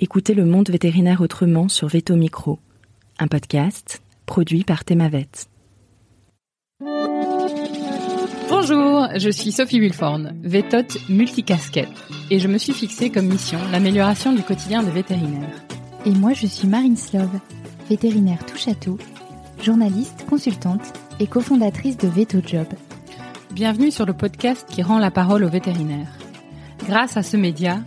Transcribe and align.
Écoutez 0.00 0.34
le 0.34 0.44
monde 0.44 0.70
vétérinaire 0.70 1.20
autrement 1.20 1.68
sur 1.68 1.86
Veto 1.86 2.16
Micro, 2.16 2.58
un 3.18 3.28
podcast 3.28 4.02
produit 4.26 4.64
par 4.64 4.84
Thémavet. 4.84 5.28
Bonjour, 8.48 9.06
je 9.16 9.30
suis 9.30 9.52
Sophie 9.52 9.80
Wilforn, 9.80 10.40
vétote 10.42 10.96
multicasquette, 11.08 11.88
et 12.30 12.38
je 12.38 12.48
me 12.48 12.58
suis 12.58 12.72
fixée 12.72 13.10
comme 13.10 13.26
mission 13.26 13.58
l'amélioration 13.70 14.32
du 14.32 14.42
quotidien 14.42 14.82
des 14.82 14.90
vétérinaires. 14.90 15.62
Et 16.06 16.10
moi, 16.10 16.32
je 16.32 16.46
suis 16.46 16.66
Marine 16.66 16.96
Slove, 16.96 17.38
vétérinaire 17.88 18.44
tout, 18.80 18.98
journaliste, 19.62 20.24
consultante 20.28 20.92
et 21.20 21.26
cofondatrice 21.26 21.98
de 21.98 22.08
Veto 22.08 22.38
Job. 22.44 22.66
Bienvenue 23.52 23.90
sur 23.90 24.06
le 24.06 24.14
podcast 24.14 24.66
qui 24.68 24.82
rend 24.82 24.98
la 24.98 25.10
parole 25.10 25.44
aux 25.44 25.50
vétérinaires. 25.50 26.18
Grâce 26.86 27.16
à 27.16 27.22
ce 27.22 27.36
média, 27.36 27.82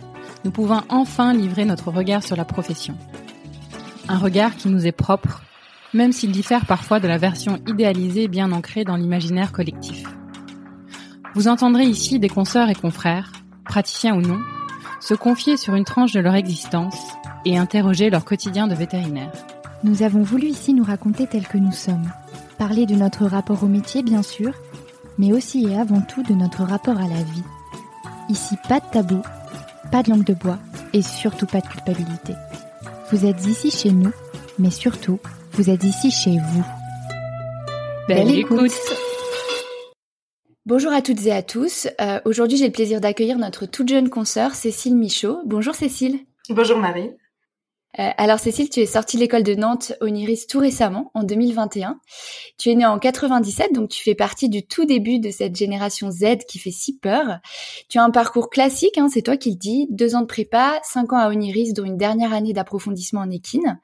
nous 0.46 0.52
pouvons 0.52 0.80
enfin 0.90 1.34
livrer 1.34 1.64
notre 1.64 1.90
regard 1.90 2.22
sur 2.22 2.36
la 2.36 2.44
profession. 2.44 2.94
Un 4.08 4.16
regard 4.16 4.54
qui 4.54 4.68
nous 4.68 4.86
est 4.86 4.92
propre, 4.92 5.42
même 5.92 6.12
s'il 6.12 6.30
diffère 6.30 6.66
parfois 6.66 7.00
de 7.00 7.08
la 7.08 7.18
version 7.18 7.58
idéalisée 7.66 8.28
bien 8.28 8.52
ancrée 8.52 8.84
dans 8.84 8.94
l'imaginaire 8.94 9.50
collectif. 9.50 10.04
Vous 11.34 11.48
entendrez 11.48 11.82
ici 11.82 12.20
des 12.20 12.28
consoeurs 12.28 12.70
et 12.70 12.76
confrères, 12.76 13.32
praticiens 13.64 14.14
ou 14.14 14.20
non, 14.20 14.38
se 15.00 15.14
confier 15.14 15.56
sur 15.56 15.74
une 15.74 15.84
tranche 15.84 16.12
de 16.12 16.20
leur 16.20 16.36
existence 16.36 16.96
et 17.44 17.58
interroger 17.58 18.08
leur 18.08 18.24
quotidien 18.24 18.68
de 18.68 18.74
vétérinaire. 18.76 19.32
Nous 19.82 20.04
avons 20.04 20.22
voulu 20.22 20.46
ici 20.46 20.74
nous 20.74 20.84
raconter 20.84 21.26
tels 21.26 21.48
que 21.48 21.58
nous 21.58 21.72
sommes, 21.72 22.08
parler 22.56 22.86
de 22.86 22.94
notre 22.94 23.26
rapport 23.26 23.64
au 23.64 23.68
métier 23.68 24.04
bien 24.04 24.22
sûr, 24.22 24.52
mais 25.18 25.32
aussi 25.32 25.66
et 25.66 25.76
avant 25.76 26.02
tout 26.02 26.22
de 26.22 26.34
notre 26.34 26.62
rapport 26.62 26.98
à 26.98 27.08
la 27.08 27.22
vie. 27.24 27.42
Ici, 28.28 28.54
pas 28.68 28.78
de 28.78 28.86
tabou, 28.92 29.22
pas 29.90 30.02
de 30.02 30.10
langue 30.10 30.24
de 30.24 30.34
bois 30.34 30.58
et 30.92 31.02
surtout 31.02 31.46
pas 31.46 31.60
de 31.60 31.66
culpabilité. 31.66 32.34
Vous 33.10 33.24
êtes 33.26 33.46
ici 33.46 33.70
chez 33.70 33.90
nous, 33.90 34.12
mais 34.58 34.70
surtout, 34.70 35.20
vous 35.52 35.70
êtes 35.70 35.84
ici 35.84 36.10
chez 36.10 36.38
vous. 36.52 36.64
Belle, 38.08 38.30
écoute. 38.38 38.72
Bonjour 40.64 40.92
à 40.92 41.02
toutes 41.02 41.24
et 41.26 41.32
à 41.32 41.42
tous. 41.42 41.86
Euh, 42.00 42.20
Aujourd'hui, 42.24 42.58
j'ai 42.58 42.66
le 42.66 42.72
plaisir 42.72 43.00
d'accueillir 43.00 43.38
notre 43.38 43.66
toute 43.66 43.88
jeune 43.88 44.10
consoeur 44.10 44.54
Cécile 44.54 44.96
Michaud. 44.96 45.38
Bonjour 45.44 45.74
Cécile. 45.74 46.18
Bonjour 46.50 46.78
Marie. 46.78 47.10
Euh, 47.98 48.10
alors 48.18 48.38
Cécile, 48.38 48.68
tu 48.68 48.80
es 48.80 48.86
sortie 48.86 49.16
de 49.16 49.22
l'école 49.22 49.42
de 49.42 49.54
Nantes 49.54 49.94
Oniris 50.00 50.46
tout 50.46 50.58
récemment, 50.58 51.10
en 51.14 51.22
2021. 51.22 51.98
Tu 52.58 52.70
es 52.70 52.74
née 52.74 52.84
en 52.84 52.98
97, 52.98 53.72
donc 53.72 53.88
tu 53.88 54.02
fais 54.02 54.14
partie 54.14 54.48
du 54.48 54.66
tout 54.66 54.84
début 54.84 55.18
de 55.18 55.30
cette 55.30 55.56
génération 55.56 56.10
Z 56.10 56.44
qui 56.46 56.58
fait 56.58 56.70
si 56.70 56.98
peur. 56.98 57.38
Tu 57.88 57.98
as 57.98 58.04
un 58.04 58.10
parcours 58.10 58.50
classique, 58.50 58.98
hein, 58.98 59.08
c'est 59.10 59.22
toi 59.22 59.36
qui 59.36 59.50
le 59.50 59.56
dis, 59.56 59.86
deux 59.90 60.14
ans 60.14 60.20
de 60.20 60.26
prépa, 60.26 60.78
cinq 60.82 61.12
ans 61.12 61.18
à 61.18 61.28
Oniris, 61.28 61.72
dont 61.72 61.84
une 61.84 61.96
dernière 61.96 62.34
année 62.34 62.52
d'approfondissement 62.52 63.20
en 63.20 63.30
équine. 63.30 63.80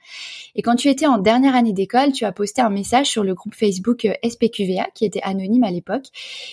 Et 0.55 0.63
quand 0.63 0.77
tu 0.77 0.89
étais 0.89 1.07
en 1.07 1.19
dernière 1.19 1.55
année 1.55 1.73
d'école, 1.73 2.13
tu 2.13 2.25
as 2.25 2.33
posté 2.33 2.61
un 2.61 2.71
message 2.71 3.07
sur 3.07 3.25
le 3.25 3.35
groupe 3.35 3.55
Facebook 3.55 4.05
euh, 4.05 4.13
SPQVA, 4.29 4.89
qui 4.95 5.07
était 5.07 5.23
anonyme 5.23 5.65
à 5.65 5.71
l'époque, 5.71 6.07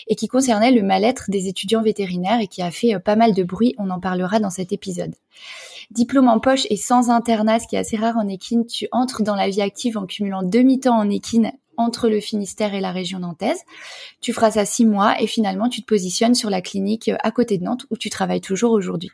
et 0.08 0.16
qui 0.16 0.28
concernait 0.28 0.72
le 0.72 0.82
mal-être 0.82 1.26
des 1.30 1.48
étudiants 1.48 1.82
vétérinaires 1.82 2.40
et 2.40 2.48
qui 2.48 2.62
a 2.62 2.72
fait 2.72 2.96
euh, 2.96 3.00
pas 3.00 3.18
mal 3.18 3.34
de 3.34 3.44
bruit, 3.44 3.76
on 3.78 3.90
en 3.90 4.00
parlera 4.00 4.40
dans 4.40 4.50
cet 4.50 4.72
épisode 4.72 5.14
diplôme 5.92 6.28
en 6.28 6.40
poche 6.40 6.68
et 6.70 6.78
sans 6.78 7.10
internat, 7.10 7.60
ce 7.60 7.68
qui 7.68 7.76
est 7.76 7.80
assez 7.80 7.98
rare 7.98 8.18
en 8.18 8.28
équine, 8.28 8.66
tu 8.66 8.88
entres 8.92 9.24
dans 9.24 9.36
la 9.36 9.50
vie 9.50 9.62
active 9.62 9.98
en 9.98 10.06
cumulant 10.06 10.44
demi-temps 10.44 10.98
en 10.98 11.10
équine 11.10 11.52
entre 11.78 12.10
le 12.10 12.20
Finistère 12.20 12.74
et 12.74 12.82
la 12.82 12.92
région 12.92 13.20
nantaise. 13.20 13.62
Tu 14.22 14.34
feras 14.34 14.52
ça 14.52 14.66
six 14.66 14.86
mois 14.86 15.20
et 15.22 15.28
finalement 15.28 15.70
tu 15.70 15.82
te 15.82 15.86
positionnes 15.86 16.36
sur 16.36 16.50
la 16.50 16.62
clinique 16.62 17.10
à 17.24 17.32
côté 17.32 17.58
de 17.58 17.64
Nantes 17.64 17.86
où 17.90 17.98
tu 17.98 18.10
travailles 18.10 18.42
toujours 18.42 18.74
aujourd'hui. 18.74 19.12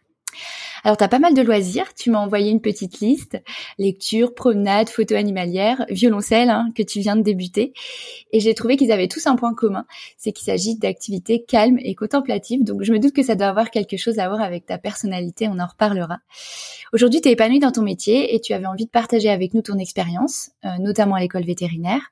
Alors, 0.83 0.97
tu 0.97 1.03
as 1.03 1.07
pas 1.07 1.19
mal 1.19 1.33
de 1.33 1.41
loisirs. 1.41 1.93
Tu 1.95 2.11
m'as 2.11 2.19
envoyé 2.19 2.51
une 2.51 2.61
petite 2.61 2.99
liste. 2.99 3.41
Lecture, 3.77 4.33
promenade, 4.35 4.89
photo 4.89 5.15
animalière, 5.15 5.85
violoncelle, 5.89 6.49
hein, 6.49 6.71
que 6.75 6.83
tu 6.83 6.99
viens 6.99 7.15
de 7.15 7.21
débuter. 7.21 7.73
Et 8.31 8.39
j'ai 8.39 8.53
trouvé 8.53 8.77
qu'ils 8.77 8.91
avaient 8.91 9.07
tous 9.07 9.25
un 9.27 9.35
point 9.35 9.53
commun. 9.53 9.85
C'est 10.17 10.31
qu'il 10.31 10.45
s'agit 10.45 10.77
d'activités 10.77 11.43
calmes 11.43 11.79
et 11.81 11.95
contemplatives. 11.95 12.63
Donc, 12.63 12.83
je 12.83 12.93
me 12.93 12.99
doute 12.99 13.13
que 13.13 13.23
ça 13.23 13.35
doit 13.35 13.47
avoir 13.47 13.71
quelque 13.71 13.97
chose 13.97 14.19
à 14.19 14.27
voir 14.27 14.41
avec 14.41 14.65
ta 14.65 14.77
personnalité. 14.77 15.47
On 15.47 15.59
en 15.59 15.67
reparlera. 15.67 16.19
Aujourd'hui, 16.93 17.19
tu 17.19 17.29
es 17.29 17.31
épanouie 17.31 17.59
dans 17.59 17.71
ton 17.71 17.81
métier 17.81 18.35
et 18.35 18.39
tu 18.39 18.53
avais 18.53 18.67
envie 18.67 18.85
de 18.85 18.91
partager 18.91 19.29
avec 19.29 19.53
nous 19.53 19.61
ton 19.61 19.77
expérience, 19.77 20.51
euh, 20.65 20.69
notamment 20.79 21.15
à 21.15 21.19
l'école 21.19 21.43
vétérinaire. 21.43 22.11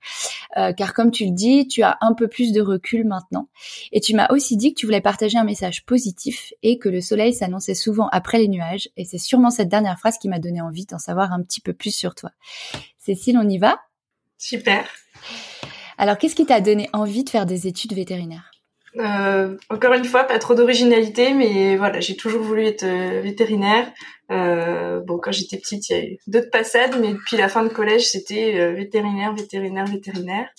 Euh, 0.57 0.73
car 0.73 0.94
comme 0.94 1.12
tu 1.12 1.25
le 1.25 1.31
dis, 1.31 1.67
tu 1.67 1.83
as 1.83 1.97
un 2.01 2.13
peu 2.13 2.28
plus 2.28 2.51
de 2.51 2.62
recul 2.62 3.06
maintenant. 3.06 3.47
Et 3.91 4.01
tu 4.01 4.16
m'as 4.16 4.28
aussi 4.31 4.57
dit 4.57 4.73
que 4.73 4.79
tu 4.79 4.85
voulais 4.85 5.01
partager 5.01 5.38
un 5.38 5.44
message 5.44 5.85
positif 5.85 6.53
et 6.63 6.78
que 6.78 6.89
le 6.89 7.01
soleil 7.01 7.33
s'annonçait 7.33 7.75
souvent 7.75 8.07
après 8.13 8.38
les 8.38 8.47
nuages 8.47 8.90
et 8.96 9.06
c'est 9.06 9.18
sûrement 9.18 9.50
cette 9.50 9.69
dernière 9.69 10.00
phrase 10.00 10.18
qui 10.18 10.29
m'a 10.29 10.40
donné 10.40 10.62
envie 10.62 10.85
d'en 10.85 11.00
savoir 11.00 11.34
un 11.34 11.41
petit 11.41 11.62
peu 11.62 11.74
plus 11.74 11.94
sur 11.94 12.16
toi. 12.16 12.31
Cécile, 13.00 13.38
on 13.38 13.50
y 13.50 13.57
va? 13.57 13.81
Super. 14.38 14.85
Alors, 15.97 16.18
qu'est-ce 16.18 16.35
qui 16.35 16.46
t'a 16.46 16.62
donné 16.62 16.90
envie 16.94 17.24
de 17.24 17.29
faire 17.29 17.46
des 17.46 17.68
études 17.68 17.94
vétérinaires? 17.94 18.51
Euh, 18.97 19.57
encore 19.69 19.94
une 19.94 20.06
fois, 20.06 20.25
pas 20.25 20.38
trop 20.38 20.53
d'originalité, 20.53 21.34
mais 21.34 21.75
voilà, 21.78 22.00
j'ai 22.00 22.16
toujours 22.16 22.44
voulu 22.44 22.66
être 22.66 22.84
euh, 22.84 23.22
vétérinaire. 23.22 23.91
Euh, 24.31 25.00
bon, 25.01 25.18
quand 25.18 25.31
j'étais 25.31 25.57
petite, 25.57 25.90
il 25.90 25.94
y 25.94 26.00
a 26.00 26.03
eu 26.03 26.18
d'autres 26.28 26.51
passades, 26.51 27.00
mais 27.01 27.13
depuis 27.13 27.38
la 27.38 27.50
fin 27.50 27.63
de 27.63 27.69
collège, 27.69 28.03
c'était 28.03 28.72
vétérinaire, 28.74 29.34
vétérinaire, 29.34 29.85
vétérinaire. 29.85 30.50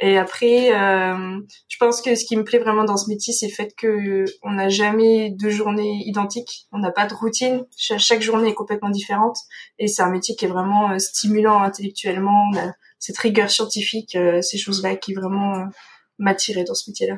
Et 0.00 0.16
après, 0.16 0.72
euh, 0.72 1.40
je 1.68 1.76
pense 1.78 2.00
que 2.00 2.14
ce 2.14 2.24
qui 2.24 2.36
me 2.36 2.44
plaît 2.44 2.60
vraiment 2.60 2.84
dans 2.84 2.96
ce 2.96 3.08
métier, 3.08 3.32
c'est 3.32 3.48
le 3.48 3.52
fait 3.52 3.74
que 3.76 4.24
on 4.42 4.52
n'a 4.52 4.68
jamais 4.68 5.30
deux 5.30 5.50
journées 5.50 6.02
identiques. 6.06 6.68
On 6.70 6.78
n'a 6.78 6.92
pas 6.92 7.06
de 7.06 7.14
routine. 7.14 7.64
chaque 7.76 8.22
journée 8.22 8.50
est 8.50 8.54
complètement 8.54 8.90
différente. 8.90 9.36
Et 9.78 9.88
c'est 9.88 10.02
un 10.02 10.10
métier 10.10 10.36
qui 10.36 10.44
est 10.44 10.48
vraiment 10.48 10.92
euh, 10.92 10.98
stimulant 10.98 11.60
intellectuellement. 11.62 12.48
On 12.52 12.58
a 12.58 12.72
cette 13.00 13.18
rigueur 13.18 13.50
scientifique, 13.50 14.14
euh, 14.14 14.40
ces 14.40 14.58
choses-là 14.58 14.94
qui 14.94 15.14
vraiment 15.14 15.64
m'attiraient 16.18 16.64
dans 16.64 16.74
ce 16.74 16.90
métier-là. 16.90 17.16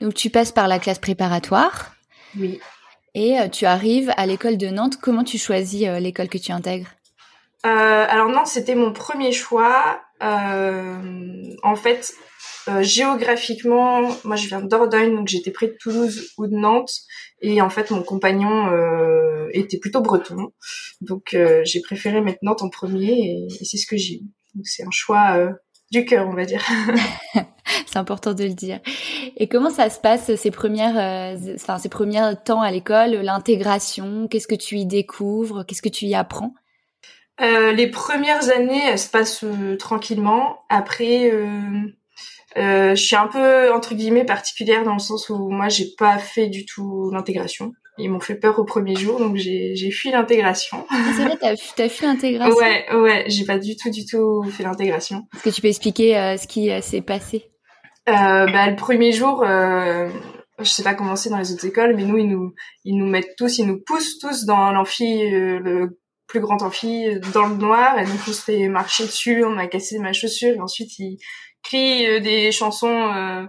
Donc 0.00 0.14
tu 0.14 0.30
passes 0.30 0.52
par 0.52 0.68
la 0.68 0.78
classe 0.78 1.00
préparatoire. 1.00 1.94
Oui. 2.38 2.60
Et 3.16 3.36
tu 3.52 3.64
arrives 3.64 4.12
à 4.16 4.26
l'école 4.26 4.58
de 4.58 4.66
Nantes. 4.68 4.96
Comment 5.00 5.22
tu 5.22 5.38
choisis 5.38 5.82
l'école 6.00 6.28
que 6.28 6.38
tu 6.38 6.50
intègres? 6.50 6.88
Alors 7.62 8.28
non, 8.28 8.44
c'était 8.44 8.74
mon 8.74 8.92
premier 8.92 9.30
choix. 9.30 10.00
Euh, 10.24 11.54
en 11.62 11.76
fait, 11.76 12.14
euh, 12.68 12.82
géographiquement, 12.82 14.02
moi 14.24 14.36
je 14.36 14.48
viens 14.48 14.60
de 14.60 14.68
Dordogne, 14.68 15.14
donc 15.14 15.28
j'étais 15.28 15.50
près 15.50 15.66
de 15.66 15.76
Toulouse 15.78 16.32
ou 16.38 16.46
de 16.46 16.54
Nantes. 16.54 16.92
Et 17.42 17.60
en 17.60 17.68
fait, 17.68 17.90
mon 17.90 18.02
compagnon 18.02 18.68
euh, 18.68 19.48
était 19.52 19.78
plutôt 19.78 20.00
breton. 20.00 20.52
Donc 21.00 21.36
j'ai 21.64 21.80
préféré 21.80 22.20
mettre 22.20 22.38
Nantes 22.42 22.62
en 22.62 22.70
premier 22.70 23.12
et, 23.12 23.64
c'est 23.64 23.76
ce 23.76 23.86
que 23.86 23.96
j'ai 23.96 24.14
eu. 24.14 24.62
C'est 24.62 24.84
un 24.84 24.90
choix 24.90 25.48
du 25.90 26.04
cœur, 26.04 26.28
on 26.28 26.34
va 26.34 26.44
dire. 26.44 26.64
c'est 27.86 27.98
important 27.98 28.32
de 28.32 28.44
le 28.44 28.54
dire. 28.54 28.80
Et 29.36 29.48
comment 29.48 29.70
ça 29.70 29.90
se 29.90 29.98
passe 29.98 30.34
ces 30.36 30.50
premières, 30.50 31.36
ces 31.78 31.88
premiers 31.88 32.34
temps 32.44 32.62
à 32.62 32.70
l'école, 32.70 33.10
l'intégration? 33.16 34.28
Qu'est-ce 34.28 34.48
que 34.48 34.54
tu 34.54 34.76
y 34.76 34.86
découvres? 34.86 35.66
Qu'est-ce 35.66 35.82
que 35.82 35.88
tu 35.88 36.06
y 36.06 36.14
apprends? 36.14 36.54
Euh, 37.40 37.72
les 37.72 37.88
premières 37.88 38.50
années, 38.50 38.82
elles 38.86 38.98
se 38.98 39.10
passent 39.10 39.44
euh, 39.44 39.76
tranquillement. 39.76 40.58
Après, 40.68 41.30
euh, 41.30 41.46
euh, 42.56 42.94
je 42.94 43.02
suis 43.02 43.16
un 43.16 43.26
peu 43.26 43.72
entre 43.72 43.94
guillemets 43.94 44.24
particulière 44.24 44.84
dans 44.84 44.92
le 44.92 45.00
sens 45.00 45.30
où 45.30 45.50
moi, 45.50 45.68
j'ai 45.68 45.86
pas 45.98 46.18
fait 46.18 46.48
du 46.48 46.64
tout 46.64 47.10
l'intégration. 47.12 47.72
Ils 47.98 48.10
m'ont 48.10 48.20
fait 48.20 48.34
peur 48.34 48.58
au 48.58 48.64
premier 48.64 48.96
jour, 48.96 49.20
donc 49.20 49.36
j'ai 49.36 49.90
fui 49.92 50.10
l'intégration. 50.10 50.84
Ah, 50.90 50.96
c'est 51.16 51.24
vrai, 51.24 51.36
t'as 51.40 51.84
as 51.84 51.88
fui 51.88 52.06
l'intégration? 52.06 52.56
Ouais, 52.56 52.86
ouais, 52.92 53.24
j'ai 53.28 53.44
pas 53.44 53.58
du 53.58 53.76
tout, 53.76 53.88
du 53.88 54.04
tout 54.04 54.42
fait 54.50 54.64
l'intégration. 54.64 55.28
Est-ce 55.34 55.42
que 55.44 55.50
tu 55.50 55.60
peux 55.60 55.68
expliquer 55.68 56.18
euh, 56.18 56.36
ce 56.36 56.48
qui 56.48 56.70
s'est 56.82 57.02
passé? 57.02 57.50
Bah, 58.06 58.68
le 58.68 58.74
premier 58.74 59.12
jour, 59.12 59.44
je 59.44 60.64
sais 60.64 60.82
pas 60.82 60.94
comment 60.94 61.14
c'est 61.14 61.30
dans 61.30 61.38
les 61.38 61.52
autres 61.52 61.66
écoles, 61.66 61.94
mais 61.94 62.04
nous, 62.04 62.18
ils 62.18 62.28
nous, 62.28 62.52
ils 62.84 62.96
nous 62.96 63.06
mettent 63.06 63.36
tous, 63.36 63.58
ils 63.58 63.66
nous 63.66 63.80
poussent 63.86 64.18
tous 64.18 64.44
dans 64.44 64.72
l'amphi, 64.72 65.30
le 65.30 65.96
plus 66.26 66.40
grand 66.40 66.62
amphi 66.62 67.18
dans 67.32 67.46
le 67.46 67.56
noir 67.56 67.98
et 67.98 68.04
donc 68.04 68.18
on 68.26 68.32
se 68.32 68.42
fait 68.42 68.68
marcher 68.68 69.04
dessus, 69.04 69.44
on 69.44 69.58
a 69.58 69.66
cassé 69.66 69.98
ma 69.98 70.12
chaussure 70.12 70.54
et 70.54 70.60
ensuite 70.60 70.98
il 70.98 71.18
crie 71.62 72.06
euh, 72.06 72.20
des 72.20 72.52
chansons 72.52 73.12
euh, 73.12 73.44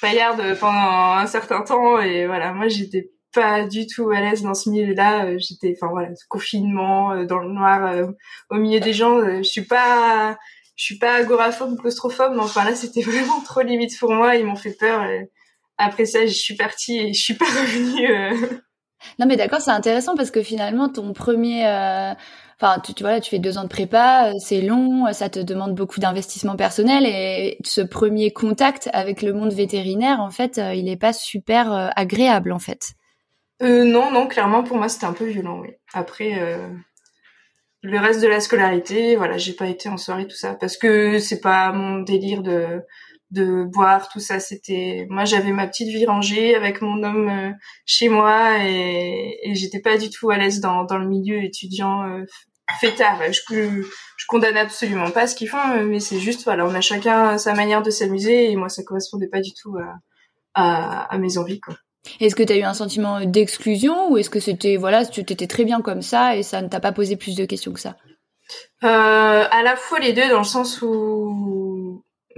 paillardes 0.00 0.58
pendant 0.58 1.12
un 1.14 1.26
certain 1.26 1.62
temps 1.62 2.00
et 2.00 2.26
voilà. 2.26 2.52
Moi 2.52 2.68
j'étais 2.68 3.10
pas 3.32 3.66
du 3.66 3.86
tout 3.86 4.10
à 4.10 4.20
l'aise 4.20 4.42
dans 4.42 4.54
ce 4.54 4.70
milieu-là 4.70 5.26
euh, 5.26 5.38
j'étais 5.38 5.76
enfin 5.76 5.92
voilà 5.92 6.08
confinement 6.28 7.12
euh, 7.12 7.26
dans 7.26 7.38
le 7.38 7.48
noir 7.48 8.08
au 8.50 8.56
milieu 8.56 8.80
des 8.80 8.92
gens 8.92 9.20
je 9.20 9.42
suis 9.44 9.64
pas 9.64 10.36
je 10.74 10.84
suis 10.84 10.98
pas 10.98 11.14
agoraphobe 11.14 11.78
claustrophobe 11.78 12.32
mais 12.34 12.42
enfin 12.42 12.64
là 12.64 12.74
c'était 12.74 13.02
vraiment 13.08 13.40
trop 13.42 13.60
limite 13.60 13.96
pour 14.00 14.12
moi 14.12 14.34
ils 14.34 14.44
m'ont 14.44 14.56
fait 14.56 14.76
peur 14.76 15.04
et 15.04 15.30
après 15.78 16.06
ça 16.06 16.26
je 16.26 16.32
suis 16.32 16.56
partie 16.56 16.98
et 16.98 17.12
je 17.12 17.22
suis 17.22 17.34
pas 17.34 17.44
revenue 17.44 18.60
non, 19.18 19.26
mais 19.26 19.36
d'accord, 19.36 19.60
c'est 19.60 19.70
intéressant 19.70 20.14
parce 20.16 20.30
que 20.30 20.42
finalement, 20.42 20.88
ton 20.88 21.12
premier, 21.12 21.66
euh, 21.66 22.12
enfin, 22.60 22.80
tu, 22.80 23.02
vois, 23.02 23.20
tu 23.20 23.30
fais 23.30 23.38
deux 23.38 23.58
ans 23.58 23.64
de 23.64 23.68
prépa, 23.68 24.30
euh, 24.30 24.32
c'est 24.38 24.60
long, 24.60 25.12
ça 25.12 25.28
te 25.28 25.40
demande 25.40 25.74
beaucoup 25.74 26.00
d'investissement 26.00 26.56
personnel 26.56 27.06
et 27.06 27.58
ce 27.64 27.80
premier 27.80 28.30
contact 28.30 28.90
avec 28.92 29.22
le 29.22 29.32
monde 29.32 29.52
vétérinaire, 29.52 30.20
en 30.20 30.30
fait, 30.30 30.58
euh, 30.58 30.74
il 30.74 30.88
est 30.88 30.96
pas 30.96 31.12
super 31.12 31.92
agréable, 31.96 32.52
en 32.52 32.58
fait. 32.58 32.94
Euh, 33.62 33.84
non, 33.84 34.10
non, 34.10 34.26
clairement, 34.26 34.62
pour 34.62 34.76
moi, 34.76 34.88
c'était 34.88 35.06
un 35.06 35.12
peu 35.12 35.26
violent, 35.26 35.60
oui. 35.60 35.70
Après, 35.92 36.58
le 37.82 37.98
reste 37.98 38.22
de 38.22 38.28
la 38.28 38.40
scolarité, 38.40 39.16
voilà, 39.16 39.38
j'ai 39.38 39.52
pas 39.52 39.66
été 39.66 39.88
en 39.88 39.96
soirée 39.96 40.26
tout 40.26 40.36
ça 40.36 40.54
parce 40.54 40.76
que 40.76 41.18
c'est 41.18 41.40
pas 41.40 41.72
mon 41.72 41.98
délire 41.98 42.42
de 42.42 42.82
de 43.30 43.64
boire 43.64 44.08
tout 44.08 44.20
ça. 44.20 44.40
C'était 44.40 45.06
moi 45.10 45.24
j'avais 45.24 45.52
ma 45.52 45.66
petite 45.66 45.88
vie 45.88 46.06
rangée 46.06 46.54
avec 46.54 46.82
mon 46.82 47.02
homme 47.02 47.28
euh, 47.28 47.50
chez 47.86 48.08
moi 48.08 48.58
et, 48.64 49.38
et 49.44 49.54
j'étais 49.54 49.80
pas 49.80 49.96
du 49.98 50.10
tout 50.10 50.30
à 50.30 50.36
l'aise 50.36 50.60
dans 50.60 50.84
dans 50.84 50.98
le 50.98 51.06
milieu 51.06 51.42
étudiant 51.42 52.08
euh, 52.08 52.24
fêtard. 52.80 53.20
Je, 53.32 53.40
je 54.16 54.26
condamne 54.28 54.56
absolument 54.56 55.10
pas 55.10 55.26
ce 55.26 55.34
qu'ils 55.34 55.48
font, 55.48 55.84
mais 55.84 56.00
c'est 56.00 56.20
juste 56.20 56.44
voilà, 56.44 56.64
on 56.66 56.74
a 56.74 56.80
chacun 56.80 57.38
sa 57.38 57.54
manière 57.54 57.82
de 57.82 57.90
s'amuser 57.90 58.50
et 58.50 58.56
moi 58.56 58.68
ça 58.68 58.82
correspondait 58.82 59.28
pas 59.28 59.40
du 59.40 59.52
tout 59.54 59.76
à 59.78 59.94
à, 60.54 61.02
à 61.14 61.18
mes 61.18 61.38
envies 61.38 61.60
quoi. 61.60 61.74
Est-ce 62.18 62.34
que 62.34 62.42
tu 62.42 62.52
as 62.52 62.56
eu 62.56 62.62
un 62.62 62.74
sentiment 62.74 63.24
d'exclusion 63.24 64.10
ou 64.10 64.16
est-ce 64.16 64.30
que 64.30 64.40
c'était 64.40 64.76
voilà, 64.76 65.04
tu 65.04 65.20
étais 65.20 65.46
très 65.46 65.64
bien 65.64 65.82
comme 65.82 66.00
ça 66.00 66.34
et 66.36 66.42
ça 66.42 66.62
ne 66.62 66.68
t'a 66.68 66.80
pas 66.80 66.92
posé 66.92 67.16
plus 67.16 67.36
de 67.36 67.44
questions 67.44 67.72
que 67.72 67.80
ça? 67.80 67.96
Euh, 68.82 69.44
À 69.50 69.62
la 69.62 69.76
fois 69.76 70.00
les 70.00 70.12
deux 70.12 70.28
dans 70.30 70.38
le 70.38 70.44
sens 70.44 70.80
où 70.82 71.59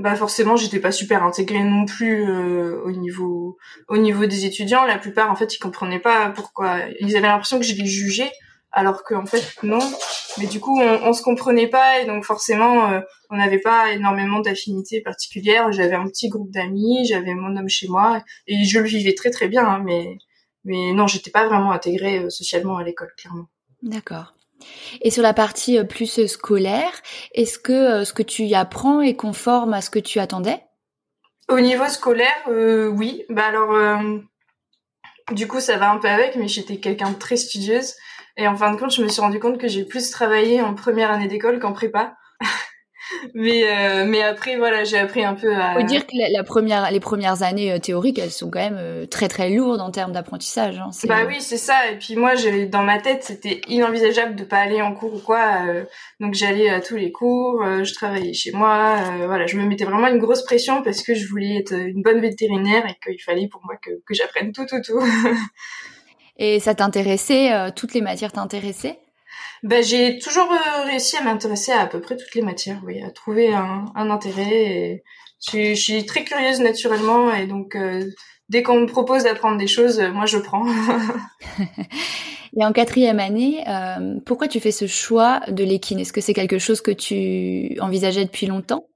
bah 0.02 0.16
forcément 0.16 0.56
j'étais 0.56 0.80
pas 0.80 0.92
super 0.92 1.22
intégrée 1.22 1.62
non 1.62 1.84
plus 1.86 2.28
euh, 2.28 2.82
au 2.84 2.90
niveau 2.90 3.56
au 3.88 3.96
niveau 3.96 4.26
des 4.26 4.44
étudiants. 4.44 4.84
La 4.84 4.98
plupart 4.98 5.30
en 5.30 5.36
fait 5.36 5.54
ils 5.54 5.58
comprenaient 5.58 6.00
pas 6.00 6.30
pourquoi 6.30 6.80
ils 7.00 7.16
avaient 7.16 7.28
l'impression 7.28 7.58
que 7.58 7.64
je 7.64 7.74
les 7.74 7.86
jugeais 7.86 8.32
alors 8.72 9.04
qu'en 9.04 9.26
fait 9.26 9.62
non. 9.62 9.78
Mais 10.38 10.46
du 10.46 10.60
coup, 10.60 10.80
on, 10.80 11.08
on 11.08 11.12
se 11.12 11.22
comprenait 11.22 11.68
pas 11.68 12.00
et 12.00 12.06
donc 12.06 12.24
forcément, 12.24 12.90
euh, 12.90 13.00
on 13.30 13.36
n'avait 13.36 13.58
pas 13.58 13.92
énormément 13.92 14.40
d'affinités 14.40 15.02
particulières. 15.02 15.70
J'avais 15.72 15.94
un 15.94 16.06
petit 16.06 16.30
groupe 16.30 16.50
d'amis, 16.50 17.06
j'avais 17.06 17.34
mon 17.34 17.54
homme 17.56 17.68
chez 17.68 17.86
moi 17.86 18.24
et 18.46 18.64
je 18.64 18.78
le 18.78 18.88
vivais 18.88 19.14
très 19.14 19.30
très 19.30 19.48
bien. 19.48 19.64
Hein, 19.66 19.82
mais 19.84 20.18
mais 20.64 20.92
non, 20.92 21.06
j'étais 21.06 21.30
pas 21.30 21.46
vraiment 21.46 21.72
intégrée 21.72 22.18
euh, 22.20 22.30
socialement 22.30 22.76
à 22.78 22.84
l'école, 22.84 23.12
clairement. 23.16 23.46
D'accord. 23.82 24.34
Et 25.00 25.10
sur 25.10 25.22
la 25.22 25.34
partie 25.34 25.78
euh, 25.78 25.84
plus 25.84 26.26
scolaire, 26.26 26.92
est-ce 27.34 27.58
que 27.58 28.04
ce 28.04 28.12
que 28.12 28.22
tu 28.22 28.44
y 28.44 28.54
apprends 28.54 29.00
est 29.00 29.16
conforme 29.16 29.74
à 29.74 29.80
ce 29.80 29.90
que 29.90 29.98
tu 29.98 30.18
attendais? 30.18 30.60
Au 31.48 31.60
niveau 31.60 31.88
scolaire, 31.88 32.42
oui. 32.48 33.24
Bah 33.28 33.44
alors, 33.44 34.00
du 35.32 35.46
coup, 35.48 35.60
ça 35.60 35.76
va 35.76 35.90
un 35.90 35.98
peu 35.98 36.08
avec, 36.08 36.36
mais 36.36 36.48
j'étais 36.48 36.76
quelqu'un 36.76 37.10
de 37.10 37.18
très 37.18 37.36
studieuse. 37.36 37.94
Et 38.36 38.48
en 38.48 38.56
fin 38.56 38.72
de 38.72 38.78
compte, 38.78 38.94
je 38.94 39.02
me 39.02 39.08
suis 39.08 39.20
rendu 39.20 39.38
compte 39.38 39.58
que 39.58 39.68
j'ai 39.68 39.84
plus 39.84 40.10
travaillé 40.10 40.62
en 40.62 40.74
première 40.74 41.10
année 41.10 41.28
d'école 41.28 41.58
qu'en 41.58 41.72
prépa. 41.72 42.16
mais 43.34 43.64
euh, 43.64 44.04
mais 44.06 44.22
après 44.22 44.56
voilà, 44.56 44.84
j'ai 44.84 44.98
appris 44.98 45.24
un 45.24 45.34
peu 45.34 45.54
à. 45.54 45.74
Faut 45.74 45.82
dire 45.82 46.06
que 46.06 46.12
la, 46.14 46.42
première, 46.42 46.90
les 46.90 47.00
premières 47.00 47.42
années 47.42 47.72
euh, 47.72 47.78
théoriques, 47.78 48.18
elles 48.18 48.30
sont 48.30 48.50
quand 48.50 48.60
même 48.60 48.78
euh, 48.78 49.06
très 49.06 49.28
très 49.28 49.50
lourdes 49.50 49.80
en 49.80 49.90
termes 49.90 50.12
d'apprentissage. 50.12 50.78
Hein, 50.78 50.90
bah 51.04 51.24
oui, 51.26 51.36
c'est 51.40 51.56
ça. 51.56 51.90
Et 51.90 51.96
puis 51.98 52.16
moi, 52.16 52.34
j'avais 52.34 52.66
dans 52.66 52.82
ma 52.82 52.98
tête, 53.00 53.24
c'était 53.24 53.60
inenvisageable 53.68 54.36
de 54.36 54.44
pas 54.44 54.58
aller 54.58 54.82
en 54.82 54.94
cours 54.94 55.14
ou 55.14 55.18
quoi. 55.18 55.62
donc 56.20 56.34
j'allais 56.34 56.68
à 56.68 56.80
tous 56.80 56.96
les 56.96 57.12
cours, 57.12 57.64
je 57.82 57.94
travaillais 57.94 58.32
chez 58.32 58.52
moi. 58.52 58.96
voilà, 59.26 59.46
je 59.46 59.56
me 59.56 59.64
mettais 59.64 59.84
vraiment 59.84 60.08
une 60.08 60.18
grosse 60.18 60.44
pression 60.44 60.82
parce 60.82 61.02
que 61.02 61.14
je 61.14 61.26
voulais 61.28 61.56
être 61.58 61.72
une 61.72 62.02
bonne 62.02 62.20
vétérinaire 62.20 62.84
et 62.86 62.96
qu'il 63.02 63.22
fallait 63.22 63.48
pour 63.48 63.62
moi 63.64 63.76
que 63.82 63.90
que 64.06 64.14
j'apprenne 64.14 64.52
tout 64.52 64.66
tout 64.66 64.80
tout. 64.82 65.00
Et 66.38 66.60
ça 66.60 66.74
t'intéressait 66.74 67.72
Toutes 67.76 67.94
les 67.94 68.00
matières 68.00 68.32
t'intéressaient? 68.32 68.98
Bah, 69.62 69.80
j'ai 69.80 70.18
toujours 70.18 70.50
euh, 70.50 70.82
réussi 70.84 71.16
à 71.16 71.22
m'intéresser 71.22 71.72
à 71.72 71.82
à 71.82 71.86
peu 71.86 72.00
près 72.00 72.16
toutes 72.16 72.34
les 72.34 72.42
matières, 72.42 72.80
oui, 72.84 73.00
à 73.02 73.10
trouver 73.10 73.54
un, 73.54 73.84
un 73.94 74.10
intérêt. 74.10 74.50
Et 74.50 75.04
je, 75.48 75.74
suis, 75.74 76.04
très 76.04 76.24
curieuse 76.24 76.60
naturellement 76.60 77.32
et 77.32 77.46
donc 77.46 77.76
euh, 77.76 78.04
dès 78.48 78.62
qu'on 78.62 78.80
me 78.80 78.86
propose 78.86 79.24
d'apprendre 79.24 79.58
des 79.58 79.68
choses, 79.68 80.00
moi 80.00 80.26
je 80.26 80.38
prends. 80.38 80.66
et 82.56 82.64
en 82.64 82.72
quatrième 82.72 83.20
année, 83.20 83.64
pourquoi 84.26 84.48
tu 84.48 84.58
fais 84.58 84.72
ce 84.72 84.86
choix 84.86 85.40
de 85.48 85.62
l'équine? 85.62 86.00
Est-ce 86.00 86.12
que 86.12 86.20
c'est 86.20 86.34
quelque 86.34 86.58
chose 86.58 86.80
que 86.80 86.90
tu 86.90 87.78
envisageais 87.80 88.24
depuis 88.24 88.46
longtemps? 88.46 88.86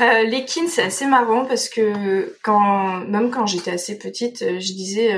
Euh, 0.00 0.22
L'équine, 0.24 0.68
c'est 0.68 0.82
assez 0.82 1.06
marrant 1.06 1.44
parce 1.44 1.68
que 1.68 2.36
quand, 2.42 3.04
même 3.06 3.30
quand 3.30 3.46
j'étais 3.46 3.72
assez 3.72 3.98
petite, 3.98 4.38
je 4.40 4.72
disais 4.72 5.12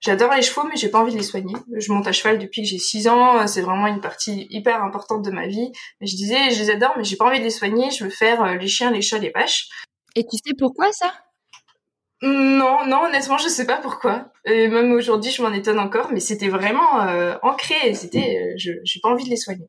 J'adore 0.00 0.32
les 0.32 0.42
chevaux, 0.42 0.62
mais 0.68 0.76
j'ai 0.76 0.88
pas 0.88 1.00
envie 1.00 1.12
de 1.12 1.18
les 1.18 1.24
soigner. 1.24 1.54
Je 1.76 1.92
monte 1.92 2.06
à 2.06 2.12
cheval 2.12 2.38
depuis 2.38 2.62
que 2.62 2.68
j'ai 2.68 2.78
6 2.78 3.08
ans. 3.08 3.46
C'est 3.46 3.62
vraiment 3.62 3.88
une 3.88 4.00
partie 4.00 4.46
hyper 4.50 4.82
importante 4.82 5.24
de 5.24 5.30
ma 5.30 5.46
vie. 5.46 5.72
Mais 6.00 6.06
je 6.06 6.14
disais, 6.14 6.50
je 6.50 6.60
les 6.60 6.70
adore, 6.70 6.94
mais 6.96 7.04
j'ai 7.04 7.16
pas 7.16 7.26
envie 7.26 7.40
de 7.40 7.44
les 7.44 7.50
soigner. 7.50 7.90
Je 7.90 8.04
veux 8.04 8.10
faire 8.10 8.42
euh, 8.42 8.54
les 8.54 8.68
chiens, 8.68 8.92
les 8.92 9.02
chats, 9.02 9.18
les 9.18 9.30
vaches. 9.30 9.68
Et 10.14 10.22
tu 10.24 10.36
sais 10.36 10.54
pourquoi 10.56 10.92
ça? 10.92 11.12
Non, 12.22 12.84
non, 12.86 13.04
honnêtement, 13.04 13.38
je 13.38 13.48
sais 13.48 13.66
pas 13.66 13.76
pourquoi. 13.76 14.32
Et 14.44 14.66
même 14.68 14.90
aujourd'hui, 14.92 15.30
je 15.30 15.40
m'en 15.42 15.52
étonne 15.52 15.78
encore, 15.78 16.10
mais 16.12 16.20
c'était 16.20 16.48
vraiment 16.48 17.02
euh, 17.02 17.36
ancré. 17.42 17.94
C'était, 17.94 18.40
euh, 18.40 18.54
je, 18.56 18.72
j'ai 18.82 19.00
pas 19.00 19.10
envie 19.10 19.24
de 19.24 19.30
les 19.30 19.36
soigner. 19.36 19.68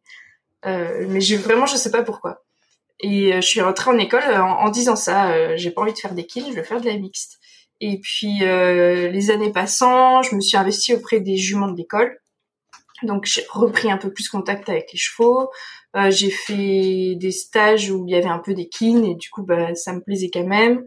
Euh, 0.65 1.05
mais 1.07 1.21
je, 1.21 1.35
vraiment, 1.35 1.67
je 1.67 1.75
sais 1.75 1.91
pas 1.91 2.01
pourquoi. 2.03 2.43
Et 3.01 3.33
je 3.33 3.47
suis 3.47 3.61
rentrée 3.61 3.91
en 3.91 3.97
école 3.97 4.23
en, 4.33 4.59
en 4.59 4.69
disant 4.69 4.97
ça. 4.97 5.55
j'ai 5.55 5.71
pas 5.71 5.81
envie 5.83 5.93
de 5.93 5.99
faire 5.99 6.13
des 6.13 6.25
kills, 6.25 6.47
je 6.49 6.57
veux 6.57 6.63
faire 6.63 6.81
de 6.81 6.85
la 6.85 6.97
mixte. 6.97 7.38
Et 7.81 7.99
puis 7.99 8.43
euh, 8.43 9.09
les 9.09 9.31
années 9.31 9.51
passant, 9.51 10.21
je 10.21 10.35
me 10.35 10.41
suis 10.41 10.57
investie 10.57 10.93
auprès 10.93 11.19
des 11.19 11.37
juments 11.37 11.71
de 11.71 11.77
l'école. 11.77 12.19
Donc 13.03 13.25
j'ai 13.25 13.45
repris 13.49 13.89
un 13.89 13.97
peu 13.97 14.11
plus 14.11 14.27
contact 14.27 14.67
avec 14.67 14.91
les 14.91 14.99
chevaux. 14.99 15.49
Euh, 15.95 16.11
j'ai 16.11 16.29
fait 16.29 17.15
des 17.15 17.31
stages 17.31 17.89
où 17.89 18.05
il 18.05 18.11
y 18.11 18.15
avait 18.15 18.29
un 18.29 18.39
peu 18.39 18.53
d'équine 18.53 19.05
et 19.05 19.15
du 19.15 19.29
coup 19.29 19.43
bah 19.43 19.73
ça 19.73 19.93
me 19.93 20.01
plaisait 20.01 20.29
quand 20.31 20.45
même. 20.45 20.85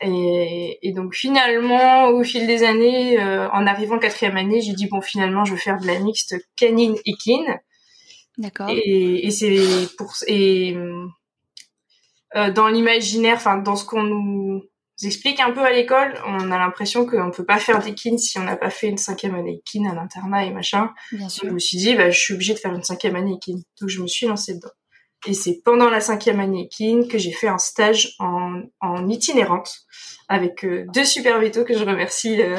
Et, 0.00 0.78
et 0.82 0.92
donc 0.92 1.14
finalement 1.14 2.08
au 2.08 2.22
fil 2.22 2.46
des 2.46 2.62
années, 2.62 3.20
euh, 3.20 3.50
en 3.50 3.66
arrivant 3.66 3.96
en 3.96 3.98
quatrième 3.98 4.36
année, 4.36 4.60
j'ai 4.60 4.72
dit 4.72 4.86
bon 4.86 5.00
finalement 5.00 5.44
je 5.44 5.52
vais 5.52 5.60
faire 5.60 5.80
de 5.80 5.86
la 5.86 5.98
mixte 5.98 6.36
canine 6.56 6.96
équine. 7.04 7.58
D'accord. 8.38 8.68
Et, 8.70 9.26
et 9.26 9.30
c'est 9.32 9.58
pour 9.96 10.14
et 10.28 10.76
euh, 12.36 12.52
dans 12.52 12.68
l'imaginaire, 12.68 13.36
enfin 13.36 13.58
dans 13.58 13.74
ce 13.74 13.84
qu'on 13.84 14.04
nous 14.04 14.62
explique 15.06 15.40
un 15.40 15.52
peu 15.52 15.64
à 15.64 15.70
l'école. 15.70 16.14
On 16.26 16.50
a 16.50 16.58
l'impression 16.58 17.06
qu'on 17.06 17.30
peut 17.30 17.44
pas 17.44 17.58
faire 17.58 17.80
des 17.80 17.94
kin 17.94 18.18
si 18.18 18.38
on 18.38 18.42
n'a 18.42 18.56
pas 18.56 18.70
fait 18.70 18.88
une 18.88 18.98
cinquième 18.98 19.34
année 19.34 19.62
kin 19.64 19.88
à 19.90 19.94
l'internat 19.94 20.44
et 20.44 20.50
machin. 20.50 20.90
Bien 21.12 21.28
sûr. 21.28 21.48
je 21.48 21.54
me 21.54 21.58
suis 21.58 21.78
dit, 21.78 21.94
bah, 21.94 22.10
je 22.10 22.18
suis 22.18 22.34
obligée 22.34 22.54
de 22.54 22.58
faire 22.58 22.74
une 22.74 22.82
cinquième 22.82 23.16
année 23.16 23.38
kin. 23.40 23.56
Donc 23.80 23.88
je 23.88 24.02
me 24.02 24.06
suis 24.06 24.26
lancée 24.26 24.54
dedans. 24.54 24.72
Et 25.26 25.34
c'est 25.34 25.60
pendant 25.64 25.90
la 25.90 26.00
cinquième 26.00 26.40
année 26.40 26.68
kin 26.68 27.02
que 27.10 27.18
j'ai 27.18 27.32
fait 27.32 27.48
un 27.48 27.58
stage 27.58 28.14
en, 28.18 28.62
en 28.80 29.08
itinérante 29.08 29.70
avec 30.28 30.64
euh, 30.64 30.84
deux 30.94 31.04
super 31.04 31.40
vétos 31.40 31.64
que 31.64 31.74
je 31.74 31.84
remercie. 31.84 32.40
Euh... 32.40 32.56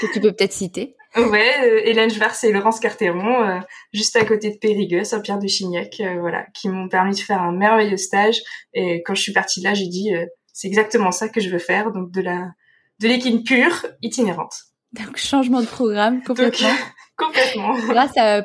que 0.00 0.12
tu 0.12 0.20
peux 0.20 0.32
peut-être 0.32 0.52
citer. 0.52 0.94
Ouais, 1.16 1.54
euh, 1.64 1.80
Hélène 1.84 2.10
Jvars 2.10 2.36
et 2.44 2.52
Laurence 2.52 2.80
Carteron, 2.80 3.62
juste 3.94 4.14
à 4.14 4.26
côté 4.26 4.50
de 4.50 4.58
Périgueux, 4.58 5.04
Saint-Pierre 5.04 5.38
de 5.38 5.48
Chignac, 5.48 6.02
voilà, 6.20 6.44
qui 6.54 6.68
m'ont 6.68 6.86
permis 6.86 7.14
de 7.14 7.20
faire 7.20 7.40
un 7.40 7.50
merveilleux 7.50 7.96
stage. 7.96 8.42
Et 8.74 9.02
quand 9.02 9.14
je 9.14 9.22
suis 9.22 9.32
partie 9.32 9.62
là, 9.62 9.72
j'ai 9.72 9.88
dit, 9.88 10.12
c'est 10.58 10.66
exactement 10.66 11.12
ça 11.12 11.28
que 11.28 11.40
je 11.40 11.50
veux 11.50 11.60
faire, 11.60 11.92
donc 11.92 12.10
de 12.10 12.20
la 12.20 12.50
de 12.98 13.06
l'équine 13.06 13.44
pure, 13.44 13.86
itinérante. 14.02 14.56
Donc 14.92 15.16
changement 15.16 15.60
de 15.60 15.66
programme 15.66 16.20
complètement. 16.24 16.74
complètement. 17.16 17.78
Grâce 17.78 18.16
à, 18.16 18.44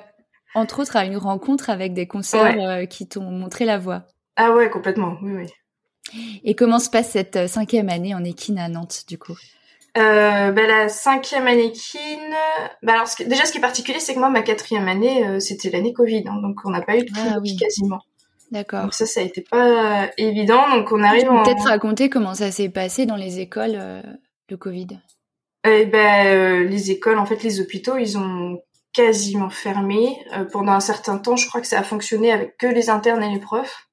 entre 0.53 0.79
autres, 0.79 0.95
à 0.95 1.05
une 1.05 1.17
rencontre 1.17 1.71
avec 1.71 1.93
des 1.93 2.05
concerts 2.05 2.55
euh, 2.59 2.85
qui 2.85 3.07
t'ont 3.07 3.31
montré 3.31 3.65
la 3.65 3.79
voie. 3.79 4.03
Ah 4.35 4.51
ouais, 4.51 4.69
complètement, 4.69 5.17
oui, 5.23 5.31
oui. 5.33 6.39
Et 6.43 6.53
comment 6.53 6.77
se 6.77 6.91
passe 6.91 7.09
cette 7.09 7.35
euh, 7.35 7.47
cinquième 7.47 7.89
année 7.89 8.13
en 8.13 8.23
équine 8.23 8.59
à 8.59 8.69
Nantes, 8.69 9.05
du 9.07 9.17
coup? 9.17 9.35
Euh, 9.97 10.51
ben, 10.51 10.67
la 10.67 10.89
cinquième 10.89 11.47
année 11.47 11.65
équine. 11.65 12.35
Ben, 12.83 12.93
alors, 12.93 13.07
déjà, 13.25 13.45
ce 13.45 13.51
qui 13.51 13.57
est 13.57 13.61
particulier, 13.61 13.99
c'est 13.99 14.13
que 14.13 14.19
moi, 14.19 14.29
ma 14.29 14.43
quatrième 14.43 14.87
année, 14.87 15.25
euh, 15.25 15.39
c'était 15.39 15.71
l'année 15.71 15.93
Covid, 15.93 16.25
hein, 16.27 16.39
donc 16.43 16.59
on 16.63 16.69
n'a 16.69 16.81
pas 16.81 16.95
eu 16.95 17.05
de 17.05 17.11
ah, 17.15 17.39
oui. 17.41 17.55
quasiment. 17.57 18.01
D'accord. 18.53 18.83
Donc 18.83 18.93
ça, 18.93 19.07
ça 19.07 19.19
a 19.19 19.23
été 19.23 19.41
pas 19.41 20.11
évident. 20.19 20.69
Donc 20.69 20.91
on 20.91 21.01
arrive. 21.01 21.27
en... 21.27 21.41
Peut-être 21.41 21.63
raconter 21.67 22.07
comment 22.07 22.35
ça 22.35 22.51
s'est 22.51 22.69
passé 22.69 23.07
dans 23.07 23.15
les 23.15 23.39
écoles 23.39 23.75
euh, 23.75 24.03
le 24.47 24.57
Covid? 24.57 24.99
Eh 25.65 25.85
ben 25.87 26.27
euh, 26.27 26.63
les 26.63 26.91
écoles, 26.91 27.17
en 27.17 27.25
fait, 27.25 27.41
les 27.41 27.59
hôpitaux, 27.59 27.97
ils 27.97 28.15
ont 28.15 28.61
quasiment 28.93 29.49
fermé 29.49 30.19
euh, 30.37 30.45
pendant 30.45 30.73
un 30.73 30.79
certain 30.79 31.17
temps. 31.17 31.35
Je 31.35 31.47
crois 31.47 31.61
que 31.61 31.67
ça 31.67 31.79
a 31.79 31.83
fonctionné 31.83 32.31
avec 32.31 32.55
que 32.57 32.67
les 32.67 32.91
internes 32.91 33.23
et 33.23 33.33
les 33.33 33.39
profs. 33.39 33.87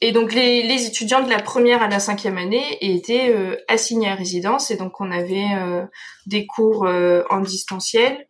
Et 0.00 0.10
donc 0.10 0.32
les, 0.34 0.64
les 0.64 0.86
étudiants 0.86 1.22
de 1.22 1.30
la 1.30 1.40
première 1.40 1.80
à 1.80 1.88
la 1.88 2.00
cinquième 2.00 2.38
année 2.38 2.64
étaient 2.80 3.30
euh, 3.30 3.54
assignés 3.68 4.08
à 4.08 4.16
résidence 4.16 4.72
et 4.72 4.76
donc 4.76 5.00
on 5.00 5.12
avait 5.12 5.46
des 6.26 6.44
cours 6.44 6.86
en 7.30 7.40
distanciel 7.40 8.26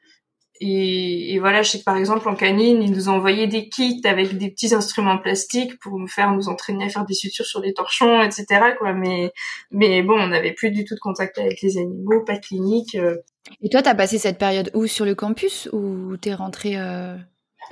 et, 0.60 1.34
et, 1.34 1.38
voilà, 1.38 1.62
je 1.62 1.70
sais 1.70 1.78
que 1.78 1.84
par 1.84 1.96
exemple 1.96 2.28
en 2.28 2.34
canine, 2.34 2.82
ils 2.82 2.90
nous 2.90 3.08
ont 3.08 3.14
envoyé 3.14 3.46
des 3.46 3.68
kits 3.68 4.00
avec 4.04 4.36
des 4.38 4.50
petits 4.50 4.74
instruments 4.74 5.18
plastiques 5.18 5.78
pour 5.80 5.98
nous 5.98 6.08
faire 6.08 6.32
nous 6.32 6.48
entraîner 6.48 6.86
à 6.86 6.88
faire 6.88 7.04
des 7.04 7.14
sutures 7.14 7.44
sur 7.44 7.60
des 7.60 7.74
torchons, 7.74 8.22
etc. 8.22 8.46
Quoi. 8.78 8.92
Mais 8.92 9.32
mais 9.70 10.02
bon, 10.02 10.14
on 10.14 10.28
n'avait 10.28 10.52
plus 10.52 10.70
du 10.70 10.84
tout 10.84 10.94
de 10.94 11.00
contact 11.00 11.38
avec 11.38 11.60
les 11.62 11.76
animaux, 11.78 12.22
pas 12.24 12.38
clinique. 12.38 12.94
Euh. 12.94 13.16
Et 13.62 13.68
toi, 13.68 13.82
t'as 13.82 13.94
passé 13.94 14.18
cette 14.18 14.38
période 14.38 14.70
où? 14.74 14.86
Sur 14.86 15.04
le 15.04 15.14
campus? 15.14 15.68
Ou 15.72 16.16
t'es 16.16 16.34
rentrée 16.34 16.76
euh... 16.76 17.16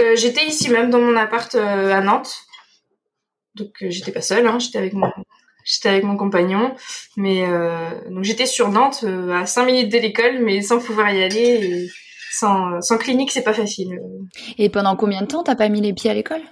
Euh, 0.00 0.16
J'étais 0.16 0.44
ici 0.44 0.68
même 0.70 0.90
dans 0.90 1.00
mon 1.00 1.16
appart 1.16 1.54
à 1.54 2.00
Nantes, 2.00 2.36
donc 3.54 3.70
j'étais 3.80 4.10
pas 4.12 4.20
seule, 4.20 4.46
hein, 4.46 4.58
j'étais 4.58 4.78
avec 4.78 4.92
mon 4.92 5.10
j'étais 5.64 5.88
avec 5.88 6.04
mon 6.04 6.16
compagnon, 6.16 6.74
mais 7.16 7.46
donc 8.10 8.24
j'étais 8.24 8.46
sur 8.46 8.70
Nantes 8.70 9.04
à 9.32 9.46
5 9.46 9.64
minutes 9.64 9.92
de 9.92 9.98
l'école, 9.98 10.40
mais 10.40 10.62
sans 10.62 10.80
pouvoir 10.80 11.10
y 11.12 11.22
aller. 11.22 11.88
Sans, 12.38 12.80
sans 12.80 12.98
clinique, 12.98 13.30
c'est 13.30 13.44
pas 13.44 13.54
facile. 13.54 14.00
Et 14.58 14.68
pendant 14.68 14.96
combien 14.96 15.22
de 15.22 15.26
temps 15.26 15.42
t'as 15.42 15.54
pas 15.54 15.68
mis 15.68 15.80
les 15.80 15.92
pieds 15.92 16.10
à 16.10 16.14
l'école? 16.14 16.42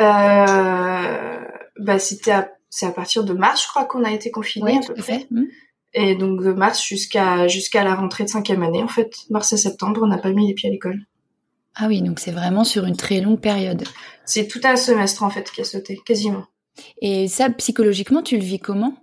Euh, 0.00 1.40
Bah, 1.78 1.98
c'était 1.98 2.32
à, 2.32 2.52
c'est 2.68 2.86
à 2.86 2.92
partir 2.92 3.24
de 3.24 3.32
mars, 3.32 3.62
je 3.62 3.68
crois 3.68 3.84
qu'on 3.86 4.04
a 4.04 4.12
été 4.12 4.30
confinés. 4.30 4.78
Oui, 4.78 4.86
tout 4.86 4.92
à 4.96 5.02
fait. 5.02 5.26
Mmh. 5.30 5.44
Et 5.94 6.14
donc 6.14 6.42
de 6.42 6.52
mars 6.52 6.84
jusqu'à 6.84 7.48
jusqu'à 7.48 7.82
la 7.82 7.94
rentrée 7.94 8.24
de 8.24 8.28
cinquième 8.28 8.62
année, 8.62 8.82
en 8.82 8.88
fait, 8.88 9.12
mars 9.30 9.52
à 9.52 9.56
septembre, 9.56 10.00
on 10.04 10.06
n'a 10.06 10.18
pas 10.18 10.30
mis 10.30 10.46
les 10.46 10.54
pieds 10.54 10.68
à 10.68 10.72
l'école. 10.72 11.00
Ah 11.74 11.86
oui, 11.88 12.02
donc 12.02 12.20
c'est 12.20 12.32
vraiment 12.32 12.64
sur 12.64 12.84
une 12.84 12.96
très 12.96 13.20
longue 13.20 13.40
période. 13.40 13.82
C'est 14.24 14.46
tout 14.46 14.60
un 14.64 14.76
semestre 14.76 15.22
en 15.22 15.30
fait 15.30 15.50
qui 15.50 15.62
a 15.62 15.64
sauté, 15.64 16.00
quasiment. 16.04 16.44
Et 17.00 17.28
ça, 17.28 17.50
psychologiquement, 17.50 18.22
tu 18.22 18.36
le 18.36 18.44
vis 18.44 18.58
comment? 18.58 18.94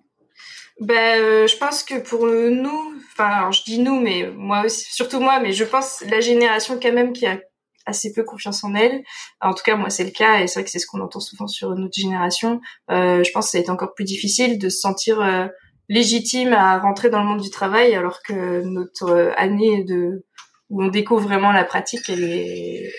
Ben, 0.80 1.20
euh, 1.20 1.48
je 1.48 1.58
pense 1.58 1.84
que 1.84 2.00
pour 2.00 2.28
nous, 2.28 2.94
enfin, 3.18 3.52
je 3.52 3.64
dis 3.64 3.80
nous, 3.80 4.00
mais 4.00 4.30
moi 4.36 4.66
aussi, 4.66 4.86
surtout 4.92 5.20
moi, 5.20 5.40
mais 5.40 5.54
je 5.54 5.64
pense 5.64 6.04
la 6.10 6.20
génération 6.20 6.80
quand 6.82 6.94
même 6.94 7.14
qui 7.14 7.26
a 7.26 7.40
assez 7.88 8.14
peu 8.14 8.24
confiance 8.24 8.64
en 8.64 8.76
elle. 8.76 9.04
En 9.42 9.54
tout 9.54 9.64
cas, 9.64 9.76
moi, 9.76 9.90
c'est 9.90 10.04
le 10.04 10.12
cas, 10.12 10.42
et 10.42 10.48
c'est 10.48 10.60
vrai 10.60 10.66
que 10.66 10.70
c'est 10.70 10.80
ce 10.80 10.86
qu'on 10.86 11.00
entend 11.00 11.20
souvent 11.20 11.48
sur 11.48 11.70
notre 11.76 11.96
génération. 11.98 12.62
Euh, 12.92 13.24
je 13.24 13.32
pense 13.32 13.46
que 13.46 13.52
ça 13.52 13.58
a 13.58 13.62
été 13.62 13.72
encore 13.72 13.94
plus 13.96 14.04
difficile 14.04 14.60
de 14.60 14.70
se 14.70 14.80
sentir 14.80 15.22
euh, 15.22 15.48
légitime 15.90 16.54
à 16.54 16.80
rentrer 16.80 17.10
dans 17.10 17.20
le 17.20 17.26
monde 17.26 17.42
du 17.42 17.50
travail, 17.50 17.96
alors 17.96 18.22
que 18.22 18.62
notre 18.62 19.10
euh, 19.10 19.32
année 19.38 19.84
de 19.84 20.26
où 20.70 20.84
on 20.84 20.90
découvre 20.90 21.24
vraiment 21.24 21.54
la 21.54 21.64
pratique, 21.64 22.10
elle 22.10 22.26
est, 22.26 22.92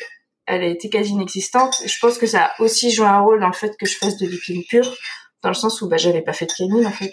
elle 0.47 0.63
a 0.63 0.67
été 0.67 0.89
quasi 0.89 1.11
inexistante. 1.11 1.83
je 1.85 1.99
pense 2.01 2.17
que 2.17 2.27
ça 2.27 2.45
a 2.45 2.63
aussi 2.63 2.91
joué 2.91 3.07
un 3.07 3.21
rôle 3.21 3.41
dans 3.41 3.49
le 3.49 3.53
fait 3.53 3.77
que 3.77 3.85
je 3.85 3.95
fasse 3.99 4.17
de 4.17 4.27
l'hypnose 4.27 4.65
pure, 4.69 4.97
dans 5.43 5.51
le 5.51 5.55
sens 5.55 5.83
où 5.83 5.89
bah 5.89 5.99
j'avais 5.99 6.23
pas 6.23 6.33
fait 6.33 6.47
de 6.47 6.53
canine 6.53 6.87
en 6.87 6.91
fait. 6.91 7.13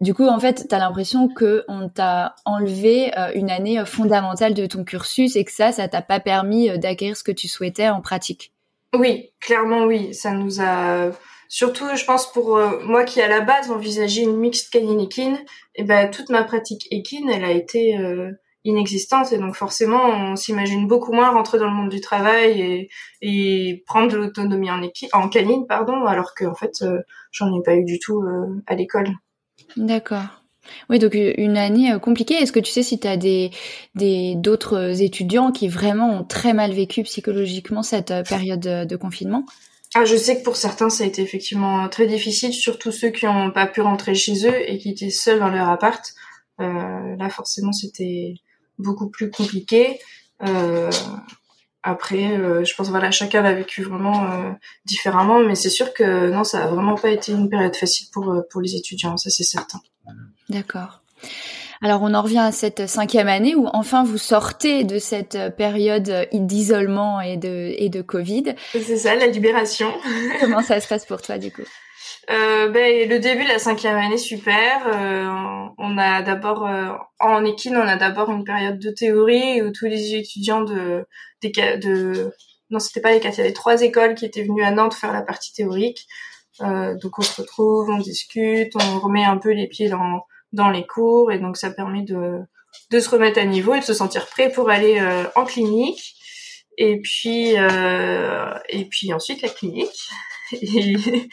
Du 0.00 0.12
coup, 0.12 0.26
en 0.26 0.38
fait, 0.38 0.66
tu 0.68 0.74
as 0.74 0.78
l'impression 0.78 1.28
que 1.28 1.64
on 1.66 1.88
t'a 1.88 2.34
enlevé 2.44 3.10
euh, 3.16 3.32
une 3.34 3.50
année 3.50 3.80
euh, 3.80 3.86
fondamentale 3.86 4.52
de 4.52 4.66
ton 4.66 4.84
cursus 4.84 5.34
et 5.34 5.44
que 5.44 5.52
ça, 5.52 5.72
ça 5.72 5.88
t'a 5.88 6.02
pas 6.02 6.20
permis 6.20 6.78
d'acquérir 6.78 7.16
ce 7.16 7.24
que 7.24 7.32
tu 7.32 7.48
souhaitais 7.48 7.88
en 7.88 8.02
pratique. 8.02 8.52
Oui, 8.94 9.32
clairement 9.40 9.84
oui. 9.84 10.12
Ça 10.12 10.32
nous 10.32 10.60
a 10.60 11.10
surtout, 11.48 11.86
je 11.94 12.04
pense, 12.04 12.30
pour 12.30 12.58
moi 12.84 13.04
qui 13.04 13.22
à 13.22 13.28
la 13.28 13.40
base 13.40 13.70
envisageais 13.70 14.22
une 14.22 14.36
mixte 14.36 14.70
canine 14.70 15.00
équine, 15.00 15.36
et 15.74 15.80
eh 15.80 15.84
ben 15.84 16.10
toute 16.10 16.28
ma 16.28 16.44
pratique 16.44 16.86
équine, 16.90 17.30
elle 17.30 17.44
a 17.44 17.50
été 17.50 17.96
inexistante 18.64 19.32
et 19.32 19.38
donc 19.38 19.56
forcément 19.56 20.04
on 20.04 20.36
s'imagine 20.36 20.86
beaucoup 20.86 21.12
moins 21.12 21.30
rentrer 21.30 21.58
dans 21.58 21.68
le 21.68 21.74
monde 21.74 21.88
du 21.88 22.00
travail 22.00 22.88
et, 23.20 23.82
prendre 23.86 24.12
de 24.12 24.16
l'autonomie 24.16 24.70
en, 24.70 24.80
en 25.12 25.28
canine 25.28 25.66
pardon 25.66 26.04
alors 26.06 26.34
que 26.34 26.44
en 26.44 26.54
fait 26.54 26.82
euh, 26.82 27.00
j'en 27.32 27.54
ai 27.58 27.62
pas 27.62 27.74
eu 27.74 27.84
du 27.84 27.98
tout 27.98 28.22
euh, 28.22 28.62
à 28.66 28.74
l'école. 28.74 29.10
D'accord. 29.76 30.24
Oui, 30.88 30.98
donc 30.98 31.14
une 31.14 31.56
année 31.56 31.92
euh, 31.92 31.98
compliquée. 31.98 32.34
Est-ce 32.34 32.52
que 32.52 32.60
tu 32.60 32.70
sais 32.70 32.82
si 32.82 33.00
tu 33.00 33.08
as 33.08 33.16
des 33.16 33.50
des 33.94 34.34
d'autres 34.36 35.02
étudiants 35.02 35.50
qui 35.50 35.68
vraiment 35.68 36.20
ont 36.20 36.24
très 36.24 36.52
mal 36.52 36.72
vécu 36.72 37.02
psychologiquement 37.02 37.82
cette 37.82 38.12
période 38.28 38.60
de 38.60 38.96
confinement? 38.96 39.44
Ah, 39.94 40.06
je 40.06 40.16
sais 40.16 40.38
que 40.38 40.42
pour 40.42 40.56
certains, 40.56 40.88
ça 40.88 41.04
a 41.04 41.06
été 41.06 41.20
effectivement 41.20 41.86
très 41.90 42.06
difficile, 42.06 42.54
surtout 42.54 42.92
ceux 42.92 43.10
qui 43.10 43.26
n'ont 43.26 43.50
pas 43.50 43.66
pu 43.66 43.82
rentrer 43.82 44.14
chez 44.14 44.46
eux 44.46 44.70
et 44.70 44.78
qui 44.78 44.90
étaient 44.90 45.10
seuls 45.10 45.38
dans 45.38 45.50
leur 45.50 45.68
appart. 45.68 46.02
Euh, 46.60 47.16
là, 47.18 47.28
forcément, 47.28 47.72
c'était 47.72 48.34
beaucoup 48.78 49.10
plus 49.10 49.30
compliqué. 49.30 49.98
Euh, 50.44 50.90
après, 51.82 52.38
euh, 52.38 52.64
je 52.64 52.74
pense 52.74 52.88
voilà, 52.90 53.10
chacun 53.10 53.42
l'a 53.42 53.54
vécu 53.54 53.82
vraiment 53.82 54.24
euh, 54.24 54.50
différemment, 54.84 55.40
mais 55.40 55.54
c'est 55.54 55.70
sûr 55.70 55.92
que 55.92 56.30
non, 56.30 56.44
ça 56.44 56.64
a 56.64 56.66
vraiment 56.68 56.94
pas 56.94 57.10
été 57.10 57.32
une 57.32 57.48
période 57.48 57.74
facile 57.74 58.08
pour 58.12 58.42
pour 58.50 58.60
les 58.60 58.76
étudiants, 58.76 59.16
ça 59.16 59.30
c'est 59.30 59.44
certain. 59.44 59.80
D'accord. 60.48 61.00
Alors 61.80 62.02
on 62.02 62.14
en 62.14 62.22
revient 62.22 62.38
à 62.38 62.52
cette 62.52 62.88
cinquième 62.88 63.26
année 63.26 63.56
où 63.56 63.68
enfin 63.72 64.04
vous 64.04 64.18
sortez 64.18 64.84
de 64.84 64.98
cette 65.00 65.36
période 65.56 66.28
d'isolement 66.32 67.20
et 67.20 67.36
de 67.36 67.74
et 67.76 67.88
de 67.88 68.02
Covid. 68.02 68.54
C'est 68.72 68.96
ça, 68.96 69.16
la 69.16 69.26
libération. 69.26 69.92
Comment 70.40 70.62
ça 70.62 70.80
se 70.80 70.86
passe 70.86 71.04
pour 71.04 71.20
toi 71.20 71.38
du 71.38 71.50
coup? 71.50 71.62
Euh, 72.30 72.68
ben, 72.68 73.08
le 73.08 73.18
début 73.18 73.44
de 73.44 73.48
la 73.48 73.58
cinquième 73.58 73.96
année, 73.96 74.18
super. 74.18 74.86
Euh, 74.86 75.68
on 75.78 75.98
a 75.98 76.22
d'abord, 76.22 76.66
euh, 76.66 76.92
en 77.18 77.44
équine, 77.44 77.76
on 77.76 77.86
a 77.86 77.96
d'abord 77.96 78.30
une 78.30 78.44
période 78.44 78.78
de 78.78 78.90
théorie 78.90 79.60
où 79.62 79.72
tous 79.72 79.86
les 79.86 80.14
étudiants 80.14 80.62
de, 80.62 81.04
des, 81.40 81.50
de 81.50 82.32
non, 82.70 82.78
c'était 82.78 83.00
pas 83.00 83.12
les 83.12 83.20
quatre, 83.20 83.36
il 83.36 83.40
y 83.40 83.44
avait 83.44 83.52
trois 83.52 83.82
écoles 83.82 84.14
qui 84.14 84.24
étaient 84.24 84.44
venues 84.44 84.64
à 84.64 84.70
Nantes 84.70 84.94
faire 84.94 85.12
la 85.12 85.22
partie 85.22 85.52
théorique. 85.52 86.06
Euh, 86.60 86.94
donc 86.96 87.18
on 87.18 87.22
se 87.22 87.40
retrouve, 87.40 87.90
on 87.90 87.98
discute, 87.98 88.72
on 88.76 89.00
remet 89.00 89.24
un 89.24 89.38
peu 89.38 89.50
les 89.50 89.66
pieds 89.66 89.88
dans, 89.88 90.24
dans 90.52 90.70
les 90.70 90.86
cours 90.86 91.32
et 91.32 91.38
donc 91.38 91.56
ça 91.56 91.70
permet 91.70 92.02
de, 92.02 92.38
de 92.90 93.00
se 93.00 93.08
remettre 93.10 93.40
à 93.40 93.44
niveau 93.44 93.74
et 93.74 93.80
de 93.80 93.84
se 93.84 93.94
sentir 93.94 94.26
prêt 94.26 94.50
pour 94.50 94.70
aller 94.70 95.00
euh, 95.00 95.24
en 95.34 95.44
clinique. 95.44 96.14
Et 96.78 97.00
puis, 97.00 97.50
et 97.50 98.84
puis 98.86 99.12
ensuite 99.12 99.42
la 99.42 99.50
clinique. 99.50 100.08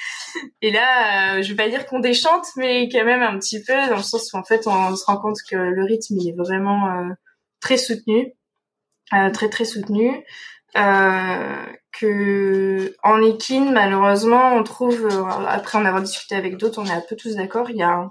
Et, 0.61 0.71
là, 0.71 1.37
euh, 1.37 1.41
je 1.41 1.49
vais 1.49 1.55
pas 1.55 1.69
dire 1.69 1.85
qu'on 1.85 1.99
déchante, 1.99 2.45
mais 2.55 2.89
quand 2.89 3.05
même 3.05 3.21
un 3.21 3.37
petit 3.37 3.63
peu, 3.63 3.73
dans 3.89 3.97
le 3.97 4.03
sens 4.03 4.31
où 4.33 4.37
en 4.37 4.43
fait, 4.43 4.67
on, 4.67 4.95
se 4.95 5.05
rend 5.05 5.17
compte 5.17 5.37
que 5.49 5.55
le 5.55 5.83
rythme 5.83 6.15
il 6.17 6.29
est 6.29 6.37
vraiment 6.37 6.87
euh, 6.87 7.09
très 7.59 7.77
soutenu, 7.77 8.33
euh, 9.13 9.29
très 9.31 9.49
très 9.49 9.65
soutenu. 9.65 10.23
que 10.73 12.95
en 13.03 13.21
équine, 13.21 13.71
malheureusement, 13.71 14.53
on 14.53 14.63
trouve, 14.63 15.07
après 15.47 15.77
en 15.77 15.85
avoir 15.85 16.03
discuté 16.03 16.35
avec 16.35 16.57
d'autres, 16.57 16.81
on 16.81 16.85
est 16.85 16.91
un 16.91 17.03
peu 17.07 17.15
tous 17.15 17.35
d'accord, 17.35 17.69
il 17.69 17.77
y 17.77 17.83
a 17.83 18.09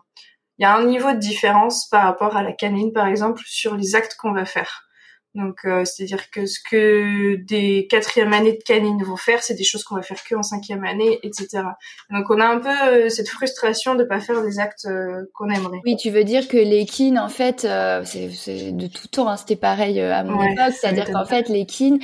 il 0.58 0.64
y 0.64 0.66
a 0.66 0.74
un 0.74 0.84
niveau 0.84 1.12
de 1.12 1.18
différence 1.18 1.88
par 1.88 2.02
rapport 2.02 2.36
à 2.36 2.42
la 2.42 2.52
canine, 2.52 2.92
par 2.92 3.06
exemple, 3.06 3.42
sur 3.46 3.76
les 3.76 3.94
actes 3.94 4.16
qu'on 4.16 4.32
va 4.32 4.44
faire. 4.44 4.87
Donc, 5.34 5.58
euh, 5.66 5.84
c'est-à-dire 5.84 6.30
que 6.30 6.46
ce 6.46 6.58
que 6.58 7.36
des 7.36 7.86
quatrième 7.88 8.32
années 8.32 8.54
de 8.54 8.62
canine 8.62 9.02
vont 9.04 9.16
faire, 9.16 9.42
c'est 9.42 9.54
des 9.54 9.62
choses 9.62 9.84
qu'on 9.84 9.94
va 9.94 10.02
faire 10.02 10.22
que 10.24 10.34
en 10.34 10.42
cinquième 10.42 10.84
année, 10.84 11.20
etc. 11.22 11.64
Donc, 12.10 12.30
on 12.30 12.40
a 12.40 12.46
un 12.46 12.58
peu 12.58 12.68
euh, 12.68 13.08
cette 13.10 13.28
frustration 13.28 13.94
de 13.94 14.04
pas 14.04 14.20
faire 14.20 14.42
des 14.42 14.58
actes 14.58 14.86
euh, 14.86 15.24
qu'on 15.34 15.50
aimerait. 15.50 15.80
Oui, 15.84 15.96
tu 15.96 16.10
veux 16.10 16.24
dire 16.24 16.48
que 16.48 16.56
les 16.56 16.86
kin, 16.86 17.22
en 17.22 17.28
fait, 17.28 17.68
c'est 18.04 18.72
de 18.72 18.86
tout 18.86 19.08
temps, 19.08 19.28
hein, 19.28 19.36
c'était 19.36 19.56
pareil 19.56 20.00
à 20.00 20.24
mon 20.24 20.42
époque, 20.42 20.72
c'est-à-dire 20.72 21.10
qu'en 21.10 21.26
fait, 21.26 21.48
les 21.48 21.66
kin, 21.66 21.98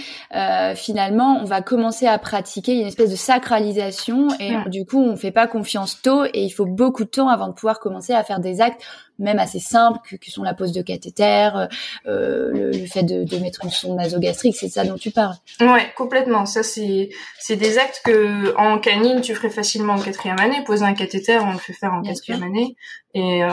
finalement, 0.77 1.41
on 1.41 1.45
va 1.45 1.63
commencer 1.63 2.07
à 2.07 2.19
pratiquer, 2.19 2.73
il 2.73 2.77
y 2.77 2.81
a 2.81 2.83
une 2.83 2.89
espèce 2.89 3.11
de 3.11 3.17
sacralisation, 3.17 4.29
et 4.39 4.55
du 4.69 4.85
coup, 4.85 5.01
on 5.01 5.17
fait 5.17 5.33
pas 5.33 5.47
confiance 5.47 6.03
tôt, 6.03 6.25
et 6.25 6.43
il 6.43 6.51
faut 6.51 6.67
beaucoup 6.67 7.05
de 7.05 7.11
temps 7.11 7.29
avant 7.29 7.49
de 7.49 7.55
pouvoir 7.55 7.81
commencer 7.81 8.13
à 8.13 8.23
faire 8.23 8.41
des 8.41 8.61
actes 8.61 8.83
même 9.19 9.39
assez 9.39 9.61
simples, 9.61 9.99
que, 10.21 10.31
sont 10.31 10.43
la 10.43 10.55
pose 10.55 10.73
de 10.73 10.83
cathéter, 10.83 11.51
euh, 12.07 12.51
le, 12.53 12.71
le, 12.71 12.87
fait 12.87 13.03
de, 13.03 13.25
de, 13.25 13.37
mettre 13.39 13.65
une 13.65 13.71
sonde 13.71 13.97
nasogastrique, 13.97 14.57
c'est 14.57 14.69
ça 14.69 14.85
dont 14.85 14.97
tu 14.97 15.11
parles. 15.11 15.37
Ouais, 15.61 15.93
complètement. 15.97 16.47
Ça, 16.47 16.63
c'est 16.63 17.11
c'est 17.39 17.57
des 17.57 17.79
actes 17.79 18.03
que 18.05 18.57
en 18.57 18.79
canine 18.79 19.21
tu 19.21 19.35
ferais 19.35 19.51
facilement 19.51 19.95
en 19.95 20.01
quatrième 20.01 20.41
année. 20.41 20.63
Poser 20.65 20.85
un 20.85 20.95
cathéter, 20.95 21.39
on 21.39 21.53
le 21.53 21.59
fait 21.59 21.73
faire 21.73 21.93
en 21.93 22.03
quatrième 22.03 22.43
année, 22.43 22.77
et 23.15 23.45
euh, 23.45 23.49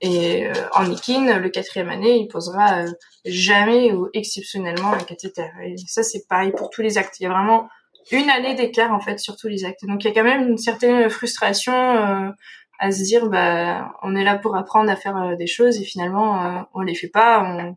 et 0.00 0.46
euh, 0.46 0.52
en 0.74 0.90
équine, 0.90 1.38
le 1.38 1.48
quatrième 1.48 1.88
année, 1.88 2.18
il 2.18 2.28
posera 2.28 2.82
euh, 2.82 2.92
jamais 3.24 3.92
ou 3.92 4.08
exceptionnellement 4.12 4.92
un 4.92 5.04
cathéter. 5.04 5.46
Et 5.64 5.76
ça, 5.86 6.02
c'est 6.02 6.26
pareil 6.28 6.52
pour 6.52 6.70
tous 6.70 6.82
les 6.82 6.98
actes. 6.98 7.18
Il 7.20 7.24
y 7.24 7.26
a 7.26 7.30
vraiment 7.30 7.68
une 8.10 8.28
année 8.30 8.54
d'écart 8.54 8.92
en 8.92 9.00
fait 9.00 9.18
sur 9.18 9.36
tous 9.36 9.48
les 9.48 9.64
actes. 9.64 9.84
Donc 9.86 10.04
il 10.04 10.08
y 10.08 10.10
a 10.10 10.14
quand 10.14 10.24
même 10.24 10.48
une 10.48 10.58
certaine 10.58 11.08
frustration 11.08 11.72
euh, 11.72 12.30
à 12.78 12.90
se 12.90 13.02
dire 13.02 13.28
bah 13.28 13.94
on 14.02 14.14
est 14.14 14.24
là 14.24 14.38
pour 14.38 14.56
apprendre 14.56 14.90
à 14.90 14.96
faire 14.96 15.16
euh, 15.16 15.36
des 15.36 15.46
choses 15.46 15.80
et 15.80 15.84
finalement 15.84 16.44
euh, 16.44 16.62
on 16.74 16.80
les 16.80 16.94
fait 16.94 17.08
pas 17.08 17.42
on, 17.42 17.76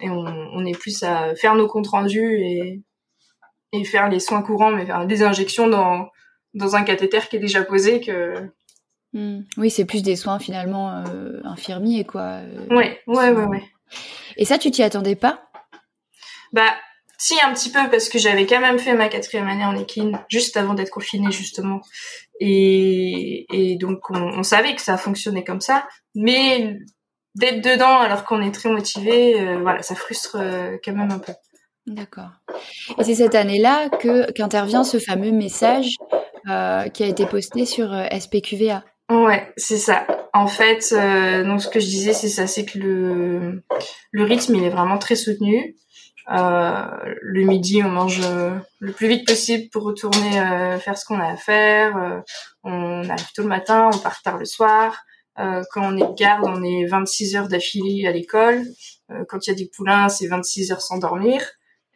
et 0.00 0.10
on, 0.10 0.24
on, 0.24 0.64
est 0.64 0.78
plus 0.78 1.02
à 1.02 1.34
faire 1.34 1.54
nos 1.54 1.66
comptes 1.66 1.88
rendus 1.88 2.40
et 2.40 2.82
et 3.72 3.84
faire 3.84 4.08
les 4.08 4.20
soins 4.20 4.42
courants 4.42 4.70
mais 4.70 4.86
faire 4.86 5.06
des 5.06 5.22
injections 5.22 5.68
dans 5.68 6.10
dans 6.54 6.76
un 6.76 6.82
cathéter 6.82 7.20
qui 7.28 7.36
est 7.36 7.40
déjà 7.40 7.62
posé 7.64 8.00
que 8.00 8.50
hmm. 9.12 9.40
oui 9.56 9.70
c'est 9.70 9.84
plus 9.84 10.02
des 10.02 10.16
soins 10.16 10.38
finalement 10.38 11.04
euh, 11.06 11.40
infirmiers 11.44 12.04
quoi 12.04 12.40
ouais 12.70 13.00
ouais 13.06 13.30
ouais 13.30 13.44
ouais. 13.44 13.64
Et 14.36 14.44
ça 14.44 14.58
tu 14.58 14.70
t'y 14.70 14.82
attendais 14.82 15.16
pas? 15.16 15.48
Bah 16.52 16.74
si, 17.18 17.34
un 17.40 17.52
petit 17.52 17.70
peu, 17.70 17.88
parce 17.90 18.08
que 18.08 18.18
j'avais 18.18 18.46
quand 18.46 18.60
même 18.60 18.78
fait 18.78 18.94
ma 18.94 19.08
quatrième 19.08 19.48
année 19.48 19.64
en 19.64 19.76
équine, 19.76 20.18
juste 20.28 20.56
avant 20.56 20.74
d'être 20.74 20.90
confinée, 20.90 21.30
justement. 21.30 21.80
Et, 22.40 23.46
et 23.52 23.76
donc, 23.76 24.10
on, 24.10 24.38
on, 24.38 24.42
savait 24.42 24.74
que 24.74 24.82
ça 24.82 24.98
fonctionnait 24.98 25.44
comme 25.44 25.60
ça. 25.60 25.86
Mais 26.14 26.76
d'être 27.36 27.62
dedans 27.62 27.98
alors 28.00 28.24
qu'on 28.24 28.42
est 28.42 28.52
très 28.52 28.70
motivé, 28.70 29.40
euh, 29.40 29.58
voilà, 29.60 29.82
ça 29.82 29.94
frustre 29.94 30.36
euh, 30.40 30.76
quand 30.84 30.92
même 30.92 31.10
un 31.10 31.18
peu. 31.18 31.32
D'accord. 31.86 32.30
Et 32.98 33.04
c'est 33.04 33.14
cette 33.14 33.34
année-là 33.34 33.88
que 33.88 34.32
qu'intervient 34.32 34.82
ce 34.82 34.98
fameux 34.98 35.30
message 35.30 35.94
euh, 36.48 36.88
qui 36.88 37.04
a 37.04 37.06
été 37.06 37.26
posté 37.26 37.64
sur 37.64 37.94
SPQVA. 38.10 38.82
Ouais, 39.08 39.52
c'est 39.56 39.78
ça. 39.78 40.04
En 40.32 40.48
fait, 40.48 40.92
donc 41.44 41.62
ce 41.62 41.68
que 41.68 41.78
je 41.78 41.86
disais, 41.86 42.12
c'est 42.12 42.28
ça, 42.28 42.48
c'est 42.48 42.64
que 42.64 42.78
le 42.78 43.62
le 44.10 44.24
rythme, 44.24 44.56
il 44.56 44.64
est 44.64 44.68
vraiment 44.68 44.98
très 44.98 45.14
soutenu. 45.14 45.76
Euh, 46.30 47.14
le 47.22 47.44
midi, 47.44 47.82
on 47.84 47.88
mange 47.88 48.20
euh, 48.24 48.50
le 48.80 48.92
plus 48.92 49.06
vite 49.08 49.26
possible 49.26 49.68
pour 49.70 49.84
retourner 49.84 50.40
euh, 50.40 50.78
faire 50.78 50.98
ce 50.98 51.04
qu'on 51.04 51.20
a 51.20 51.32
à 51.32 51.36
faire. 51.36 52.22
on 52.64 53.08
arrive 53.08 53.32
tôt 53.34 53.42
le 53.42 53.48
matin, 53.48 53.90
on 53.92 53.98
part 53.98 54.22
tard 54.22 54.38
le 54.38 54.44
soir. 54.44 55.04
Euh, 55.38 55.62
quand 55.72 55.82
on 55.82 55.96
est 55.96 56.18
garde, 56.18 56.44
on 56.46 56.62
est 56.62 56.86
26 56.86 57.36
heures 57.36 57.48
d'affilée 57.48 58.06
à 58.06 58.12
l'école. 58.12 58.62
Euh, 59.10 59.24
quand 59.28 59.46
il 59.46 59.50
y 59.50 59.52
a 59.52 59.56
des 59.56 59.68
poulains, 59.74 60.08
c'est 60.08 60.26
26 60.26 60.72
heures 60.72 60.80
sans 60.80 60.98
dormir 60.98 61.42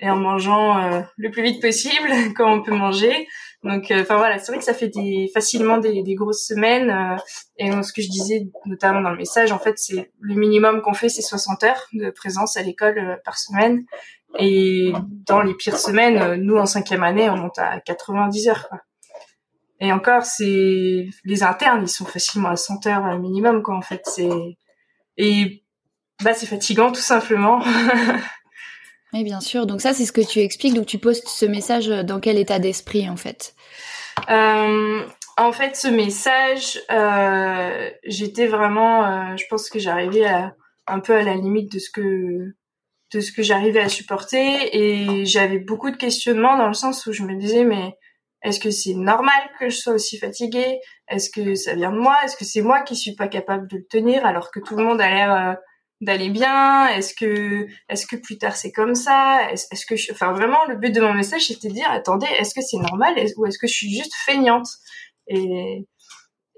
et 0.02 0.08
en 0.08 0.16
mangeant 0.16 0.78
euh, 0.78 1.00
le 1.16 1.30
plus 1.30 1.42
vite 1.42 1.60
possible 1.60 2.08
quand 2.36 2.52
on 2.52 2.62
peut 2.62 2.74
manger. 2.74 3.26
Donc, 3.62 3.88
enfin 3.90 4.16
voilà, 4.16 4.38
c'est 4.38 4.52
vrai 4.52 4.58
que 4.58 4.64
ça 4.64 4.72
fait 4.72 4.88
des, 4.88 5.30
facilement 5.34 5.76
des, 5.76 6.02
des 6.02 6.14
grosses 6.14 6.46
semaines. 6.46 7.18
et 7.58 7.70
ce 7.70 7.92
que 7.92 8.00
je 8.00 8.08
disais 8.08 8.48
notamment 8.64 9.02
dans 9.02 9.10
le 9.10 9.18
message, 9.18 9.52
en 9.52 9.58
fait, 9.58 9.74
c'est 9.76 10.10
le 10.18 10.34
minimum 10.34 10.80
qu'on 10.80 10.94
fait, 10.94 11.10
c'est 11.10 11.20
60 11.20 11.62
heures 11.64 11.86
de 11.92 12.08
présence 12.08 12.56
à 12.56 12.62
l'école 12.62 13.20
par 13.22 13.36
semaine. 13.36 13.84
Et 14.38 14.92
dans 15.26 15.42
les 15.42 15.54
pires 15.54 15.78
semaines, 15.78 16.36
nous 16.36 16.56
en 16.56 16.66
cinquième 16.66 17.02
année, 17.02 17.28
on 17.28 17.36
monte 17.36 17.58
à 17.58 17.80
90 17.80 18.48
heures. 18.48 18.68
Quoi. 18.68 18.78
Et 19.80 19.92
encore, 19.92 20.24
c'est 20.24 21.08
les 21.24 21.42
internes, 21.42 21.82
ils 21.82 21.88
sont 21.88 22.04
facilement 22.04 22.50
à 22.50 22.56
100 22.56 22.86
heures 22.86 23.18
minimum, 23.18 23.62
quoi. 23.62 23.74
En 23.76 23.82
fait, 23.82 24.02
c'est 24.04 24.28
et 25.16 25.64
bah 26.22 26.34
c'est 26.34 26.46
fatigant 26.46 26.92
tout 26.92 27.00
simplement. 27.00 27.62
oui, 29.14 29.24
bien 29.24 29.40
sûr. 29.40 29.66
Donc 29.66 29.80
ça, 29.80 29.94
c'est 29.94 30.04
ce 30.04 30.12
que 30.12 30.20
tu 30.20 30.40
expliques. 30.40 30.74
Donc 30.74 30.86
tu 30.86 30.98
postes 30.98 31.28
ce 31.28 31.46
message 31.46 31.88
dans 31.88 32.20
quel 32.20 32.38
état 32.38 32.58
d'esprit, 32.58 33.08
en 33.08 33.16
fait? 33.16 33.54
Euh, 34.28 35.02
En 35.38 35.52
fait, 35.52 35.76
ce 35.76 35.88
message, 35.88 36.78
euh, 36.90 37.90
j'étais 38.04 38.46
vraiment, 38.46 39.04
euh, 39.06 39.36
je 39.36 39.44
pense 39.48 39.70
que 39.70 39.78
j'arrivais 39.78 40.26
un 40.86 41.00
peu 41.00 41.14
à 41.14 41.22
la 41.22 41.34
limite 41.34 41.72
de 41.72 41.78
ce 41.78 41.90
que 41.90 42.54
de 43.12 43.20
ce 43.20 43.32
que 43.32 43.42
j'arrivais 43.42 43.80
à 43.80 43.88
supporter 43.88 44.76
et 44.76 45.24
j'avais 45.24 45.58
beaucoup 45.58 45.90
de 45.90 45.96
questionnements 45.96 46.56
dans 46.56 46.68
le 46.68 46.74
sens 46.74 47.06
où 47.06 47.12
je 47.12 47.22
me 47.22 47.34
disais 47.34 47.64
mais 47.64 47.96
est-ce 48.42 48.60
que 48.60 48.70
c'est 48.70 48.94
normal 48.94 49.40
que 49.58 49.68
je 49.68 49.76
sois 49.76 49.94
aussi 49.94 50.18
fatiguée? 50.18 50.80
Est-ce 51.08 51.28
que 51.28 51.54
ça 51.54 51.74
vient 51.74 51.92
de 51.92 51.98
moi? 51.98 52.16
Est-ce 52.24 52.36
que 52.36 52.44
c'est 52.44 52.62
moi 52.62 52.80
qui 52.80 52.96
suis 52.96 53.14
pas 53.14 53.28
capable 53.28 53.68
de 53.68 53.76
le 53.78 53.86
tenir 53.86 54.24
alors 54.24 54.50
que 54.50 54.60
tout 54.60 54.76
le 54.76 54.84
monde 54.84 55.00
a 55.00 55.10
l'air 55.10 55.32
euh, 55.32 55.54
d'aller 56.00 56.30
bien? 56.30 56.86
Est-ce 56.88 57.14
que 57.14 57.66
est-ce 57.88 58.06
que 58.06 58.16
plus 58.16 58.38
tard 58.38 58.56
c'est 58.56 58.72
comme 58.72 58.94
ça? 58.94 59.50
Est-ce 59.52 59.84
que 59.84 59.96
je... 59.96 60.12
enfin 60.12 60.32
vraiment 60.32 60.64
le 60.68 60.76
but 60.76 60.94
de 60.94 61.00
mon 61.00 61.12
message 61.12 61.48
c'était 61.48 61.68
de 61.68 61.74
dire 61.74 61.90
attendez 61.90 62.28
est-ce 62.38 62.54
que 62.54 62.62
c'est 62.62 62.78
normal? 62.78 63.14
Ou 63.36 63.46
est-ce 63.46 63.58
que 63.58 63.66
je 63.66 63.74
suis 63.74 63.90
juste 63.90 64.14
feignante? 64.24 64.68
Et 65.26 65.86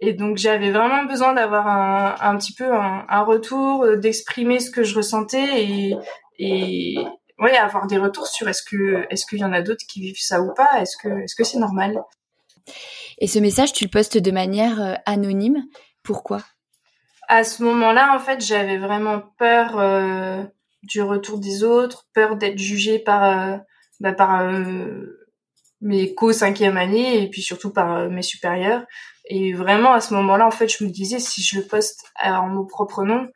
et 0.05 0.13
donc 0.15 0.37
j'avais 0.37 0.73
vraiment 0.73 1.05
besoin 1.05 1.33
d'avoir 1.33 1.67
un, 1.69 2.17
un 2.21 2.37
petit 2.37 2.55
peu 2.55 2.73
un, 2.73 3.07
un 3.09 3.23
retour, 3.23 3.85
euh, 3.85 3.97
d'exprimer 3.97 4.59
ce 4.61 4.71
que 4.71 4.83
je 4.83 4.97
ressentais 4.97 5.65
et, 5.65 5.97
et, 6.39 6.97
ouais, 7.39 7.57
avoir 7.57 7.87
des 7.87 7.99
retours 7.99 8.27
sur 8.27 8.49
est-ce 8.49 8.63
que 8.63 9.07
est-ce 9.11 9.27
qu'il 9.27 9.39
y 9.39 9.45
en 9.45 9.53
a 9.53 9.63
d'autres 9.63 9.85
qui 9.87 10.01
vivent 10.01 10.21
ça 10.21 10.41
ou 10.41 10.53
pas 10.55 10.81
Est-ce 10.81 10.97
que 10.97 11.09
est-ce 11.23 11.35
que 11.35 11.45
c'est 11.45 11.59
normal? 11.59 12.03
Et 13.19 13.27
ce 13.27 13.39
message, 13.39 13.73
tu 13.73 13.85
le 13.85 13.91
postes 13.91 14.19
de 14.19 14.31
manière 14.31 14.81
euh, 14.81 14.95
anonyme. 15.07 15.65
Pourquoi? 16.03 16.43
À 17.29 17.45
ce 17.45 17.63
moment-là, 17.63 18.15
en 18.15 18.19
fait, 18.19 18.45
j'avais 18.45 18.79
vraiment 18.79 19.21
peur 19.39 19.79
euh, 19.79 20.43
du 20.83 21.03
retour 21.03 21.39
des 21.39 21.65
autres, 21.65 22.07
peur 22.15 22.37
d'être 22.37 22.59
jugée 22.59 22.99
par 22.99 23.25
euh, 23.25 23.57
bah, 24.01 24.13
par 24.13 24.51
mes 25.81 26.15
co 26.15 26.33
cinquième 26.33 26.77
année 26.77 27.23
et 27.23 27.31
puis 27.31 27.43
surtout 27.43 27.73
par 27.73 28.09
mes 28.09 28.23
supérieurs. 28.23 28.85
Et 29.27 29.53
vraiment 29.53 29.93
à 29.93 30.01
ce 30.01 30.15
moment-là, 30.15 30.47
en 30.47 30.51
fait, 30.51 30.69
je 30.69 30.85
me 30.85 30.91
disais 30.91 31.21
si 31.21 31.43
je 31.43 31.61
le 31.61 31.67
poste 31.67 32.11
en 32.23 32.49
mon 32.49 32.67
propre 32.67 33.05
nom, 33.05 33.29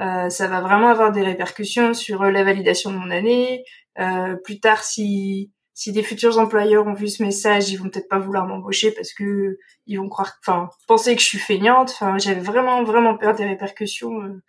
euh, 0.00 0.28
ça 0.28 0.48
va 0.48 0.60
vraiment 0.60 0.88
avoir 0.88 1.12
des 1.12 1.22
répercussions 1.22 1.94
sur 1.94 2.22
euh, 2.22 2.30
la 2.30 2.44
validation 2.44 2.90
de 2.90 2.96
mon 2.96 3.10
année. 3.10 3.64
Euh, 3.98 4.34
plus 4.36 4.60
tard, 4.60 4.82
si 4.82 5.52
si 5.76 5.90
des 5.90 6.04
futurs 6.04 6.38
employeurs 6.38 6.86
ont 6.86 6.94
vu 6.94 7.08
ce 7.08 7.22
message, 7.22 7.70
ils 7.70 7.76
vont 7.76 7.88
peut-être 7.88 8.08
pas 8.08 8.20
vouloir 8.20 8.46
m'embaucher 8.46 8.92
parce 8.92 9.12
que 9.12 9.58
ils 9.86 9.98
vont 9.98 10.08
croire, 10.08 10.34
enfin, 10.40 10.70
penser 10.86 11.16
que 11.16 11.22
je 11.22 11.26
suis 11.26 11.38
feignante. 11.38 11.90
Enfin, 11.90 12.16
j'avais 12.18 12.40
vraiment 12.40 12.82
vraiment 12.84 13.16
peur 13.16 13.34
des 13.34 13.44
répercussions 13.44 14.20
euh, 14.22 14.42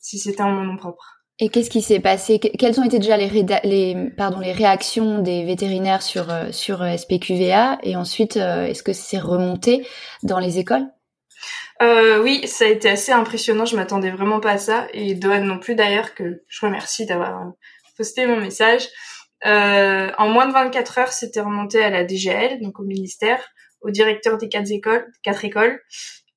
si 0.00 0.18
c'était 0.18 0.42
en 0.42 0.50
mon 0.50 0.62
nom 0.62 0.76
propre. 0.76 1.22
Et 1.40 1.48
qu'est-ce 1.48 1.70
qui 1.70 1.82
s'est 1.82 2.00
passé? 2.00 2.38
Quelles 2.38 2.78
ont 2.78 2.84
été 2.84 3.00
déjà 3.00 3.16
les, 3.16 3.28
les, 3.64 4.10
pardon, 4.16 4.38
les 4.38 4.52
réactions 4.52 5.20
des 5.20 5.44
vétérinaires 5.44 6.02
sur, 6.02 6.32
sur 6.52 6.84
SPQVA 6.96 7.78
Et 7.82 7.96
ensuite, 7.96 8.36
est-ce 8.36 8.84
que 8.84 8.92
c'est 8.92 9.18
remonté 9.18 9.84
dans 10.22 10.38
les 10.38 10.60
écoles? 10.60 10.86
Euh, 11.82 12.22
oui, 12.22 12.46
ça 12.46 12.66
a 12.66 12.68
été 12.68 12.88
assez 12.88 13.12
impressionnant. 13.12 13.64
Je 13.64 13.76
m'attendais 13.76 14.10
vraiment 14.10 14.40
pas 14.40 14.52
à 14.52 14.58
ça. 14.58 14.86
Et 14.92 15.14
Doane 15.14 15.44
non 15.44 15.58
plus 15.58 15.74
d'ailleurs, 15.74 16.14
que 16.14 16.42
je 16.48 16.66
remercie 16.66 17.06
d'avoir 17.06 17.42
euh, 17.42 17.50
posté 17.96 18.26
mon 18.26 18.40
message. 18.40 18.88
Euh, 19.46 20.10
en 20.16 20.28
moins 20.28 20.46
de 20.46 20.52
24 20.52 20.98
heures, 20.98 21.12
c'était 21.12 21.40
remonté 21.40 21.82
à 21.82 21.90
la 21.90 22.04
DGL, 22.04 22.60
donc 22.62 22.80
au 22.80 22.84
ministère, 22.84 23.44
au 23.82 23.90
directeur 23.90 24.38
des 24.38 24.48
quatre 24.48 24.70
écoles, 24.70 25.06
quatre 25.22 25.44
écoles, 25.44 25.80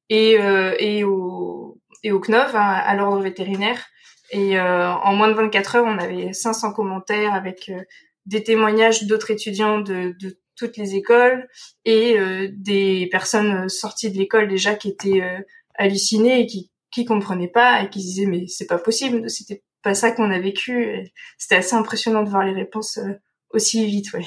et, 0.09 0.37
euh, 0.39 0.75
et 0.79 1.03
au 1.03 1.79
et 2.03 2.11
au 2.11 2.19
CNOV, 2.19 2.55
hein, 2.55 2.81
à, 2.85 2.95
l'ordre 2.95 3.21
vétérinaire. 3.21 3.85
Et 4.31 4.59
euh, 4.59 4.91
en 4.91 5.13
moins 5.15 5.29
de 5.29 5.33
24 5.33 5.75
heures, 5.77 5.85
on 5.85 5.97
avait 5.97 6.33
500 6.33 6.73
commentaires 6.73 7.33
avec 7.33 7.69
euh, 7.69 7.81
des 8.25 8.43
témoignages 8.43 9.03
d'autres 9.03 9.31
étudiants 9.31 9.79
de, 9.79 10.15
de 10.19 10.39
toutes 10.57 10.75
les 10.77 10.95
écoles 10.95 11.47
et 11.85 12.19
euh, 12.19 12.49
des 12.51 13.07
personnes 13.11 13.69
sorties 13.69 14.11
de 14.11 14.17
l'école 14.17 14.47
déjà 14.47 14.75
qui 14.75 14.89
étaient 14.89 15.21
euh, 15.21 15.39
hallucinées 15.75 16.41
et 16.41 16.45
qui 16.47 16.71
qui 16.91 17.05
comprenaient 17.05 17.47
pas 17.47 17.83
et 17.83 17.89
qui 17.89 17.99
disaient 17.99 18.25
mais 18.25 18.47
c'est 18.47 18.65
pas 18.65 18.79
possible, 18.79 19.29
c'était 19.29 19.61
pas 19.83 19.93
ça 19.93 20.11
qu'on 20.11 20.31
a 20.31 20.39
vécu. 20.39 21.11
C'était 21.37 21.55
assez 21.55 21.75
impressionnant 21.75 22.23
de 22.23 22.29
voir 22.29 22.43
les 22.43 22.53
réponses 22.53 22.97
euh, 22.97 23.13
aussi 23.51 23.85
vite, 23.85 24.11
ouais. 24.13 24.25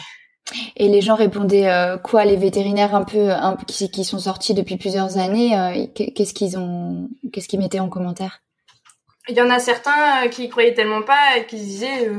Et 0.76 0.88
les 0.88 1.00
gens 1.00 1.14
répondaient 1.14 1.70
quoi 2.02 2.24
Les 2.24 2.36
vétérinaires 2.36 2.94
un 2.94 3.04
peu, 3.04 3.30
un, 3.30 3.56
qui, 3.68 3.88
qui 3.88 4.02
sont 4.02 4.18
sortis 4.18 4.52
depuis 4.52 4.78
plusieurs 4.78 5.16
années, 5.16 5.52
qu'est-ce 5.94 6.34
qu'ils 6.34 6.58
ont, 6.58 7.08
qu'est-ce 7.32 7.46
qu'ils 7.46 7.60
mettaient 7.60 7.78
en 7.78 7.88
commentaire? 7.88 8.42
Il 9.28 9.36
y 9.36 9.42
en 9.42 9.50
a 9.50 9.60
certains 9.60 10.26
qui 10.28 10.48
croyaient 10.48 10.74
tellement 10.74 11.02
pas 11.02 11.36
et 11.36 11.46
qui 11.46 11.54
disaient 11.54 12.10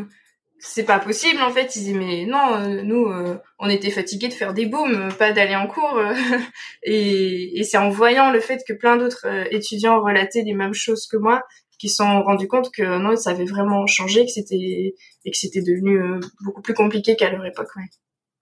c'est 0.61 0.83
pas 0.83 0.99
possible 0.99 1.41
en 1.41 1.49
fait 1.49 1.75
ils 1.75 1.79
disaient 1.79 1.93
mais 1.93 2.25
non 2.25 2.55
euh, 2.55 2.83
nous 2.83 3.07
euh, 3.07 3.37
on 3.57 3.67
était 3.67 3.89
fatigués 3.89 4.27
de 4.27 4.33
faire 4.33 4.53
des 4.53 4.67
booms 4.67 5.09
pas 5.17 5.31
d'aller 5.31 5.55
en 5.55 5.67
cours 5.67 5.99
et, 6.83 7.63
c'est 7.63 7.77
en 7.77 7.89
voyant 7.89 8.31
le 8.31 8.39
fait 8.39 8.61
que 8.67 8.73
plein 8.73 8.95
d'autres 8.95 9.25
euh, 9.25 9.45
étudiants 9.49 10.01
relataient 10.01 10.43
les 10.43 10.53
mêmes 10.53 10.73
choses 10.73 11.07
que 11.07 11.17
moi 11.17 11.41
se 11.79 11.87
sont 11.87 12.21
rendus 12.21 12.47
compte 12.47 12.71
que 12.71 12.99
non 12.99 13.15
ça 13.15 13.31
avait 13.31 13.45
vraiment 13.45 13.87
changé 13.87 14.23
que 14.25 14.31
c'était 14.31 14.93
et 15.25 15.31
que 15.31 15.37
c'était 15.37 15.63
devenu 15.63 15.99
beaucoup 16.45 16.61
plus 16.61 16.75
compliqué 16.75 17.15
qu'à 17.15 17.31
leur 17.31 17.43
époque 17.43 17.75
ouais. 17.75 17.89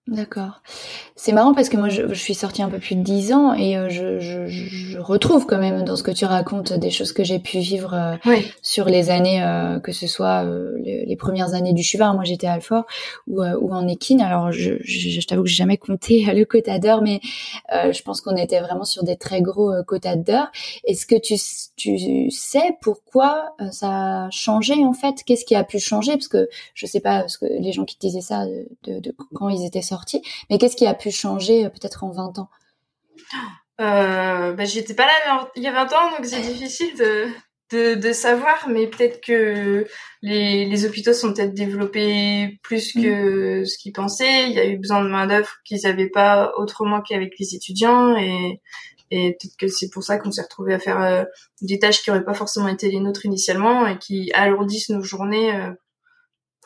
D'accord. 0.10 0.62
C'est 1.16 1.34
marrant 1.34 1.54
parce 1.54 1.70
que 1.70 1.78
moi, 1.78 1.90
je, 1.90 2.08
je, 2.08 2.20
suis 2.20 2.34
sortie 2.34 2.64
un 2.64 2.70
peu 2.70 2.80
plus 2.80 2.96
de 2.96 3.04
dix 3.04 3.32
ans 3.32 3.54
et 3.54 3.78
euh, 3.78 3.90
je, 3.90 4.20
je, 4.20 4.48
je, 4.48 4.98
retrouve 4.98 5.46
quand 5.46 5.60
même 5.60 5.84
dans 5.84 5.96
ce 5.96 6.02
que 6.02 6.10
tu 6.10 6.26
racontes 6.26 6.74
des 6.74 6.90
choses 6.90 7.14
que 7.14 7.24
j'ai 7.24 7.38
pu 7.38 7.60
vivre 7.60 7.94
euh, 7.94 8.36
sur 8.64 8.86
les 8.86 9.12
années, 9.12 9.44
euh, 9.44 9.80
que 9.80 9.92
ce 9.92 10.08
soit 10.08 10.46
les, 10.84 11.06
les, 11.06 11.16
premières 11.16 11.54
années 11.54 11.74
du 11.74 11.84
Chuva. 11.84 12.12
Moi, 12.14 12.24
j'étais 12.24 12.48
à 12.48 12.54
Alfort 12.54 12.86
ou, 13.28 13.44
ou 13.44 13.72
en 13.72 13.88
équine. 13.88 14.22
Alors, 14.22 14.52
je, 14.52 15.28
t'avoue 15.28 15.44
que 15.44 15.50
j'ai 15.50 15.56
jamais 15.56 15.78
compté 15.78 16.26
le 16.34 16.44
quota 16.44 16.80
d'heure, 16.80 17.04
mais 17.04 17.20
je 17.72 18.02
pense 18.02 18.22
qu'on 18.22 18.36
était 18.36 18.62
vraiment 18.62 18.86
sur 18.86 19.04
des 19.04 19.16
très 19.16 19.42
gros 19.44 19.72
quotas 19.86 20.16
d'heures. 20.16 20.52
Est-ce 20.86 21.06
que 21.06 21.20
tu, 21.20 21.36
tu 21.76 22.32
sais 22.32 22.78
pourquoi 22.82 23.56
ça 23.72 24.26
a 24.26 24.30
changé 24.32 24.74
en 24.86 24.94
fait? 24.94 25.18
Qu'est-ce 25.24 25.46
qui 25.46 25.56
a 25.56 25.64
pu 25.64 25.80
changer? 25.80 26.14
Parce 26.14 26.30
que 26.30 26.50
je 26.74 26.86
sais 26.88 27.00
pas, 27.00 27.20
parce 27.20 27.38
que 27.38 27.46
les 27.46 27.74
gens 27.74 27.86
qui 27.86 27.98
disaient 28.00 28.22
ça 28.22 28.46
de, 28.48 29.00
de 29.00 29.14
quand 29.34 29.50
ils 29.50 29.66
étaient 29.66 29.82
sortis 29.82 29.99
mais 30.50 30.58
qu'est-ce 30.58 30.76
qui 30.76 30.88
a 30.88 30.94
pu 30.94 31.12
changer 31.12 31.66
euh, 31.66 31.70
peut-être 31.70 32.04
en 32.04 32.12
20 32.12 32.40
ans? 32.40 32.50
Euh, 33.82 34.54
bah, 34.54 34.66
J'étais 34.66 34.94
pas 34.94 35.06
là 35.06 35.50
il 35.56 35.64
y 35.64 35.68
a 35.68 35.72
20 35.72 35.94
ans, 35.94 36.12
donc 36.12 36.26
c'est 36.26 36.42
difficile 36.42 36.96
de, 36.98 37.28
de, 37.72 37.96
de, 37.96 38.12
savoir, 38.12 38.68
mais 38.68 38.88
peut-être 38.88 39.22
que 39.22 39.86
les, 40.22 40.66
les 40.66 40.86
hôpitaux 40.86 41.14
sont 41.14 41.34
peut-être 41.34 41.54
développés 41.54 42.60
plus 42.64 42.94
que 42.94 43.62
mm. 43.62 43.66
ce 43.66 43.78
qu'ils 43.78 43.94
pensaient. 43.94 44.50
Il 44.50 44.54
y 44.54 44.60
a 44.60 44.66
eu 44.66 44.78
besoin 44.78 45.04
de 45.04 45.10
main-d'œuvre 45.10 45.52
qu'ils 45.64 45.82
n'avaient 45.84 46.10
pas 46.10 46.52
autrement 46.58 47.02
qu'avec 47.02 47.34
les 47.40 47.56
étudiants 47.56 48.18
et, 48.18 48.62
et 49.12 49.32
peut-être 49.32 49.58
que 49.58 49.68
c'est 49.68 49.90
pour 49.90 50.04
ça 50.04 50.18
qu'on 50.18 50.32
s'est 50.32 50.42
retrouvé 50.42 50.74
à 50.74 50.80
faire 50.80 51.02
euh, 51.02 51.24
des 51.62 51.80
tâches 51.80 52.02
qui 52.02 52.10
n'auraient 52.10 52.24
pas 52.24 52.34
forcément 52.34 52.68
été 52.68 52.92
les 52.92 53.00
nôtres 53.00 53.26
initialement 53.26 53.88
et 53.88 53.98
qui 53.98 54.32
alourdissent 54.34 54.90
nos 54.90 55.02
journées 55.02 55.56
euh, 55.56 55.72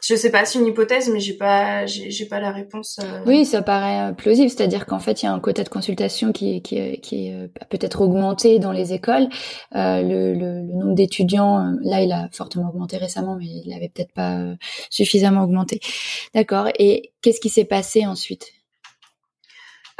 je 0.05 0.15
sais 0.15 0.29
pas, 0.29 0.43
c'est 0.43 0.59
une 0.59 0.67
hypothèse, 0.67 1.09
mais 1.09 1.21
j'ai 1.21 1.33
pas, 1.33 1.85
j'ai 1.85 2.25
pas 2.25 2.41
la 2.41 2.51
réponse. 2.51 2.99
Euh. 3.01 3.21
Oui, 3.25 3.45
ça 3.45 3.61
paraît 3.61 4.09
euh, 4.09 4.13
plausible, 4.13 4.49
c'est-à-dire 4.49 4.85
qu'en 4.85 4.99
fait, 4.99 5.23
il 5.23 5.27
y 5.27 5.29
a 5.29 5.31
un 5.31 5.39
quota 5.39 5.63
de 5.63 5.69
consultation 5.69 6.33
qui, 6.33 6.61
qui, 6.61 6.99
qui 6.99 7.27
est 7.27 7.33
euh, 7.33 7.47
peut-être 7.69 8.01
augmenté 8.01 8.59
dans 8.59 8.73
les 8.73 8.91
écoles. 8.91 9.29
Euh, 9.75 10.01
le, 10.01 10.33
le, 10.33 10.61
le, 10.61 10.73
nombre 10.73 10.93
d'étudiants, 10.95 11.73
là, 11.81 12.01
il 12.01 12.11
a 12.11 12.27
fortement 12.33 12.69
augmenté 12.69 12.97
récemment, 12.97 13.37
mais 13.37 13.45
il 13.45 13.73
avait 13.73 13.87
peut-être 13.87 14.11
pas 14.11 14.39
suffisamment 14.89 15.43
augmenté. 15.43 15.79
D'accord. 16.35 16.67
Et 16.79 17.13
qu'est-ce 17.21 17.39
qui 17.39 17.49
s'est 17.49 17.63
passé 17.63 18.05
ensuite? 18.05 18.51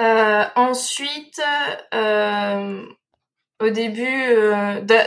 Euh, 0.02 0.44
Ensuite, 0.58 1.40
au 3.62 3.70
début, 3.70 4.36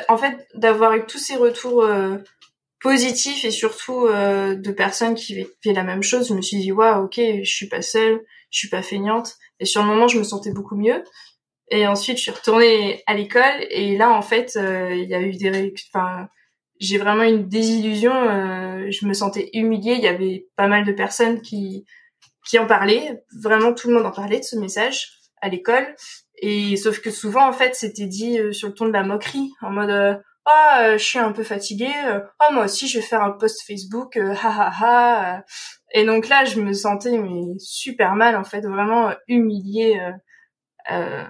en 0.09 0.17
fait, 0.17 0.49
d'avoir 0.55 0.95
eu 0.95 1.05
tous 1.05 1.19
ces 1.19 1.37
retours 1.37 1.85
positif 2.81 3.45
et 3.45 3.51
surtout 3.51 4.07
euh, 4.07 4.55
de 4.55 4.71
personnes 4.71 5.15
qui 5.15 5.35
vivaient 5.35 5.75
la 5.75 5.83
même 5.83 6.03
chose. 6.03 6.29
Je 6.29 6.35
me 6.35 6.43
suis 6.43 6.59
dit 6.59 6.73
waouh, 6.73 7.05
ok, 7.05 7.15
je 7.17 7.51
suis 7.51 7.69
pas 7.69 7.83
seule, 7.83 8.21
je 8.51 8.59
suis 8.59 8.69
pas 8.69 8.83
feignante. 8.83 9.35
Et 9.61 9.65
sur 9.65 9.83
le 9.83 9.89
moment, 9.89 10.09
je 10.09 10.19
me 10.19 10.25
sentais 10.25 10.53
beaucoup 10.53 10.77
mieux. 10.77 11.03
Et 11.71 11.87
ensuite, 11.87 12.19
je 12.19 12.23
suis 12.23 12.31
retournée 12.31 13.03
à 13.07 13.15
l'école 13.15 13.67
et 13.71 13.97
là, 13.97 14.11
en 14.11 14.23
fait, 14.23 14.57
euh, 14.57 14.95
il 14.95 15.09
y 15.09 15.15
a 15.15 15.21
eu 15.21 15.33
des, 15.33 15.75
enfin, 15.93 16.29
j'ai 16.79 16.99
vraiment 16.99 17.25
une 17.25 17.49
désillusion. 17.49 18.13
Euh, 18.13 18.91
je 18.91 19.07
me 19.07 19.15
sentais 19.15 19.51
humiliée. 19.53 19.95
Il 19.95 20.03
y 20.03 20.09
avait 20.09 20.47
pas 20.57 20.69
mal 20.69 20.85
de 20.85 20.93
personnes 20.93 21.41
qui 21.43 21.85
qui 22.47 22.59
en 22.61 22.67
parlaient. 22.67 23.25
Vraiment, 23.43 23.75
tout 23.75 23.89
le 23.89 23.95
monde 23.95 24.07
en 24.07 24.13
parlait 24.13 24.39
de 24.39 24.45
ce 24.45 24.57
message 24.57 25.11
à 25.41 25.49
l'école. 25.49 25.97
Et 26.37 26.77
sauf 26.77 27.01
que 27.01 27.11
souvent, 27.11 27.49
en 27.49 27.53
fait, 27.53 27.75
c'était 27.75 28.07
dit 28.07 28.39
euh, 28.39 28.53
sur 28.53 28.69
le 28.69 28.75
ton 28.75 28.87
de 28.87 28.93
la 28.93 29.03
moquerie, 29.03 29.51
en 29.63 29.71
mode 29.71 30.23
oh 30.47 30.93
je 30.93 31.03
suis 31.03 31.19
un 31.19 31.33
peu 31.33 31.43
fatiguée 31.43 31.93
oh 32.41 32.53
moi 32.53 32.65
aussi 32.65 32.89
je 32.89 32.99
vais 32.99 33.05
faire 33.05 33.23
un 33.23 33.33
post 33.33 33.67
Facebook 33.67 34.17
ha 34.17 34.49
ha 34.49 34.73
ha 34.81 35.45
et 35.93 36.05
donc 36.05 36.29
là 36.29 36.45
je 36.45 36.61
me 36.61 36.73
sentais 36.73 37.19
mais 37.19 37.59
super 37.59 38.15
mal 38.15 38.37
en 38.37 38.45
fait 38.45 38.61
vraiment 38.61 39.13
humiliée 39.29 40.01
euh, 40.91 41.25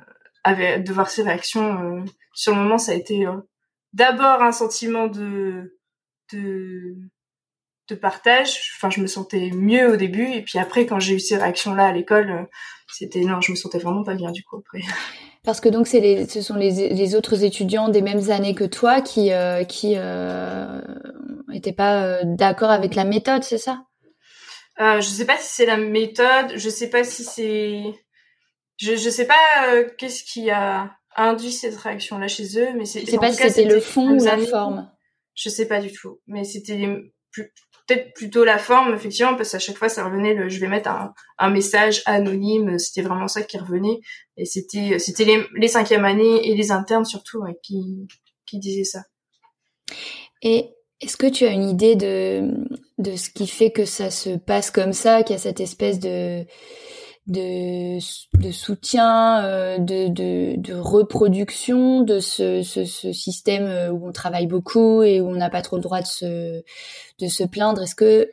de 0.47 0.93
voir 0.93 1.11
ces 1.11 1.23
réactions. 1.23 1.83
Euh, 1.83 2.05
sur 2.35 2.55
le 2.55 2.61
moment, 2.61 2.79
ça 2.79 2.93
a 2.93 2.95
été 2.95 3.27
euh, 3.27 3.37
d'abord 3.93 4.43
un 4.43 4.53
sentiment 4.53 5.09
de, 5.09 5.79
de 6.33 6.97
de 7.89 7.95
partage. 7.95 8.73
Enfin, 8.77 8.91
je 8.91 9.01
me 9.01 9.07
sentais 9.07 9.51
mieux 9.53 9.93
au 9.93 9.97
début, 9.97 10.27
et 10.27 10.43
puis 10.43 10.59
après, 10.59 10.87
quand 10.87 10.99
j'ai 10.99 11.15
eu 11.15 11.21
ces 11.21 11.37
réactions-là 11.37 11.87
à 11.87 11.93
l'école, 11.93 12.31
euh, 12.31 12.45
c'était 12.89 13.21
non, 13.21 13.41
je 13.41 13.53
me 13.53 13.57
sentais 13.57 13.79
vraiment 13.79 14.03
pas 14.03 14.15
bien 14.15 14.33
du 14.33 14.43
coup 14.43 14.57
après. 14.57 14.81
Parce 15.47 15.61
que 15.61 15.71
donc 15.71 15.87
c'est 15.87 16.01
les, 16.01 16.29
ce 16.29 16.43
sont 16.43 16.57
les, 16.57 16.91
les 16.91 17.15
autres 17.15 17.45
étudiants 17.45 17.89
des 17.89 18.03
mêmes 18.03 18.31
années 18.31 18.55
que 18.55 18.65
toi 18.65 19.01
qui 19.01 19.33
euh, 19.33 19.65
qui 19.65 19.95
euh, 19.97 20.81
étaient 21.53 21.73
pas 21.73 22.23
d'accord 22.25 22.71
avec 22.71 22.95
la 22.95 23.05
méthode, 23.05 23.45
c'est 23.45 23.57
ça? 23.57 23.85
Euh, 24.81 25.01
Je 25.01 25.09
sais 25.09 25.25
pas 25.25 25.39
si 25.39 25.55
c'est 25.55 25.67
la 25.67 25.79
méthode, 25.79 26.53
je 26.57 26.69
sais 26.69 26.91
pas 26.91 27.05
si 27.05 27.25
c'est 27.25 27.83
je 28.77 28.97
je 28.97 29.09
sais 29.09 29.27
pas 29.27 29.35
euh, 29.69 29.89
qu'est-ce 29.97 30.25
qui 30.25 30.51
a 30.51 30.91
induit 31.17 31.53
cette 31.53 31.77
réaction 31.77 32.19
là 32.19 32.29
chez 32.29 32.59
eux, 32.59 32.75
mais 32.77 32.85
c'est. 32.85 33.01
Je 33.01 33.07
sais 33.07 33.19
pas 33.19 33.33
si 33.33 33.43
c'était 33.43 33.65
le 33.65 33.81
fond 33.81 34.19
ou 34.19 34.25
la 34.25 34.39
forme. 34.39 34.91
Je 35.35 35.49
sais 35.49 35.67
pas 35.67 35.81
du 35.81 35.93
tout, 35.93 36.21
mais 36.27 36.45
c'était 36.45 36.89
peut-être 37.87 38.13
plutôt 38.15 38.45
la 38.45 38.59
forme 38.59 38.95
effectivement 38.95 39.35
parce 39.37 39.53
qu'à 39.53 39.59
chaque 39.59 39.77
fois 39.77 39.89
ça 39.89 40.05
revenait 40.05 40.35
le 40.35 40.49
je 40.49 40.61
vais 40.61 40.69
mettre 40.69 40.91
un, 40.91 41.13
un 41.39 41.51
message 41.51 42.03
anonyme 42.07 42.79
c'était 42.79 43.03
vraiment 43.03 43.29
ça 43.29 43.43
qui 43.43 43.59
revenait. 43.59 44.01
Et 44.37 44.45
c'était 44.45 44.99
c'était 44.99 45.25
les, 45.25 45.45
les 45.55 45.69
cinquièmes 45.69 46.05
années 46.05 46.49
et 46.49 46.55
les 46.55 46.71
internes 46.71 47.05
surtout 47.05 47.43
qui 47.63 48.07
qui 48.47 48.59
disaient 48.59 48.85
ça. 48.85 49.05
Et 50.43 50.71
est-ce 51.01 51.17
que 51.17 51.27
tu 51.27 51.45
as 51.45 51.51
une 51.51 51.69
idée 51.69 51.97
de 51.97 52.51
de 52.99 53.17
ce 53.17 53.31
qui 53.31 53.47
fait 53.47 53.71
que 53.71 53.85
ça 53.85 54.11
se 54.11 54.31
passe 54.31 54.71
comme 54.71 54.93
ça 54.93 55.23
qu'il 55.23 55.35
y 55.35 55.39
a 55.39 55.43
cette 55.43 55.61
espèce 55.61 56.01
de 56.01 56.45
de, 57.27 57.99
de 58.39 58.51
soutien, 58.53 59.45
euh, 59.45 59.79
de, 59.79 60.09
de, 60.09 60.55
de, 60.57 60.75
reproduction 60.75 62.03
de 62.03 62.21
ce, 62.21 62.63
ce, 62.63 62.85
ce, 62.85 63.13
système 63.13 63.65
euh, 63.65 63.91
où 63.91 64.09
on 64.09 64.13
travaille 64.13 64.47
beaucoup 64.47 65.03
et 65.03 65.21
où 65.21 65.29
on 65.29 65.35
n'a 65.35 65.51
pas 65.51 65.63
trop 65.63 65.77
le 65.77 65.83
droit 65.83 66.01
de 66.01 66.07
se, 66.07 66.63
de 67.19 67.27
se 67.27 67.43
plaindre. 67.43 67.83
Est-ce 67.83 67.97
que, 67.97 68.31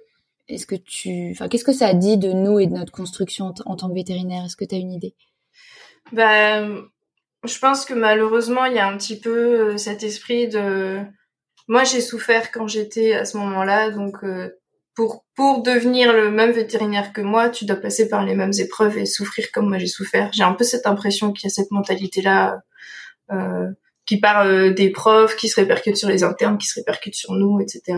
est-ce 0.48 0.68
que 0.68 0.76
tu, 0.76 1.32
enfin, 1.32 1.48
qu'est-ce 1.48 1.64
que 1.64 1.74
ça 1.74 1.94
dit 1.94 2.18
de 2.18 2.32
nous 2.32 2.60
et 2.60 2.68
de 2.68 2.74
notre 2.74 2.92
construction 2.92 3.54
en, 3.66 3.76
tant 3.76 3.90
que 3.90 3.96
vétérinaire? 3.96 4.46
Est-ce 4.46 4.56
que 4.56 4.66
tu 4.66 4.76
as 4.76 4.80
une 4.80 4.92
idée? 4.92 5.16
Ben, 6.12 6.84
je 7.44 7.60
pense 7.60 7.86
que 7.86 7.96
malheureusement, 7.96 8.66
il 8.66 8.74
y 8.74 8.80
a 8.80 8.88
un 8.88 8.98
petit 8.98 9.20
peu 9.20 9.72
euh, 9.72 9.78
cet 9.78 10.04
esprit 10.04 10.50
de, 10.50 11.00
moi, 11.68 11.84
j'ai 11.84 12.02
souffert 12.02 12.52
quand 12.52 12.68
j'étais 12.68 13.14
à 13.14 13.26
ce 13.26 13.38
moment-là, 13.38 13.90
donc 13.90 14.24
pour 14.96 15.26
pour 15.36 15.64
devenir 15.64 16.14
le 16.14 16.30
même 16.30 16.52
vétérinaire 16.52 17.14
que 17.14 17.22
moi, 17.22 17.50
tu 17.50 17.66
dois 17.66 17.78
passer 17.78 18.08
par 18.08 18.24
les 18.26 18.36
mêmes 18.36 18.54
épreuves 18.60 18.98
et 18.98 19.06
souffrir 19.06 19.52
comme 19.52 19.70
moi 19.70 19.78
j'ai 19.80 19.88
souffert. 19.88 20.30
J'ai 20.34 20.44
un 20.44 20.54
peu 20.54 20.64
cette 20.64 20.86
impression 20.86 21.32
qu'il 21.32 21.50
y 21.50 21.52
a 21.52 21.54
cette 21.54 21.72
mentalité 21.72 22.22
là 22.22 22.62
euh, 23.32 23.70
qui 24.06 24.20
part 24.20 24.46
euh, 24.46 24.72
des 24.72 24.90
profs, 24.90 25.36
qui 25.36 25.48
se 25.48 25.60
répercute 25.60 25.96
sur 25.96 26.10
les 26.10 26.24
internes, 26.24 26.58
qui 26.58 26.68
se 26.68 26.80
répercute 26.80 27.16
sur 27.16 27.34
nous, 27.34 27.60
etc. 27.62 27.98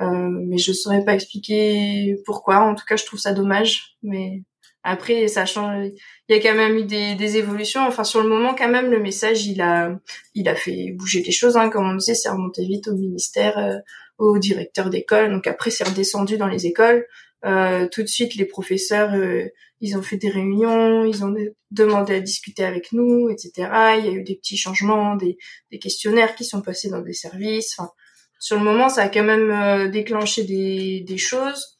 Euh, 0.00 0.28
mais 0.30 0.58
je 0.58 0.72
saurais 0.72 1.04
pas 1.04 1.14
expliquer 1.14 2.16
pourquoi. 2.24 2.60
En 2.60 2.74
tout 2.74 2.84
cas, 2.86 2.96
je 2.96 3.04
trouve 3.04 3.18
ça 3.18 3.32
dommage. 3.32 3.96
Mais 4.02 4.42
après, 4.84 5.26
ça 5.28 5.44
change. 5.44 5.90
Il 6.28 6.36
y 6.36 6.38
a 6.38 6.42
quand 6.42 6.56
même 6.56 6.76
eu 6.76 6.84
des, 6.84 7.16
des, 7.16 7.36
évolutions. 7.36 7.80
Enfin, 7.86 8.04
sur 8.04 8.22
le 8.22 8.28
moment, 8.28 8.54
quand 8.54 8.68
même, 8.68 8.90
le 8.90 9.00
message, 9.00 9.46
il 9.46 9.60
a, 9.60 9.90
il 10.34 10.48
a 10.48 10.54
fait 10.54 10.92
bouger 10.92 11.22
les 11.22 11.32
choses. 11.32 11.56
Hein. 11.56 11.68
Comme 11.68 11.88
on 11.90 11.94
disait, 11.94 12.14
c'est 12.14 12.28
remonté 12.28 12.64
vite 12.64 12.86
au 12.86 12.94
ministère. 12.94 13.82
Euh, 14.20 14.24
au 14.24 14.38
directeur 14.38 14.90
d'école. 14.90 15.30
Donc 15.30 15.46
après, 15.46 15.70
c'est 15.70 15.84
redescendu 15.84 16.36
dans 16.36 16.46
les 16.46 16.66
écoles. 16.66 17.06
Euh, 17.44 17.88
tout 17.90 18.02
de 18.02 18.08
suite, 18.08 18.36
les 18.36 18.44
professeurs, 18.46 19.12
euh, 19.14 19.48
ils 19.80 19.96
ont 19.96 20.02
fait 20.02 20.16
des 20.16 20.30
réunions, 20.30 21.04
ils 21.04 21.24
ont 21.24 21.34
demandé 21.70 22.14
à 22.14 22.20
discuter 22.20 22.64
avec 22.64 22.92
nous, 22.92 23.28
etc. 23.28 23.68
Il 23.98 24.06
y 24.06 24.08
a 24.08 24.12
eu 24.12 24.22
des 24.22 24.36
petits 24.36 24.56
changements, 24.56 25.16
des, 25.16 25.36
des 25.70 25.78
questionnaires 25.78 26.34
qui 26.36 26.44
sont 26.44 26.62
passés 26.62 26.88
dans 26.88 27.02
des 27.02 27.12
services. 27.12 27.74
Enfin, 27.78 27.90
sur 28.38 28.56
le 28.56 28.64
moment, 28.64 28.88
ça 28.88 29.02
a 29.02 29.08
quand 29.08 29.24
même 29.24 29.50
euh, 29.50 29.88
déclenché 29.88 30.44
des, 30.44 31.04
des 31.06 31.18
choses. 31.18 31.78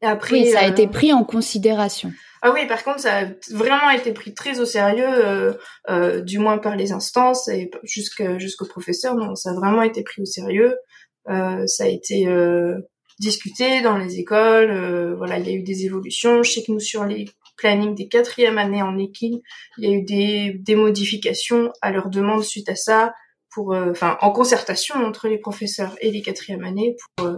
Et 0.00 0.06
après, 0.06 0.36
oui, 0.36 0.50
ça 0.50 0.60
a 0.60 0.66
été 0.66 0.86
pris 0.86 1.12
en 1.12 1.22
considération. 1.22 2.12
Ah 2.40 2.52
oui, 2.52 2.66
par 2.66 2.82
contre, 2.82 3.00
ça 3.00 3.18
a 3.18 3.24
vraiment 3.50 3.90
été 3.90 4.12
pris 4.12 4.34
très 4.34 4.58
au 4.58 4.64
sérieux, 4.64 5.56
du 6.24 6.40
moins 6.40 6.58
par 6.58 6.74
les 6.74 6.90
instances 6.90 7.46
et 7.46 7.70
jusqu'au 7.84 8.66
professeur. 8.66 9.14
Non, 9.14 9.36
ça 9.36 9.50
a 9.50 9.54
vraiment 9.54 9.82
été 9.82 10.02
pris 10.02 10.22
au 10.22 10.24
sérieux. 10.24 10.76
Euh, 11.28 11.66
ça 11.66 11.84
a 11.84 11.88
été 11.88 12.26
euh, 12.26 12.78
discuté 13.18 13.80
dans 13.82 13.96
les 13.96 14.18
écoles. 14.18 14.70
Euh, 14.70 15.14
voilà, 15.16 15.38
il 15.38 15.46
y 15.46 15.50
a 15.50 15.54
eu 15.54 15.62
des 15.62 15.84
évolutions. 15.84 16.42
Je 16.42 16.52
sais 16.52 16.62
que 16.62 16.72
nous 16.72 16.80
sur 16.80 17.04
les 17.04 17.26
plannings 17.56 17.94
des 17.94 18.08
quatrièmes 18.08 18.58
années 18.58 18.82
en 18.82 18.98
équine, 18.98 19.40
il 19.78 19.88
y 19.88 19.92
a 19.92 19.96
eu 19.96 20.02
des, 20.02 20.56
des 20.58 20.74
modifications 20.74 21.72
à 21.80 21.92
leur 21.92 22.08
demande 22.08 22.42
suite 22.42 22.68
à 22.68 22.74
ça, 22.74 23.14
pour, 23.50 23.74
enfin, 23.74 24.16
en 24.22 24.32
concertation 24.32 24.94
entre 24.96 25.28
les 25.28 25.38
professeurs 25.38 25.94
et 26.00 26.10
les 26.10 26.22
quatrièmes 26.22 26.64
années 26.64 26.96
pour 27.16 27.28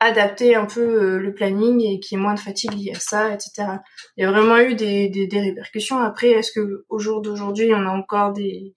adapter 0.00 0.56
un 0.56 0.66
peu 0.66 1.16
le 1.18 1.34
planning 1.34 1.80
et 1.80 2.00
qu'il 2.00 2.18
y 2.18 2.20
ait 2.20 2.22
moins 2.22 2.34
de 2.34 2.40
fatigue 2.40 2.74
liée 2.74 2.92
à 2.92 2.98
ça, 2.98 3.32
etc. 3.32 3.68
Il 4.16 4.24
y 4.24 4.26
a 4.26 4.32
vraiment 4.32 4.58
eu 4.58 4.74
des, 4.74 5.08
des, 5.08 5.28
des 5.28 5.40
répercussions. 5.40 6.00
Après, 6.00 6.30
est-ce 6.30 6.50
que 6.50 6.84
au 6.88 6.98
jour 6.98 7.22
d'aujourd'hui, 7.22 7.72
on 7.72 7.86
a 7.86 7.90
encore 7.90 8.32
des, 8.32 8.74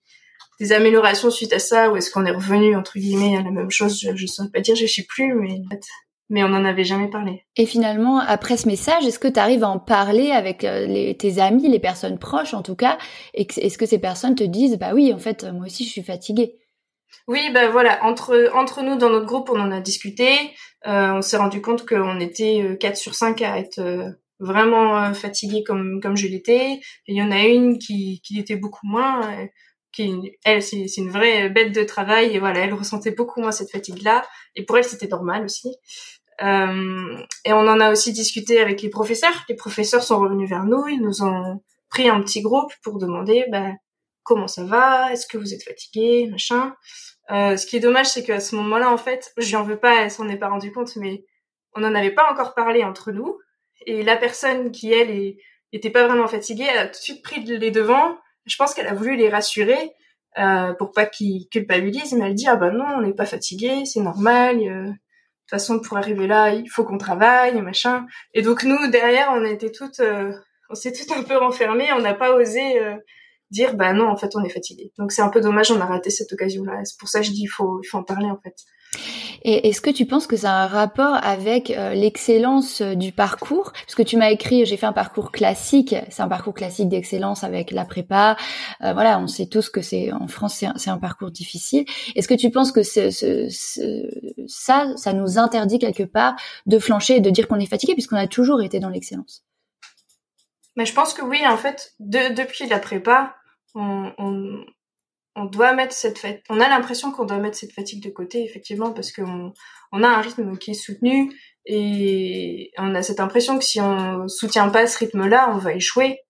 des 0.60 0.72
améliorations 0.72 1.30
suite 1.30 1.52
à 1.52 1.58
ça 1.58 1.90
ou 1.90 1.96
est-ce 1.96 2.10
qu'on 2.10 2.24
est 2.24 2.30
revenu 2.30 2.76
entre 2.76 2.98
guillemets 2.98 3.36
à 3.36 3.42
la 3.42 3.50
même 3.50 3.70
chose 3.70 3.98
je, 4.00 4.10
ne 4.10 4.26
saurais 4.26 4.50
pas 4.50 4.60
dire 4.60 4.76
je 4.76 4.86
sais 4.86 5.04
plus 5.04 5.34
mais 5.34 5.60
mais 6.28 6.42
on 6.42 6.48
n'en 6.48 6.64
avait 6.64 6.82
jamais 6.82 7.08
parlé. 7.08 7.44
Et 7.54 7.66
finalement, 7.66 8.18
après 8.18 8.56
ce 8.56 8.66
message, 8.66 9.06
est-ce 9.06 9.20
que 9.20 9.28
tu 9.28 9.38
arrives 9.38 9.62
à 9.62 9.68
en 9.68 9.78
parler 9.78 10.32
avec 10.32 10.64
euh, 10.64 10.84
les, 10.84 11.16
tes 11.16 11.38
amis, 11.38 11.68
les 11.68 11.78
personnes 11.78 12.18
proches 12.18 12.52
en 12.52 12.62
tout 12.62 12.74
cas 12.74 12.98
Et 13.32 13.46
est-ce 13.58 13.78
que 13.78 13.86
ces 13.86 14.00
personnes 14.00 14.34
te 14.34 14.42
disent, 14.42 14.76
bah 14.76 14.90
oui, 14.92 15.14
en 15.14 15.20
fait, 15.20 15.44
moi 15.44 15.66
aussi, 15.66 15.84
je 15.84 15.90
suis 15.90 16.02
fatiguée? 16.02 16.58
Oui, 17.28 17.50
bah 17.52 17.68
voilà, 17.68 18.04
entre, 18.04 18.50
entre 18.54 18.82
nous, 18.82 18.96
dans 18.96 19.10
notre 19.10 19.26
groupe, 19.26 19.50
on 19.50 19.60
en 19.60 19.72
a 19.72 19.80
discuté. 19.80 20.28
Euh, 20.86 21.12
on 21.14 21.22
s'est 21.22 21.36
rendu 21.36 21.60
compte 21.60 21.86
qu'on 21.86 22.20
était 22.20 22.76
4 22.78 22.92
euh, 22.92 22.94
sur 22.94 23.14
5 23.14 23.42
à 23.42 23.58
être 23.58 23.80
euh, 23.80 24.10
vraiment 24.38 25.12
fatigués 25.14 25.64
comme, 25.64 26.00
comme 26.00 26.16
je 26.16 26.28
l'étais. 26.28 26.74
Et 26.74 26.80
il 27.08 27.16
y 27.16 27.22
en 27.22 27.32
a 27.32 27.44
une 27.44 27.78
qui, 27.78 28.20
qui 28.22 28.34
l'était 28.34 28.56
beaucoup 28.56 28.86
moins 28.86 29.20
qui 29.96 30.36
elle 30.44 30.62
c'est 30.62 30.96
une 30.98 31.10
vraie 31.10 31.48
bête 31.48 31.72
de 31.72 31.82
travail 31.82 32.34
et 32.34 32.38
voilà 32.38 32.60
elle 32.60 32.74
ressentait 32.74 33.10
beaucoup 33.10 33.40
moins 33.40 33.52
cette 33.52 33.70
fatigue 33.70 34.02
là 34.02 34.24
et 34.54 34.64
pour 34.64 34.76
elle 34.76 34.84
c'était 34.84 35.08
normal 35.08 35.44
aussi. 35.44 35.74
Euh, 36.42 37.16
et 37.46 37.52
on 37.52 37.66
en 37.66 37.80
a 37.80 37.90
aussi 37.90 38.12
discuté 38.12 38.60
avec 38.60 38.82
les 38.82 38.90
professeurs. 38.90 39.32
Les 39.48 39.56
professeurs 39.56 40.02
sont 40.02 40.20
revenus 40.20 40.50
vers 40.50 40.64
nous. 40.64 40.86
Ils 40.86 41.00
nous 41.00 41.22
ont 41.22 41.62
pris 41.88 42.10
un 42.10 42.20
petit 42.20 42.42
groupe 42.42 42.70
pour 42.82 42.98
demander 42.98 43.46
bah, 43.50 43.70
comment 44.22 44.48
ça 44.48 44.64
va? 44.64 45.10
Est-ce 45.12 45.26
que 45.26 45.38
vous 45.38 45.54
êtes 45.54 45.62
fatigué? 45.62 46.28
Machin. 46.30 46.74
Euh, 47.30 47.56
ce 47.56 47.66
qui 47.66 47.76
est 47.76 47.80
dommage 47.80 48.06
c'est 48.06 48.22
qu'à 48.22 48.38
ce 48.38 48.54
moment-là 48.54 48.88
en 48.88 48.98
fait 48.98 49.32
je 49.36 49.56
en 49.56 49.64
veux 49.64 49.78
pas 49.80 50.02
elle 50.02 50.12
s'en 50.12 50.28
est 50.28 50.36
pas 50.36 50.48
rendu 50.48 50.70
compte 50.70 50.94
mais 50.94 51.24
on 51.74 51.80
n'en 51.80 51.92
avait 51.96 52.12
pas 52.12 52.30
encore 52.30 52.54
parlé 52.54 52.84
entre 52.84 53.12
nous. 53.12 53.38
Et 53.86 54.02
la 54.02 54.16
personne 54.16 54.70
qui 54.70 54.92
elle 54.92 55.10
est, 55.10 55.38
était 55.72 55.90
pas 55.90 56.06
vraiment 56.06 56.28
fatiguée 56.28 56.68
a 56.68 56.86
tout 56.86 56.92
de 56.92 56.96
suite 56.96 57.22
pris 57.22 57.42
les 57.44 57.70
devants 57.70 58.16
je 58.46 58.56
pense 58.56 58.74
qu'elle 58.74 58.86
a 58.86 58.94
voulu 58.94 59.16
les 59.16 59.28
rassurer 59.28 59.92
euh, 60.38 60.74
pour 60.74 60.92
pas 60.92 61.06
qu'ils 61.06 61.48
culpabilisent, 61.48 62.14
mais 62.14 62.26
elle 62.26 62.34
dit 62.34 62.46
ah 62.48 62.56
ben 62.56 62.70
non, 62.70 62.84
on 62.96 63.00
n'est 63.02 63.14
pas 63.14 63.26
fatigué, 63.26 63.84
c'est 63.84 64.00
normal. 64.00 64.58
Euh, 64.58 64.84
de 64.86 64.90
toute 65.50 65.60
façon, 65.60 65.80
pour 65.80 65.96
arriver 65.96 66.26
là, 66.26 66.52
il 66.52 66.68
faut 66.68 66.84
qu'on 66.84 66.98
travaille, 66.98 67.60
machin. 67.62 68.06
Et 68.34 68.42
donc 68.42 68.64
nous 68.64 68.88
derrière, 68.88 69.30
on 69.32 69.44
était 69.44 69.70
toutes, 69.70 70.00
euh, 70.00 70.32
on 70.70 70.74
s'est 70.74 70.92
toutes 70.92 71.12
un 71.12 71.22
peu 71.22 71.36
renfermées, 71.36 71.92
on 71.92 72.00
n'a 72.00 72.14
pas 72.14 72.34
osé 72.34 72.80
euh, 72.80 72.96
dire 73.50 73.74
bah 73.76 73.92
non, 73.92 74.08
en 74.08 74.16
fait, 74.16 74.30
on 74.34 74.44
est 74.44 74.50
fatigué. 74.50 74.92
Donc 74.98 75.12
c'est 75.12 75.22
un 75.22 75.28
peu 75.28 75.40
dommage, 75.40 75.70
on 75.70 75.80
a 75.80 75.86
raté 75.86 76.10
cette 76.10 76.32
occasion-là. 76.32 76.84
C'est 76.84 76.98
pour 76.98 77.08
ça 77.08 77.20
que 77.20 77.26
je 77.26 77.30
dis 77.30 77.42
il 77.42 77.48
faut, 77.48 77.80
il 77.82 77.86
faut 77.86 77.98
en 77.98 78.04
parler 78.04 78.28
en 78.28 78.38
fait. 78.42 78.56
Et 79.42 79.68
est-ce 79.68 79.80
que 79.80 79.90
tu 79.90 80.06
penses 80.06 80.26
que 80.26 80.36
ça 80.36 80.52
a 80.52 80.64
un 80.64 80.66
rapport 80.66 81.18
avec 81.22 81.70
euh, 81.70 81.94
l'excellence 81.94 82.80
euh, 82.80 82.94
du 82.94 83.12
parcours? 83.12 83.72
Parce 83.72 83.94
que 83.94 84.02
tu 84.02 84.16
m'as 84.16 84.30
écrit, 84.30 84.66
j'ai 84.66 84.76
fait 84.76 84.86
un 84.86 84.92
parcours 84.92 85.30
classique, 85.30 85.94
c'est 86.10 86.22
un 86.22 86.28
parcours 86.28 86.54
classique 86.54 86.88
d'excellence 86.88 87.44
avec 87.44 87.70
la 87.70 87.84
prépa. 87.84 88.36
Euh, 88.82 88.92
voilà, 88.92 89.20
on 89.20 89.28
sait 89.28 89.46
tous 89.46 89.70
que 89.70 89.82
c'est 89.82 90.12
en 90.12 90.26
France, 90.26 90.64
c'est 90.76 90.90
un, 90.90 90.98
parcours 90.98 91.30
difficile. 91.30 91.84
Est-ce 92.16 92.26
que 92.26 92.34
tu 92.34 92.50
penses 92.50 92.72
que 92.72 92.82
ce, 92.82 93.10
ce, 93.10 93.48
ça, 94.48 94.92
ça 94.96 95.12
nous 95.12 95.38
interdit 95.38 95.78
quelque 95.78 96.02
part 96.02 96.34
de 96.66 96.78
flancher 96.78 97.16
et 97.16 97.20
de 97.20 97.30
dire 97.30 97.46
qu'on 97.46 97.60
est 97.60 97.66
fatigué 97.66 97.92
puisqu'on 97.92 98.16
a 98.16 98.26
toujours 98.26 98.62
été 98.62 98.80
dans 98.80 98.88
l'excellence? 98.88 99.44
Mais 100.76 100.86
je 100.86 100.92
pense 100.92 101.14
que 101.14 101.22
oui, 101.22 101.40
en 101.46 101.56
fait, 101.56 101.94
de, 102.00 102.34
depuis 102.34 102.66
la 102.68 102.78
prépa, 102.78 103.36
on, 103.74 104.12
on, 104.18 104.64
on 105.36 105.44
doit 105.44 105.74
mettre 105.74 105.94
cette 105.94 106.18
fatigue, 106.18 106.42
on 106.48 106.60
a 106.60 106.68
l'impression 106.68 107.12
qu'on 107.12 107.26
doit 107.26 107.38
mettre 107.38 107.58
cette 107.58 107.72
fatigue 107.72 108.02
de 108.02 108.10
côté, 108.10 108.42
effectivement, 108.42 108.92
parce 108.92 109.12
qu'on 109.12 109.52
on 109.92 110.02
a 110.02 110.08
un 110.08 110.20
rythme 110.20 110.56
qui 110.56 110.72
est 110.72 110.74
soutenu 110.74 111.32
et 111.66 112.72
on 112.78 112.94
a 112.94 113.02
cette 113.02 113.20
impression 113.20 113.58
que 113.58 113.64
si 113.64 113.80
on 113.80 114.26
soutient 114.28 114.68
pas 114.70 114.86
ce 114.86 114.98
rythme-là, 114.98 115.52
on 115.54 115.58
va 115.58 115.74
échouer. 115.74 116.20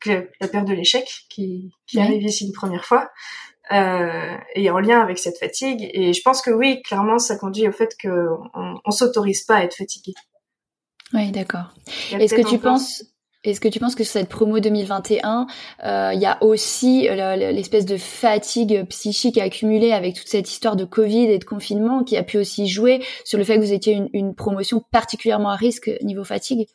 Que 0.00 0.28
la 0.38 0.48
peur 0.48 0.64
de 0.64 0.74
l'échec 0.74 1.06
qui, 1.30 1.72
qui 1.86 1.98
arrive 1.98 2.22
ici 2.22 2.44
une 2.44 2.52
première 2.52 2.84
fois 2.84 3.10
euh, 3.72 4.36
est 4.54 4.68
en 4.68 4.78
lien 4.78 5.00
avec 5.00 5.18
cette 5.18 5.38
fatigue. 5.38 5.88
Et 5.94 6.12
je 6.12 6.20
pense 6.22 6.42
que 6.42 6.50
oui, 6.50 6.82
clairement, 6.82 7.18
ça 7.18 7.36
conduit 7.36 7.66
au 7.66 7.72
fait 7.72 7.96
qu'on 8.02 8.50
on, 8.84 8.90
s'autorise 8.90 9.44
pas 9.44 9.56
à 9.56 9.64
être 9.64 9.76
fatigué. 9.76 10.12
Oui, 11.14 11.30
d'accord. 11.30 11.72
Est-ce 12.12 12.34
que 12.34 12.46
tu 12.46 12.58
penses 12.58 13.02
est-ce 13.44 13.60
que 13.60 13.68
tu 13.68 13.78
penses 13.78 13.94
que 13.94 14.04
sur 14.04 14.12
cette 14.14 14.28
promo 14.28 14.58
2021, 14.58 15.46
euh, 15.84 16.10
il 16.14 16.20
y 16.20 16.26
a 16.26 16.42
aussi 16.42 17.08
l'espèce 17.08 17.84
de 17.86 17.96
fatigue 17.96 18.84
psychique 18.88 19.38
accumulée 19.38 19.92
avec 19.92 20.14
toute 20.14 20.28
cette 20.28 20.50
histoire 20.50 20.76
de 20.76 20.84
Covid 20.84 21.26
et 21.26 21.38
de 21.38 21.44
confinement 21.44 22.04
qui 22.04 22.16
a 22.16 22.22
pu 22.22 22.38
aussi 22.38 22.66
jouer 22.68 23.02
sur 23.24 23.38
le 23.38 23.44
fait 23.44 23.56
que 23.56 23.60
vous 23.60 23.72
étiez 23.72 23.94
une, 23.94 24.08
une 24.12 24.34
promotion 24.34 24.82
particulièrement 24.90 25.50
à 25.50 25.56
risque 25.56 25.90
niveau 26.02 26.24
fatigue? 26.24 26.66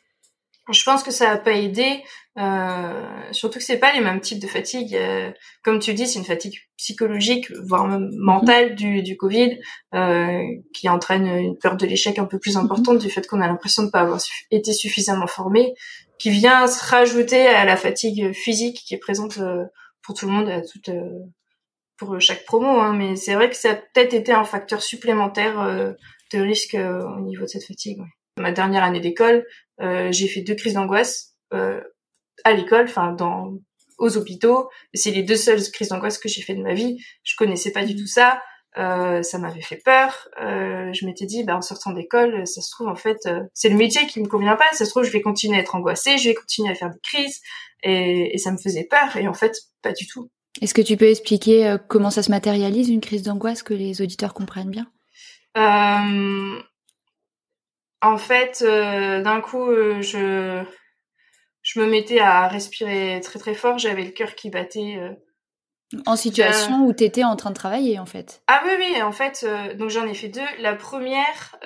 Je 0.72 0.82
pense 0.84 1.02
que 1.02 1.10
ça 1.10 1.30
a 1.30 1.36
pas 1.36 1.52
aidé, 1.52 2.02
euh, 2.38 3.32
surtout 3.32 3.58
que 3.58 3.64
c'est 3.64 3.78
pas 3.78 3.92
les 3.92 4.00
mêmes 4.00 4.20
types 4.20 4.40
de 4.40 4.46
fatigue. 4.46 4.94
Euh, 4.94 5.30
comme 5.64 5.78
tu 5.80 5.94
dis, 5.94 6.06
c'est 6.06 6.18
une 6.18 6.24
fatigue 6.24 6.54
psychologique, 6.76 7.50
voire 7.64 7.88
même 7.88 8.10
mentale 8.18 8.76
du, 8.76 9.02
du 9.02 9.16
Covid, 9.16 9.58
euh, 9.94 10.42
qui 10.72 10.88
entraîne 10.88 11.26
une 11.26 11.58
peur 11.58 11.76
de 11.76 11.86
l'échec 11.86 12.18
un 12.18 12.24
peu 12.24 12.38
plus 12.38 12.56
importante 12.56 12.98
du 12.98 13.10
fait 13.10 13.26
qu'on 13.26 13.40
a 13.40 13.48
l'impression 13.48 13.82
de 13.82 13.88
ne 13.88 13.92
pas 13.92 14.00
avoir 14.00 14.20
été 14.50 14.72
suffisamment 14.72 15.26
formé, 15.26 15.74
qui 16.20 16.30
vient 16.30 16.66
se 16.66 16.84
rajouter 16.84 17.46
à 17.48 17.64
la 17.64 17.76
fatigue 17.76 18.32
physique 18.32 18.82
qui 18.84 18.94
est 18.94 18.98
présente 18.98 19.38
euh, 19.38 19.64
pour 20.02 20.14
tout 20.14 20.26
le 20.26 20.32
monde, 20.32 20.50
à 20.50 20.60
toute, 20.60 20.90
euh, 20.90 21.08
pour 21.96 22.20
chaque 22.20 22.44
promo. 22.44 22.68
Hein. 22.78 22.92
Mais 22.92 23.16
c'est 23.16 23.34
vrai 23.34 23.48
que 23.48 23.56
ça 23.56 23.70
a 23.70 23.74
peut-être 23.74 24.12
été 24.12 24.30
un 24.32 24.44
facteur 24.44 24.82
supplémentaire 24.82 25.58
euh, 25.60 25.92
de 26.32 26.38
risque 26.38 26.76
au 26.76 27.20
niveau 27.22 27.42
de 27.42 27.48
cette 27.48 27.64
fatigue. 27.64 27.98
Ouais 27.98 28.06
ma 28.36 28.52
dernière 28.52 28.84
année 28.84 29.00
d'école, 29.00 29.44
j'ai 29.78 30.26
fait 30.26 30.40
deux 30.40 30.54
crises 30.54 30.74
d'angoisse 30.74 31.34
à 31.50 32.52
l'école, 32.52 32.84
enfin 32.84 33.12
dans 33.12 33.52
aux 33.98 34.16
hôpitaux. 34.16 34.70
C'est 34.94 35.10
les 35.10 35.22
deux 35.22 35.36
seules 35.36 35.62
crises 35.70 35.88
d'angoisse 35.88 36.16
que 36.16 36.28
j'ai 36.28 36.40
fait 36.40 36.54
de 36.54 36.62
ma 36.62 36.72
vie. 36.72 37.04
Je 37.22 37.34
connaissais 37.36 37.70
pas 37.70 37.84
du 37.84 37.94
tout 37.94 38.06
ça. 38.06 38.40
Euh, 38.78 39.22
ça 39.22 39.38
m'avait 39.38 39.62
fait 39.62 39.80
peur. 39.84 40.28
Euh, 40.40 40.92
je 40.92 41.04
m'étais 41.04 41.26
dit, 41.26 41.42
bah, 41.42 41.56
en 41.56 41.62
sortant 41.62 41.92
d'école, 41.92 42.46
ça 42.46 42.60
se 42.60 42.70
trouve 42.70 42.88
en 42.88 42.94
fait, 42.94 43.18
euh, 43.26 43.42
c'est 43.52 43.68
le 43.68 43.76
métier 43.76 44.06
qui 44.06 44.20
me 44.20 44.28
convient 44.28 44.56
pas. 44.56 44.72
Ça 44.72 44.84
se 44.84 44.90
trouve, 44.90 45.02
je 45.02 45.10
vais 45.10 45.22
continuer 45.22 45.56
à 45.56 45.60
être 45.60 45.74
angoissée, 45.74 46.18
je 46.18 46.28
vais 46.28 46.34
continuer 46.34 46.70
à 46.70 46.74
faire 46.74 46.90
des 46.90 47.00
crises, 47.02 47.40
et, 47.82 48.34
et 48.34 48.38
ça 48.38 48.52
me 48.52 48.58
faisait 48.58 48.84
peur. 48.84 49.16
Et 49.16 49.26
en 49.26 49.34
fait, 49.34 49.56
pas 49.82 49.92
du 49.92 50.06
tout. 50.06 50.30
Est-ce 50.60 50.74
que 50.74 50.82
tu 50.82 50.96
peux 50.96 51.08
expliquer 51.08 51.66
euh, 51.66 51.78
comment 51.78 52.10
ça 52.10 52.22
se 52.22 52.30
matérialise 52.30 52.88
une 52.90 53.00
crise 53.00 53.22
d'angoisse 53.22 53.62
que 53.62 53.74
les 53.74 54.02
auditeurs 54.02 54.34
comprennent 54.34 54.70
bien? 54.70 54.86
Euh, 55.56 56.60
en 58.02 58.18
fait, 58.18 58.62
euh, 58.62 59.20
d'un 59.22 59.40
coup, 59.40 59.68
euh, 59.68 60.00
je 60.00 60.62
je 61.62 61.80
me 61.80 61.86
mettais 61.86 62.20
à 62.20 62.46
respirer 62.46 63.20
très 63.20 63.38
très 63.38 63.54
fort. 63.54 63.78
J'avais 63.78 64.04
le 64.04 64.10
cœur 64.12 64.34
qui 64.36 64.48
battait. 64.48 64.96
Euh, 65.94 65.98
en 66.06 66.16
situation 66.16 66.84
où 66.86 66.92
tu 66.92 67.04
étais 67.04 67.24
en 67.24 67.36
train 67.36 67.50
de 67.50 67.54
travailler, 67.54 67.98
en 67.98 68.06
fait. 68.06 68.42
Ah 68.46 68.62
oui, 68.64 68.72
oui, 68.78 69.02
en 69.02 69.12
fait, 69.12 69.46
donc 69.76 69.90
j'en 69.90 70.06
ai 70.06 70.14
fait 70.14 70.28
deux. 70.28 70.40
La 70.60 70.74
première, 70.74 71.56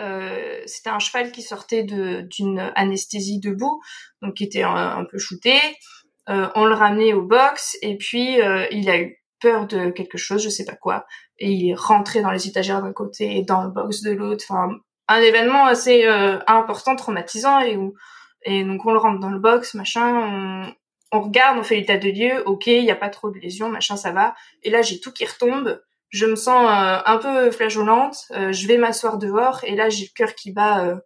c'était 0.67 0.91
un 0.91 0.99
cheval 0.99 1.33
qui 1.33 1.43
sortait 1.43 1.83
de 1.83 2.23
d'une 2.23 2.73
anesthésie 2.75 3.41
debout, 3.41 3.81
donc 4.23 4.35
qui 4.35 4.45
était 4.45 4.63
un, 4.63 5.05
peu 5.11 5.19
shooté. 5.19 5.59
on 6.27 6.65
le 6.65 6.75
ramenait 6.75 7.13
au 7.13 7.23
box 7.23 7.77
et 7.83 7.97
puis 7.97 8.39
il 8.71 8.91
a 8.91 8.99
eu 8.99 9.23
peur 9.41 9.67
de 9.67 9.91
quelque 9.91 10.17
chose, 10.17 10.43
je 10.43 10.49
sais 10.49 10.65
pas 10.65 10.77
quoi, 10.77 11.05
et 11.39 11.51
il 11.51 11.71
est 11.71 11.75
rentré 11.75 12.23
dans 12.23 12.31
les 12.31 12.49
étagères 12.49 12.83
d'un 12.83 12.93
côté 12.93 13.37
et 13.37 13.43
dans 13.43 13.63
le 13.63 13.71
box 13.71 14.01
de 14.03 14.13
l'autre. 14.13 14.45
Enfin, 14.49 14.79
un 15.09 15.21
événement 15.21 15.67
assez 15.67 16.07
euh, 16.07 16.39
important, 16.47 16.97
traumatisant 16.97 17.61
et 17.61 17.77
où 17.77 17.95
et 18.47 18.63
donc 18.63 18.85
on 18.85 18.93
le 18.93 18.99
rentre 18.99 19.21
dans 19.21 19.31
le 19.31 19.39
box, 19.39 19.75
machin, 19.75 20.07
on, 20.07 20.75
on 21.15 21.21
regarde, 21.21 21.59
on 21.59 21.63
fait 21.63 21.77
l'état 21.77 21.97
de 21.97 22.09
lieu, 22.09 22.43
ok, 22.47 22.67
il 22.67 22.85
y 22.85 22.91
a 22.91 22.97
pas 22.97 23.09
trop 23.09 23.31
de 23.31 23.39
lésions, 23.39 23.69
machin, 23.69 23.97
ça 23.97 24.13
va. 24.13 24.35
Et 24.63 24.71
là 24.71 24.83
j'ai 24.83 25.01
tout 25.01 25.13
qui 25.13 25.25
retombe, 25.25 25.81
je 26.11 26.27
me 26.27 26.37
sens 26.37 26.67
euh, 26.67 26.99
un 27.05 27.19
peu 27.19 27.51
flageolante, 27.51 28.27
euh, 28.33 28.53
je 28.53 28.67
vais 28.67 28.77
m'asseoir 28.77 29.19
dehors 29.19 29.65
et 29.65 29.75
là 29.75 29.89
j'ai 29.89 30.05
le 30.05 30.15
cœur 30.15 30.35
qui 30.35 30.53
bat 30.53 31.01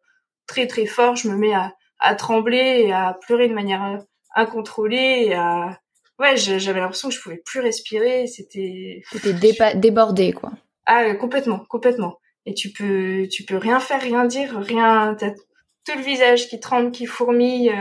très 0.46 0.66
très 0.66 0.86
fort, 0.86 1.16
je 1.16 1.28
me 1.28 1.36
mets 1.36 1.54
à, 1.54 1.74
à 1.98 2.14
trembler 2.14 2.84
et 2.86 2.92
à 2.92 3.18
pleurer 3.26 3.48
de 3.48 3.54
manière 3.54 4.02
incontrôlée 4.34 5.26
et 5.26 5.34
à 5.34 5.78
ouais 6.18 6.36
j'avais 6.36 6.80
l'impression 6.80 7.08
que 7.08 7.14
je 7.14 7.20
pouvais 7.20 7.42
plus 7.44 7.60
respirer, 7.60 8.26
c'était 8.26 9.02
c'était 9.10 9.74
débordé 9.74 10.32
quoi. 10.32 10.52
Ah 10.86 11.14
complètement, 11.14 11.60
complètement 11.68 12.18
et 12.48 12.54
tu 12.54 12.70
peux 12.70 13.28
tu 13.30 13.44
peux 13.44 13.56
rien 13.56 13.78
faire, 13.78 14.00
rien 14.00 14.24
dire, 14.24 14.58
rien. 14.58 15.14
T'as 15.18 15.30
tout 15.30 15.96
le 15.96 16.02
visage 16.02 16.48
qui 16.48 16.58
tremble, 16.58 16.90
qui 16.90 17.06
fourmille. 17.06 17.72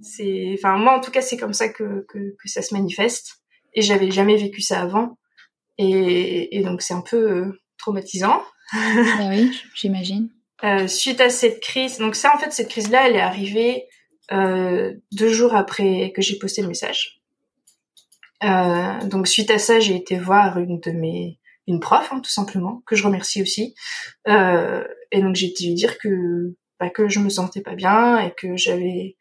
C'est, 0.00 0.54
enfin 0.54 0.76
moi 0.76 0.96
en 0.96 1.00
tout 1.00 1.10
cas 1.10 1.22
c'est 1.22 1.36
comme 1.36 1.54
ça 1.54 1.68
que, 1.68 2.04
que, 2.08 2.18
que 2.18 2.48
ça 2.48 2.62
se 2.62 2.74
manifeste. 2.74 3.36
Et 3.74 3.82
j'avais 3.82 4.10
jamais 4.10 4.36
vécu 4.36 4.62
ça 4.62 4.80
avant. 4.80 5.18
Et, 5.78 6.56
et 6.56 6.62
donc 6.62 6.82
c'est 6.82 6.94
un 6.94 7.02
peu 7.02 7.30
euh, 7.30 7.60
traumatisant. 7.78 8.42
Ah 8.72 9.28
oui, 9.28 9.52
j'imagine. 9.74 10.30
Euh, 10.64 10.88
suite 10.88 11.20
à 11.20 11.28
cette 11.28 11.60
crise, 11.60 11.98
donc 11.98 12.14
ça 12.14 12.34
en 12.34 12.38
fait 12.38 12.50
cette 12.50 12.68
crise-là, 12.68 13.08
elle 13.08 13.16
est 13.16 13.20
arrivée 13.20 13.84
euh, 14.32 14.94
deux 15.12 15.28
jours 15.28 15.54
après 15.54 16.12
que 16.14 16.22
j'ai 16.22 16.38
posté 16.38 16.62
le 16.62 16.68
message. 16.68 17.20
Euh, 18.42 19.04
donc 19.04 19.28
suite 19.28 19.50
à 19.50 19.58
ça, 19.58 19.80
j'ai 19.80 19.94
été 19.94 20.18
voir 20.18 20.58
une 20.58 20.80
de 20.80 20.90
mes 20.90 21.38
une 21.66 21.80
prof, 21.80 22.08
hein, 22.12 22.20
tout 22.20 22.30
simplement, 22.30 22.82
que 22.86 22.96
je 22.96 23.04
remercie 23.04 23.42
aussi. 23.42 23.74
Euh, 24.28 24.84
et 25.10 25.20
donc 25.20 25.34
j'ai 25.34 25.52
dû 25.52 25.74
dire 25.74 25.98
que 25.98 26.54
bah, 26.78 26.90
que 26.90 27.08
je 27.08 27.18
me 27.18 27.28
sentais 27.28 27.60
pas 27.60 27.74
bien 27.74 28.18
et 28.20 28.32
que 28.36 28.56
j'avais 28.56 29.16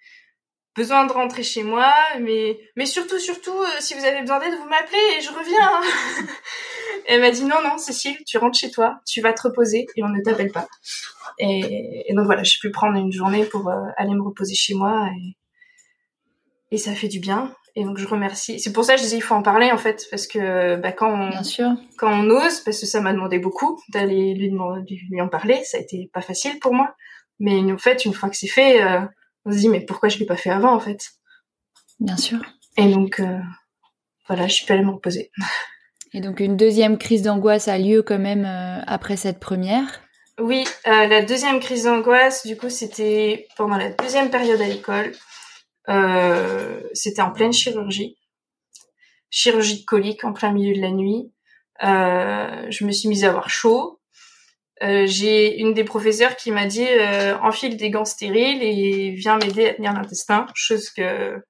besoin 0.75 1.05
de 1.05 1.13
rentrer 1.13 1.43
chez 1.43 1.63
moi, 1.63 1.93
mais 2.19 2.59
mais 2.75 2.85
surtout 2.85 3.19
surtout 3.19 3.57
euh, 3.57 3.67
si 3.79 3.93
vous 3.93 4.05
avez 4.05 4.21
besoin 4.21 4.39
d'aide, 4.39 4.53
vous 4.53 4.69
m'appelez 4.69 5.17
et 5.17 5.21
je 5.21 5.29
reviens. 5.29 5.57
Hein. 5.61 6.25
elle 7.07 7.21
m'a 7.21 7.31
dit 7.31 7.43
non 7.45 7.61
non 7.63 7.77
Cécile, 7.77 8.17
tu 8.25 8.37
rentres 8.37 8.57
chez 8.57 8.71
toi, 8.71 8.99
tu 9.07 9.21
vas 9.21 9.33
te 9.33 9.43
reposer 9.43 9.87
et 9.95 10.03
on 10.03 10.09
ne 10.09 10.21
t'appelle 10.21 10.51
pas. 10.51 10.67
Et, 11.39 12.13
donc 12.15 12.25
voilà, 12.25 12.43
j'ai 12.43 12.59
pu 12.59 12.71
prendre 12.71 12.97
une 12.97 13.11
journée 13.11 13.45
pour 13.45 13.69
euh, 13.69 13.83
aller 13.97 14.13
me 14.13 14.21
reposer 14.21 14.55
chez 14.55 14.73
moi 14.73 15.09
et 15.17 15.35
et 16.71 16.77
ça 16.77 16.93
fait 16.93 17.07
du 17.07 17.19
bien. 17.19 17.53
Et 17.77 17.83
donc 17.83 17.97
je 17.97 18.07
remercie. 18.07 18.59
C'est 18.59 18.71
pour 18.71 18.85
ça 18.85 18.93
que 18.93 18.99
je 18.99 19.03
disais 19.03 19.17
il 19.17 19.21
faut 19.21 19.35
en 19.35 19.41
parler 19.41 19.71
en 19.71 19.77
fait 19.77 20.05
parce 20.09 20.27
que 20.27 20.77
bah, 20.77 20.91
quand 20.91 21.11
on 21.11 21.29
Bien 21.29 21.43
sûr. 21.43 21.71
quand 21.97 22.11
on 22.11 22.29
ose 22.29 22.61
parce 22.61 22.79
que 22.79 22.85
ça 22.85 23.01
m'a 23.01 23.13
demandé 23.13 23.37
beaucoup 23.37 23.79
d'aller 23.89 24.33
lui, 24.33 24.49
lui 24.49 25.21
en 25.21 25.27
parler, 25.27 25.61
ça 25.63 25.77
a 25.77 25.81
été 25.81 26.09
pas 26.13 26.21
facile 26.21 26.59
pour 26.59 26.73
moi. 26.73 26.95
Mais 27.39 27.59
en 27.71 27.77
fait 27.77 28.05
une 28.05 28.13
fois 28.13 28.29
que 28.29 28.37
c'est 28.37 28.47
fait, 28.47 28.81
euh, 28.81 29.01
on 29.45 29.51
se 29.51 29.57
dit 29.57 29.69
mais 29.69 29.81
pourquoi 29.81 30.09
je 30.09 30.17
l'ai 30.17 30.25
pas 30.25 30.37
fait 30.37 30.49
avant 30.49 30.73
en 30.73 30.79
fait? 30.79 31.11
Bien 31.99 32.17
sûr. 32.17 32.39
Et 32.77 32.91
donc 32.91 33.19
euh, 33.19 33.39
voilà, 34.27 34.47
je 34.47 34.53
suis 34.53 34.65
pas 34.65 34.73
allée 34.73 34.83
me 34.83 34.91
reposer. 34.91 35.31
Et 36.13 36.21
donc 36.21 36.39
une 36.39 36.55
deuxième 36.55 36.97
crise 36.97 37.23
d'angoisse 37.23 37.67
a 37.67 37.77
lieu 37.77 38.01
quand 38.01 38.19
même 38.19 38.45
euh, 38.45 38.81
après 38.87 39.17
cette 39.17 39.39
première? 39.39 40.01
Oui, 40.39 40.65
la 40.85 41.21
deuxième 41.21 41.61
crise 41.61 41.85
d'angoisse, 41.85 42.45
du 42.45 42.57
coup, 42.57 42.69
c'était 42.69 43.47
pendant 43.55 43.77
la 43.77 43.89
deuxième 43.91 44.29
période 44.29 44.59
à 44.59 44.67
l'école. 44.67 45.13
Euh, 45.89 46.81
c'était 46.93 47.21
en 47.21 47.31
pleine 47.31 47.53
chirurgie, 47.53 48.17
chirurgie 49.29 49.81
de 49.81 49.85
colique 49.85 50.23
en 50.23 50.33
plein 50.33 50.51
milieu 50.51 50.75
de 50.75 50.81
la 50.81 50.91
nuit. 50.91 51.31
Euh, 51.83 52.65
je 52.69 52.85
me 52.85 52.91
suis 52.91 53.09
mise 53.09 53.23
à 53.23 53.29
avoir 53.29 53.49
chaud. 53.49 53.94
Euh, 54.83 55.05
j'ai 55.07 55.57
une 55.59 55.73
des 55.73 55.85
professeurs 55.85 56.35
qui 56.35 56.51
m'a 56.51 56.65
dit 56.65 56.85
euh, 56.85 57.37
enfile 57.39 57.77
des 57.77 57.89
gants 57.89 58.05
stériles 58.05 58.61
et 58.61 59.11
viens 59.11 59.37
m'aider 59.37 59.67
à 59.67 59.73
tenir 59.73 59.93
l'intestin, 59.93 60.47
chose 60.53 60.89
que 60.89 61.41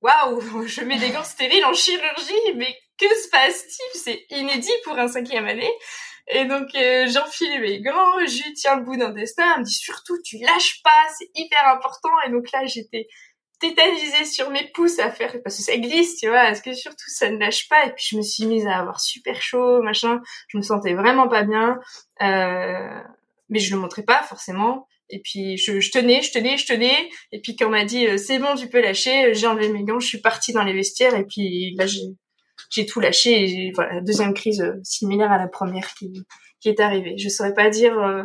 waouh, 0.00 0.40
je 0.66 0.80
mets 0.82 0.98
des 0.98 1.10
gants 1.10 1.24
stériles 1.24 1.64
en 1.64 1.74
chirurgie, 1.74 2.54
mais 2.56 2.74
que 2.98 3.06
se 3.06 3.28
passe-t-il? 3.28 4.00
C'est 4.00 4.24
inédit 4.30 4.72
pour 4.84 4.98
un 4.98 5.08
cinquième 5.08 5.46
année. 5.46 5.72
Et 6.28 6.44
donc 6.46 6.74
euh, 6.74 7.06
j'enfile 7.06 7.60
mes 7.60 7.80
gants, 7.80 8.18
je 8.20 8.52
tiens 8.54 8.76
le 8.76 8.82
bout 8.82 8.96
d'intestin, 8.96 9.44
elle 9.54 9.60
me 9.60 9.64
dit 9.64 9.72
surtout 9.72 10.20
tu 10.24 10.38
lâches 10.38 10.82
pas, 10.82 11.06
c'est 11.16 11.30
hyper 11.36 11.68
important. 11.68 12.10
Et 12.26 12.30
donc 12.30 12.50
là 12.52 12.66
j'étais 12.66 13.06
tétanisée 13.58 14.24
sur 14.24 14.50
mes 14.50 14.70
pouces 14.74 14.98
à 14.98 15.10
faire 15.10 15.34
parce 15.42 15.56
que 15.56 15.62
ça 15.62 15.76
glisse 15.76 16.16
tu 16.16 16.28
vois 16.28 16.50
est-ce 16.50 16.62
que 16.62 16.74
surtout 16.74 17.08
ça 17.08 17.30
ne 17.30 17.38
lâche 17.38 17.68
pas. 17.68 17.86
Et 17.86 17.92
puis 17.92 18.04
je 18.10 18.16
me 18.16 18.22
suis 18.22 18.46
mise 18.46 18.66
à 18.66 18.78
avoir 18.78 19.00
super 19.00 19.40
chaud 19.40 19.82
machin. 19.82 20.20
Je 20.48 20.58
me 20.58 20.62
sentais 20.62 20.94
vraiment 20.94 21.28
pas 21.28 21.42
bien. 21.42 21.78
Euh, 22.22 23.00
mais 23.48 23.58
je 23.58 23.74
le 23.74 23.80
montrais 23.80 24.02
pas 24.02 24.22
forcément. 24.22 24.86
Et 25.08 25.20
puis 25.20 25.56
je, 25.56 25.80
je, 25.80 25.90
tenais 25.90 26.22
je 26.22 26.32
tenais 26.32 26.58
je 26.58 26.66
tenais. 26.66 27.10
Et 27.32 27.40
puis 27.40 27.56
quand 27.56 27.66
on 27.66 27.70
m'a 27.70 27.84
dit 27.84 28.06
euh, 28.06 28.18
c'est 28.18 28.38
bon 28.38 28.54
tu 28.56 28.68
peux 28.68 28.80
lâcher 28.80 29.34
j'ai 29.34 29.46
enlevé 29.46 29.68
mes 29.68 29.84
gants 29.84 30.00
je 30.00 30.08
suis 30.08 30.20
partie 30.20 30.52
dans 30.52 30.64
les 30.64 30.72
vestiaires. 30.72 31.14
Et 31.14 31.24
puis 31.24 31.74
là 31.76 31.86
j'ai 31.86 32.02
j'ai 32.70 32.86
tout 32.86 33.00
lâché. 33.00 33.44
Et 33.44 33.72
voilà 33.74 34.00
deuxième 34.00 34.34
crise 34.34 34.60
euh, 34.60 34.80
similaire 34.82 35.32
à 35.32 35.38
la 35.38 35.48
première 35.48 35.94
qui 35.94 36.12
qui 36.60 36.68
est 36.68 36.80
arrivée. 36.80 37.16
Je 37.16 37.28
saurais 37.28 37.54
pas 37.54 37.70
dire 37.70 37.98
euh, 37.98 38.22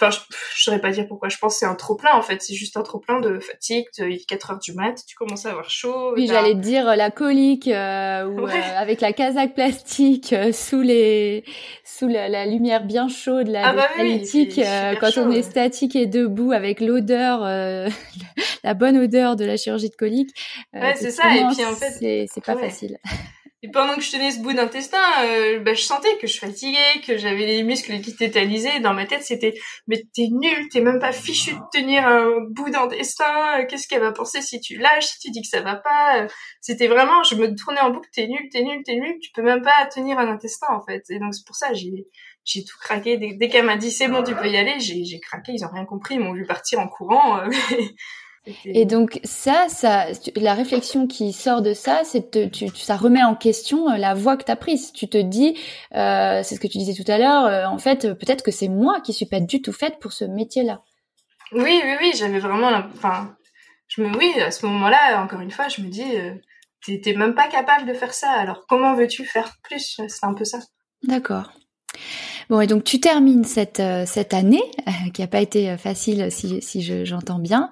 Enfin, 0.00 0.10
je, 0.10 0.18
je 0.56 0.62
saurais 0.64 0.80
pas 0.80 0.90
dire 0.90 1.06
pourquoi. 1.06 1.28
Je 1.28 1.38
pense 1.38 1.54
que 1.54 1.58
c'est 1.60 1.66
un 1.66 1.76
trop 1.76 1.94
plein 1.94 2.12
en 2.14 2.22
fait. 2.22 2.42
C'est 2.42 2.54
juste 2.54 2.76
un 2.76 2.82
trop 2.82 2.98
plein 2.98 3.20
de 3.20 3.38
fatigue. 3.38 3.84
Il 3.98 4.12
est 4.14 4.26
4 4.28 4.50
heures 4.50 4.58
du 4.58 4.72
mat, 4.74 4.94
tu 5.06 5.14
commences 5.14 5.46
à 5.46 5.50
avoir 5.50 5.70
chaud. 5.70 6.12
Oui, 6.16 6.26
j'allais 6.26 6.54
te 6.54 6.58
dire 6.58 6.88
euh, 6.88 6.96
la 6.96 7.10
colique 7.12 7.68
euh, 7.68 8.24
ou 8.24 8.40
Ouais. 8.46 8.52
euh, 8.52 8.78
avec 8.78 9.00
la 9.00 9.12
casaque 9.12 9.54
plastique 9.54 10.32
euh, 10.32 10.50
sous 10.52 10.80
les 10.80 11.44
sous 11.84 12.08
la, 12.08 12.28
la 12.28 12.44
lumière 12.44 12.84
bien 12.84 13.06
chaude 13.08 13.46
là, 13.48 13.62
Ah 13.66 13.72
bah 13.72 13.88
oui, 14.00 14.20
euh, 14.58 14.94
quand 15.00 15.12
chaud, 15.12 15.20
on 15.26 15.30
est 15.30 15.36
ouais. 15.36 15.42
statique 15.42 15.94
et 15.94 16.06
debout 16.06 16.50
avec 16.50 16.80
l'odeur, 16.80 17.44
euh, 17.44 17.88
la 18.64 18.74
bonne 18.74 18.98
odeur 18.98 19.36
de 19.36 19.44
la 19.44 19.56
chirurgie 19.56 19.90
de 19.90 19.94
colique. 19.94 20.30
Ouais, 20.72 20.94
c'est 20.96 21.12
ça, 21.12 21.32
et 21.36 21.44
puis, 21.54 21.64
en 21.64 21.74
fait, 21.76 21.92
c'est 22.00 22.26
c'est 22.32 22.44
pas 22.44 22.54
ouais. 22.56 22.68
facile. 22.68 22.98
Et 23.64 23.70
pendant 23.70 23.94
que 23.94 24.02
je 24.02 24.10
tenais 24.10 24.30
ce 24.30 24.40
bout 24.40 24.52
d'intestin, 24.52 24.98
euh, 25.24 25.58
bah, 25.60 25.72
je 25.72 25.80
sentais 25.80 26.18
que 26.18 26.26
je 26.26 26.38
fatiguais, 26.38 27.00
que 27.06 27.16
j'avais 27.16 27.46
les 27.46 27.62
muscles 27.62 27.98
qui 28.02 28.14
tétanisaient. 28.14 28.80
Dans 28.80 28.92
ma 28.92 29.06
tête, 29.06 29.22
c'était 29.22 29.54
mais 29.86 30.02
t'es 30.14 30.28
nul, 30.30 30.68
t'es 30.70 30.82
même 30.82 30.98
pas 30.98 31.12
fichu 31.12 31.52
de 31.52 31.60
tenir 31.72 32.06
un 32.06 32.42
bout 32.50 32.68
d'intestin. 32.68 33.60
euh, 33.60 33.64
Qu'est-ce 33.66 33.88
qu'elle 33.88 34.02
va 34.02 34.12
penser 34.12 34.42
si 34.42 34.60
tu 34.60 34.76
lâches, 34.76 35.06
si 35.06 35.18
tu 35.18 35.30
dis 35.30 35.40
que 35.40 35.48
ça 35.48 35.62
va 35.62 35.76
pas? 35.76 36.18
Euh, 36.24 36.28
C'était 36.60 36.88
vraiment, 36.88 37.22
je 37.22 37.36
me 37.36 37.54
tournais 37.54 37.80
en 37.80 37.88
boucle. 37.90 38.10
T'es 38.12 38.26
nul, 38.26 38.50
t'es 38.52 38.62
nul, 38.62 38.82
t'es 38.84 38.96
nul. 38.96 39.16
Tu 39.22 39.30
peux 39.32 39.40
même 39.42 39.62
pas 39.62 39.86
tenir 39.86 40.18
un 40.18 40.28
intestin 40.28 40.66
en 40.70 40.82
fait. 40.84 41.02
Et 41.08 41.18
donc 41.18 41.34
c'est 41.34 41.46
pour 41.46 41.56
ça 41.56 41.72
j'ai 41.72 42.06
j'ai 42.44 42.64
tout 42.64 42.76
craqué. 42.78 43.16
Dès, 43.16 43.48
qu'elle 43.48 43.64
m'a 43.64 43.78
dit 43.78 43.90
c'est 43.90 44.08
bon, 44.08 44.22
tu 44.22 44.34
peux 44.34 44.48
y 44.48 44.58
aller, 44.58 44.78
j'ai 44.78 45.04
j'ai 45.04 45.20
craqué. 45.20 45.52
Ils 45.54 45.64
ont 45.64 45.70
rien 45.72 45.86
compris. 45.86 46.16
Ils 46.16 46.20
m'ont 46.20 46.34
vu 46.34 46.44
partir 46.44 46.80
en 46.80 46.88
courant. 46.88 47.38
euh, 47.40 47.48
Et 48.66 48.84
donc 48.84 49.20
ça, 49.24 49.66
ça, 49.68 50.06
la 50.36 50.52
réflexion 50.54 51.06
qui 51.06 51.32
sort 51.32 51.62
de 51.62 51.72
ça, 51.72 52.02
c'est 52.04 52.30
te- 52.30 52.46
tu, 52.46 52.70
tu- 52.70 52.82
ça 52.82 52.96
remet 52.96 53.22
en 53.22 53.34
question 53.34 53.88
euh, 53.90 53.96
la 53.96 54.12
voie 54.14 54.36
que 54.36 54.44
t'as 54.44 54.56
prise. 54.56 54.92
Tu 54.92 55.08
te 55.08 55.16
dis, 55.16 55.56
euh, 55.94 56.42
c'est 56.42 56.54
ce 56.56 56.60
que 56.60 56.66
tu 56.66 56.76
disais 56.78 56.92
tout 56.92 57.10
à 57.10 57.16
l'heure, 57.18 57.46
euh, 57.46 57.64
en 57.66 57.78
fait, 57.78 58.12
peut-être 58.14 58.42
que 58.42 58.50
c'est 58.50 58.68
moi 58.68 59.00
qui 59.00 59.12
suis 59.14 59.26
pas 59.26 59.40
du 59.40 59.62
tout 59.62 59.72
faite 59.72 59.98
pour 59.98 60.12
ce 60.12 60.24
métier-là. 60.24 60.82
Oui, 61.52 61.80
oui, 61.84 61.92
oui, 62.00 62.12
j'avais 62.16 62.38
vraiment, 62.38 62.70
enfin, 62.94 63.34
je 63.88 64.02
me, 64.02 64.14
oui, 64.16 64.32
à 64.40 64.50
ce 64.50 64.66
moment-là, 64.66 65.22
encore 65.22 65.40
une 65.40 65.50
fois, 65.50 65.68
je 65.68 65.80
me 65.82 65.88
dis, 65.88 66.16
euh, 66.16 66.34
t'es 66.84 67.00
t'es 67.00 67.14
même 67.14 67.34
pas 67.34 67.48
capable 67.48 67.86
de 67.86 67.94
faire 67.94 68.12
ça. 68.12 68.30
Alors 68.30 68.66
comment 68.68 68.94
veux-tu 68.94 69.24
faire 69.24 69.52
plus? 69.62 70.00
C'est 70.08 70.26
un 70.26 70.34
peu 70.34 70.44
ça. 70.44 70.58
D'accord. 71.02 71.52
Bon, 72.50 72.60
et 72.60 72.66
donc 72.66 72.84
tu 72.84 73.00
termines 73.00 73.44
cette 73.44 73.80
euh, 73.80 74.04
cette 74.06 74.34
année 74.34 74.62
euh, 74.86 75.10
qui 75.12 75.22
a 75.22 75.26
pas 75.26 75.40
été 75.40 75.70
euh, 75.70 75.76
facile 75.76 76.30
si 76.30 76.60
si 76.62 76.82
je- 76.82 77.04
j'entends 77.04 77.38
bien. 77.38 77.70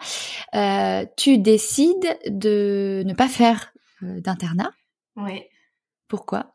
Euh, 0.55 1.05
tu 1.17 1.39
décides 1.39 2.19
de 2.27 3.03
ne 3.07 3.15
pas 3.15 3.29
faire 3.29 3.73
d'internat. 4.01 4.71
Oui. 5.17 5.43
Pourquoi? 6.09 6.55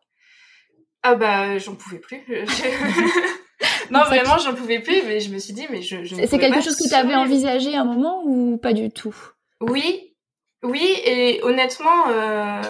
Ah 1.03 1.15
bah, 1.15 1.57
j'en 1.57 1.75
pouvais 1.75 1.99
plus. 1.99 2.17
non, 3.91 4.03
vraiment, 4.05 4.37
j'en 4.37 4.53
pouvais 4.53 4.79
plus. 4.79 5.01
Mais 5.05 5.19
je 5.19 5.31
me 5.31 5.39
suis 5.39 5.53
dit, 5.53 5.65
mais 5.69 5.81
je. 5.81 6.03
je 6.03 6.15
C'est 6.15 6.39
quelque 6.39 6.61
chose 6.61 6.75
que 6.75 6.87
tu 6.87 6.95
avais 6.95 7.15
envisagé 7.15 7.75
à 7.75 7.81
un 7.81 7.85
moment 7.85 8.23
ou 8.25 8.57
pas 8.57 8.73
du 8.73 8.89
tout? 8.91 9.15
Oui, 9.61 10.15
oui, 10.63 10.83
et 11.05 11.39
honnêtement, 11.43 12.09
euh, 12.09 12.61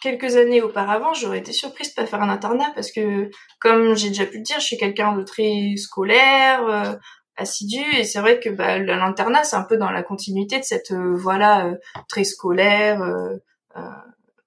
quelques 0.00 0.36
années 0.36 0.62
auparavant, 0.62 1.14
j'aurais 1.14 1.38
été 1.38 1.52
surprise 1.52 1.90
de 1.90 1.94
pas 1.94 2.06
faire 2.06 2.22
un 2.22 2.28
internat 2.28 2.72
parce 2.74 2.92
que, 2.92 3.30
comme 3.60 3.96
j'ai 3.96 4.08
déjà 4.08 4.26
pu 4.26 4.38
le 4.38 4.42
dire, 4.42 4.60
je 4.60 4.66
suis 4.66 4.76
quelqu'un 4.78 5.16
de 5.16 5.22
très 5.22 5.76
scolaire, 5.76 6.66
euh, 6.66 6.94
assidu, 7.36 7.82
et 7.96 8.04
c'est 8.04 8.20
vrai 8.20 8.40
que 8.40 8.50
bah, 8.50 8.78
l'internat, 8.78 9.44
c'est 9.44 9.56
un 9.56 9.62
peu 9.62 9.76
dans 9.76 9.90
la 9.90 10.02
continuité 10.02 10.58
de 10.58 10.64
cette 10.64 10.90
euh, 10.90 11.16
voie-là 11.16 11.66
euh, 11.66 11.74
très 12.08 12.24
scolaire. 12.24 13.00
euh, 13.02 13.36
euh, 13.76 13.80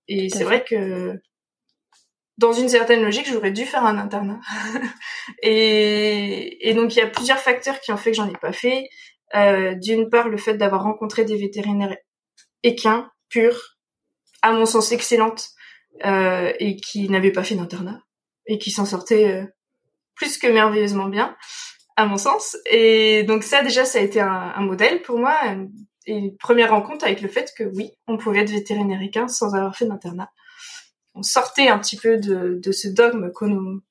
et 0.07 0.29
c'est 0.29 0.43
vrai 0.43 0.63
que 0.63 1.13
dans 2.37 2.51
une 2.53 2.69
certaine 2.69 3.03
logique, 3.03 3.27
j'aurais 3.31 3.51
dû 3.51 3.65
faire 3.65 3.85
un 3.85 3.97
internat. 3.97 4.39
et, 5.43 6.69
et 6.69 6.73
donc, 6.73 6.95
il 6.95 6.99
y 6.99 7.01
a 7.01 7.07
plusieurs 7.07 7.37
facteurs 7.37 7.79
qui 7.79 7.91
ont 7.91 7.97
fait 7.97 8.11
que 8.11 8.17
j'en 8.17 8.29
ai 8.29 8.37
pas 8.37 8.51
fait. 8.51 8.89
D'une 9.79 10.09
part, 10.09 10.27
le 10.27 10.37
fait 10.37 10.55
d'avoir 10.55 10.83
rencontré 10.83 11.23
des 11.23 11.37
vétérinaires 11.37 11.95
équins, 12.63 13.09
purs, 13.29 13.77
à 14.41 14.51
mon 14.53 14.65
sens 14.65 14.91
excellentes, 14.91 15.49
euh, 16.05 16.51
et 16.59 16.75
qui 16.77 17.09
n'avaient 17.09 17.31
pas 17.31 17.43
fait 17.43 17.55
d'internat, 17.55 18.01
et 18.45 18.57
qui 18.57 18.71
s'en 18.71 18.85
sortaient 18.85 19.27
euh, 19.27 19.45
plus 20.15 20.37
que 20.37 20.47
merveilleusement 20.47 21.07
bien, 21.07 21.35
à 21.95 22.05
mon 22.05 22.17
sens. 22.17 22.57
Et 22.69 23.23
donc 23.23 23.43
ça, 23.43 23.61
déjà, 23.63 23.85
ça 23.85 23.99
a 23.99 24.01
été 24.01 24.19
un, 24.19 24.53
un 24.55 24.61
modèle 24.61 25.01
pour 25.01 25.19
moi, 25.19 25.37
euh, 25.47 25.65
et 26.07 26.13
une 26.13 26.37
première 26.37 26.71
rencontre 26.71 27.05
avec 27.05 27.21
le 27.21 27.27
fait 27.27 27.53
que 27.55 27.63
oui, 27.63 27.91
on 28.07 28.17
pouvait 28.17 28.39
être 28.39 28.49
vétérinaire 28.49 29.29
sans 29.29 29.53
avoir 29.53 29.75
fait 29.75 29.85
d'internat. 29.85 30.31
On 31.13 31.21
sortait 31.21 31.67
un 31.67 31.77
petit 31.77 31.97
peu 31.97 32.17
de, 32.17 32.59
de 32.59 32.71
ce 32.71 32.87
dogme 32.87 33.31
qu'on 33.31 33.47
nous, 33.47 33.81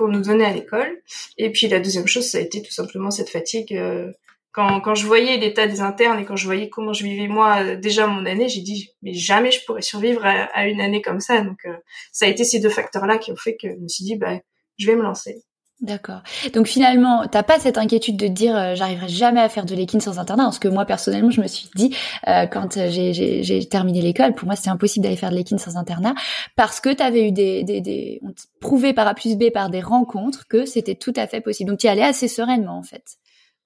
nous 0.00 0.20
donnait 0.20 0.46
à 0.46 0.52
l'école. 0.52 1.00
Et 1.36 1.52
puis 1.52 1.68
la 1.68 1.78
deuxième 1.78 2.08
chose, 2.08 2.26
ça 2.28 2.38
a 2.38 2.40
été 2.40 2.60
tout 2.62 2.72
simplement 2.72 3.10
cette 3.12 3.30
fatigue. 3.30 3.76
euh, 3.76 4.10
quand, 4.52 4.80
quand 4.80 4.94
je 4.94 5.06
voyais 5.06 5.36
l'état 5.36 5.66
des 5.66 5.80
internes 5.80 6.18
et 6.18 6.24
quand 6.24 6.36
je 6.36 6.44
voyais 6.44 6.68
comment 6.68 6.92
je 6.92 7.04
vivais 7.04 7.28
moi 7.28 7.62
euh, 7.62 7.76
déjà 7.76 8.06
mon 8.06 8.26
année, 8.26 8.48
j'ai 8.48 8.62
dit 8.62 8.90
mais 9.02 9.14
jamais 9.14 9.50
je 9.50 9.64
pourrais 9.64 9.82
survivre 9.82 10.24
à, 10.24 10.66
une 10.66 10.80
année 10.80 11.02
comme 11.02 11.20
ça. 11.20 11.40
Donc 11.42 11.58
euh, 11.66 11.76
ça 12.12 12.26
a 12.26 12.28
été 12.28 12.44
ces 12.44 12.60
deux 12.60 12.68
facteurs-là 12.68 13.18
qui 13.18 13.32
ont 13.32 13.36
fait 13.36 13.56
que 13.56 13.68
je 13.68 13.76
me 13.80 13.88
suis 13.88 14.04
dit 14.04 14.16
bah 14.16 14.38
je 14.78 14.86
vais 14.86 14.96
me 14.96 15.02
lancer. 15.02 15.42
D'accord. 15.80 16.20
Donc 16.52 16.66
finalement, 16.66 17.26
t'as 17.26 17.42
pas 17.42 17.58
cette 17.58 17.78
inquiétude 17.78 18.18
de 18.18 18.26
dire 18.26 18.54
euh, 18.54 18.74
j'arriverai 18.74 19.08
jamais 19.08 19.40
à 19.40 19.48
faire 19.48 19.64
de 19.64 19.74
l'équine 19.74 20.00
sans 20.00 20.18
internat, 20.18 20.44
parce 20.44 20.58
que 20.58 20.68
moi 20.68 20.84
personnellement, 20.84 21.30
je 21.30 21.40
me 21.40 21.46
suis 21.46 21.70
dit 21.74 21.96
euh, 22.28 22.44
quand 22.46 22.76
euh, 22.76 22.90
j'ai- 22.90 23.66
terminé 23.66 24.02
l'école, 24.02 24.34
pour 24.34 24.44
moi 24.44 24.56
c'était 24.56 24.68
impossible 24.68 25.04
d'aller 25.04 25.16
faire 25.16 25.30
de 25.30 25.36
l'équine 25.36 25.58
sans 25.58 25.78
internat, 25.78 26.14
parce 26.54 26.80
que 26.80 26.92
t'avais 26.92 27.28
eu 27.28 27.32
des, 27.32 27.64
des, 27.64 27.80
des 27.80 28.20
on 28.22 28.32
te 28.32 28.42
prouvait 28.60 28.92
par 28.92 29.06
A 29.08 29.14
plus 29.14 29.38
B 29.38 29.50
par 29.54 29.70
des 29.70 29.80
rencontres 29.80 30.46
que 30.48 30.66
c'était 30.66 30.96
tout 30.96 31.14
à 31.16 31.26
fait 31.26 31.40
possible. 31.40 31.70
Donc 31.70 31.78
tu 31.78 31.86
y 31.86 31.88
allais 31.88 32.02
assez 32.02 32.28
sereinement 32.28 32.76
en 32.76 32.82
fait. 32.82 33.16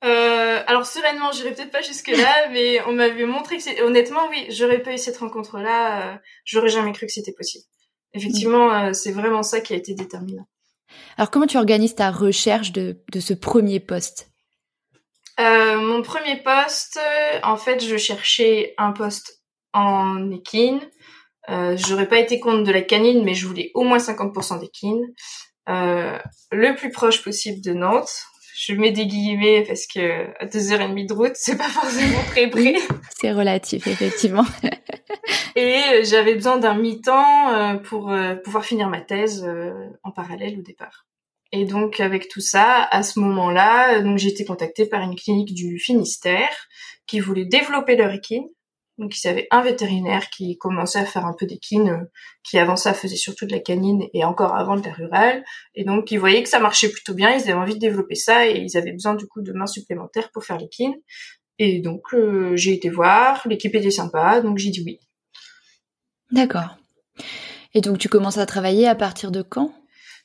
Euh, 0.04 0.62
alors 0.66 0.84
sereinement, 0.84 1.32
j'irai 1.32 1.54
peut-être 1.54 1.70
pas 1.70 1.80
jusque 1.80 2.08
là, 2.08 2.48
mais 2.52 2.80
on 2.86 2.92
m'avait 2.92 3.26
montré 3.26 3.56
que 3.56 3.62
c'est 3.62 3.80
honnêtement 3.82 4.28
oui, 4.30 4.46
j'aurais 4.50 4.82
pas 4.82 4.92
eu 4.92 4.98
cette 4.98 5.16
rencontre-là, 5.16 6.14
euh, 6.14 6.16
j'aurais 6.44 6.68
jamais 6.68 6.92
cru 6.92 7.06
que 7.06 7.12
c'était 7.12 7.32
possible. 7.32 7.64
Effectivement, 8.12 8.72
euh, 8.72 8.92
c'est 8.92 9.12
vraiment 9.12 9.42
ça 9.42 9.60
qui 9.60 9.72
a 9.72 9.76
été 9.76 9.94
déterminant. 9.94 10.46
Alors 11.16 11.30
comment 11.30 11.46
tu 11.46 11.56
organises 11.56 11.94
ta 11.94 12.10
recherche 12.10 12.72
de, 12.72 13.02
de 13.10 13.20
ce 13.20 13.34
premier 13.34 13.80
poste? 13.80 14.30
Mon 15.36 16.02
premier 16.02 16.40
poste, 16.42 17.00
en 17.42 17.56
fait, 17.56 17.84
je 17.84 17.96
cherchais 17.96 18.74
un 18.78 18.92
poste 18.92 19.42
en 19.72 20.30
équine. 20.30 20.80
J'aurais 21.48 22.06
pas 22.06 22.18
été 22.18 22.38
contre 22.38 22.62
de 22.62 22.70
la 22.70 22.82
canine, 22.82 23.24
mais 23.24 23.34
je 23.34 23.46
voulais 23.48 23.72
au 23.74 23.82
moins 23.82 23.98
50% 23.98 24.60
d'équine. 24.60 25.02
Le 25.66 26.74
plus 26.76 26.92
proche 26.92 27.24
possible 27.24 27.60
de 27.62 27.72
Nantes. 27.72 28.26
Je 28.56 28.72
mets 28.74 28.92
des 28.92 29.06
guillemets 29.06 29.64
parce 29.66 29.86
que 29.86 30.26
à 30.38 30.46
deux 30.46 30.72
heures 30.72 30.80
et 30.80 30.88
demie 30.88 31.06
de 31.06 31.12
route, 31.12 31.32
c'est 31.34 31.56
pas 31.56 31.68
forcément 31.68 32.22
très 32.28 32.48
près. 32.48 32.74
C'est 33.20 33.32
relatif 33.32 33.86
effectivement. 33.86 34.44
Et 35.56 35.76
euh, 35.76 36.04
j'avais 36.04 36.34
besoin 36.34 36.58
d'un 36.58 36.74
mi-temps 36.74 37.52
euh, 37.52 37.74
pour 37.76 38.10
euh, 38.10 38.34
pouvoir 38.36 38.64
finir 38.64 38.88
ma 38.88 39.00
thèse 39.00 39.48
en 40.02 40.10
parallèle 40.10 40.58
au 40.58 40.62
départ. 40.62 41.06
Et 41.52 41.64
donc 41.64 42.00
avec 42.00 42.28
tout 42.28 42.40
ça, 42.40 42.82
à 42.90 43.02
ce 43.02 43.20
moment-là, 43.20 44.00
donc 44.00 44.18
j'ai 44.18 44.28
été 44.28 44.44
contactée 44.44 44.86
par 44.86 45.02
une 45.02 45.14
clinique 45.14 45.54
du 45.54 45.78
Finistère 45.78 46.68
qui 47.06 47.20
voulait 47.20 47.44
développer 47.44 47.96
leur 47.96 48.12
équine. 48.12 48.46
Donc 48.98 49.18
ils 49.18 49.28
avaient 49.28 49.48
un 49.50 49.62
vétérinaire 49.62 50.30
qui 50.30 50.56
commençait 50.56 51.00
à 51.00 51.04
faire 51.04 51.26
un 51.26 51.34
peu 51.38 51.46
d'équine, 51.46 51.88
euh, 51.88 52.10
qui 52.44 52.58
avant 52.58 52.76
ça 52.76 52.94
faisait 52.94 53.16
surtout 53.16 53.44
de 53.46 53.52
la 53.52 53.58
canine 53.58 54.04
et 54.14 54.24
encore 54.24 54.54
avant 54.54 54.76
de 54.76 54.84
la 54.86 54.92
rurale. 54.92 55.44
Et 55.74 55.84
donc 55.84 56.10
ils 56.10 56.18
voyaient 56.18 56.42
que 56.42 56.48
ça 56.48 56.60
marchait 56.60 56.88
plutôt 56.88 57.14
bien, 57.14 57.30
ils 57.30 57.42
avaient 57.42 57.54
envie 57.54 57.74
de 57.74 57.80
développer 57.80 58.14
ça 58.14 58.46
et 58.46 58.58
ils 58.58 58.76
avaient 58.76 58.92
besoin 58.92 59.14
du 59.14 59.26
coup 59.26 59.42
de 59.42 59.52
mains 59.52 59.66
supplémentaires 59.66 60.30
pour 60.32 60.44
faire 60.44 60.58
l'équine. 60.58 60.94
Et 61.58 61.80
donc 61.80 62.02
euh, 62.14 62.56
j'ai 62.56 62.74
été 62.74 62.88
voir, 62.88 63.42
l'équipe 63.48 63.74
était 63.74 63.90
sympa, 63.90 64.40
donc 64.40 64.58
j'ai 64.58 64.70
dit 64.70 64.82
oui. 64.86 65.00
D'accord. 66.30 66.76
Et 67.74 67.80
donc 67.80 67.98
tu 67.98 68.08
commences 68.08 68.38
à 68.38 68.46
travailler 68.46 68.86
à 68.86 68.94
partir 68.94 69.32
de 69.32 69.42
quand? 69.42 69.72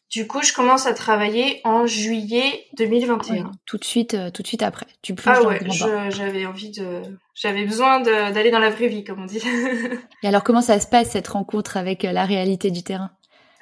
Du 0.09 0.25
coup, 0.25 0.41
je 0.41 0.53
commence 0.53 0.87
à 0.87 0.93
travailler 0.93 1.61
en 1.63 1.85
juillet 1.85 2.65
2021. 2.77 3.35
Ouais, 3.35 3.43
Tout 3.65 3.77
de 3.77 3.83
suite, 3.83 4.15
euh, 4.15 4.31
tout 4.31 4.41
de 4.41 4.47
suite 4.47 4.63
après. 4.63 4.87
Tu 5.03 5.13
plonges 5.13 5.37
Ah 5.37 5.43
dans 5.43 5.49
ouais, 5.49 5.59
le 5.59 6.09
j'avais 6.09 6.45
envie 6.47 6.71
de, 6.71 7.01
j'avais 7.35 7.65
besoin 7.65 7.99
d'aller 7.99 8.49
dans 8.49 8.59
la 8.59 8.71
vraie 8.71 8.87
vie, 8.87 9.03
comme 9.03 9.21
on 9.21 9.25
dit. 9.25 9.41
Et 10.23 10.27
alors 10.27 10.43
comment 10.43 10.61
ça 10.61 10.79
se 10.79 10.87
passe 10.87 11.11
cette 11.11 11.27
rencontre 11.27 11.77
avec 11.77 12.05
euh, 12.05 12.11
la 12.11 12.25
réalité 12.25 12.71
du 12.71 12.81
terrain? 12.83 13.11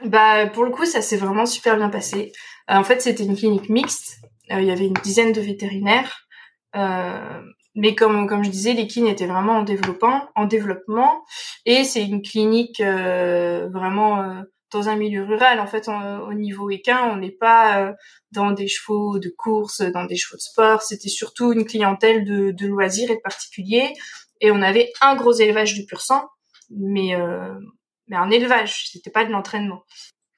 Bah, 0.05 0.47
pour 0.47 0.63
le 0.63 0.71
coup, 0.71 0.85
ça 0.85 1.01
s'est 1.01 1.17
vraiment 1.17 1.45
super 1.45 1.75
bien 1.75 1.89
passé. 1.89 2.31
Euh, 2.69 2.75
en 2.75 2.83
fait, 2.83 3.01
c'était 3.01 3.23
une 3.25 3.35
clinique 3.35 3.69
mixte. 3.69 4.17
Euh, 4.51 4.61
il 4.61 4.67
y 4.67 4.71
avait 4.71 4.85
une 4.85 4.93
dizaine 4.93 5.33
de 5.33 5.41
vétérinaires. 5.41 6.27
Euh, 6.75 7.41
mais 7.75 7.93
comme 7.93 8.27
comme 8.27 8.43
je 8.43 8.49
disais, 8.49 8.73
l'équine 8.73 9.07
était 9.07 9.27
vraiment 9.27 9.57
en 9.57 9.63
développement, 9.63 10.29
en 10.35 10.45
développement, 10.45 11.23
et 11.65 11.83
c'est 11.83 12.03
une 12.03 12.23
clinique 12.23 12.81
euh, 12.81 13.69
vraiment 13.71 14.21
euh, 14.21 14.41
dans 14.71 14.89
un 14.89 14.95
milieu 14.95 15.23
rural. 15.23 15.59
En 15.59 15.67
fait, 15.67 15.87
on- 15.89 16.19
au 16.21 16.33
niveau 16.33 16.69
équin, 16.69 17.09
on 17.11 17.17
n'est 17.17 17.31
pas 17.31 17.81
euh, 17.89 17.93
dans 18.31 18.51
des 18.51 18.67
chevaux 18.67 19.19
de 19.19 19.29
course, 19.29 19.81
dans 19.81 20.05
des 20.05 20.15
chevaux 20.17 20.37
de 20.37 20.41
sport. 20.41 20.81
C'était 20.81 21.09
surtout 21.09 21.53
une 21.53 21.65
clientèle 21.65 22.25
de, 22.25 22.51
de 22.51 22.67
loisirs 22.67 23.09
et 23.11 23.15
de 23.15 23.21
particuliers. 23.21 23.93
Et 24.41 24.51
on 24.51 24.61
avait 24.61 24.91
un 25.01 25.15
gros 25.15 25.33
élevage 25.33 25.77
de 25.77 25.83
pur 25.85 26.01
sang, 26.01 26.27
mais 26.69 27.15
euh, 27.15 27.53
mais 28.07 28.15
un 28.17 28.29
élevage, 28.29 28.89
c'était 28.91 29.09
pas 29.09 29.25
de 29.25 29.31
l'entraînement. 29.31 29.83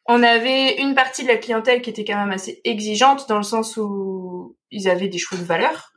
On 0.06 0.24
avait 0.24 0.82
une 0.82 0.96
partie 0.96 1.24
de 1.24 1.28
la 1.28 1.38
clientèle 1.38 1.82
qui 1.82 1.90
était 1.92 2.04
quand 2.06 2.18
même 2.18 2.32
assez 2.32 2.62
exigeante 2.64 3.30
dans 3.30 3.38
le 3.38 3.44
sens 3.44 3.78
où 3.78 4.58
ils 4.72 4.90
avaient 4.90 5.08
des 5.10 5.20
chevaux 5.20 5.40
de 5.40 5.46
valeur, 5.46 5.92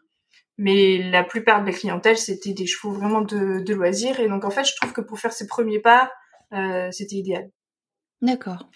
mais 0.59 0.99
la 1.11 1.25
plupart 1.25 1.63
de 1.63 1.67
la 1.71 1.73
clientèle 1.73 2.19
c'était 2.19 2.53
des 2.53 2.67
chevaux 2.67 2.93
vraiment 2.93 3.23
de, 3.23 3.61
de 3.65 3.75
loisirs 3.75 4.21
et 4.21 4.29
donc 4.29 4.45
en 4.45 4.51
fait 4.51 4.65
je 4.65 4.75
trouve 4.77 4.93
que 4.93 5.01
pour 5.01 5.19
faire 5.19 5.33
ses 5.33 5.47
premiers 5.47 5.81
pas 5.81 6.11
euh, 6.53 6.91
c'était 6.93 7.17
idéal. 7.17 7.51
D'accord. 8.23 8.71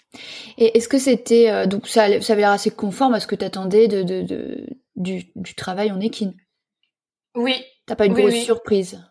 Et 0.57 0.77
est-ce 0.77 0.87
que 0.89 0.99
c'était 0.99 1.49
euh, 1.49 1.65
donc 1.65 1.87
ça, 1.87 2.21
ça 2.21 2.33
avait 2.33 2.41
l'air 2.41 2.51
assez 2.51 2.69
conforme 2.69 3.13
à 3.13 3.19
ce 3.19 3.27
que 3.27 3.35
tu 3.35 3.45
attendais 3.45 3.87
de, 3.87 4.03
de, 4.03 4.21
de, 4.21 4.67
du, 4.95 5.31
du 5.35 5.55
travail 5.55 5.91
en 5.91 5.99
équine? 5.99 6.35
Oui. 7.35 7.63
T'as 7.85 7.95
pas 7.95 8.05
une 8.05 8.13
Oui, 8.13 8.21
grosse 8.21 8.33
oui. 8.33 8.43
surprise? 8.43 9.01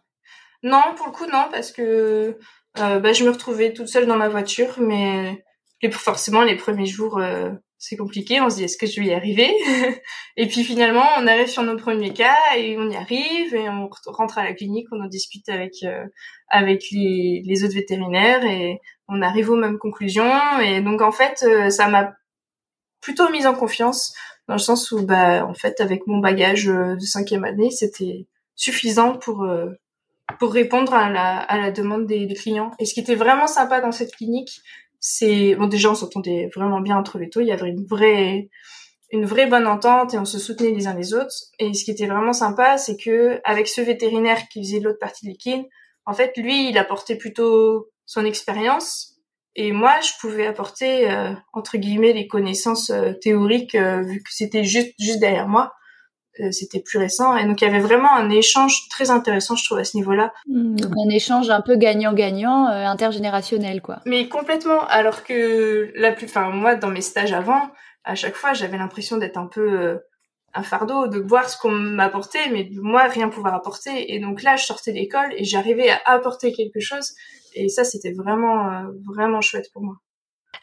Non, 0.63 0.83
pour 0.97 1.07
le 1.07 1.13
coup 1.13 1.27
non 1.27 1.47
parce 1.51 1.73
que 1.73 2.39
euh, 2.79 3.01
bah, 3.01 3.13
je 3.13 3.25
me 3.25 3.31
retrouvais 3.31 3.73
toute 3.73 3.89
seule 3.89 4.07
dans 4.07 4.17
ma 4.17 4.29
voiture, 4.29 4.75
mais 4.79 5.43
les, 5.83 5.91
forcément 5.91 6.43
les 6.43 6.57
premiers 6.57 6.87
jours 6.87 7.19
euh, 7.19 7.51
c'est 7.79 7.97
compliqué. 7.97 8.41
On 8.41 8.49
se 8.49 8.57
dit 8.57 8.65
est-ce 8.65 8.79
que 8.79 8.87
je 8.87 9.01
vais 9.01 9.09
y 9.09 9.15
arriver 9.15 9.53
Et 10.37 10.47
puis 10.47 10.65
finalement 10.65 11.07
on 11.19 11.27
arrive 11.27 11.49
sur 11.49 11.63
nos 11.63 11.77
premiers 11.77 12.13
cas 12.13 12.37
et 12.57 12.77
on 12.79 12.89
y 12.89 12.97
arrive 12.97 13.55
et 13.55 13.69
on 13.69 13.91
rentre 14.07 14.39
à 14.39 14.45
la 14.45 14.55
clinique, 14.55 14.87
on 14.93 15.01
en 15.01 15.09
discute 15.09 15.49
avec 15.49 15.75
euh, 15.85 16.05
avec 16.49 16.85
les, 16.91 17.65
autres 17.65 17.75
vétérinaires 17.75 18.45
et 18.45 18.81
on 19.09 19.23
arrive 19.23 19.51
aux 19.51 19.57
mêmes 19.57 19.79
conclusions. 19.79 20.61
Et 20.61 20.81
donc 20.81 21.03
en 21.03 21.13
fait 21.13 21.45
euh, 21.47 21.71
ça 21.71 21.89
m'a 21.89 22.15
plutôt 23.01 23.31
mise 23.31 23.47
en 23.47 23.55
confiance 23.55 24.15
dans 24.49 24.55
le 24.55 24.61
sens 24.61 24.91
où 24.93 25.05
bah 25.05 25.45
en 25.47 25.55
fait 25.55 25.81
avec 25.81 26.07
mon 26.07 26.19
bagage 26.19 26.69
euh, 26.69 26.97
de 26.97 27.01
cinquième 27.01 27.45
année 27.45 27.71
c'était 27.71 28.27
suffisant 28.55 29.17
pour 29.19 29.45
euh, 29.45 29.69
pour 30.41 30.53
répondre 30.53 30.93
à 30.93 31.09
la, 31.09 31.39
à 31.39 31.59
la 31.59 31.71
demande 31.71 32.07
des 32.07 32.27
clients. 32.35 32.73
Et 32.81 32.85
ce 32.85 32.95
qui 32.95 33.01
était 33.01 33.15
vraiment 33.15 33.47
sympa 33.47 33.81
dans 33.81 33.93
cette 33.93 34.13
clinique, 34.13 34.61
c'est 35.09 35.55
bon 35.55 35.69
déjà 35.69 35.93
on 35.93 35.95
s'entendait 35.95 36.51
vraiment 36.53 36.81
bien 36.81 36.99
entre 36.99 37.19
les 37.19 37.31
taux, 37.31 37.41
il 37.41 37.47
y 37.47 37.53
avait 37.53 37.69
une 37.69 37.87
vraie 37.87 38.49
une 39.13 39.25
vraie 39.25 39.47
bonne 39.47 39.69
entente 39.69 40.15
et 40.15 40.19
on 40.19 40.25
se 40.25 40.41
soutenait 40.41 40.73
les 40.73 40.89
uns 40.89 40.95
les 40.95 41.15
autres. 41.15 41.33
Et 41.61 41.75
ce 41.75 41.85
qui 41.85 41.93
était 41.93 42.09
vraiment 42.09 42.33
sympa, 42.33 42.77
c'est 42.77 42.97
que 42.97 43.41
avec 43.45 43.69
ce 43.69 43.81
vétérinaire 43.81 44.49
qui 44.49 44.65
faisait 44.65 44.81
l'autre 44.81 44.99
partie 44.99 45.25
de 45.25 45.31
l'équine, 45.31 45.65
en 46.07 46.13
fait 46.13 46.37
lui 46.37 46.71
il 46.71 46.77
apportait 46.77 47.15
plutôt 47.15 47.89
son 48.05 48.25
expérience 48.25 49.15
et 49.55 49.71
moi 49.71 50.01
je 50.01 50.11
pouvais 50.21 50.49
apporter 50.49 51.09
euh, 51.09 51.33
entre 51.53 51.77
guillemets 51.77 52.13
les 52.13 52.27
connaissances 52.27 52.91
euh, 52.91 53.13
théoriques 53.13 53.77
euh, 53.77 54.03
vu 54.03 54.19
que 54.25 54.31
c'était 54.31 54.65
juste 54.65 54.93
juste 54.99 55.21
derrière 55.21 55.47
moi. 55.47 55.73
Euh, 56.41 56.51
c'était 56.51 56.81
plus 56.81 56.99
récent 56.99 57.35
et 57.37 57.47
donc 57.47 57.63
il 57.63 57.65
y 57.65 57.69
avait 57.69 57.81
vraiment 57.81 58.13
un 58.15 58.29
échange 58.29 58.89
très 58.91 59.11
intéressant 59.11 59.57
je 59.57 59.65
trouve 59.65 59.79
à 59.79 59.85
ce 59.85 59.97
niveau-là 59.97 60.35
Donc 60.47 60.93
un 60.93 61.09
échange 61.09 61.49
un 61.49 61.63
peu 61.63 61.77
gagnant-gagnant 61.77 62.69
euh, 62.69 62.85
intergénérationnel 62.85 63.81
quoi. 63.81 64.01
Mais 64.05 64.29
complètement. 64.29 64.87
Alors 64.89 65.25
que 65.25 65.91
la 65.95 66.13
plus, 66.13 66.27
enfin 66.27 66.51
moi 66.51 66.75
dans 66.75 66.91
mes 66.91 67.01
stages 67.01 67.33
avant, 67.33 67.71
à 68.05 68.15
chaque 68.15 68.35
fois 68.35 68.53
j'avais 68.53 68.77
l'impression 68.77 69.17
d'être 69.17 69.39
un 69.39 69.47
peu 69.47 69.81
euh, 69.81 69.99
un 70.53 70.63
fardeau, 70.63 71.07
de 71.07 71.19
voir 71.19 71.49
ce 71.49 71.59
qu'on 71.59 71.71
m'apportait, 71.71 72.51
mais 72.51 72.65
de 72.65 72.81
moi 72.81 73.05
rien 73.05 73.29
pouvoir 73.29 73.55
apporter. 73.55 74.15
Et 74.15 74.21
donc 74.21 74.43
là 74.43 74.57
je 74.57 74.65
sortais 74.65 74.93
d'école 74.93 75.33
et 75.37 75.45
j'arrivais 75.45 75.89
à 75.89 76.01
apporter 76.05 76.53
quelque 76.53 76.81
chose. 76.81 77.15
Et 77.55 77.69
ça 77.69 77.85
c'était 77.85 78.13
vraiment 78.13 78.71
euh, 78.71 78.83
vraiment 79.07 79.41
chouette 79.41 79.71
pour 79.73 79.83
moi. 79.83 79.97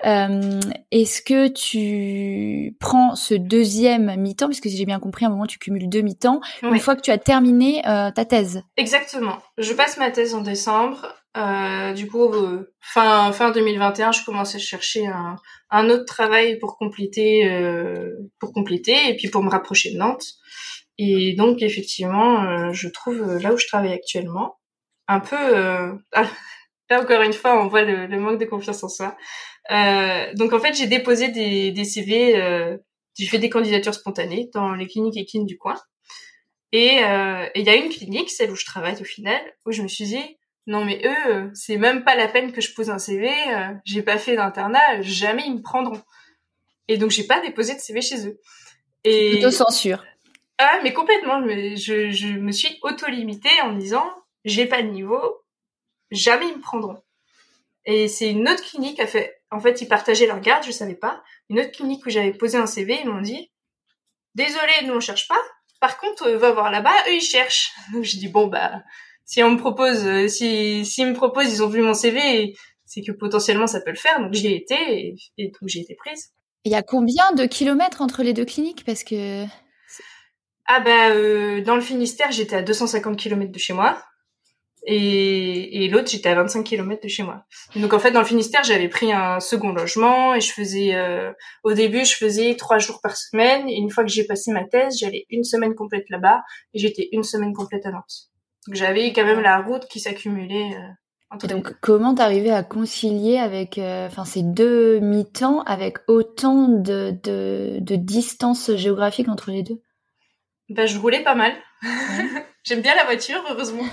Euh, 0.06 0.60
Est-ce 0.91 1.22
que 1.22 1.48
tu 1.48 2.76
prends 2.80 3.16
ce 3.16 3.34
deuxième 3.34 4.16
mi-temps, 4.20 4.48
puisque 4.48 4.70
si 4.70 4.78
j'ai 4.78 4.86
bien 4.86 5.00
compris, 5.00 5.26
à 5.26 5.28
un 5.28 5.32
moment 5.32 5.46
tu 5.46 5.60
cumules 5.60 5.89
deux 5.89 6.02
mi-temps, 6.02 6.41
une 6.62 6.80
fois 6.80 6.96
que 6.96 7.02
tu 7.02 7.12
as 7.12 7.18
terminé 7.18 7.82
euh, 7.88 8.12
ta 8.12 8.26
thèse 8.26 8.62
Exactement. 8.78 9.38
Je 9.58 9.74
passe 9.74 9.98
ma 9.98 10.12
thèse 10.12 10.36
en 10.36 10.41
décembre. 10.41 11.14
Euh, 11.36 11.94
du 11.94 12.08
coup, 12.08 12.26
euh, 12.32 12.72
fin 12.80 13.32
fin 13.32 13.50
2021, 13.52 14.12
je 14.12 14.24
commence 14.24 14.54
à 14.54 14.60
chercher 14.60 15.08
un, 15.08 15.38
un 15.72 15.89
autre 15.89 16.06
travail 16.06 16.60
pour 16.60 16.78
compléter, 16.78 17.50
euh, 17.50 18.12
pour 18.39 18.54
compléter 18.54 19.10
et 19.10 19.16
puis 19.16 19.30
pour 19.30 19.41
me 19.41 19.50
rapprocher 19.50 19.91
de 19.94 19.98
Nantes. 19.98 20.26
Et 21.00 21.34
donc, 21.36 21.64
effectivement, 21.64 22.44
euh, 22.44 22.72
je 22.72 22.88
trouve 22.88 23.38
là 23.39 23.52
où 23.52 23.58
je 23.58 23.66
travaille 23.66 23.94
actuellement 23.94 24.58
un 25.08 25.20
peu. 25.20 25.98
euh, 26.91 26.95
là 26.95 27.01
encore 27.01 27.21
une 27.21 27.34
fois, 27.34 27.61
on 27.63 27.67
voit 27.67 27.84
le, 27.84 28.07
le 28.07 28.19
manque 28.19 28.39
de 28.39 28.45
confiance 28.45 28.84
en 28.84 28.89
soi. 28.89 29.15
Euh, 29.71 30.34
donc, 30.36 30.53
en 30.53 30.59
fait, 30.59 30.73
j'ai 30.75 30.88
déposé 30.88 31.29
des, 31.29 31.71
des 31.71 31.84
CV. 31.86 32.36
Euh, 32.41 32.77
j'ai 33.17 33.27
fait 33.27 33.39
des 33.39 33.49
candidatures 33.49 33.93
spontanées 33.93 34.49
dans 34.53 34.73
les 34.73 34.88
cliniques 34.88 35.17
équines 35.17 35.45
du 35.45 35.57
coin. 35.57 35.75
Et 36.71 37.03
euh, 37.03 37.45
et 37.53 37.59
il 37.61 37.65
y 37.65 37.69
a 37.69 37.75
une 37.75 37.89
clinique, 37.89 38.31
celle 38.31 38.51
où 38.51 38.55
je 38.55 38.65
travaille 38.65 38.99
au 38.99 39.03
final, 39.05 39.39
où 39.65 39.71
je 39.71 39.84
me 39.84 39.88
suis 39.88 40.05
dit 40.05 40.38
non 40.65 40.86
mais 40.86 41.01
eux, 41.05 41.31
euh, 41.31 41.49
c'est 41.53 41.77
même 41.77 42.03
pas 42.03 42.15
la 42.15 42.27
peine 42.27 42.51
que 42.51 42.61
je 42.61 42.73
pose 42.73 42.89
un 42.89 42.97
CV. 42.97 43.29
euh, 43.29 43.73
j'ai 43.86 44.01
pas 44.01 44.17
fait 44.17 44.36
d'internat, 44.36 45.01
jamais 45.01 45.43
ils 45.45 45.55
me 45.55 45.61
prendront. 45.61 46.01
Et 46.88 46.97
donc 46.97 47.11
j'ai 47.11 47.25
pas 47.25 47.41
déposé 47.41 47.75
de 47.75 47.79
CV 47.79 48.01
chez 48.01 48.27
eux. 48.27 48.39
Et 49.03 49.31
Plutôt 49.31 49.51
censure. 49.51 50.03
ah 50.57 50.79
mais 50.84 50.93
complètement, 50.93 51.41
je 51.47 52.09
je 52.11 52.27
me 52.39 52.51
suis 52.51 52.79
auto 52.81 53.05
limitée 53.07 53.49
en 53.63 53.73
me 53.73 53.79
disant 53.79 54.05
j'ai 54.45 54.65
pas 54.65 54.81
le 54.81 54.89
niveau, 54.89 55.43
jamais 56.14 56.47
ils 56.47 56.57
me 56.57 56.61
prendront. 56.61 57.01
Et 57.86 58.07
c'est 58.07 58.30
une 58.30 58.47
autre 58.47 58.64
clinique 58.64 58.95
qui 58.95 59.01
a 59.01 59.07
fait, 59.07 59.41
en 59.51 59.59
fait 59.59 59.82
ils 59.82 59.88
partageaient 59.88 60.28
leur 60.28 60.39
garde, 60.39 60.64
je 60.66 60.72
savais 60.72 60.95
pas. 60.95 61.22
Une 61.49 61.59
autre 61.59 61.72
clinique 61.72 62.05
où 62.05 62.09
j'avais 62.09 62.34
posé 62.34 62.57
un 62.57 62.66
CV, 62.66 62.99
ils 63.03 63.09
m'ont 63.09 63.22
dit 63.22 63.51
désolé, 64.36 64.72
nous 64.86 64.93
on 64.93 64.99
cherche 64.99 65.28
pas. 65.28 65.41
Par 65.80 65.97
contre, 65.97 66.30
va 66.30 66.51
voir 66.51 66.72
là-bas, 66.72 66.95
eux 67.09 67.16
ils 67.16 67.22
cherchent. 67.22 67.72
Donc 67.93 68.03
j'ai 68.03 68.18
dit 68.18 68.30
bon 68.30 68.47
bah 68.47 68.84
si 69.26 69.43
on 69.43 69.51
me 69.51 69.57
propose, 69.57 70.05
euh, 70.05 70.28
si 70.28 70.86
s'ils 70.86 71.07
me 71.07 71.14
proposent, 71.14 71.51
ils 71.51 71.64
ont 71.64 71.70
vu 71.70 71.82
mon 71.82 71.93
CV, 71.93 72.55
c'est 72.86 73.01
que 73.01 73.11
potentiellement 73.11 73.68
ça 73.68 73.82
peut 73.82 73.91
le 73.91 73.97
faire. 73.97 74.20
Donc 74.20 74.34
j'y 74.34 74.47
ai 74.47 74.55
été 74.55 74.76
et, 74.76 75.16
et 75.38 75.47
donc 75.47 75.68
j'ai 75.68 75.80
été 75.80 75.95
prise. 75.95 76.34
Il 76.66 76.72
y 76.72 76.76
a 76.76 76.84
combien 76.84 77.34
de 77.34 77.45
kilomètres 77.45 78.01
entre 78.01 78.24
les 78.24 78.34
deux 78.34 78.45
cliniques? 78.45 78.86
Parce 78.86 79.03
que 79.03 79.45
Ah 80.66 80.80
bah 80.80 81.09
euh, 81.09 81.61
dans 81.61 81.76
le 81.76 81.82
Finistère, 81.82 82.32
j'étais 82.32 82.55
à 82.55 82.61
250 82.61 83.18
km 83.18 83.51
de 83.51 83.59
chez 83.59 83.74
moi. 83.74 84.01
Et, 84.86 85.86
et 85.86 85.88
l'autre, 85.88 86.09
j'étais 86.09 86.29
à 86.29 86.36
25 86.36 86.63
km 86.63 87.01
de 87.01 87.07
chez 87.07 87.23
moi. 87.23 87.45
Donc 87.75 87.93
en 87.93 87.99
fait, 87.99 88.11
dans 88.11 88.19
le 88.19 88.25
Finistère, 88.25 88.63
j'avais 88.63 88.89
pris 88.89 89.13
un 89.13 89.39
second 89.39 89.71
logement 89.71 90.36
et 90.36 90.41
je 90.41 90.51
faisais, 90.51 90.95
euh, 90.95 91.31
au 91.63 91.73
début, 91.73 92.03
je 92.03 92.15
faisais 92.15 92.55
trois 92.55 92.79
jours 92.79 92.99
par 93.01 93.15
semaine. 93.15 93.69
Et 93.69 93.75
une 93.75 93.89
fois 93.89 94.03
que 94.03 94.09
j'ai 94.09 94.25
passé 94.25 94.51
ma 94.51 94.65
thèse, 94.65 94.97
j'allais 94.99 95.25
une 95.29 95.45
semaine 95.45 95.73
complète 95.73 96.09
là-bas 96.09 96.41
et 96.73 96.79
j'étais 96.79 97.07
une 97.13 97.23
semaine 97.23 97.53
complète 97.53 97.86
à 97.86 97.91
Nantes. 97.91 98.29
Donc 98.67 98.75
j'avais 98.75 99.13
quand 99.13 99.23
même 99.25 99.39
la 99.41 99.61
route 99.61 99.86
qui 99.86 100.01
s'accumulait. 100.01 100.71
Euh, 100.75 101.38
Et 101.43 101.47
donc, 101.47 101.73
comment 101.79 102.13
t'arrivais 102.13 102.51
à 102.51 102.63
concilier 102.63 103.38
avec, 103.38 103.77
euh, 103.77 104.07
enfin, 104.07 104.25
ces 104.25 104.43
deux 104.43 104.99
mi-temps 104.99 105.61
avec 105.61 105.97
autant 106.07 106.67
de, 106.67 107.11
de, 107.23 107.77
de 107.79 107.95
distance 107.95 108.75
géographique 108.75 109.29
entre 109.29 109.49
les 109.51 109.63
deux? 109.63 109.81
Bah, 110.69 110.86
je 110.86 110.97
roulais 110.99 111.23
pas 111.23 111.36
mal. 111.36 111.53
J'aime 112.63 112.81
bien 112.81 112.95
la 112.95 113.05
voiture, 113.05 113.41
heureusement. 113.49 113.84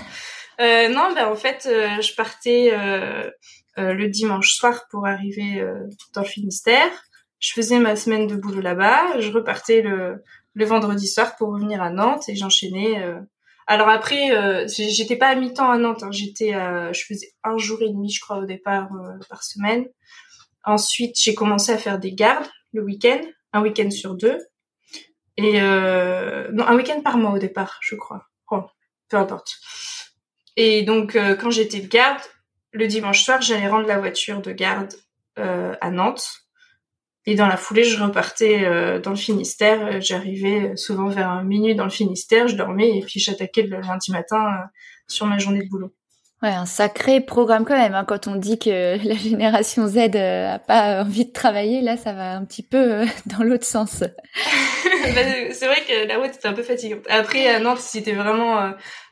Euh, 0.61 0.89
non, 0.89 1.11
bah 1.15 1.29
en 1.31 1.35
fait, 1.35 1.67
euh, 1.67 2.01
je 2.01 2.13
partais 2.15 2.71
euh, 2.73 3.29
euh, 3.79 3.93
le 3.93 4.07
dimanche 4.09 4.53
soir 4.53 4.85
pour 4.91 5.07
arriver 5.07 5.59
euh, 5.59 5.87
dans 6.13 6.21
le 6.21 6.27
Finistère. 6.27 6.89
Je 7.39 7.53
faisais 7.53 7.79
ma 7.79 7.95
semaine 7.95 8.27
de 8.27 8.35
boulot 8.35 8.61
là-bas. 8.61 9.19
Je 9.19 9.31
repartais 9.31 9.81
le, 9.81 10.23
le 10.53 10.65
vendredi 10.65 11.07
soir 11.07 11.35
pour 11.35 11.49
revenir 11.49 11.81
à 11.81 11.89
Nantes 11.89 12.29
et 12.29 12.35
j'enchaînais. 12.35 13.03
Alors 13.65 13.89
après, 13.89 14.67
j'étais 14.67 15.15
pas 15.15 15.29
à 15.29 15.35
mi-temps 15.35 15.71
à 15.71 15.77
Nantes. 15.77 16.03
hein. 16.03 16.11
J'étais, 16.11 16.51
je 16.51 17.03
faisais 17.07 17.33
un 17.43 17.57
jour 17.57 17.81
et 17.81 17.89
demi, 17.89 18.11
je 18.11 18.21
crois, 18.21 18.37
au 18.37 18.45
départ 18.45 18.89
par 19.27 19.41
semaine. 19.43 19.87
Ensuite, 20.63 21.15
j'ai 21.19 21.33
commencé 21.33 21.71
à 21.71 21.79
faire 21.79 21.97
des 21.97 22.13
gardes 22.13 22.45
le 22.73 22.83
week-end, 22.83 23.21
un 23.53 23.63
week-end 23.63 23.89
sur 23.89 24.13
deux. 24.13 24.37
Et 25.37 25.59
euh, 25.61 26.51
non, 26.51 26.67
un 26.67 26.75
week-end 26.75 27.01
par 27.01 27.17
mois 27.17 27.31
au 27.31 27.39
départ, 27.39 27.79
je 27.81 27.95
crois. 27.95 28.27
Oh, 28.51 28.65
peu 29.09 29.17
importe. 29.17 29.55
Et 30.57 30.83
donc, 30.83 31.15
euh, 31.15 31.35
quand 31.35 31.49
j'étais 31.49 31.79
de 31.79 31.87
garde, 31.87 32.21
le 32.71 32.87
dimanche 32.87 33.23
soir, 33.23 33.41
j'allais 33.41 33.67
rendre 33.67 33.87
la 33.87 33.99
voiture 33.99 34.41
de 34.41 34.51
garde 34.51 34.93
euh, 35.39 35.75
à 35.81 35.91
Nantes. 35.91 36.27
Et 37.25 37.35
dans 37.35 37.47
la 37.47 37.57
foulée, 37.57 37.83
je 37.83 38.01
repartais 38.01 38.65
euh, 38.65 38.99
dans 38.99 39.11
le 39.11 39.15
Finistère. 39.15 40.01
J'arrivais 40.01 40.75
souvent 40.75 41.07
vers 41.07 41.43
minuit 41.43 41.75
dans 41.75 41.83
le 41.83 41.91
Finistère, 41.91 42.47
je 42.47 42.55
dormais 42.55 42.97
et 42.97 43.01
puis 43.01 43.19
j'attaquais 43.19 43.63
le 43.63 43.79
lundi 43.79 44.11
matin 44.11 44.47
sur 45.07 45.27
ma 45.27 45.37
journée 45.37 45.63
de 45.63 45.69
boulot. 45.69 45.93
Ouais, 46.41 46.49
un 46.49 46.65
sacré 46.65 47.21
programme 47.21 47.65
quand 47.65 47.77
même. 47.77 47.93
Hein, 47.93 48.03
quand 48.03 48.25
on 48.25 48.35
dit 48.35 48.57
que 48.57 48.97
la 49.07 49.15
génération 49.15 49.87
Z 49.87 50.15
a 50.15 50.57
pas 50.57 51.03
envie 51.03 51.25
de 51.25 51.31
travailler, 51.31 51.81
là, 51.81 51.97
ça 51.97 52.13
va 52.13 52.31
un 52.31 52.43
petit 52.45 52.63
peu 52.63 53.05
dans 53.27 53.43
l'autre 53.43 53.65
sens. 53.65 54.03
Bah, 55.15 55.21
c'est 55.51 55.65
vrai 55.65 55.81
que 55.87 56.07
la 56.07 56.19
route 56.19 56.35
était 56.35 56.47
un 56.47 56.53
peu 56.53 56.61
fatigante. 56.61 56.99
Après 57.09 57.47
à 57.47 57.59
Nantes, 57.59 57.79
c'était 57.79 58.13
vraiment, 58.13 58.71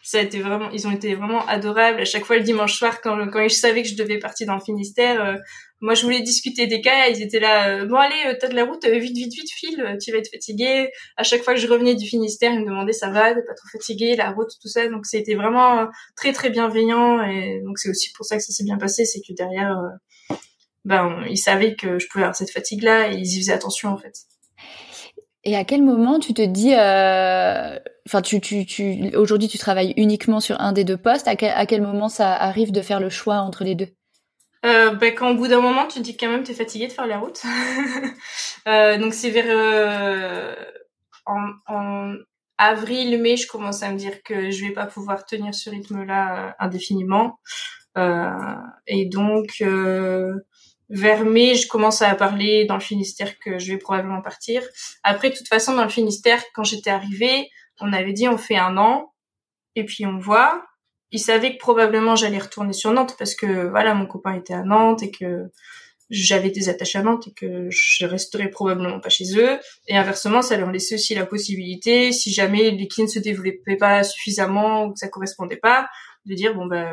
ça 0.10 0.18
a 0.18 0.22
été 0.22 0.42
vraiment, 0.42 0.72
ils 0.72 0.88
ont 0.88 0.92
été 0.92 1.14
vraiment 1.14 1.46
adorables. 1.46 2.00
À 2.00 2.06
chaque 2.06 2.26
fois 2.26 2.38
le 2.38 2.42
dimanche 2.44 2.74
soir, 2.80 3.00
quand 3.00 3.16
quand 3.30 3.42
ils 3.42 3.52
savaient 3.52 3.84
que 3.84 3.90
je 3.90 3.96
devais 3.96 4.18
partir 4.18 4.48
dans 4.48 4.56
le 4.56 4.60
Finistère, 4.60 5.24
euh, 5.24 5.36
moi 5.82 5.94
je 5.94 6.02
voulais 6.02 6.22
discuter 6.22 6.66
des 6.66 6.82
cas, 6.82 7.10
ils 7.10 7.22
étaient 7.22 7.40
là. 7.40 7.70
euh, 7.70 7.86
bon 7.86 7.96
allez, 7.98 8.16
euh, 8.26 8.34
t'as 8.40 8.48
de 8.48 8.56
la 8.56 8.66
route, 8.66 8.84
vite 8.88 9.16
vite 9.16 9.34
vite 9.36 9.52
file, 9.52 9.98
tu 10.02 10.12
vas 10.12 10.18
être 10.18 10.32
fatigué. 10.32 10.90
À 11.16 11.22
chaque 11.22 11.44
fois 11.44 11.54
que 11.54 11.60
je 11.60 11.68
revenais 11.68 11.94
du 11.94 12.08
Finistère, 12.08 12.52
ils 12.52 12.62
me 12.62 12.66
demandaient 12.66 12.92
ça 12.92 13.12
va, 13.12 13.36
t'es 13.36 13.44
pas 13.44 13.54
trop 13.54 13.68
fatigué, 13.72 14.16
la 14.16 14.32
route, 14.32 14.50
tout 14.60 14.68
ça. 14.68 14.88
Donc 14.88 15.06
c'était 15.06 15.36
vraiment 15.36 15.88
très 16.16 16.34
très 16.34 16.50
bienveillant 16.50 17.22
et 17.22 17.62
donc 17.64 17.78
c'est 17.78 17.90
aussi 17.90 18.12
pour 18.14 18.26
ça 18.26 18.36
que 18.38 18.42
ça 18.42 18.52
s'est 18.52 18.64
bien 18.64 18.80
passé, 18.80 19.06
c'est 19.06 19.22
que 19.22 19.34
derrière. 19.34 19.78
ben 20.86 21.24
ils 21.30 21.38
savaient 21.38 21.76
que 21.76 22.00
je 22.00 22.08
pouvais 22.08 22.24
avoir 22.24 22.36
cette 22.36 22.52
fatigue 22.52 22.82
là 22.82 23.12
et 23.12 23.16
ils 23.18 23.32
y 23.32 23.38
faisaient 23.42 23.54
attention 23.54 23.90
en 23.90 23.98
fait. 23.98 24.16
Et 25.44 25.56
à 25.56 25.64
quel 25.64 25.84
moment 25.84 26.20
tu 26.20 26.34
te 26.34 26.42
dis, 26.42 26.74
euh, 26.76 27.80
enfin, 28.06 28.22
tu, 28.22 28.42
tu, 28.42 28.66
tu, 28.66 29.16
aujourd'hui, 29.16 29.48
tu 29.48 29.58
travailles 29.58 29.94
uniquement 29.96 30.40
sur 30.40 30.60
un 30.60 30.74
des 30.74 30.84
deux 30.84 30.98
postes. 30.98 31.28
À 31.28 31.36
quel, 31.36 31.52
à 31.52 31.66
quel 31.66 31.82
moment 31.82 32.10
ça 32.10 32.34
arrive 32.34 32.72
de 32.72 32.82
faire 32.82 33.00
le 33.00 33.10
choix 33.10 33.38
entre 33.38 33.64
les 33.64 33.76
deux? 33.76 33.88
Euh, 34.66 34.94
ben, 34.94 35.16
quand 35.16 35.32
au 35.32 35.36
bout 35.36 35.48
d'un 35.48 35.62
moment, 35.62 35.88
tu 35.88 36.00
te 36.00 36.04
dis 36.04 36.18
quand 36.18 36.30
même, 36.30 36.44
t'es 36.44 36.54
fatigué 36.54 36.88
de 36.88 36.92
faire 36.92 37.08
la 37.08 37.20
route. 37.20 37.42
euh, 38.68 38.98
donc 38.98 39.14
c'est 39.14 39.30
vers 39.30 39.46
euh, 39.48 40.54
en, 41.26 41.52
en 41.68 42.16
avril-mai, 42.58 43.38
je 43.38 43.48
commence 43.48 43.84
à 43.84 43.92
me 43.92 43.98
dire 43.98 44.22
que 44.24 44.52
je 44.52 44.66
vais 44.66 44.74
pas 44.74 44.86
pouvoir 44.86 45.26
tenir 45.26 45.56
ce 45.56 45.70
rythme-là 45.70 46.48
euh, 46.48 46.52
indéfiniment. 46.60 47.40
Et 48.88 49.06
donc 49.08 49.62
vers 50.90 51.26
mai, 51.26 51.56
je 51.56 51.68
commence 51.68 52.02
à 52.02 52.14
parler 52.16 52.66
dans 52.66 52.76
le 52.76 52.82
Finistère 52.82 53.38
que 53.40 53.60
je 53.60 53.72
vais 53.72 53.78
probablement 53.78 54.22
partir. 54.22 54.64
Après, 55.04 55.30
de 55.30 55.36
toute 55.36 55.48
façon, 55.48 55.76
dans 55.76 55.84
le 55.84 55.90
Finistère, 55.90 56.44
quand 56.54 56.64
j'étais 56.64 56.90
arrivée, 56.90 57.50
on 57.80 57.94
avait 57.94 58.14
dit 58.14 58.28
on 58.28 58.38
fait 58.38 58.58
un 58.58 58.78
an 58.78 59.14
et 59.76 59.86
puis 59.86 60.06
on 60.06 60.18
voit. 60.18 60.66
Ils 61.12 61.20
savaient 61.20 61.54
que 61.54 61.60
probablement 61.60 62.16
j'allais 62.16 62.38
retourner 62.38 62.74
sur 62.74 62.92
Nantes 62.92 63.16
parce 63.18 63.36
que 63.36 63.68
voilà, 63.70 63.94
mon 63.94 64.06
copain 64.06 64.34
était 64.36 64.54
à 64.54 64.64
Nantes 64.64 65.02
et 65.04 65.12
que 65.12 65.50
j'avais 66.10 66.50
des 66.50 66.70
attaches 66.70 66.96
à 66.96 67.04
Nantes 67.04 67.28
et 67.28 67.34
que 67.34 67.70
je 67.70 68.06
resterais 68.06 68.50
probablement 68.50 69.00
pas 69.00 69.10
chez 69.10 69.38
eux. 69.38 69.60
Et 69.88 69.96
inversement, 69.96 70.42
ça 70.42 70.58
leur 70.58 70.72
laissait 70.72 70.96
aussi 70.96 71.16
la 71.16 71.26
possibilité, 71.26 72.12
si 72.12 72.32
jamais 72.32 72.72
l'équipe 72.72 73.06
ne 73.06 73.10
se 73.10 73.20
développait 73.20 73.78
pas 73.78 74.04
suffisamment 74.04 74.86
ou 74.86 74.94
que 74.94 75.00
ça 75.00 75.08
correspondait 75.08 75.58
pas, 75.58 75.88
de 76.26 76.34
dire 76.34 76.56
bon 76.56 76.66
bah 76.66 76.92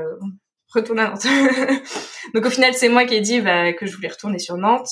retourne 0.77 0.99
à 1.01 1.09
Nantes. 1.09 1.27
donc 2.35 2.45
au 2.45 2.51
final, 2.51 2.75
c'est 2.75 2.89
moi 2.89 3.05
qui 3.05 3.15
ai 3.15 3.21
dit 3.21 3.41
bah, 3.41 3.73
que 3.73 3.87
je 3.87 3.95
voulais 3.95 4.09
retourner 4.09 4.39
sur 4.39 4.57
Nantes. 4.57 4.91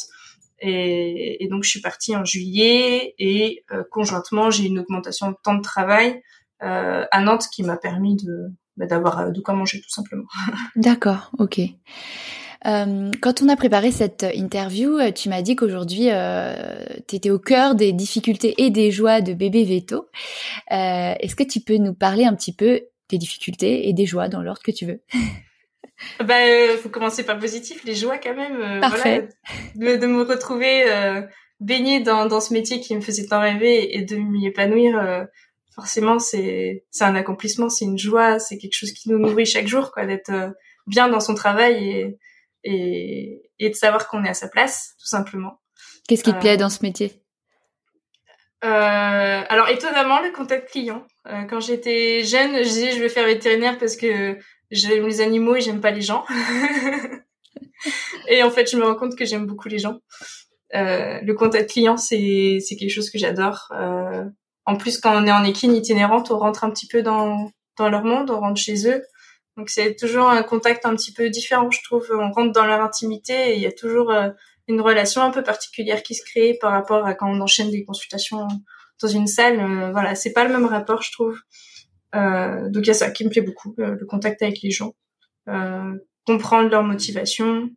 Et, 0.61 1.47
donc 1.51 1.65
je 1.65 1.69
suis 1.69 1.81
partie 1.81 2.17
en 2.17 2.25
juillet 2.25 3.15
et 3.19 3.65
euh, 3.71 3.83
conjointement 3.91 4.51
j'ai 4.51 4.65
une 4.65 4.79
augmentation 4.79 5.31
de 5.31 5.37
temps 5.43 5.55
de 5.55 5.63
travail 5.63 6.23
euh, 6.63 7.05
à 7.11 7.21
Nantes 7.21 7.49
qui 7.53 7.63
m'a 7.63 7.77
permis 7.77 8.17
de 8.17 8.51
bah, 8.77 8.87
d'avoir 8.87 9.19
euh, 9.19 9.31
de 9.31 9.41
quoi 9.41 9.55
manger 9.55 9.81
tout 9.81 9.91
simplement. 9.91 10.25
D'accord, 10.77 11.31
ok. 11.39 11.61
Quand 13.21 13.43
on 13.43 13.51
a 13.51 13.57
préparé 13.57 13.91
cette 13.91 14.25
interview, 14.35 14.99
tu 15.15 15.29
m'as 15.29 15.43
dit 15.43 15.55
qu'aujourd'hui, 15.55 16.09
euh, 16.11 16.55
tu 17.07 17.17
étais 17.17 17.29
au 17.29 17.39
cœur 17.39 17.75
des 17.75 17.93
difficultés 17.93 18.55
et 18.57 18.71
des 18.71 18.91
joies 18.91 19.21
de 19.21 19.35
bébé 19.35 19.65
Veto. 19.65 20.09
Est-ce 20.71 21.37
que 21.37 21.43
tu 21.43 21.61
peux 21.61 21.77
nous 21.77 21.93
parler 21.93 22.25
un 22.25 22.35
petit 22.35 22.55
peu 22.55 22.81
des 23.11 23.19
difficultés 23.19 23.87
et 23.87 23.93
des 23.93 24.07
joies 24.07 24.29
dans 24.29 24.41
l'ordre 24.41 24.63
que 24.63 24.71
tu 24.71 24.87
veux? 24.87 25.03
bah, 26.21 26.47
euh, 26.47 26.77
faut 26.79 26.89
commencer 26.89 27.25
par 27.25 27.39
positif, 27.39 27.85
les 27.85 27.95
joies 27.95 28.19
quand 28.19 28.35
même. 28.35 28.61
Euh, 28.61 28.81
Parfait. 28.81 29.29
Voilà, 29.75 29.97
de, 29.97 30.01
de, 30.01 30.07
me 30.07 30.23
retrouver 30.23 30.91
euh, 30.91 31.23
baignée 31.61 32.01
dans, 32.01 32.27
dans 32.27 32.41
ce 32.41 32.53
métier 32.53 32.81
qui 32.81 32.95
me 32.97 33.01
faisait 33.01 33.27
tant 33.27 33.41
rêver 33.41 33.97
et 33.97 34.03
de 34.03 34.17
m'y 34.17 34.47
épanouir. 34.47 34.99
Euh, 34.99 35.25
forcément, 35.75 36.19
c'est 36.19 36.85
c'est 36.91 37.05
un 37.05 37.15
accomplissement, 37.15 37.69
c'est 37.69 37.85
une 37.85 37.99
joie, 37.99 38.39
c'est 38.39 38.59
quelque 38.59 38.75
chose 38.75 38.93
qui 38.93 39.11
nous 39.11 39.19
nourrit 39.19 39.47
chaque 39.47 39.67
jour, 39.67 39.93
quoi, 39.93 40.07
d'être 40.07 40.31
euh, 40.31 40.51
bien 40.87 41.09
dans 41.09 41.21
son 41.21 41.35
travail 41.35 41.89
et 41.89 42.19
et, 42.67 43.43
et 43.59 43.69
de 43.69 43.75
savoir 43.75 44.09
qu'on 44.09 44.25
est 44.25 44.29
à 44.31 44.35
sa 44.35 44.49
place, 44.49 44.95
tout 44.99 45.07
simplement. 45.07 45.61
Qu'est-ce 46.09 46.25
qui 46.25 46.33
te 46.33 46.41
plaît 46.41 46.57
dans 46.57 46.71
ce 46.71 46.83
métier? 46.83 47.21
Alors 48.63 49.69
étonnamment 49.69 50.23
le 50.23 50.33
contact 50.33 50.71
client. 50.71 51.07
quand 51.51 51.61
j'étais 51.61 52.25
jeune, 52.25 52.57
je 52.57 52.63
disais 52.63 52.93
je 52.93 53.01
vais 53.01 53.11
faire 53.11 53.27
vétérinaire 53.27 53.77
parce 53.77 53.95
que 53.95 54.39
j'aime 54.71 55.07
les 55.07 55.21
animaux 55.21 55.57
et 55.57 55.61
j'aime 55.61 55.81
pas 55.81 55.91
les 55.91 56.03
gens. 56.03 56.25
et 58.29 58.43
en 58.43 58.51
fait, 58.51 58.71
je 58.71 58.77
me 58.77 58.85
rends 58.85 58.95
compte 58.95 59.17
que 59.17 59.25
j'aime 59.25 59.47
beaucoup 59.47 59.69
les 59.69 59.79
gens. 59.79 59.99
Euh, 60.75 61.21
le 61.23 61.35
contact 61.35 61.71
client, 61.71 61.97
c'est 61.97 62.59
c'est 62.61 62.77
quelque 62.77 62.93
chose 62.93 63.11
que 63.11 63.19
j'adore. 63.19 63.73
Euh, 63.73 64.25
en 64.67 64.77
plus, 64.77 64.99
quand 64.99 65.21
on 65.21 65.27
est 65.27 65.33
en 65.33 65.45
équine 65.45 65.75
itinérante, 65.75 66.31
on 66.31 66.39
rentre 66.39 66.65
un 66.65 66.71
petit 66.71 66.87
peu 66.87 67.03
dans 67.03 67.51
dans 67.77 67.89
leur 67.89 68.05
monde, 68.05 68.31
on 68.31 68.41
rentre 68.41 68.61
chez 68.61 68.89
eux. 68.89 69.03
Donc 69.57 69.71
c'est 69.71 69.95
toujours 69.95 70.29
un 70.29 70.43
contact 70.43 70.85
un 70.85 70.97
petit 70.97 71.13
peu 71.13 71.31
différent, 71.31 71.71
je 71.71 71.83
trouve. 71.83 72.07
On 72.13 72.33
rentre 72.33 72.53
dans 72.53 72.67
leur 72.67 72.81
intimité 72.81 73.51
et 73.51 73.55
il 73.55 73.61
y 73.61 73.67
a 73.67 73.73
toujours 73.73 74.11
euh, 74.11 74.31
une 74.67 74.81
relation 74.81 75.23
un 75.23 75.31
peu 75.31 75.43
particulière 75.43 76.03
qui 76.03 76.15
se 76.15 76.25
crée 76.25 76.59
par 76.61 76.73
rapport 76.73 77.07
à 77.07 77.15
quand 77.15 77.31
on 77.31 77.41
enchaîne 77.41 77.71
des 77.71 77.85
consultations 77.85 78.49
dans 79.01 79.09
une 79.09 79.27
salle. 79.27 79.61
Euh, 79.61 79.91
voilà, 79.93 80.15
c'est 80.15 80.33
pas 80.33 80.45
le 80.45 80.53
même 80.53 80.67
rapport, 80.67 81.03
je 81.03 81.13
trouve. 81.13 81.39
Euh, 82.15 82.69
donc 82.71 82.85
il 82.85 82.89
y 82.89 82.91
a 82.91 82.95
ça 82.95 83.11
qui 83.11 83.25
me 83.25 83.31
plaît 83.31 83.43
beaucoup, 83.43 83.75
le, 83.77 83.95
le 83.95 84.07
contact 84.07 84.43
avec 84.43 84.63
les 84.63 84.71
gens, 84.71 84.95
euh, 85.49 85.95
comprendre 86.27 86.71
leur 86.71 86.85
motivation, 86.85 87.71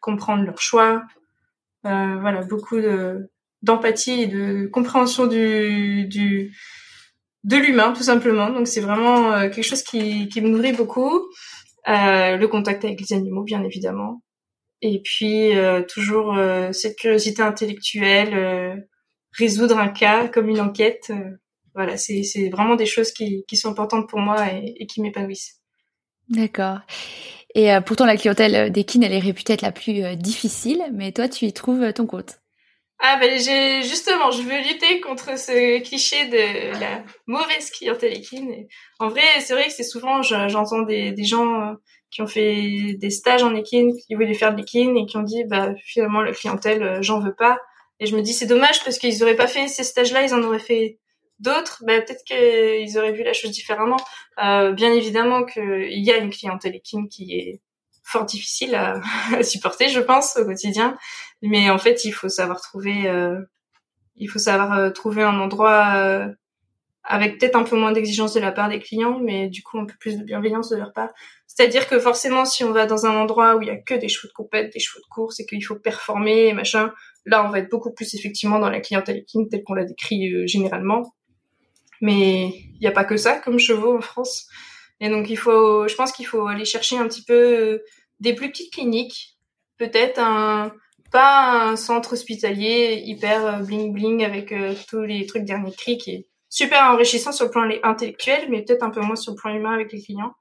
comprendre 0.00 0.44
leurs 0.44 0.60
choix, 0.60 1.04
euh, 1.86 2.16
voilà 2.20 2.42
beaucoup 2.42 2.80
de 2.80 3.30
d'empathie 3.62 4.22
et 4.22 4.26
de 4.26 4.66
compréhension 4.66 5.26
du, 5.26 6.06
du 6.06 6.52
de 7.44 7.56
l'humain 7.56 7.92
tout 7.92 8.02
simplement. 8.02 8.50
Donc 8.50 8.66
c'est 8.68 8.80
vraiment 8.80 9.32
euh, 9.32 9.48
quelque 9.48 9.62
chose 9.62 9.82
qui, 9.82 10.28
qui 10.28 10.40
me 10.40 10.48
nourrit 10.48 10.72
beaucoup. 10.72 11.20
Euh, 11.88 12.36
le 12.36 12.48
contact 12.48 12.84
avec 12.84 13.00
les 13.00 13.12
animaux 13.16 13.44
bien 13.44 13.62
évidemment, 13.64 14.22
et 14.82 15.00
puis 15.02 15.52
toujours 15.88 16.38
cette 16.72 16.96
curiosité 16.98 17.42
intellectuelle, 17.42 18.86
résoudre 19.32 19.78
un 19.78 19.88
cas 19.88 20.28
comme 20.28 20.48
une 20.48 20.60
enquête 20.60 21.10
voilà, 21.74 21.96
c'est 21.96 22.48
vraiment 22.50 22.76
des 22.76 22.86
choses 22.86 23.12
qui, 23.12 23.44
qui 23.48 23.56
sont 23.56 23.70
importantes 23.70 24.08
pour 24.08 24.18
moi 24.18 24.52
et, 24.52 24.74
et 24.78 24.86
qui 24.86 25.00
m'épanouissent. 25.00 25.60
D'accord. 26.28 26.78
Et 27.54 27.72
euh, 27.72 27.80
pourtant, 27.80 28.04
la 28.04 28.16
clientèle 28.16 28.70
d'Ekin, 28.70 29.00
elle 29.02 29.12
est 29.12 29.18
réputée 29.18 29.54
être 29.54 29.62
la 29.62 29.72
plus 29.72 30.04
euh, 30.04 30.14
difficile, 30.14 30.84
mais 30.92 31.12
toi, 31.12 31.28
tu 31.28 31.46
y 31.46 31.52
trouves 31.52 31.82
euh, 31.82 31.92
ton 31.92 32.06
compte. 32.06 32.38
Ah 33.00 33.16
ben 33.20 33.38
j'ai 33.38 33.82
justement, 33.84 34.32
je 34.32 34.42
veux 34.42 34.58
lutter 34.58 35.00
contre 35.00 35.38
ce 35.38 35.80
cliché 35.84 36.26
de 36.26 36.80
la 36.80 37.04
mauvaise 37.28 37.70
clientèle 37.70 38.16
équine. 38.16 38.66
En 38.98 39.08
vrai, 39.08 39.22
c'est 39.38 39.52
vrai 39.52 39.66
que 39.66 39.72
c'est 39.72 39.84
souvent, 39.84 40.20
j'entends 40.22 40.82
des, 40.82 41.12
des 41.12 41.24
gens 41.24 41.76
qui 42.10 42.22
ont 42.22 42.26
fait 42.26 42.96
des 42.98 43.10
stages 43.10 43.44
en 43.44 43.54
équine, 43.54 43.92
qui 43.94 44.16
voulaient 44.16 44.34
faire 44.34 44.52
de 44.52 44.56
l'équine 44.56 44.96
et 44.96 45.06
qui 45.06 45.16
ont 45.16 45.22
dit, 45.22 45.44
bah 45.44 45.74
finalement 45.84 46.22
la 46.22 46.32
clientèle, 46.32 46.98
j'en 47.00 47.20
veux 47.20 47.36
pas. 47.36 47.58
Et 48.00 48.06
je 48.06 48.16
me 48.16 48.20
dis 48.20 48.32
c'est 48.32 48.46
dommage 48.46 48.82
parce 48.82 48.98
qu'ils 48.98 49.22
auraient 49.22 49.36
pas 49.36 49.46
fait 49.46 49.68
ces 49.68 49.84
stages-là, 49.84 50.24
ils 50.24 50.34
en 50.34 50.42
auraient 50.42 50.58
fait 50.58 50.98
D'autres, 51.38 51.84
bah, 51.86 52.00
peut-être 52.00 52.24
qu'ils 52.24 52.98
auraient 52.98 53.12
vu 53.12 53.22
la 53.22 53.32
chose 53.32 53.50
différemment. 53.50 53.98
Euh, 54.42 54.72
bien 54.72 54.92
évidemment 54.92 55.44
qu'il 55.44 56.04
y 56.04 56.10
a 56.10 56.16
une 56.16 56.30
clientèle 56.30 56.74
équine 56.74 57.08
qui 57.08 57.32
est 57.34 57.60
fort 58.02 58.24
difficile 58.24 58.74
à, 58.74 59.00
supporter, 59.42 59.88
je 59.88 60.00
pense, 60.00 60.36
au 60.36 60.44
quotidien. 60.44 60.96
Mais 61.42 61.70
en 61.70 61.78
fait, 61.78 62.04
il 62.04 62.12
faut 62.12 62.28
savoir 62.28 62.60
trouver, 62.60 63.08
euh, 63.08 63.40
il 64.16 64.28
faut 64.28 64.38
savoir 64.38 64.72
euh, 64.72 64.90
trouver 64.90 65.22
un 65.22 65.38
endroit 65.38 65.94
euh, 65.96 66.28
avec 67.04 67.38
peut-être 67.38 67.56
un 67.56 67.62
peu 67.62 67.76
moins 67.76 67.92
d'exigence 67.92 68.34
de 68.34 68.40
la 68.40 68.52
part 68.52 68.68
des 68.68 68.80
clients, 68.80 69.18
mais 69.20 69.48
du 69.48 69.62
coup 69.62 69.78
un 69.78 69.86
peu 69.86 69.94
plus 69.98 70.18
de 70.18 70.24
bienveillance 70.24 70.68
de 70.70 70.76
leur 70.76 70.92
part. 70.92 71.10
C'est-à-dire 71.46 71.88
que 71.88 71.98
forcément, 71.98 72.44
si 72.44 72.64
on 72.64 72.72
va 72.72 72.86
dans 72.86 73.06
un 73.06 73.16
endroit 73.16 73.56
où 73.56 73.62
il 73.62 73.68
y 73.68 73.70
a 73.70 73.76
que 73.76 73.94
des 73.94 74.08
chevaux 74.08 74.28
de 74.28 74.32
compète, 74.32 74.72
des 74.72 74.80
chevaux 74.80 75.00
de 75.00 75.08
course, 75.08 75.40
et 75.40 75.46
qu'il 75.46 75.64
faut 75.64 75.76
performer 75.76 76.52
machin, 76.52 76.92
là, 77.24 77.44
on 77.46 77.50
va 77.50 77.60
être 77.60 77.70
beaucoup 77.70 77.92
plus 77.92 78.14
effectivement 78.14 78.58
dans 78.58 78.70
la 78.70 78.80
clientèle 78.80 79.18
équine 79.18 79.48
telle 79.48 79.62
qu'on 79.64 79.74
l'a 79.74 79.84
décrit 79.84 80.32
euh, 80.32 80.46
généralement. 80.46 81.14
Mais 82.00 82.48
il 82.48 82.78
n'y 82.80 82.86
a 82.86 82.92
pas 82.92 83.04
que 83.04 83.16
ça 83.16 83.38
comme 83.38 83.58
chevaux 83.58 83.96
en 83.96 84.00
France. 84.00 84.46
Et 85.00 85.08
donc 85.08 85.30
il 85.30 85.36
faut, 85.36 85.86
je 85.88 85.94
pense 85.94 86.12
qu'il 86.12 86.26
faut 86.26 86.46
aller 86.46 86.64
chercher 86.64 86.98
un 86.98 87.06
petit 87.06 87.22
peu 87.22 87.34
euh, 87.34 87.84
des 88.20 88.34
plus 88.34 88.50
petites 88.50 88.72
cliniques, 88.72 89.36
peut-être 89.78 90.18
un 90.18 90.72
pas 91.10 91.70
un 91.70 91.76
centre 91.76 92.12
hospitalier 92.12 93.02
hyper 93.04 93.62
bling 93.62 93.92
bling 93.92 94.24
avec 94.24 94.52
euh, 94.52 94.74
tous 94.88 95.02
les 95.02 95.24
trucs 95.26 95.44
dernier 95.44 95.72
cri 95.72 95.96
qui 95.96 96.10
est 96.10 96.26
super 96.50 96.82
enrichissant 96.90 97.32
sur 97.32 97.46
le 97.46 97.50
plan 97.50 97.68
intellectuel, 97.82 98.48
mais 98.50 98.62
peut-être 98.62 98.82
un 98.82 98.90
peu 98.90 99.00
moins 99.00 99.16
sur 99.16 99.32
le 99.32 99.36
plan 99.36 99.54
humain 99.54 99.72
avec 99.72 99.92
les 99.92 100.02
clients. 100.02 100.34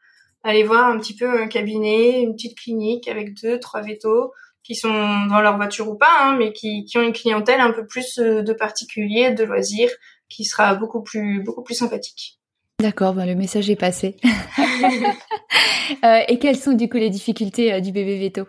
Aller 0.43 0.64
voir 0.64 0.86
un 0.86 0.97
petit 0.97 1.16
peu 1.16 1.30
un 1.30 1.47
cabinet, 1.47 2.22
une 2.22 2.34
petite 2.34 2.58
clinique 2.58 3.08
avec 3.08 3.34
deux, 3.41 3.60
trois 3.60 3.82
vétos 3.82 4.32
qui 4.64 4.76
sont 4.76 5.26
dans 5.28 5.41
leur 5.41 5.55
voiture 5.55 5.89
ou 5.89 5.95
pas, 5.95 6.20
hein, 6.22 6.36
mais 6.38 6.51
qui, 6.51 6.84
qui 6.86 6.97
ont 6.97 7.01
une 7.01 7.14
clientèle 7.14 7.62
un 7.62 7.72
peu 7.72 7.86
plus 7.86 8.20
euh, 8.20 8.41
de 8.41 8.53
particuliers, 8.53 9.32
de 9.32 9.43
loisirs, 9.43 9.91
qui 10.30 10.45
sera 10.45 10.75
beaucoup 10.75 11.01
plus 11.01 11.41
beaucoup 11.43 11.63
plus 11.63 11.75
sympathique. 11.75 12.39
D'accord, 12.80 13.13
ben 13.13 13.25
le 13.25 13.36
message 13.36 13.69
est 13.69 13.75
passé. 13.75 14.17
euh, 16.03 16.19
et 16.28 16.38
quelles 16.38 16.57
sont 16.57 16.73
du 16.73 16.89
coup 16.89 16.97
les 16.97 17.09
difficultés 17.09 17.73
euh, 17.73 17.80
du 17.80 17.91
bébé 17.91 18.19
veto? 18.19 18.47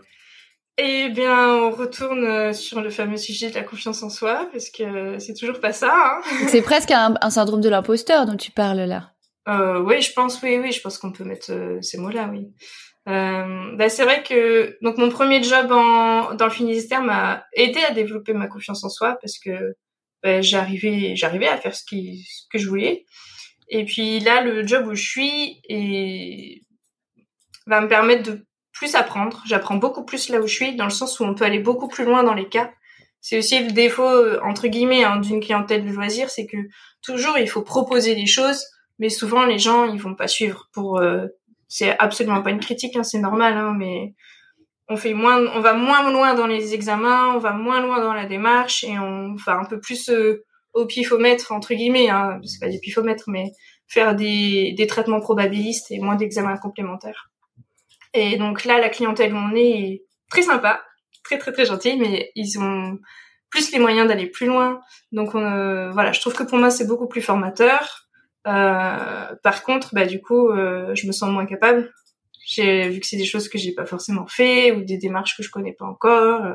Eh 0.80 1.08
bien, 1.08 1.48
on 1.54 1.70
retourne 1.70 2.24
euh, 2.24 2.52
sur 2.52 2.80
le 2.80 2.90
fameux 2.90 3.16
sujet 3.16 3.50
de 3.50 3.54
la 3.54 3.64
confiance 3.64 4.02
en 4.02 4.10
soi, 4.10 4.48
parce 4.52 4.70
que 4.70 5.18
c'est 5.18 5.34
toujours 5.34 5.60
pas 5.60 5.72
ça. 5.72 5.92
Hein 5.92 6.20
c'est 6.48 6.62
presque 6.62 6.92
un, 6.92 7.14
un, 7.20 7.30
syndrome 7.30 7.60
de 7.60 7.68
l'imposteur 7.68 8.26
dont 8.26 8.36
tu 8.36 8.52
parles 8.52 8.82
là. 8.82 9.10
Euh, 9.48 9.80
oui, 9.80 10.02
je 10.02 10.12
pense, 10.12 10.42
oui, 10.42 10.58
oui, 10.58 10.72
je 10.72 10.80
pense 10.80 10.98
qu'on 10.98 11.10
peut 11.10 11.24
mettre 11.24 11.50
euh, 11.50 11.80
ces 11.80 11.98
mots-là, 11.98 12.28
oui. 12.30 12.52
Euh, 13.08 13.74
bah, 13.76 13.88
c'est 13.88 14.04
vrai 14.04 14.22
que 14.22 14.76
donc 14.82 14.98
mon 14.98 15.08
premier 15.08 15.42
job 15.42 15.72
en, 15.72 16.34
dans 16.34 16.44
le 16.44 16.50
Finistère 16.50 17.02
m'a 17.02 17.44
aidé 17.54 17.80
à 17.88 17.92
développer 17.92 18.34
ma 18.34 18.48
confiance 18.48 18.84
en 18.84 18.90
soi 18.90 19.16
parce 19.22 19.38
que 19.38 19.74
ben, 20.22 20.42
j'arrivais 20.42 21.14
j'arrivais 21.16 21.48
à 21.48 21.56
faire 21.56 21.74
ce 21.74 21.84
qui 21.84 22.26
ce 22.28 22.44
que 22.50 22.58
je 22.58 22.68
voulais 22.68 23.04
et 23.68 23.84
puis 23.84 24.20
là 24.20 24.42
le 24.42 24.66
job 24.66 24.86
où 24.86 24.94
je 24.94 25.02
suis 25.02 25.60
et 25.68 26.62
va 27.66 27.80
me 27.80 27.88
permettre 27.88 28.22
de 28.22 28.46
plus 28.72 28.94
apprendre. 28.94 29.42
J'apprends 29.46 29.76
beaucoup 29.76 30.04
plus 30.04 30.28
là 30.28 30.40
où 30.40 30.46
je 30.46 30.54
suis, 30.54 30.76
dans 30.76 30.84
le 30.84 30.90
sens 30.90 31.20
où 31.20 31.24
on 31.24 31.34
peut 31.34 31.44
aller 31.44 31.58
beaucoup 31.58 31.88
plus 31.88 32.04
loin 32.04 32.22
dans 32.22 32.32
les 32.32 32.48
cas. 32.48 32.72
C'est 33.20 33.36
aussi 33.36 33.62
le 33.62 33.72
défaut 33.72 34.40
entre 34.42 34.68
guillemets 34.68 35.04
hein, 35.04 35.16
d'une 35.16 35.40
clientèle 35.40 35.84
de 35.84 35.90
loisirs, 35.90 36.30
c'est 36.30 36.46
que 36.46 36.56
toujours 37.02 37.36
il 37.36 37.48
faut 37.48 37.62
proposer 37.62 38.14
des 38.14 38.26
choses, 38.26 38.64
mais 38.98 39.10
souvent 39.10 39.44
les 39.44 39.58
gens 39.58 39.84
ils 39.84 40.00
vont 40.00 40.14
pas 40.14 40.28
suivre. 40.28 40.68
Pour 40.72 41.00
c'est 41.68 41.98
absolument 41.98 42.42
pas 42.42 42.50
une 42.50 42.60
critique, 42.60 42.96
hein, 42.96 43.02
c'est 43.02 43.18
normal, 43.18 43.56
hein, 43.56 43.74
mais 43.76 44.14
on 44.88 44.96
fait 44.96 45.14
moins, 45.14 45.46
on 45.54 45.60
va 45.60 45.74
moins 45.74 46.10
loin 46.10 46.34
dans 46.34 46.46
les 46.46 46.74
examens, 46.74 47.34
on 47.34 47.38
va 47.38 47.52
moins 47.52 47.80
loin 47.80 48.00
dans 48.00 48.14
la 48.14 48.26
démarche 48.26 48.84
et 48.84 48.98
on 48.98 49.34
va 49.46 49.56
un 49.56 49.64
peu 49.64 49.80
plus 49.80 50.08
euh, 50.08 50.44
au 50.72 50.86
pifomètre 50.86 51.52
entre 51.52 51.74
guillemets, 51.74 52.08
hein, 52.08 52.40
c'est 52.44 52.60
pas 52.60 52.70
du 52.70 52.78
pifomètre, 52.78 53.24
mais 53.28 53.52
faire 53.86 54.14
des, 54.16 54.74
traitements 54.88 55.20
probabilistes 55.20 55.90
et 55.90 55.98
moins 55.98 56.16
d'examens 56.16 56.56
complémentaires. 56.56 57.30
Et 58.14 58.36
donc 58.38 58.64
là, 58.64 58.78
la 58.78 58.88
clientèle 58.88 59.34
où 59.34 59.36
on 59.36 59.54
est 59.54 59.70
est 59.70 60.04
très 60.30 60.42
sympa, 60.42 60.80
très 61.22 61.38
très 61.38 61.52
très 61.52 61.66
gentille, 61.66 61.98
mais 61.98 62.30
ils 62.34 62.58
ont 62.58 62.98
plus 63.50 63.72
les 63.72 63.78
moyens 63.78 64.08
d'aller 64.08 64.26
plus 64.26 64.46
loin. 64.46 64.80
Donc 65.12 65.34
on, 65.34 65.42
euh, 65.42 65.90
voilà, 65.90 66.12
je 66.12 66.20
trouve 66.20 66.34
que 66.34 66.42
pour 66.42 66.58
moi 66.58 66.70
c'est 66.70 66.86
beaucoup 66.86 67.08
plus 67.08 67.22
formateur. 67.22 68.08
Euh, 68.46 69.34
par 69.42 69.62
contre, 69.62 69.94
bah 69.94 70.06
du 70.06 70.22
coup, 70.22 70.50
je 70.50 71.06
me 71.06 71.12
sens 71.12 71.30
moins 71.30 71.44
capable 71.44 71.92
j'ai 72.48 72.88
vu 72.88 73.00
que 73.00 73.06
c'est 73.06 73.18
des 73.18 73.26
choses 73.26 73.48
que 73.48 73.58
j'ai 73.58 73.72
pas 73.72 73.84
forcément 73.84 74.26
fait 74.26 74.72
ou 74.72 74.82
des 74.82 74.96
démarches 74.96 75.36
que 75.36 75.42
je 75.42 75.50
connais 75.50 75.74
pas 75.74 75.84
encore. 75.84 76.44
Euh, 76.44 76.54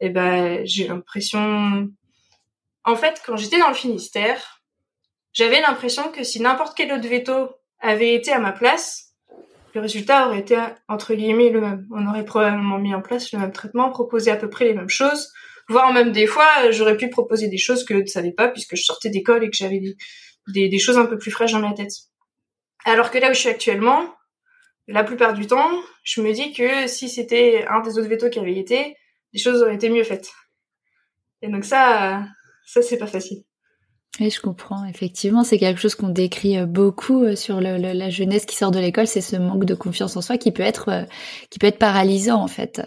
et 0.00 0.08
ben 0.08 0.66
j'ai 0.66 0.88
l'impression. 0.88 1.88
En 2.84 2.96
fait, 2.96 3.22
quand 3.24 3.36
j'étais 3.36 3.58
dans 3.58 3.68
le 3.68 3.74
Finistère, 3.74 4.62
j'avais 5.32 5.60
l'impression 5.60 6.10
que 6.10 6.24
si 6.24 6.40
n'importe 6.40 6.76
quel 6.76 6.92
autre 6.92 7.06
veto 7.06 7.50
avait 7.78 8.14
été 8.14 8.32
à 8.32 8.40
ma 8.40 8.50
place, 8.50 9.14
le 9.74 9.80
résultat 9.80 10.26
aurait 10.26 10.40
été 10.40 10.58
entre 10.88 11.14
guillemets 11.14 11.50
le 11.50 11.60
même. 11.60 11.86
On 11.94 12.08
aurait 12.08 12.24
probablement 12.24 12.78
mis 12.78 12.92
en 12.92 13.00
place 13.00 13.32
le 13.32 13.38
même 13.38 13.52
traitement, 13.52 13.90
proposé 13.90 14.32
à 14.32 14.36
peu 14.36 14.50
près 14.50 14.64
les 14.64 14.74
mêmes 14.74 14.88
choses, 14.88 15.32
voire 15.68 15.92
même 15.92 16.10
des 16.10 16.26
fois 16.26 16.72
j'aurais 16.72 16.96
pu 16.96 17.08
proposer 17.08 17.46
des 17.46 17.58
choses 17.58 17.84
que 17.84 17.94
je 17.94 18.00
ne 18.00 18.06
savais 18.06 18.32
pas 18.32 18.48
puisque 18.48 18.74
je 18.74 18.82
sortais 18.82 19.10
d'école 19.10 19.44
et 19.44 19.50
que 19.50 19.56
j'avais 19.56 19.78
des, 19.78 19.96
des, 20.48 20.68
des 20.68 20.78
choses 20.80 20.98
un 20.98 21.06
peu 21.06 21.18
plus 21.18 21.30
fraîches 21.30 21.52
dans 21.52 21.60
ma 21.60 21.72
tête. 21.72 21.92
Alors 22.84 23.12
que 23.12 23.18
là 23.18 23.30
où 23.30 23.34
je 23.34 23.38
suis 23.38 23.48
actuellement, 23.48 24.08
la 24.88 25.04
plupart 25.04 25.34
du 25.34 25.46
temps, 25.46 25.70
je 26.02 26.20
me 26.20 26.32
dis 26.32 26.52
que 26.52 26.86
si 26.86 27.08
c'était 27.08 27.64
un 27.68 27.80
des 27.80 27.98
autres 27.98 28.08
vétos 28.08 28.30
qui 28.30 28.38
avait 28.38 28.58
été, 28.58 28.96
les 29.32 29.40
choses 29.40 29.62
auraient 29.62 29.74
été 29.74 29.88
mieux 29.88 30.04
faites. 30.04 30.32
Et 31.42 31.48
donc 31.48 31.64
ça, 31.64 32.26
ça 32.66 32.82
c'est 32.82 32.98
pas 32.98 33.06
facile. 33.06 33.44
Oui, 34.18 34.30
je 34.30 34.40
comprends. 34.40 34.84
Effectivement, 34.86 35.44
c'est 35.44 35.58
quelque 35.58 35.80
chose 35.80 35.94
qu'on 35.94 36.08
décrit 36.08 36.58
euh, 36.58 36.66
beaucoup 36.66 37.24
euh, 37.24 37.36
sur 37.36 37.60
la 37.60 38.10
jeunesse 38.10 38.44
qui 38.44 38.56
sort 38.56 38.72
de 38.72 38.80
l'école, 38.80 39.06
c'est 39.06 39.20
ce 39.20 39.36
manque 39.36 39.64
de 39.64 39.74
confiance 39.74 40.16
en 40.16 40.20
soi 40.20 40.36
qui 40.36 40.50
peut 40.50 40.62
être, 40.62 40.88
euh, 40.88 41.04
qui 41.48 41.58
peut 41.58 41.68
être 41.68 41.78
paralysant 41.78 42.42
en 42.42 42.48
fait. 42.48 42.82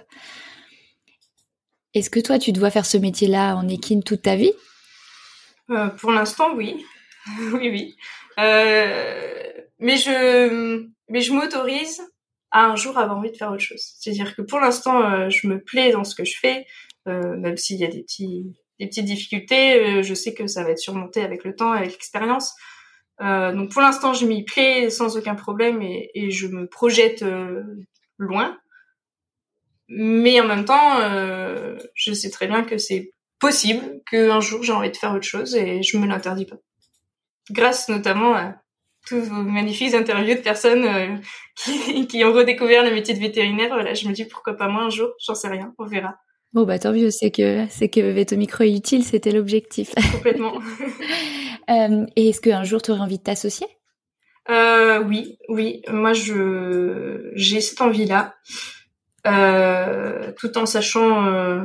Est-ce 1.94 2.10
que 2.10 2.20
toi, 2.20 2.40
tu 2.40 2.52
dois 2.52 2.72
faire 2.72 2.86
ce 2.86 2.98
métier-là 2.98 3.56
en 3.56 3.68
équine 3.68 4.04
toute 4.04 4.24
ta 4.24 4.36
vie? 4.36 4.54
Pour 6.00 6.12
l'instant, 6.12 6.54
oui, 6.56 6.84
oui, 7.54 7.70
oui. 7.70 7.96
mais 8.38 9.98
je, 9.98 10.88
mais 11.10 11.22
je 11.22 11.34
m'autorise 11.34 12.02
à 12.52 12.68
un 12.68 12.76
jour 12.76 12.98
avoir 12.98 13.18
envie 13.18 13.32
de 13.32 13.38
faire 13.38 13.52
autre 13.52 13.64
chose. 13.64 13.82
C'est-à-dire 13.98 14.36
que 14.36 14.42
pour 14.42 14.60
l'instant, 14.60 15.02
euh, 15.02 15.30
je 15.30 15.48
me 15.48 15.60
plais 15.60 15.92
dans 15.92 16.04
ce 16.04 16.16
que 16.16 16.24
je 16.24 16.38
fais, 16.40 16.66
euh, 17.08 17.36
même 17.38 17.58
s'il 17.58 17.78
y 17.78 17.84
a 17.84 17.88
des 17.88 18.04
petites 18.04 19.06
difficultés, 19.06 19.76
euh, 19.76 20.04
je 20.04 20.14
sais 20.14 20.34
que 20.34 20.46
ça 20.46 20.64
va 20.64 20.70
être 20.70 20.80
surmonté 20.80 21.22
avec 21.22 21.44
le 21.44 21.56
temps, 21.56 21.72
avec 21.72 21.92
l'expérience. 21.92 22.54
donc 23.20 23.72
pour 23.72 23.82
l'instant, 23.82 24.14
je 24.14 24.26
m'y 24.26 24.44
plais 24.44 24.90
sans 24.90 25.18
aucun 25.18 25.36
problème 25.36 25.82
et, 25.82 26.12
et 26.14 26.32
je 26.32 26.48
me 26.48 26.68
projette 26.68 27.26
loin. 28.18 28.58
Mais 29.88 30.40
en 30.40 30.48
même 30.48 30.66
temps, 30.66 31.00
je 31.94 32.14
sais 32.14 32.30
très 32.30 32.48
bien 32.48 32.64
que 32.64 32.78
c'est 32.78 33.14
possible 33.40 34.02
qu'un 34.10 34.40
jour 34.40 34.64
j'ai 34.64 34.72
envie 34.74 34.92
de 34.92 34.98
faire 34.98 35.14
autre 35.14 35.28
chose 35.28 35.56
et 35.56 35.84
je 35.84 35.98
me 35.98 36.08
l'interdis 36.08 36.46
pas. 36.46 36.58
Grâce 37.52 37.90
notamment 37.90 38.34
à 38.36 38.56
tous 39.08 39.20
vos 39.22 39.44
magnifiques 39.44 39.94
interviews 39.94 40.36
de 40.36 40.42
personnes 40.42 40.86
euh, 40.86 41.16
qui, 41.56 42.08
qui, 42.08 42.24
ont 42.24 42.34
redécouvert 42.34 42.84
le 42.84 42.92
métier 42.92 43.14
de 43.14 43.20
vétérinaire. 43.20 43.70
Voilà, 43.70 43.94
je 43.94 44.08
me 44.08 44.14
dis 44.14 44.26
pourquoi 44.26 44.56
pas 44.56 44.68
moi 44.68 44.84
un 44.84 44.90
jour, 44.90 45.10
j'en 45.26 45.36
sais 45.36 45.50
rien, 45.50 45.74
on 45.78 45.86
verra. 45.86 46.16
Bon 46.54 46.66
bah 46.66 46.78
tant 46.78 46.94
mieux, 46.94 47.10
c'est 47.10 47.32
que 47.32 47.66
c'est 47.70 47.90
que 47.90 48.00
Vetomicro 48.00 48.64
est 48.64 48.76
utile, 48.76 49.04
c'était 49.04 49.32
l'objectif. 49.32 49.92
Complètement. 50.12 50.54
euh, 51.70 52.06
et 52.16 52.30
est-ce 52.30 52.42
qu'un 52.42 52.64
jour 52.64 52.82
tu 52.82 52.92
aurais 52.92 53.02
envie 53.02 53.18
de 53.18 53.24
t'associer? 53.24 53.68
Euh, 54.50 55.02
Oui, 55.04 55.40
oui. 55.50 55.82
Moi 55.90 56.14
je 56.14 57.32
j'ai 57.34 57.60
cette 57.60 57.82
envie-là, 57.82 58.36
euh, 59.26 60.32
tout 60.38 60.56
en 60.58 60.66
sachant 60.68 61.26
euh, 61.26 61.64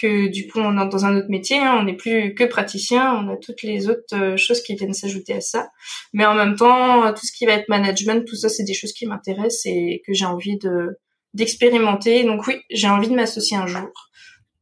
que 0.00 0.28
du 0.28 0.46
coup 0.46 0.60
on 0.60 0.78
est 0.78 0.88
dans 0.88 1.04
un 1.04 1.16
autre 1.16 1.28
métier, 1.28 1.58
hein, 1.58 1.78
on 1.80 1.84
n'est 1.84 1.96
plus 1.96 2.34
que 2.34 2.44
praticien, 2.44 3.14
on 3.14 3.32
a 3.32 3.36
toutes 3.36 3.62
les 3.62 3.88
autres 3.88 4.14
euh, 4.14 4.36
choses 4.36 4.62
qui 4.62 4.74
viennent 4.74 4.94
s'ajouter 4.94 5.34
à 5.34 5.40
ça. 5.40 5.68
Mais 6.12 6.26
en 6.26 6.34
même 6.34 6.56
temps, 6.56 7.12
tout 7.12 7.26
ce 7.26 7.32
qui 7.32 7.46
va 7.46 7.52
être 7.52 7.68
management, 7.68 8.24
tout 8.26 8.36
ça, 8.36 8.48
c'est 8.48 8.64
des 8.64 8.74
choses 8.74 8.92
qui 8.92 9.06
m'intéressent 9.06 9.66
et 9.66 10.02
que 10.06 10.12
j'ai 10.12 10.26
envie 10.26 10.58
de 10.58 10.98
d'expérimenter. 11.34 12.24
Donc 12.24 12.46
oui, 12.46 12.56
j'ai 12.70 12.88
envie 12.88 13.08
de 13.08 13.14
m'associer 13.14 13.56
un 13.56 13.66
jour 13.66 13.90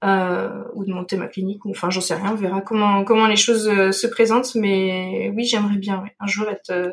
euh, 0.05 0.65
ou 0.75 0.85
de 0.85 0.93
monter 0.93 1.17
ma 1.17 1.29
clinique. 1.29 1.65
Ou, 1.65 1.71
enfin, 1.71 1.91
j'en 1.91 2.01
sais 2.01 2.15
rien, 2.15 2.33
on 2.33 2.37
verra 2.37 2.61
comment 2.61 3.05
comment 3.05 3.27
les 3.27 3.37
choses 3.37 3.69
euh, 3.69 3.93
se 3.93 4.07
présentent. 4.07 4.55
Mais 4.55 5.33
oui, 5.35 5.45
j'aimerais 5.45 5.79
bien 5.79 6.05
un 6.21 6.27
jour 6.27 6.49
être 6.49 6.71
euh, 6.71 6.93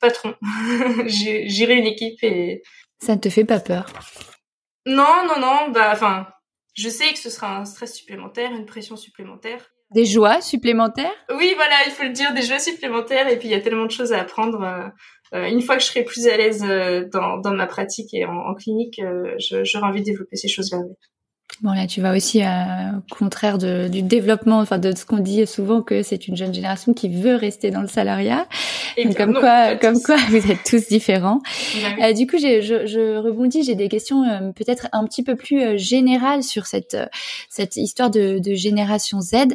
patron, 0.00 0.34
gérer 1.06 1.74
une 1.74 1.86
équipe 1.86 2.22
et 2.22 2.62
ça 3.00 3.16
ne 3.16 3.20
te 3.20 3.28
fait 3.28 3.44
pas 3.44 3.58
peur? 3.58 3.86
Non, 4.86 5.26
non, 5.26 5.40
non. 5.40 5.70
Bah, 5.72 5.90
enfin 5.92 6.28
je 6.74 6.88
sais 6.88 7.12
que 7.12 7.18
ce 7.18 7.30
sera 7.30 7.58
un 7.58 7.64
stress 7.64 7.94
supplémentaire, 7.94 8.50
une 8.52 8.66
pression 8.66 8.96
supplémentaire. 8.96 9.70
Des 9.94 10.06
joies 10.06 10.40
supplémentaires? 10.40 11.12
Oui, 11.36 11.52
voilà, 11.54 11.76
il 11.86 11.92
faut 11.92 12.04
le 12.04 12.12
dire, 12.12 12.32
des 12.32 12.42
joies 12.42 12.58
supplémentaires. 12.58 13.28
Et 13.28 13.38
puis, 13.38 13.48
il 13.48 13.50
y 13.50 13.54
a 13.54 13.60
tellement 13.60 13.84
de 13.84 13.90
choses 13.90 14.12
à 14.12 14.20
apprendre. 14.20 14.62
Euh, 14.62 14.88
euh, 15.36 15.46
une 15.46 15.60
fois 15.60 15.76
que 15.76 15.82
je 15.82 15.88
serai 15.88 16.02
plus 16.02 16.26
à 16.28 16.36
l'aise 16.36 16.64
euh, 16.64 17.04
dans, 17.12 17.38
dans 17.38 17.52
ma 17.52 17.66
pratique 17.66 18.12
et 18.14 18.24
en, 18.24 18.36
en 18.36 18.54
clinique, 18.54 19.00
j'aurai 19.38 19.84
envie 19.84 20.00
de 20.00 20.06
développer 20.06 20.36
ces 20.36 20.48
choses-là. 20.48 20.78
Bon 21.60 21.72
là, 21.72 21.86
tu 21.86 22.00
vas 22.00 22.16
aussi 22.16 22.42
euh, 22.42 22.46
au 22.98 23.14
contraire 23.14 23.58
de, 23.58 23.86
du 23.86 24.02
développement, 24.02 24.58
enfin 24.58 24.78
de 24.78 24.96
ce 24.96 25.04
qu'on 25.04 25.18
dit 25.18 25.46
souvent 25.46 25.80
que 25.82 26.02
c'est 26.02 26.26
une 26.26 26.36
jeune 26.36 26.52
génération 26.52 26.92
qui 26.92 27.08
veut 27.08 27.36
rester 27.36 27.70
dans 27.70 27.82
le 27.82 27.88
salariat. 27.88 28.48
Et 28.96 29.14
comme 29.14 29.34
quoi, 29.34 29.76
comme 29.76 30.00
quoi, 30.00 30.16
vous 30.28 30.50
êtes 30.50 30.64
tous 30.64 30.88
différents. 30.88 31.40
Euh, 32.02 32.12
du 32.14 32.26
coup, 32.26 32.36
je, 32.38 32.60
je 32.62 33.16
rebondis, 33.16 33.62
j'ai 33.62 33.74
des 33.74 33.88
questions 33.88 34.24
euh, 34.24 34.50
peut-être 34.52 34.88
un 34.92 35.04
petit 35.04 35.22
peu 35.22 35.36
plus 35.36 35.62
euh, 35.62 35.76
générales 35.76 36.42
sur 36.42 36.66
cette 36.66 36.96
cette 37.48 37.76
histoire 37.76 38.10
de, 38.10 38.38
de 38.38 38.54
génération 38.54 39.20
Z 39.20 39.54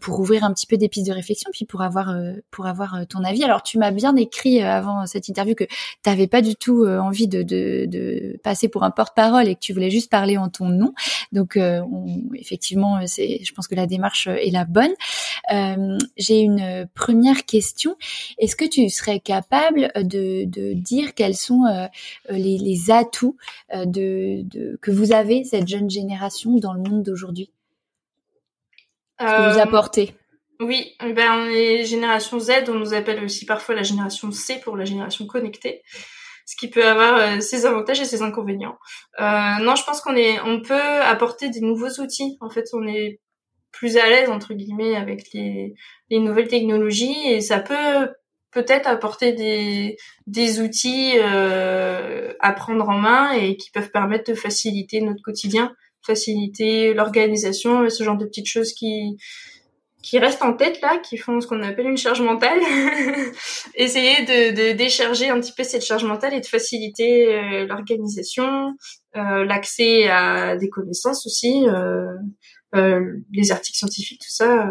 pour 0.00 0.20
ouvrir 0.20 0.44
un 0.44 0.52
petit 0.52 0.66
peu 0.66 0.76
des 0.76 0.88
pistes 0.88 1.08
de 1.08 1.12
réflexion, 1.12 1.50
puis 1.52 1.64
pour 1.64 1.82
avoir 1.82 2.14
pour 2.50 2.66
avoir 2.66 3.06
ton 3.08 3.24
avis. 3.24 3.42
Alors, 3.42 3.62
tu 3.62 3.78
m'as 3.78 3.90
bien 3.90 4.14
écrit 4.16 4.62
avant 4.62 5.06
cette 5.06 5.28
interview 5.28 5.54
que 5.54 5.64
tu 5.64 5.74
n'avais 6.10 6.26
pas 6.26 6.42
du 6.42 6.56
tout 6.56 6.86
envie 6.86 7.26
de, 7.26 7.42
de, 7.42 7.86
de 7.86 8.38
passer 8.44 8.68
pour 8.68 8.84
un 8.84 8.90
porte-parole 8.90 9.48
et 9.48 9.54
que 9.54 9.60
tu 9.60 9.72
voulais 9.72 9.90
juste 9.90 10.10
parler 10.10 10.36
en 10.36 10.48
ton 10.48 10.66
nom. 10.66 10.92
Donc 11.32 11.37
euh, 11.56 11.82
effectivement, 12.34 13.06
c'est, 13.06 13.40
je 13.42 13.52
pense 13.52 13.68
que 13.68 13.74
la 13.74 13.86
démarche 13.86 14.26
est 14.26 14.50
la 14.50 14.64
bonne. 14.64 14.92
Euh, 15.52 15.98
j'ai 16.16 16.40
une 16.40 16.88
première 16.94 17.44
question. 17.44 17.96
Est-ce 18.38 18.56
que 18.56 18.64
tu 18.64 18.88
serais 18.88 19.20
capable 19.20 19.90
de, 19.94 20.44
dire 20.74 21.14
quels 21.14 21.36
sont 21.36 21.64
euh, 21.66 21.86
les, 22.30 22.90
atouts 22.90 23.36
de, 23.74 24.76
que 24.80 24.90
vous 24.90 25.12
avez 25.12 25.44
cette 25.44 25.68
jeune 25.68 25.90
génération 25.90 26.56
dans 26.56 26.72
le 26.72 26.80
monde 26.80 27.02
d'aujourd'hui? 27.02 27.50
Ce 29.20 29.24
que 29.24 29.52
vous 29.52 29.60
apportez 29.60 30.14
oui, 30.60 30.96
ben 30.98 31.34
on 31.34 31.46
est 31.46 31.84
génération 31.84 32.40
Z, 32.40 32.64
on 32.66 32.74
nous 32.74 32.92
appelle 32.92 33.22
aussi 33.22 33.46
parfois 33.46 33.76
la 33.76 33.84
génération 33.84 34.32
C 34.32 34.58
pour 34.58 34.76
la 34.76 34.84
génération 34.84 35.24
connectée 35.24 35.82
ce 36.48 36.56
qui 36.56 36.70
peut 36.70 36.86
avoir 36.86 37.16
euh, 37.16 37.40
ses 37.40 37.66
avantages 37.66 38.00
et 38.00 38.06
ses 38.06 38.22
inconvénients. 38.22 38.78
Euh, 39.20 39.58
non, 39.60 39.74
je 39.74 39.84
pense 39.84 40.00
qu'on 40.00 40.16
est, 40.16 40.40
on 40.40 40.62
peut 40.62 41.02
apporter 41.02 41.50
des 41.50 41.60
nouveaux 41.60 42.00
outils. 42.00 42.38
En 42.40 42.48
fait, 42.48 42.64
on 42.72 42.88
est 42.88 43.20
plus 43.70 43.98
à 43.98 44.08
l'aise 44.08 44.30
entre 44.30 44.54
guillemets 44.54 44.96
avec 44.96 45.26
les, 45.34 45.74
les 46.08 46.18
nouvelles 46.20 46.48
technologies 46.48 47.30
et 47.30 47.42
ça 47.42 47.60
peut 47.60 48.08
peut-être 48.50 48.88
apporter 48.88 49.34
des, 49.34 49.98
des 50.26 50.62
outils 50.62 51.12
euh, 51.18 52.32
à 52.40 52.52
prendre 52.54 52.88
en 52.88 52.96
main 52.96 53.32
et 53.32 53.58
qui 53.58 53.70
peuvent 53.70 53.90
permettre 53.90 54.30
de 54.30 54.34
faciliter 54.34 55.02
notre 55.02 55.20
quotidien, 55.20 55.74
faciliter 56.00 56.94
l'organisation 56.94 57.84
et 57.84 57.90
ce 57.90 58.04
genre 58.04 58.16
de 58.16 58.24
petites 58.24 58.48
choses 58.48 58.72
qui 58.72 59.18
qui 60.02 60.18
restent 60.18 60.42
en 60.42 60.54
tête 60.54 60.80
là, 60.80 60.98
qui 60.98 61.16
font 61.16 61.40
ce 61.40 61.46
qu'on 61.46 61.62
appelle 61.62 61.88
une 61.88 61.96
charge 61.96 62.20
mentale. 62.20 62.60
Essayer 63.74 64.24
de, 64.24 64.54
de, 64.54 64.76
décharger 64.76 65.28
un 65.28 65.40
petit 65.40 65.52
peu 65.52 65.64
cette 65.64 65.84
charge 65.84 66.04
mentale 66.04 66.34
et 66.34 66.40
de 66.40 66.46
faciliter 66.46 67.34
euh, 67.34 67.66
l'organisation, 67.66 68.76
euh, 69.16 69.44
l'accès 69.44 70.08
à 70.08 70.56
des 70.56 70.68
connaissances 70.68 71.26
aussi, 71.26 71.66
euh, 71.68 72.06
euh 72.76 73.00
les 73.32 73.50
articles 73.50 73.76
scientifiques, 73.76 74.20
tout 74.20 74.30
ça. 74.30 74.70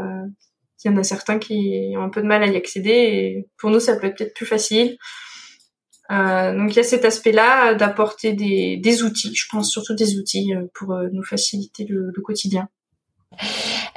Il 0.86 0.92
y 0.92 0.94
en 0.94 0.98
a 0.98 1.04
certains 1.04 1.40
qui 1.40 1.94
ont 1.98 2.04
un 2.04 2.10
peu 2.10 2.22
de 2.22 2.28
mal 2.28 2.44
à 2.44 2.48
y 2.48 2.56
accéder 2.56 2.90
et 2.90 3.48
pour 3.58 3.72
nous 3.72 3.80
ça 3.80 3.96
peut 3.98 4.08
être 4.08 4.18
peut-être 4.18 4.36
plus 4.36 4.46
facile. 4.46 4.98
Donc 6.10 6.72
il 6.72 6.76
y 6.76 6.80
a 6.80 6.84
cet 6.84 7.04
aspect-là 7.04 7.74
d'apporter 7.74 8.32
des, 8.32 8.78
des, 8.78 9.04
outils, 9.04 9.36
je 9.36 9.46
pense 9.52 9.70
surtout 9.72 9.96
des 9.96 10.18
outils 10.18 10.54
pour 10.74 10.96
nous 11.12 11.24
faciliter 11.24 11.86
le, 11.86 12.12
le 12.16 12.22
quotidien. 12.22 12.70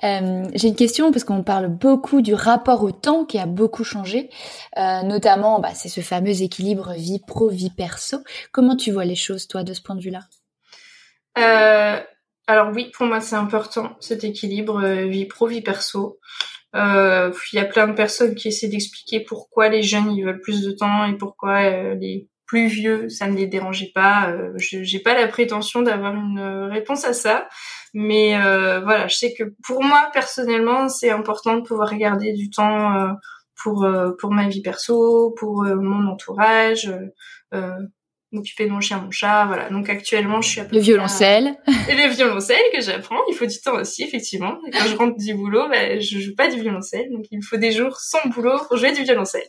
Euh, 0.04 0.44
J'ai 0.54 0.68
une 0.68 0.76
question 0.76 1.12
parce 1.12 1.24
qu'on 1.24 1.42
parle 1.42 1.68
beaucoup 1.68 2.22
du 2.22 2.34
rapport 2.34 2.82
au 2.82 2.90
temps 2.90 3.24
qui 3.24 3.38
a 3.38 3.46
beaucoup 3.46 3.84
changé, 3.84 4.30
euh, 4.78 5.02
notamment 5.02 5.60
bah, 5.60 5.74
c'est 5.74 5.88
ce 5.88 6.00
fameux 6.00 6.42
équilibre 6.42 6.94
vie 6.94 7.20
pro 7.26 7.48
vie 7.48 7.70
perso. 7.70 8.18
Comment 8.52 8.76
tu 8.76 8.92
vois 8.92 9.04
les 9.04 9.14
choses 9.14 9.46
toi 9.46 9.62
de 9.62 9.74
ce 9.74 9.82
point 9.82 9.96
de 9.96 10.00
vue-là? 10.00 10.20
Euh, 11.38 12.00
Alors 12.46 12.72
oui, 12.74 12.90
pour 12.94 13.06
moi 13.06 13.20
c'est 13.20 13.36
important 13.36 13.96
cet 14.00 14.24
équilibre 14.24 14.82
euh, 14.82 15.06
vie 15.06 15.26
pro 15.26 15.46
vie 15.46 15.62
perso. 15.62 16.18
Euh, 16.76 17.32
il 17.52 17.56
y 17.56 17.58
a 17.58 17.64
plein 17.64 17.88
de 17.88 17.92
personnes 17.94 18.34
qui 18.34 18.48
essaient 18.48 18.68
d'expliquer 18.68 19.20
pourquoi 19.20 19.68
les 19.68 19.82
jeunes 19.82 20.12
ils 20.12 20.24
veulent 20.24 20.40
plus 20.40 20.62
de 20.62 20.70
temps 20.70 21.04
et 21.04 21.16
pourquoi 21.16 21.62
euh, 21.62 21.94
les 21.94 22.28
plus 22.46 22.68
vieux 22.68 23.08
ça 23.08 23.26
ne 23.28 23.36
les 23.36 23.46
dérangeait 23.46 23.92
pas. 23.94 24.34
je 24.56 24.82
j'ai 24.82 24.98
pas 24.98 25.14
la 25.14 25.28
prétention 25.28 25.82
d'avoir 25.82 26.14
une 26.14 26.40
réponse 26.72 27.04
à 27.04 27.12
ça. 27.12 27.48
Mais 27.92 28.36
euh, 28.36 28.80
voilà, 28.80 29.08
je 29.08 29.16
sais 29.16 29.34
que 29.34 29.44
pour 29.64 29.82
moi 29.82 30.10
personnellement, 30.12 30.88
c'est 30.88 31.10
important 31.10 31.56
de 31.56 31.62
pouvoir 31.62 31.90
regarder 31.90 32.32
du 32.32 32.50
temps 32.50 32.96
euh, 32.96 33.12
pour 33.62 33.84
euh, 33.84 34.12
pour 34.18 34.32
ma 34.32 34.48
vie 34.48 34.62
perso, 34.62 35.34
pour 35.38 35.64
mon 35.64 36.06
entourage, 36.06 36.90
m'occuper 38.32 38.66
de 38.66 38.70
mon 38.70 38.80
chien, 38.80 39.00
mon 39.00 39.10
chat, 39.10 39.46
voilà. 39.46 39.70
Donc 39.70 39.88
actuellement, 39.88 40.40
je 40.40 40.48
suis 40.48 40.60
à 40.60 40.64
peu 40.64 40.76
le 40.76 40.82
violoncelle 40.82 41.56
et 41.88 41.96
le 41.96 42.12
violoncelle 42.14 42.62
que 42.72 42.80
j'apprends. 42.80 43.18
Il 43.28 43.34
faut 43.34 43.46
du 43.46 43.60
temps 43.60 43.74
aussi, 43.74 44.04
effectivement. 44.04 44.58
Et 44.66 44.70
quand 44.70 44.86
je 44.86 44.96
rentre 44.96 45.16
du 45.16 45.34
boulot, 45.34 45.68
bah, 45.68 45.98
je 45.98 46.18
joue 46.20 46.34
pas 46.36 46.48
du 46.48 46.60
violoncelle, 46.60 47.10
donc 47.10 47.24
il 47.30 47.38
me 47.38 47.42
faut 47.42 47.56
des 47.56 47.72
jours 47.72 47.96
sans 47.96 48.28
boulot 48.28 48.58
pour 48.68 48.76
jouer 48.76 48.92
du 48.92 49.02
violoncelle. 49.02 49.48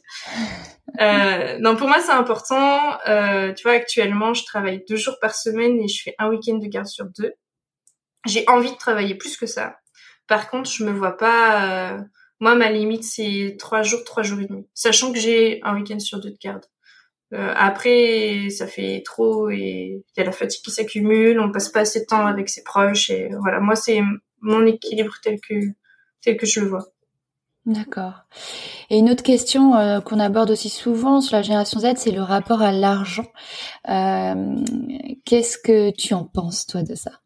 Euh, 1.00 1.58
non, 1.60 1.76
pour 1.76 1.88
moi, 1.88 2.00
c'est 2.00 2.12
important. 2.12 2.80
Euh, 3.08 3.54
tu 3.54 3.64
vois, 3.64 3.74
actuellement, 3.74 4.34
je 4.34 4.44
travaille 4.46 4.84
deux 4.90 4.98
jours 4.98 5.16
par 5.22 5.36
semaine 5.36 5.80
et 5.80 5.88
je 5.88 6.02
fais 6.04 6.16
un 6.18 6.30
week-end 6.30 6.58
de 6.58 6.68
garde 6.68 6.88
sur 6.88 7.06
deux 7.18 7.34
j'ai 8.26 8.48
envie 8.48 8.72
de 8.72 8.78
travailler 8.78 9.16
plus 9.16 9.38
que 9.38 9.46
ça. 9.46 9.78
Par 10.28 10.50
contre, 10.50 10.70
je 10.70 10.84
me 10.84 10.92
vois 10.92 11.18
pas. 11.18 11.94
Euh, 11.94 12.00
moi, 12.40 12.56
ma 12.56 12.72
limite, 12.72 13.04
c'est 13.04 13.56
trois 13.60 13.84
jours, 13.84 14.04
trois 14.04 14.24
jours 14.24 14.40
et 14.40 14.46
demi, 14.46 14.68
sachant 14.74 15.12
que 15.12 15.20
j'ai 15.20 15.60
un 15.64 15.76
week-end 15.76 16.00
sur 16.00 16.20
deux 16.20 16.32
de 16.32 16.38
garde. 16.42 16.66
Euh, 17.34 17.54
après, 17.56 18.50
ça 18.50 18.68
fait 18.68 19.04
trop 19.06 19.50
et 19.50 20.04
il 20.06 20.18
y 20.18 20.22
a 20.22 20.26
la 20.26 20.32
fatigue 20.32 20.64
qui 20.64 20.72
s'accumule. 20.72 21.40
On 21.40 21.52
passe 21.52 21.70
pas 21.70 21.82
assez 21.82 22.02
de 22.02 22.06
temps 22.06 22.26
avec 22.26 22.50
ses 22.50 22.64
proches 22.64 23.10
et 23.10 23.30
voilà. 23.42 23.60
Moi, 23.60 23.76
c'est 23.76 24.02
mon 24.42 24.66
équilibre 24.66 25.14
tel 25.24 25.40
que 25.40 25.56
tel 26.22 26.38
que 26.38 26.46
je 26.46 26.60
le 26.60 26.68
vois. 26.68 26.86
D'accord. 27.66 28.24
Et 28.90 28.98
une 28.98 29.10
autre 29.10 29.24
question 29.24 29.76
euh, 29.76 30.02
qu'on 30.02 30.20
aborde 30.20 30.50
aussi 30.50 30.70
souvent 30.70 31.22
sur 31.22 31.36
la 31.36 31.44
génération 31.44 31.80
Z, 31.80 31.94
c'est 31.98 32.12
le 32.12 32.24
rapport 32.24 32.62
à 32.62 32.72
l'argent. 32.72 33.28
Euh, 33.88 34.56
Qu'est-ce 35.26 35.58
que 35.58 35.92
tu 35.92 36.16
en 36.16 36.26
penses, 36.26 36.66
toi, 36.66 36.82
de 36.82 36.96
ça? 36.96 37.21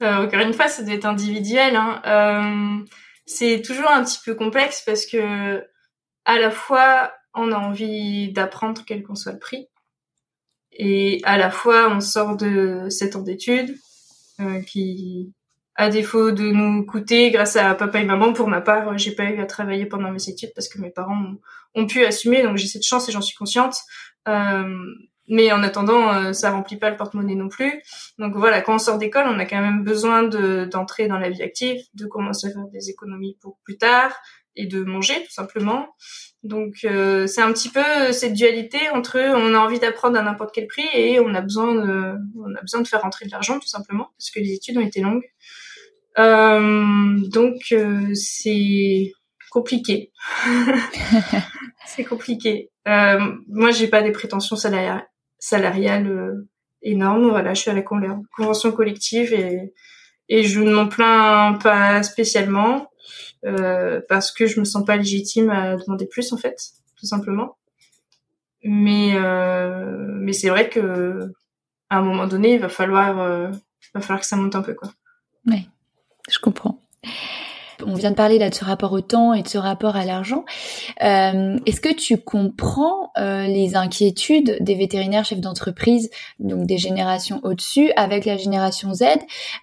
Encore 0.00 0.40
une 0.40 0.52
fois, 0.52 0.68
ça 0.68 0.82
doit 0.82 1.06
individuel. 1.08 1.76
Hein. 1.76 2.02
Euh, 2.06 2.84
c'est 3.24 3.62
toujours 3.62 3.90
un 3.90 4.04
petit 4.04 4.18
peu 4.24 4.34
complexe 4.34 4.82
parce 4.86 5.06
que 5.06 5.64
à 6.24 6.38
la 6.38 6.50
fois 6.50 7.12
on 7.34 7.52
a 7.52 7.56
envie 7.56 8.32
d'apprendre 8.32 8.82
quel 8.86 9.02
qu'en 9.02 9.14
soit 9.14 9.32
le 9.32 9.38
prix, 9.38 9.68
et 10.72 11.20
à 11.24 11.36
la 11.36 11.50
fois 11.50 11.90
on 11.90 12.00
sort 12.00 12.36
de 12.36 12.86
7 12.88 13.16
ans 13.16 13.22
d'études 13.22 13.76
euh, 14.40 14.60
qui, 14.62 15.32
à 15.74 15.90
défaut 15.90 16.30
de 16.30 16.44
nous 16.44 16.84
coûter 16.84 17.30
grâce 17.30 17.56
à 17.56 17.74
papa 17.74 18.00
et 18.00 18.04
maman, 18.04 18.32
pour 18.32 18.48
ma 18.48 18.60
part, 18.60 18.96
j'ai 18.96 19.12
pas 19.12 19.24
eu 19.24 19.40
à 19.40 19.46
travailler 19.46 19.86
pendant 19.86 20.10
mes 20.10 20.28
études 20.28 20.52
parce 20.54 20.68
que 20.68 20.80
mes 20.80 20.90
parents 20.90 21.34
ont, 21.74 21.86
pu 21.86 22.04
assumer, 22.04 22.42
donc 22.42 22.56
j'ai 22.56 22.68
cette 22.68 22.84
chance 22.84 23.08
et 23.08 23.12
j'en 23.12 23.20
suis 23.20 23.36
consciente. 23.36 23.76
Euh, 24.28 24.74
mais 25.28 25.52
en 25.52 25.62
attendant, 25.62 26.12
euh, 26.12 26.32
ça 26.32 26.50
remplit 26.50 26.76
pas 26.76 26.90
le 26.90 26.96
porte-monnaie 26.96 27.34
non 27.34 27.48
plus. 27.48 27.82
Donc 28.18 28.34
voilà, 28.36 28.60
quand 28.60 28.74
on 28.74 28.78
sort 28.78 28.98
d'école, 28.98 29.26
on 29.26 29.38
a 29.38 29.46
quand 29.46 29.60
même 29.60 29.82
besoin 29.84 30.22
de 30.22 30.64
d'entrer 30.64 31.08
dans 31.08 31.18
la 31.18 31.30
vie 31.30 31.42
active, 31.42 31.80
de 31.94 32.06
commencer 32.06 32.48
à 32.48 32.50
faire 32.50 32.68
des 32.72 32.90
économies 32.90 33.36
pour 33.40 33.58
plus 33.64 33.76
tard 33.76 34.12
et 34.54 34.66
de 34.66 34.82
manger 34.84 35.14
tout 35.24 35.32
simplement. 35.32 35.88
Donc 36.42 36.76
euh, 36.84 37.26
c'est 37.26 37.42
un 37.42 37.52
petit 37.52 37.68
peu 37.68 38.12
cette 38.12 38.34
dualité 38.34 38.78
entre 38.90 39.18
on 39.18 39.54
a 39.54 39.58
envie 39.58 39.80
d'apprendre 39.80 40.18
à 40.18 40.22
n'importe 40.22 40.54
quel 40.54 40.66
prix 40.66 40.86
et 40.94 41.20
on 41.20 41.34
a 41.34 41.40
besoin 41.40 41.74
de 41.74 42.14
on 42.38 42.54
a 42.54 42.60
besoin 42.60 42.80
de 42.80 42.88
faire 42.88 43.02
rentrer 43.02 43.26
de 43.26 43.32
l'argent 43.32 43.58
tout 43.58 43.66
simplement 43.68 44.10
parce 44.18 44.30
que 44.30 44.40
les 44.40 44.52
études 44.52 44.78
ont 44.78 44.86
été 44.86 45.00
longues. 45.00 45.24
Euh, 46.18 47.18
donc 47.28 47.72
euh, 47.72 48.14
c'est 48.14 49.12
compliqué. 49.50 50.12
c'est 51.86 52.04
compliqué. 52.04 52.70
Euh, 52.86 53.18
moi, 53.48 53.70
j'ai 53.70 53.88
pas 53.88 54.02
des 54.02 54.12
prétentions 54.12 54.56
salariales, 54.56 55.06
salariale 55.38 56.06
euh, 56.08 56.48
énorme. 56.82 57.28
Voilà, 57.28 57.54
je 57.54 57.62
suis 57.62 57.70
à 57.70 57.74
la 57.74 57.82
convention 57.82 58.72
collective 58.72 59.32
et, 59.32 59.72
et 60.28 60.42
je 60.44 60.60
ne 60.60 60.72
m'en 60.72 60.88
plains 60.88 61.58
pas 61.62 62.02
spécialement 62.02 62.90
euh, 63.44 64.00
parce 64.08 64.32
que 64.32 64.46
je 64.46 64.58
me 64.58 64.64
sens 64.64 64.84
pas 64.84 64.96
légitime 64.96 65.50
à 65.50 65.76
demander 65.76 66.06
plus 66.06 66.32
en 66.32 66.36
fait, 66.36 66.56
tout 66.98 67.06
simplement. 67.06 67.56
Mais 68.64 69.12
euh, 69.14 70.06
mais 70.20 70.32
c'est 70.32 70.48
vrai 70.48 70.68
que 70.68 71.32
à 71.90 71.98
un 71.98 72.02
moment 72.02 72.26
donné, 72.26 72.54
il 72.54 72.60
va 72.60 72.68
falloir 72.68 73.20
euh, 73.20 73.50
va 73.94 74.00
falloir 74.00 74.20
que 74.20 74.26
ça 74.26 74.36
monte 74.36 74.56
un 74.56 74.62
peu 74.62 74.74
quoi. 74.74 74.90
Oui, 75.46 75.68
je 76.28 76.38
comprends. 76.38 76.80
On 77.84 77.94
vient 77.94 78.10
de 78.10 78.16
parler 78.16 78.38
là 78.38 78.48
de 78.48 78.54
ce 78.54 78.64
rapport 78.64 78.92
au 78.92 79.00
temps 79.00 79.34
et 79.34 79.42
de 79.42 79.48
ce 79.48 79.58
rapport 79.58 79.96
à 79.96 80.04
l'argent. 80.04 80.44
Euh, 81.02 81.58
Est-ce 81.66 81.80
que 81.80 81.92
tu 81.92 82.18
comprends 82.18 83.12
euh, 83.18 83.46
les 83.46 83.76
inquiétudes 83.76 84.56
des 84.60 84.74
vétérinaires 84.74 85.24
chefs 85.24 85.40
d'entreprise, 85.40 86.10
donc 86.38 86.66
des 86.66 86.78
générations 86.78 87.40
au-dessus, 87.42 87.90
avec 87.96 88.24
la 88.24 88.36
génération 88.36 88.94
Z? 88.94 89.04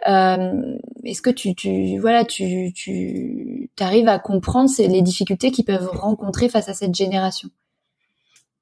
Euh, 0.08 0.78
Est-ce 1.04 1.22
que 1.22 1.30
tu, 1.30 1.98
voilà, 2.00 2.26
tu, 2.26 2.72
tu 2.74 3.70
arrives 3.80 4.08
à 4.08 4.20
comprendre 4.20 4.70
les 4.78 5.02
difficultés 5.02 5.52
qu'ils 5.52 5.66
peuvent 5.66 5.90
rencontrer 5.92 6.50
face 6.50 6.70
à 6.70 6.74
cette 6.74 6.96
génération? 6.96 7.50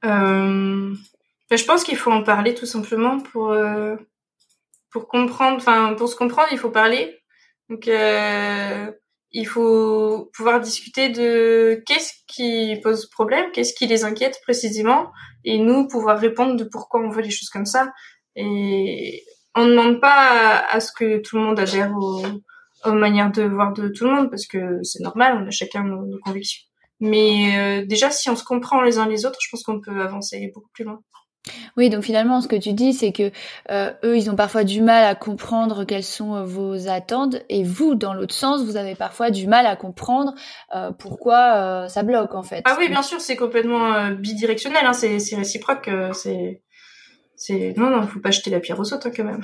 Ben, 0.01 0.95
Je 1.51 1.65
pense 1.65 1.83
qu'il 1.83 1.97
faut 1.97 2.11
en 2.11 2.23
parler 2.23 2.53
tout 2.53 2.65
simplement 2.65 3.19
pour 3.19 3.53
pour 4.91 5.07
comprendre. 5.07 5.57
Enfin, 5.57 5.93
pour 5.97 6.07
se 6.09 6.15
comprendre, 6.15 6.49
il 6.51 6.57
faut 6.57 6.69
parler. 6.69 7.17
Donc, 7.69 7.89
il 9.31 9.47
faut 9.47 10.29
pouvoir 10.35 10.59
discuter 10.59 11.09
de 11.09 11.81
qu'est-ce 11.85 12.13
qui 12.27 12.79
pose 12.83 13.09
problème, 13.09 13.51
qu'est-ce 13.53 13.73
qui 13.73 13.87
les 13.87 14.03
inquiète 14.03 14.39
précisément, 14.43 15.11
et 15.45 15.57
nous 15.57 15.87
pouvoir 15.87 16.19
répondre 16.19 16.55
de 16.55 16.65
pourquoi 16.65 17.01
on 17.01 17.09
veut 17.09 17.21
les 17.21 17.31
choses 17.31 17.49
comme 17.49 17.65
ça. 17.65 17.91
Et 18.35 19.23
on 19.55 19.65
ne 19.65 19.71
demande 19.71 20.01
pas 20.01 20.59
à, 20.69 20.79
ce 20.79 20.91
que 20.91 21.19
tout 21.19 21.37
le 21.37 21.43
monde 21.43 21.59
adhère 21.59 21.93
aux, 21.95 22.93
manières 22.93 23.31
de 23.31 23.43
voir 23.43 23.73
de 23.73 23.87
tout 23.89 24.05
le 24.05 24.11
monde, 24.11 24.29
parce 24.29 24.47
que 24.47 24.79
c'est 24.83 25.03
normal, 25.03 25.41
on 25.41 25.47
a 25.47 25.51
chacun 25.51 25.83
nos, 25.83 26.19
convictions. 26.19 26.67
Mais 26.99 27.57
euh, 27.57 27.85
déjà, 27.85 28.11
si 28.11 28.29
on 28.29 28.35
se 28.35 28.43
comprend 28.43 28.81
les 28.81 28.97
uns 28.97 29.07
les 29.07 29.25
autres, 29.25 29.39
je 29.41 29.49
pense 29.49 29.63
qu'on 29.63 29.81
peut 29.81 30.01
avancer 30.01 30.51
beaucoup 30.53 30.69
plus 30.73 30.83
loin. 30.83 31.01
Oui, 31.75 31.89
donc 31.89 32.03
finalement, 32.03 32.41
ce 32.41 32.47
que 32.47 32.55
tu 32.55 32.73
dis, 32.73 32.93
c'est 32.93 33.11
que 33.11 33.31
euh, 33.71 33.91
eux, 34.03 34.15
ils 34.15 34.29
ont 34.29 34.35
parfois 34.35 34.63
du 34.63 34.81
mal 34.81 35.03
à 35.05 35.15
comprendre 35.15 35.85
quelles 35.85 36.03
sont 36.03 36.35
euh, 36.35 36.43
vos 36.43 36.87
attentes, 36.87 37.37
et 37.49 37.63
vous, 37.63 37.95
dans 37.95 38.13
l'autre 38.13 38.33
sens, 38.33 38.63
vous 38.63 38.77
avez 38.77 38.95
parfois 38.95 39.31
du 39.31 39.47
mal 39.47 39.65
à 39.65 39.75
comprendre 39.75 40.33
euh, 40.75 40.91
pourquoi 40.91 41.87
ça 41.87 42.03
bloque 42.03 42.35
en 42.35 42.43
fait. 42.43 42.61
Ah 42.65 42.75
oui, 42.79 42.89
bien 42.89 43.01
sûr, 43.01 43.19
c'est 43.19 43.35
complètement 43.35 44.11
bidirectionnel, 44.11 44.85
hein, 44.85 44.93
c'est 44.93 45.17
réciproque, 45.35 45.89
c'est 46.13 46.61
c'est 47.43 47.73
non 47.75 47.89
non 47.89 48.05
faut 48.05 48.19
pas 48.19 48.29
jeter 48.29 48.51
la 48.51 48.59
pierre 48.59 48.79
aux 48.79 48.93
autres 48.93 49.07
hein, 49.07 49.11
quand 49.15 49.23
même. 49.23 49.41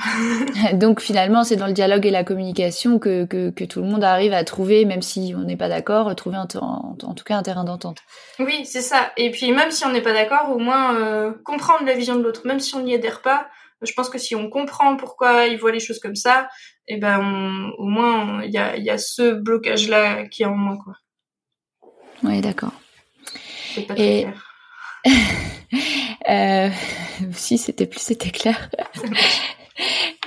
Donc 0.77 1.01
finalement 1.01 1.43
c'est 1.43 1.55
dans 1.55 1.65
le 1.65 1.73
dialogue 1.73 2.05
et 2.05 2.11
la 2.11 2.23
communication 2.23 2.99
que, 2.99 3.25
que, 3.25 3.49
que 3.49 3.63
tout 3.63 3.81
le 3.81 3.87
monde 3.87 4.03
arrive 4.03 4.33
à 4.33 4.43
trouver 4.43 4.85
même 4.85 5.01
si 5.01 5.33
on 5.35 5.41
n'est 5.41 5.57
pas 5.57 5.67
d'accord 5.67 6.15
trouver 6.15 6.37
un, 6.37 6.47
en, 6.61 6.95
en, 7.01 7.13
tout 7.15 7.23
cas 7.23 7.37
un 7.37 7.41
terrain 7.41 7.63
d'entente. 7.63 7.97
Oui 8.37 8.65
c'est 8.65 8.81
ça. 8.81 9.11
Et 9.17 9.31
puis 9.31 9.51
même 9.51 9.71
si 9.71 9.83
on 9.83 9.91
n'est 9.91 10.03
pas 10.03 10.13
d'accord 10.13 10.51
au 10.51 10.59
moins 10.59 10.95
euh, 10.95 11.31
comprendre 11.43 11.85
la 11.85 11.95
vision 11.95 12.15
de 12.15 12.21
l'autre. 12.21 12.41
Même 12.45 12.59
si 12.59 12.75
on 12.75 12.83
n'y 12.83 12.93
adhère 12.93 13.23
pas 13.23 13.47
je 13.81 13.93
pense 13.93 14.09
que 14.09 14.19
si 14.19 14.35
on 14.35 14.49
comprend 14.49 14.95
pourquoi 14.95 15.47
il 15.47 15.57
voit 15.57 15.71
les 15.71 15.79
choses 15.79 15.99
comme 15.99 16.15
ça 16.15 16.49
et 16.87 16.95
eh 16.95 16.97
ben 16.97 17.19
on, 17.19 17.83
au 17.83 17.87
moins 17.87 18.43
il 18.43 18.51
y 18.51 18.59
a, 18.59 18.77
y 18.77 18.91
a 18.91 18.99
ce 18.99 19.33
blocage 19.33 19.89
là 19.89 20.27
qui 20.27 20.43
est 20.43 20.45
en 20.45 20.55
moins 20.55 20.77
quoi. 20.77 20.93
Oui 22.23 22.41
d'accord. 22.41 22.73
Et... 23.95 24.27
Euh, 26.29 26.69
si 27.31 27.57
c'était 27.57 27.85
plus, 27.85 28.01
c'était 28.01 28.31
clair. 28.31 28.69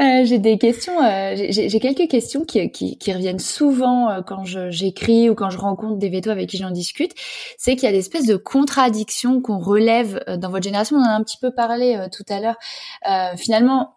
Euh, 0.00 0.24
j'ai 0.24 0.38
des 0.38 0.56
questions, 0.56 1.02
euh, 1.02 1.34
j'ai 1.36 1.80
quelques 1.80 2.08
questions 2.08 2.44
qui, 2.44 2.70
qui, 2.70 2.96
qui 2.96 3.12
reviennent 3.12 3.38
souvent 3.38 4.08
euh, 4.08 4.22
quand 4.22 4.44
j'écris 4.44 5.28
ou 5.28 5.34
quand 5.34 5.50
je 5.50 5.58
rencontre 5.58 5.98
des 5.98 6.08
vétos 6.08 6.30
avec 6.30 6.48
qui 6.48 6.56
j'en 6.56 6.70
discute. 6.70 7.12
C'est 7.58 7.74
qu'il 7.76 7.84
y 7.84 7.88
a 7.88 7.92
des 7.92 7.98
espèces 7.98 8.26
de 8.26 8.36
contradictions 8.36 9.42
qu'on 9.42 9.58
relève 9.58 10.24
dans 10.38 10.48
votre 10.48 10.64
génération. 10.64 10.96
On 10.96 11.00
en 11.02 11.08
a 11.08 11.12
un 11.12 11.22
petit 11.22 11.36
peu 11.38 11.50
parlé 11.50 12.06
tout 12.12 12.24
à 12.30 12.40
l'heure. 12.40 13.36
finalement, 13.36 13.96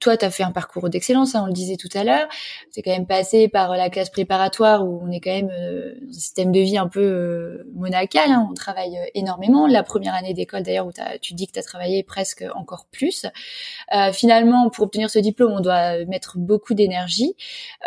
toi, 0.00 0.16
tu 0.16 0.24
as 0.24 0.30
fait 0.30 0.42
un 0.42 0.52
parcours 0.52 0.88
d'excellence, 0.88 1.34
hein, 1.34 1.42
on 1.44 1.46
le 1.46 1.52
disait 1.52 1.76
tout 1.76 1.88
à 1.94 2.04
l'heure. 2.04 2.28
Tu 2.74 2.82
quand 2.82 2.90
même 2.90 3.06
passé 3.06 3.48
par 3.48 3.76
la 3.76 3.90
classe 3.90 4.10
préparatoire 4.10 4.84
où 4.86 5.00
on 5.02 5.10
est 5.10 5.20
quand 5.20 5.30
même 5.30 5.50
euh, 5.50 5.94
dans 6.00 6.08
un 6.08 6.12
système 6.12 6.52
de 6.52 6.60
vie 6.60 6.78
un 6.78 6.88
peu 6.88 7.00
euh, 7.00 7.70
monacal. 7.74 8.30
Hein, 8.30 8.46
on 8.50 8.54
travaille 8.54 8.98
euh, 8.98 9.04
énormément. 9.14 9.66
La 9.66 9.82
première 9.82 10.14
année 10.14 10.34
d'école, 10.34 10.62
d'ailleurs, 10.62 10.86
où 10.86 10.92
tu 11.20 11.34
dis 11.34 11.46
que 11.46 11.52
tu 11.52 11.62
travaillé 11.62 12.02
presque 12.02 12.44
encore 12.54 12.86
plus. 12.90 13.26
Finalement, 14.12 14.70
pour 14.70 14.84
obtenir 14.84 15.10
ce 15.10 15.18
diplôme, 15.18 15.52
on 15.52 15.60
doit 15.60 16.04
mettre 16.06 16.38
beaucoup 16.38 16.74
d'énergie. 16.74 17.34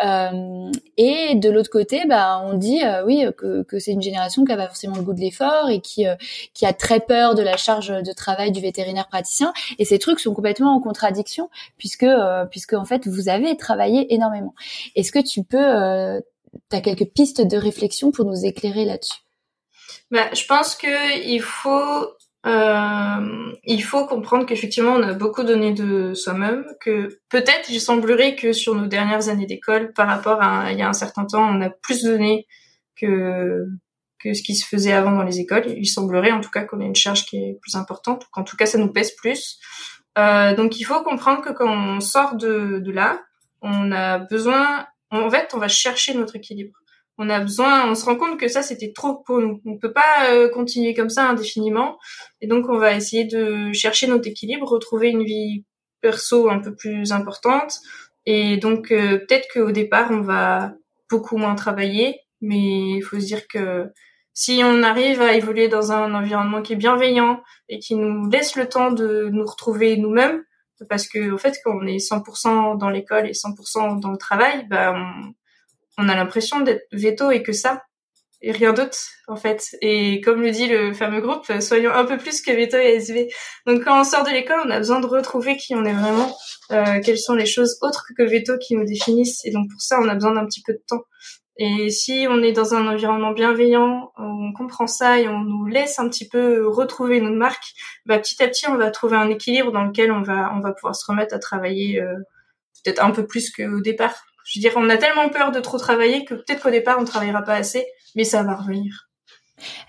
et 0.00 1.34
de 1.34 1.50
l'autre 1.50 1.70
côté, 1.70 2.04
bah, 2.06 2.42
on 2.44 2.54
dit 2.54 2.80
oui 3.04 3.24
que, 3.36 3.62
que 3.62 3.78
c'est 3.78 3.92
une 3.92 4.02
génération 4.02 4.44
qui 4.44 4.52
a 4.52 4.56
pas 4.56 4.66
forcément 4.66 4.96
le 4.96 5.02
goût 5.02 5.14
de 5.14 5.20
l'effort 5.20 5.68
et 5.70 5.80
qui, 5.80 6.06
qui 6.54 6.66
a 6.66 6.72
très 6.72 7.00
peur 7.00 7.34
de 7.34 7.42
la 7.42 7.56
charge 7.56 7.88
de 7.88 8.12
travail 8.12 8.52
du 8.52 8.60
vétérinaire 8.60 9.08
praticien. 9.08 9.52
Et 9.78 9.84
ces 9.84 9.98
trucs 9.98 10.20
sont 10.20 10.34
complètement 10.34 10.74
en 10.74 10.80
contradiction 10.80 11.50
puisque 11.78 12.04
euh, 12.04 12.44
puisque 12.46 12.72
en 12.72 12.84
fait 12.84 13.06
vous 13.06 13.28
avez 13.28 13.56
travaillé 13.56 14.12
énormément. 14.14 14.54
Est-ce 14.94 15.12
que 15.12 15.18
tu 15.18 15.42
peux 15.42 15.58
euh, 15.58 16.20
tu 16.70 16.76
as 16.76 16.80
quelques 16.80 17.10
pistes 17.10 17.42
de 17.42 17.56
réflexion 17.56 18.10
pour 18.10 18.24
nous 18.24 18.44
éclairer 18.44 18.84
là-dessus? 18.84 19.20
Bah, 20.10 20.32
je 20.32 20.44
pense 20.46 20.74
que 20.74 21.26
il 21.26 21.40
faut 21.40 22.15
euh, 22.46 23.52
il 23.64 23.82
faut 23.82 24.06
comprendre 24.06 24.46
qu'effectivement 24.46 24.92
on 24.92 25.02
a 25.02 25.12
beaucoup 25.14 25.42
donné 25.42 25.72
de 25.72 26.14
soi-même, 26.14 26.64
que 26.80 27.18
peut-être 27.28 27.68
il 27.70 27.80
semblerait 27.80 28.36
que 28.36 28.52
sur 28.52 28.74
nos 28.74 28.86
dernières 28.86 29.28
années 29.28 29.46
d'école, 29.46 29.92
par 29.92 30.06
rapport 30.06 30.40
à 30.40 30.72
il 30.72 30.78
y 30.78 30.82
a 30.82 30.88
un 30.88 30.92
certain 30.92 31.24
temps, 31.24 31.48
on 31.48 31.60
a 31.60 31.70
plus 31.70 32.04
donné 32.04 32.46
que 32.94 33.66
que 34.22 34.32
ce 34.32 34.42
qui 34.42 34.54
se 34.54 34.66
faisait 34.66 34.92
avant 34.92 35.12
dans 35.12 35.24
les 35.24 35.40
écoles. 35.40 35.64
Il 35.66 35.86
semblerait 35.86 36.32
en 36.32 36.40
tout 36.40 36.50
cas 36.50 36.64
qu'on 36.64 36.80
a 36.80 36.84
une 36.84 36.96
charge 36.96 37.26
qui 37.26 37.36
est 37.36 37.58
plus 37.60 37.74
importante, 37.74 38.26
qu'en 38.30 38.44
tout 38.44 38.56
cas 38.56 38.66
ça 38.66 38.78
nous 38.78 38.92
pèse 38.92 39.12
plus. 39.12 39.58
Euh, 40.16 40.54
donc 40.54 40.78
il 40.78 40.84
faut 40.84 41.02
comprendre 41.02 41.42
que 41.42 41.52
quand 41.52 41.70
on 41.70 42.00
sort 42.00 42.36
de, 42.36 42.78
de 42.78 42.92
là, 42.92 43.20
on 43.60 43.92
a 43.92 44.18
besoin, 44.18 44.86
en 45.10 45.28
fait, 45.30 45.52
on 45.54 45.58
va 45.58 45.68
chercher 45.68 46.14
notre 46.14 46.36
équilibre. 46.36 46.76
On 47.18 47.30
a 47.30 47.40
besoin, 47.40 47.90
on 47.90 47.94
se 47.94 48.04
rend 48.04 48.16
compte 48.16 48.38
que 48.38 48.48
ça 48.48 48.62
c'était 48.62 48.92
trop 48.92 49.22
pour 49.24 49.40
nous. 49.40 49.60
On 49.64 49.78
peut 49.78 49.92
pas 49.92 50.30
euh, 50.32 50.48
continuer 50.50 50.94
comme 50.94 51.08
ça 51.08 51.28
indéfiniment, 51.28 51.98
et 52.40 52.46
donc 52.46 52.68
on 52.68 52.78
va 52.78 52.94
essayer 52.94 53.24
de 53.24 53.72
chercher 53.72 54.06
notre 54.06 54.28
équilibre, 54.28 54.68
retrouver 54.68 55.08
une 55.08 55.24
vie 55.24 55.64
perso 56.02 56.50
un 56.50 56.58
peu 56.58 56.74
plus 56.74 57.12
importante. 57.12 57.78
Et 58.26 58.58
donc 58.58 58.92
euh, 58.92 59.18
peut-être 59.18 59.48
qu'au 59.52 59.72
départ 59.72 60.10
on 60.10 60.20
va 60.20 60.72
beaucoup 61.10 61.38
moins 61.38 61.54
travailler, 61.54 62.20
mais 62.40 62.96
il 62.96 63.02
faut 63.02 63.18
se 63.18 63.26
dire 63.26 63.46
que 63.48 63.86
si 64.34 64.60
on 64.62 64.82
arrive 64.82 65.22
à 65.22 65.34
évoluer 65.34 65.68
dans 65.68 65.92
un 65.92 66.12
environnement 66.12 66.60
qui 66.60 66.74
est 66.74 66.76
bienveillant 66.76 67.42
et 67.70 67.78
qui 67.78 67.94
nous 67.94 68.28
laisse 68.28 68.56
le 68.56 68.68
temps 68.68 68.92
de 68.92 69.30
nous 69.32 69.46
retrouver 69.46 69.96
nous-mêmes, 69.96 70.44
parce 70.90 71.08
que 71.08 71.30
au 71.30 71.38
fait 71.38 71.56
quand 71.64 71.74
on 71.74 71.86
est 71.86 71.96
100% 71.96 72.76
dans 72.76 72.90
l'école 72.90 73.26
et 73.26 73.32
100% 73.32 74.00
dans 74.00 74.10
le 74.10 74.18
travail, 74.18 74.66
bah 74.68 74.94
a 76.08 76.14
l'impression 76.14 76.60
d'être 76.60 76.86
veto 76.92 77.30
et 77.30 77.42
que 77.42 77.52
ça 77.52 77.82
et 78.42 78.52
rien 78.52 78.72
d'autre 78.72 78.98
en 79.28 79.36
fait. 79.36 79.76
Et 79.82 80.20
comme 80.20 80.42
le 80.42 80.50
dit 80.50 80.68
le 80.68 80.92
fameux 80.92 81.20
groupe, 81.20 81.44
soyons 81.60 81.92
un 81.92 82.04
peu 82.04 82.18
plus 82.18 82.42
que 82.42 82.52
veto 82.52 82.76
et 82.76 82.96
SV. 82.96 83.28
Donc 83.66 83.84
quand 83.84 84.00
on 84.00 84.04
sort 84.04 84.24
de 84.24 84.30
l'école, 84.30 84.60
on 84.64 84.70
a 84.70 84.78
besoin 84.78 85.00
de 85.00 85.06
retrouver 85.06 85.56
qui 85.56 85.74
on 85.74 85.84
est 85.84 85.92
vraiment, 85.92 86.36
euh, 86.70 87.00
quelles 87.04 87.18
sont 87.18 87.34
les 87.34 87.46
choses 87.46 87.78
autres 87.82 88.06
que 88.16 88.22
veto 88.22 88.58
qui 88.58 88.76
nous 88.76 88.84
définissent. 88.84 89.44
Et 89.44 89.50
donc 89.50 89.70
pour 89.70 89.80
ça, 89.80 89.98
on 90.00 90.08
a 90.08 90.14
besoin 90.14 90.34
d'un 90.34 90.46
petit 90.46 90.62
peu 90.62 90.74
de 90.74 90.82
temps. 90.86 91.02
Et 91.58 91.88
si 91.88 92.26
on 92.28 92.42
est 92.42 92.52
dans 92.52 92.74
un 92.74 92.86
environnement 92.86 93.32
bienveillant, 93.32 94.12
on 94.18 94.52
comprend 94.52 94.86
ça 94.86 95.18
et 95.18 95.26
on 95.26 95.40
nous 95.40 95.64
laisse 95.64 95.98
un 95.98 96.08
petit 96.10 96.28
peu 96.28 96.68
retrouver 96.68 97.18
notre 97.22 97.36
marque, 97.36 97.64
bah 98.04 98.18
petit 98.18 98.42
à 98.42 98.48
petit 98.48 98.68
on 98.68 98.76
va 98.76 98.90
trouver 98.90 99.16
un 99.16 99.30
équilibre 99.30 99.72
dans 99.72 99.84
lequel 99.84 100.12
on 100.12 100.20
va 100.20 100.52
on 100.54 100.60
va 100.60 100.72
pouvoir 100.72 100.94
se 100.94 101.06
remettre 101.10 101.34
à 101.34 101.38
travailler 101.38 101.98
euh, 102.02 102.14
peut-être 102.84 103.02
un 103.02 103.10
peu 103.10 103.26
plus 103.26 103.50
qu'au 103.50 103.80
départ. 103.80 104.26
Je 104.46 104.58
veux 104.58 104.62
dire, 104.62 104.72
on 104.76 104.88
a 104.88 104.96
tellement 104.96 105.28
peur 105.28 105.50
de 105.50 105.60
trop 105.60 105.76
travailler 105.76 106.24
que 106.24 106.34
peut-être 106.34 106.62
qu'au 106.62 106.70
départ 106.70 106.98
on 107.00 107.04
travaillera 107.04 107.42
pas 107.42 107.54
assez, 107.54 107.84
mais 108.14 108.24
ça 108.24 108.42
va 108.44 108.54
revenir. 108.54 109.08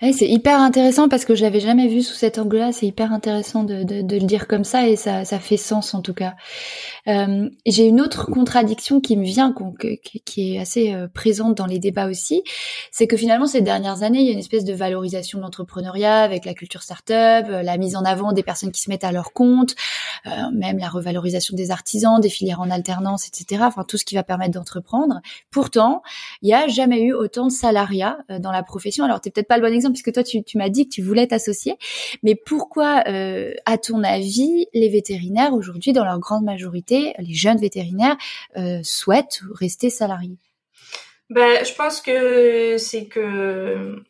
C'est 0.00 0.28
hyper 0.28 0.60
intéressant 0.60 1.10
parce 1.10 1.26
que 1.26 1.34
je 1.34 1.42
l'avais 1.42 1.60
jamais 1.60 1.88
vu 1.88 2.02
sous 2.02 2.14
cet 2.14 2.38
angle-là. 2.38 2.72
C'est 2.72 2.86
hyper 2.86 3.12
intéressant 3.12 3.64
de, 3.64 3.84
le 3.84 4.26
dire 4.26 4.46
comme 4.46 4.64
ça 4.64 4.88
et 4.88 4.96
ça, 4.96 5.24
fait 5.24 5.58
sens 5.58 5.94
en 5.94 6.00
tout 6.00 6.14
cas. 6.14 6.34
Euh, 7.06 7.48
J'ai 7.66 7.84
une 7.84 8.00
autre 8.00 8.30
contradiction 8.30 9.00
qui 9.00 9.16
me 9.16 9.24
vient, 9.24 9.54
qui 10.24 10.54
est 10.54 10.58
assez 10.58 10.94
euh, 10.94 11.06
présente 11.08 11.54
dans 11.54 11.66
les 11.66 11.78
débats 11.78 12.08
aussi, 12.08 12.42
c'est 12.90 13.06
que 13.06 13.16
finalement 13.16 13.46
ces 13.46 13.60
dernières 13.60 14.02
années, 14.02 14.20
il 14.20 14.26
y 14.26 14.30
a 14.30 14.32
une 14.32 14.38
espèce 14.38 14.64
de 14.64 14.72
valorisation 14.72 15.38
de 15.38 15.44
l'entrepreneuriat 15.44 16.20
avec 16.20 16.44
la 16.44 16.54
culture 16.54 16.82
start-up, 16.82 17.46
euh, 17.48 17.62
la 17.62 17.76
mise 17.76 17.94
en 17.96 18.04
avant 18.04 18.32
des 18.32 18.42
personnes 18.42 18.72
qui 18.72 18.80
se 18.80 18.90
mettent 18.90 19.04
à 19.04 19.12
leur 19.12 19.32
compte, 19.32 19.74
même 20.52 20.78
la 20.78 20.88
revalorisation 20.88 21.56
des 21.56 21.70
artisans, 21.70 22.20
des 22.20 22.28
filières 22.28 22.60
en 22.60 22.70
alternance, 22.70 23.28
etc. 23.28 23.62
Enfin 23.66 23.84
tout 23.84 23.96
ce 23.96 24.04
qui 24.04 24.14
va 24.14 24.22
permettre 24.22 24.52
d'entreprendre. 24.52 25.20
Pourtant, 25.50 26.02
il 26.42 26.46
n'y 26.46 26.54
a 26.54 26.66
jamais 26.68 27.02
eu 27.02 27.12
autant 27.12 27.46
de 27.46 27.52
salariats 27.52 28.18
dans 28.40 28.52
la 28.52 28.62
profession. 28.62 29.04
Alors 29.04 29.20
t'es 29.20 29.30
peut-être 29.30 29.48
pas 29.48 29.57
le 29.58 29.66
bon 29.66 29.74
exemple 29.74 29.94
puisque 29.94 30.12
toi 30.12 30.22
tu, 30.22 30.42
m'as 30.56 30.68
dit 30.68 30.88
que 30.88 30.94
tu 30.94 31.02
voulais 31.02 31.26
t'associer, 31.26 31.74
mais 32.22 32.34
pourquoi, 32.34 33.02
à 33.64 33.78
ton 33.78 34.02
avis, 34.02 34.66
les 34.72 34.88
vétérinaires 34.88 35.54
aujourd'hui, 35.54 35.92
dans 35.92 36.04
leur 36.04 36.18
grande 36.18 36.44
majorité 36.44 37.14
les 37.18 37.34
jeunes 37.34 37.58
vétérinaires 37.58 38.16
euh, 38.56 38.80
souhaitent 38.82 39.40
rester 39.54 39.90
salariés? 39.90 40.38
Ben, 41.30 41.64
Je 41.64 41.74
pense 41.74 42.00
que 42.00 42.76
c'est 42.78 43.06
que 43.06 44.02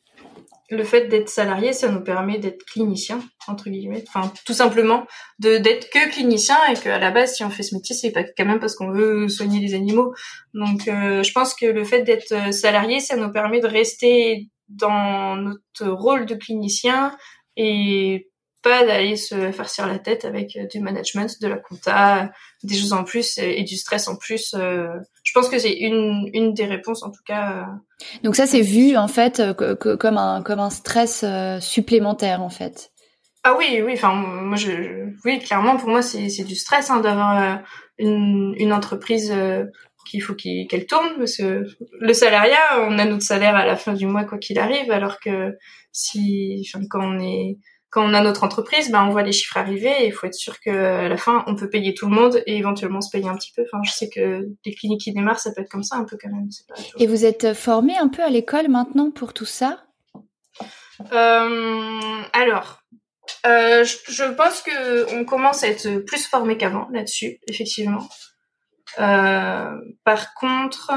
le 0.70 0.84
fait 0.84 1.06
d'être 1.06 1.30
salarié, 1.30 1.72
ça 1.72 1.88
nous 1.88 2.02
permet 2.02 2.38
d'être 2.38 2.62
clinicien, 2.64 3.20
entre 3.46 3.70
guillemets. 3.70 4.04
Enfin, 4.06 4.30
tout 4.44 4.52
simplement, 4.52 5.06
de 5.38 5.56
d'être 5.56 5.88
que 5.90 6.10
clinicien 6.10 6.56
et 6.70 6.74
qu'à 6.74 6.98
la 6.98 7.10
base, 7.10 7.34
si 7.34 7.42
on 7.42 7.50
fait 7.50 7.62
ce 7.62 7.74
métier, 7.74 7.96
c'est 7.96 8.12
pas 8.12 8.22
quand 8.22 8.44
même 8.44 8.60
parce 8.60 8.74
qu'on 8.76 8.90
veut 8.90 9.28
soigner 9.28 9.60
les 9.60 9.74
animaux. 9.74 10.14
Donc, 10.52 10.86
euh, 10.86 11.22
je 11.22 11.32
pense 11.32 11.54
que 11.54 11.66
le 11.66 11.84
fait 11.84 12.02
d'être 12.02 12.52
salarié, 12.52 13.00
ça 13.00 13.16
nous 13.16 13.32
permet 13.32 13.60
de 13.60 13.66
rester 13.66 14.48
dans 14.68 15.36
notre 15.36 15.86
rôle 15.86 16.26
de 16.26 16.34
clinicien 16.34 17.16
et 17.56 18.28
pas 18.62 18.84
d'aller 18.84 19.16
se 19.16 19.52
farcir 19.52 19.86
la 19.86 19.98
tête 19.98 20.24
avec 20.24 20.56
euh, 20.56 20.66
du 20.66 20.80
management, 20.80 21.40
de 21.40 21.48
la 21.48 21.56
compta, 21.56 22.30
des 22.64 22.74
choses 22.74 22.92
en 22.92 23.04
plus 23.04 23.38
et, 23.38 23.62
du 23.62 23.76
stress 23.76 24.08
en 24.08 24.16
plus. 24.16 24.54
Euh, 24.54 24.88
je 25.22 25.32
pense 25.32 25.48
que 25.48 25.58
c'est 25.58 25.72
une, 25.72 26.28
une 26.32 26.54
des 26.54 26.64
réponses 26.64 27.02
en 27.02 27.10
tout 27.10 27.22
cas. 27.24 27.52
Euh. 27.52 27.64
Donc 28.24 28.36
ça 28.36 28.46
c'est 28.46 28.62
vu 28.62 28.96
en 28.96 29.08
fait 29.08 29.42
comme 29.54 30.18
un 30.18 30.42
comme 30.42 30.60
un 30.60 30.70
stress 30.70 31.24
supplémentaire 31.60 32.42
en 32.42 32.50
fait. 32.50 32.90
Ah 33.44 33.54
oui 33.56 33.80
oui 33.84 33.92
enfin 33.94 34.14
moi 34.14 34.56
je, 34.56 35.08
oui 35.24 35.38
clairement 35.38 35.76
pour 35.76 35.88
moi 35.88 36.02
c'est 36.02 36.28
c'est 36.28 36.44
du 36.44 36.56
stress 36.56 36.90
hein, 36.90 37.00
d'avoir 37.00 37.60
une 37.98 38.54
une 38.58 38.72
entreprise 38.72 39.32
qu'il 40.08 40.22
faut 40.22 40.34
qu'elle 40.34 40.86
tourne 40.86 41.14
parce 41.18 41.36
que 41.36 41.64
le 42.00 42.12
salariat 42.12 42.86
on 42.88 42.98
a 42.98 43.04
notre 43.04 43.22
salaire 43.22 43.54
à 43.54 43.66
la 43.66 43.76
fin 43.76 43.92
du 43.92 44.06
mois 44.06 44.24
quoi 44.24 44.38
qu'il 44.38 44.58
arrive 44.58 44.90
alors 44.90 45.20
que 45.20 45.56
si 45.92 46.66
enfin, 46.66 46.84
quand 46.88 47.02
on 47.02 47.18
est 47.20 47.58
quand 47.90 48.04
on 48.04 48.12
a 48.12 48.20
notre 48.20 48.44
entreprise, 48.44 48.90
ben 48.90 49.04
on 49.04 49.10
voit 49.10 49.22
les 49.22 49.32
chiffres 49.32 49.56
arriver 49.56 49.90
et 50.02 50.06
il 50.08 50.12
faut 50.12 50.26
être 50.26 50.34
sûr 50.34 50.60
qu'à 50.60 51.08
la 51.08 51.16
fin, 51.16 51.42
on 51.46 51.56
peut 51.56 51.70
payer 51.70 51.94
tout 51.94 52.06
le 52.06 52.14
monde 52.14 52.42
et 52.46 52.58
éventuellement 52.58 53.00
se 53.00 53.10
payer 53.10 53.28
un 53.28 53.34
petit 53.34 53.52
peu. 53.56 53.62
Enfin, 53.62 53.82
je 53.82 53.90
sais 53.90 54.10
que 54.10 54.46
les 54.64 54.74
cliniques 54.74 55.00
qui 55.00 55.12
démarrent, 55.12 55.40
ça 55.40 55.52
peut 55.52 55.62
être 55.62 55.70
comme 55.70 55.82
ça 55.82 55.96
un 55.96 56.04
peu 56.04 56.18
quand 56.20 56.28
même. 56.28 56.48
et 56.98 57.06
vous 57.06 57.24
êtes 57.24 57.54
formé 57.54 57.96
un 57.96 58.08
peu 58.08 58.22
à 58.22 58.28
l'école 58.28 58.68
maintenant 58.68 59.10
pour 59.10 59.32
tout 59.32 59.46
ça? 59.46 59.84
Euh, 61.12 62.00
Alors, 62.34 62.82
euh, 63.46 63.84
je, 63.84 64.24
pense 64.34 64.60
que 64.60 65.14
on 65.18 65.24
commence 65.24 65.62
à 65.62 65.68
être 65.68 65.98
plus 66.00 66.26
formé 66.26 66.58
qu'avant 66.58 66.88
là-dessus, 66.92 67.38
effectivement. 67.48 68.06
Euh, 68.98 69.70
par 70.04 70.34
contre, 70.34 70.92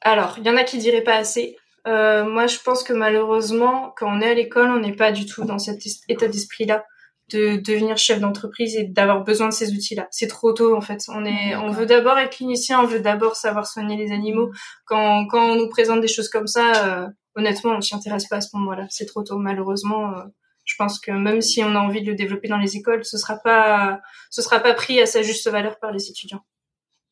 alors, 0.00 0.34
il 0.38 0.44
y 0.44 0.50
en 0.50 0.56
a 0.56 0.64
qui 0.64 0.78
diraient 0.78 1.02
pas 1.02 1.16
assez. 1.16 1.56
Euh, 1.86 2.24
moi, 2.24 2.46
je 2.46 2.58
pense 2.58 2.82
que 2.82 2.92
malheureusement, 2.92 3.92
quand 3.96 4.08
on 4.08 4.20
est 4.20 4.30
à 4.30 4.34
l'école, 4.34 4.70
on 4.70 4.80
n'est 4.80 4.94
pas 4.94 5.12
du 5.12 5.26
tout 5.26 5.44
dans 5.44 5.58
cet 5.58 5.82
état 6.08 6.28
d'esprit-là 6.28 6.84
de 7.30 7.56
devenir 7.56 7.96
chef 7.96 8.20
d'entreprise 8.20 8.76
et 8.76 8.84
d'avoir 8.84 9.24
besoin 9.24 9.48
de 9.48 9.52
ces 9.52 9.72
outils-là. 9.72 10.06
C'est 10.10 10.26
trop 10.26 10.52
tôt 10.52 10.76
en 10.76 10.80
fait. 10.80 11.00
On 11.08 11.24
est, 11.24 11.56
on 11.56 11.70
veut 11.70 11.86
d'abord 11.86 12.18
être 12.18 12.36
clinicien, 12.36 12.80
on 12.80 12.86
veut 12.86 13.00
d'abord 13.00 13.36
savoir 13.36 13.66
soigner 13.66 13.96
les 13.96 14.12
animaux. 14.12 14.50
Quand, 14.84 15.26
quand 15.26 15.52
on 15.52 15.56
nous 15.56 15.68
présente 15.68 16.00
des 16.00 16.08
choses 16.08 16.28
comme 16.28 16.46
ça, 16.46 17.04
euh, 17.04 17.08
honnêtement, 17.34 17.72
on 17.72 17.80
s'y 17.80 17.94
intéresse 17.94 18.28
pas 18.28 18.36
à 18.36 18.40
ce 18.40 18.54
moment-là. 18.56 18.86
C'est 18.90 19.06
trop 19.06 19.22
tôt, 19.22 19.38
malheureusement. 19.38 20.10
Euh, 20.10 20.22
je 20.64 20.74
pense 20.76 20.98
que 20.98 21.10
même 21.10 21.40
si 21.40 21.62
on 21.62 21.74
a 21.74 21.78
envie 21.78 22.02
de 22.02 22.10
le 22.10 22.16
développer 22.16 22.48
dans 22.48 22.58
les 22.58 22.76
écoles, 22.76 23.04
ce 23.04 23.18
sera 23.18 23.36
pas, 23.36 24.00
ce 24.30 24.42
sera 24.42 24.60
pas 24.60 24.74
pris 24.74 25.00
à 25.00 25.06
sa 25.06 25.22
juste 25.22 25.48
valeur 25.48 25.78
par 25.78 25.92
les 25.92 26.08
étudiants. 26.08 26.44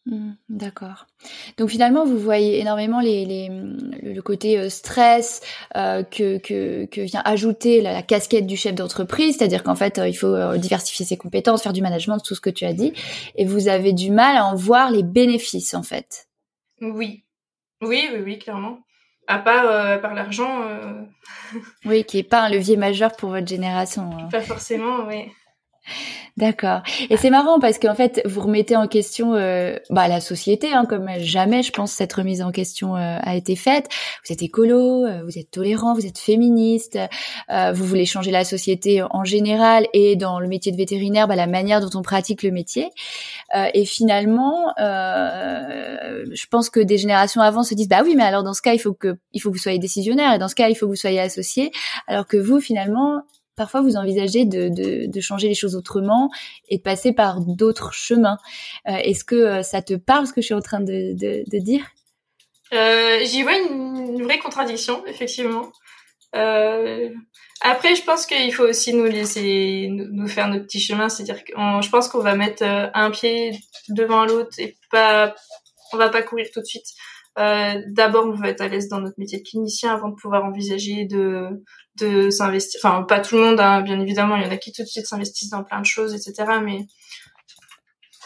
Mmh, 0.07 0.33
d'accord. 0.49 1.07
Donc 1.59 1.69
finalement, 1.69 2.07
vous 2.07 2.19
voyez 2.19 2.59
énormément 2.59 3.01
les, 3.01 3.27
les 3.27 3.51
le 4.03 4.21
côté 4.23 4.59
euh, 4.59 4.71
stress 4.71 5.43
euh, 5.77 6.03
que, 6.03 6.39
que, 6.39 6.87
que, 6.87 7.03
vient 7.03 7.21
ajouter 7.25 7.83
la, 7.83 8.03
casquette 8.03 8.47
du 8.47 8.57
chef 8.57 8.75
d'entreprise, 8.75 9.37
c'est-à-dire 9.37 9.63
qu'en 9.63 9.75
fait, 9.75 9.99
euh, 9.99 10.09
il 10.09 10.15
faut 10.15 10.57
diversifier 10.57 11.05
ses 11.05 11.19
compétences, 11.19 11.63
faire 11.63 11.75
du 11.75 11.83
management, 11.83 12.19
tout 12.19 12.35
ce 12.35 12.41
que 12.41 12.51
tu 12.51 12.65
as 12.65 12.73
dit, 12.73 12.95
et 13.37 13.45
vous 13.45 13.69
avez 13.69 13.93
du 13.93 14.11
mal 14.11 14.37
à 14.37 14.47
en 14.47 14.55
voir 14.55 14.91
les 14.91 15.03
bénéfices 15.03 15.75
en 15.75 15.83
fait. 15.83 16.29
Oui, 16.81 17.25
oui, 17.83 18.09
oui, 18.13 18.21
oui, 18.25 18.39
clairement. 18.39 18.79
À 19.31 19.39
part, 19.39 19.65
euh, 19.65 19.99
par 19.99 20.13
l'argent. 20.13 20.63
oui, 21.85 22.05
qui 22.05 22.19
est 22.19 22.25
pas 22.25 22.43
un 22.43 22.49
levier 22.49 22.77
majeur 22.77 23.15
pour 23.17 23.31
votre 23.31 23.47
génération. 23.47 24.11
Hein. 24.13 24.29
Pas 24.29 24.41
forcément, 24.41 25.07
oui. 25.07 25.33
D'accord. 26.37 26.81
Et 27.11 27.19
c'est 27.19 27.29
marrant 27.29 27.61
parce 27.61 27.79
qu'en 27.79 27.95
fait, 27.95 28.23
vous 28.25 28.41
remettez 28.41 28.75
en 28.75 28.89
question 28.89 29.35
euh, 29.35 29.77
bah, 29.91 30.09
la 30.09 30.21
société, 30.21 30.73
hein, 30.73 30.87
comme 30.89 31.07
jamais, 31.19 31.63
je 31.63 31.71
pense, 31.71 31.93
cette 31.93 32.13
remise 32.13 32.41
en 32.41 32.51
question 32.51 32.97
euh, 32.97 33.19
a 33.21 33.37
été 33.37 33.57
faite. 33.57 33.89
Vous 34.25 34.33
êtes 34.33 34.43
écolo, 34.43 35.05
euh, 35.05 35.23
vous 35.25 35.39
êtes 35.39 35.51
tolérant, 35.51 35.93
vous 35.93 36.07
êtes 36.07 36.19
féministe, 36.19 36.99
euh, 37.51 37.73
vous 37.73 37.85
voulez 37.85 38.07
changer 38.07 38.31
la 38.31 38.45
société 38.45 39.03
en 39.11 39.23
général 39.23 39.87
et 39.93 40.17
dans 40.17 40.41
le 40.41 40.49
métier 40.49 40.73
de 40.73 40.79
vétérinaire, 40.79 41.29
bah, 41.29 41.37
la 41.37 41.47
manière 41.47 41.81
dont 41.81 41.99
on 41.99 42.03
pratique 42.03 42.43
le 42.43 42.53
métier. 42.53 42.89
et 43.75 43.85
finalement, 43.85 44.73
je 44.79 46.47
pense 46.51 46.71
que 46.71 46.81
des 46.81 46.97
générations 46.97 47.43
avant 47.43 47.63
se 47.63 47.75
disent, 47.75 47.89
bah 47.89 48.01
oui, 48.03 48.15
mais 48.17 48.25
alors 48.25 48.45
dans 48.45 48.55
ce 48.55 48.63
cas, 48.63 48.73
il 48.73 48.79
faut 48.79 48.95
que, 48.95 49.19
il 49.33 49.41
faut 49.41 49.51
que 49.51 49.57
vous 49.57 49.63
soyez 49.63 49.79
décisionnaire 49.79 50.33
et 50.33 50.39
dans 50.39 50.49
ce 50.49 50.55
cas, 50.55 50.69
il 50.69 50.75
faut 50.75 50.87
que 50.87 50.93
vous 50.93 50.97
soyez 50.97 51.21
associé, 51.21 51.71
alors 52.07 52.27
que 52.27 52.37
vous, 52.37 52.61
finalement, 52.61 53.23
parfois 53.61 53.83
vous 53.83 53.97
envisagez 53.97 54.47
de, 54.47 55.21
changer 55.21 55.49
les 55.49 55.55
choses 55.55 55.77
autrement 55.77 56.31
et 56.71 56.79
de 56.79 56.83
passer 56.83 57.13
par 57.13 57.43
d'autres 57.43 57.93
chemins. 57.93 58.39
Euh, 58.89 58.93
est-ce 58.93 59.23
que 59.23 59.35
euh, 59.35 59.63
ça 59.63 59.83
te 59.83 59.93
parle 59.93 60.27
ce 60.27 60.33
que 60.33 60.41
je 60.41 60.47
suis 60.47 60.55
en 60.55 60.63
train 60.63 60.81
de, 60.81 61.13
dire? 61.59 61.85
Euh, 62.73 63.19
J'y 63.23 63.43
vois 63.43 63.59
une, 63.59 64.23
vraie 64.23 64.39
contradiction, 64.39 65.05
effectivement. 65.07 65.71
après, 66.33 67.95
je 67.97 68.03
pense 68.03 68.25
qu'il 68.25 68.55
faut 68.55 68.65
aussi 68.65 68.95
nous 68.95 69.05
laisser 69.05 69.91
nous, 69.91 70.27
faire 70.27 70.49
nos 70.49 70.61
petits 70.61 70.81
chemins, 70.81 71.11
c'est-à-dire 71.11 71.45
que 71.45 71.53
je 71.53 71.91
pense 71.91 72.09
qu'on 72.09 72.21
va 72.21 72.37
mettre 72.37 72.63
un 72.65 73.11
pied 73.11 73.53
devant 73.91 74.25
l'autre 74.25 74.59
et 74.59 74.79
pas, 74.91 75.35
on 75.93 75.99
va 75.99 76.09
pas 76.09 76.23
courir 76.23 76.47
tout 76.51 76.61
de 76.61 76.65
suite. 76.65 76.89
D'abord, 77.37 78.25
on 78.25 78.33
va 78.33 78.49
être 78.49 78.63
à 78.63 78.69
l'aise 78.69 78.89
dans 78.89 79.03
notre 79.03 79.19
métier 79.19 79.41
de 79.41 79.47
clinicien 79.47 79.93
avant 79.93 80.09
de 80.09 80.15
pouvoir 80.15 80.47
envisager 80.47 81.05
de 81.05 81.63
de 82.01 82.31
s'investir. 82.31 82.81
Enfin, 82.83 83.03
pas 83.03 83.21
tout 83.21 83.37
le 83.37 83.43
monde, 83.43 83.61
hein, 83.61 83.83
bien 83.83 84.01
évidemment. 84.01 84.37
Il 84.37 84.45
y 84.45 84.47
en 84.47 84.51
a 84.51 84.57
qui 84.57 84.73
tout 84.73 84.83
de 84.83 84.89
suite 84.89 85.07
s'investissent 85.07 85.51
dans 85.51 85.65
plein 85.65 85.81
de 85.81 85.87
choses, 85.87 86.15
etc. 86.15 86.51
Mais 86.63 86.87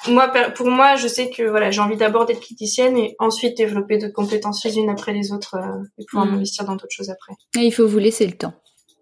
moi, 0.08 0.28
pour 0.28 0.68
moi, 0.68 0.96
je 0.96 1.08
sais 1.08 1.30
que 1.30 1.42
voilà, 1.42 1.70
j'ai 1.70 1.80
envie 1.80 1.96
d'abord 1.96 2.26
d'être 2.26 2.40
clinicienne 2.40 2.96
et 2.96 3.16
ensuite 3.18 3.56
développer 3.56 3.98
d'autres 3.98 4.12
compétences 4.12 4.64
les 4.64 4.76
unes 4.76 4.90
après 4.90 5.12
les 5.12 5.32
autres 5.32 5.56
euh, 5.56 5.82
et 5.98 6.04
pouvoir 6.08 6.26
mm. 6.26 6.30
m'investir 6.32 6.64
dans 6.64 6.72
d'autres 6.72 6.86
choses 6.90 7.10
après. 7.10 7.32
Et 7.58 7.66
il 7.66 7.72
faut 7.72 7.86
vous 7.86 7.98
laisser 7.98 8.26
le 8.26 8.32
temps. 8.32 8.54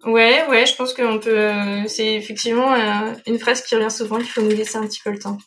Ouais, 0.05 0.45
ouais, 0.49 0.67
je 0.67 0.75
pense 0.75 0.95
qu'on 0.95 1.19
peut. 1.19 1.39
Euh, 1.39 1.85
c'est 1.87 2.15
effectivement 2.15 2.73
euh, 2.73 3.15
une 3.27 3.39
phrase 3.39 3.63
qui 3.63 3.75
revient 3.75 3.91
souvent. 3.91 4.19
Il 4.19 4.27
faut 4.27 4.43
nous 4.43 4.51
laisser 4.51 4.77
un 4.77 4.87
petit 4.87 5.01
peu 5.05 5.11
le 5.11 5.19
temps. 5.19 5.39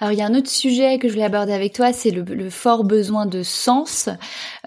Alors 0.00 0.12
il 0.12 0.18
y 0.18 0.22
a 0.22 0.26
un 0.26 0.34
autre 0.34 0.50
sujet 0.50 0.98
que 0.98 1.08
je 1.08 1.12
voulais 1.12 1.24
aborder 1.24 1.52
avec 1.52 1.72
toi, 1.72 1.92
c'est 1.92 2.10
le, 2.10 2.50
fort 2.50 2.84
besoin 2.84 3.26
de 3.26 3.42
sens. 3.42 4.08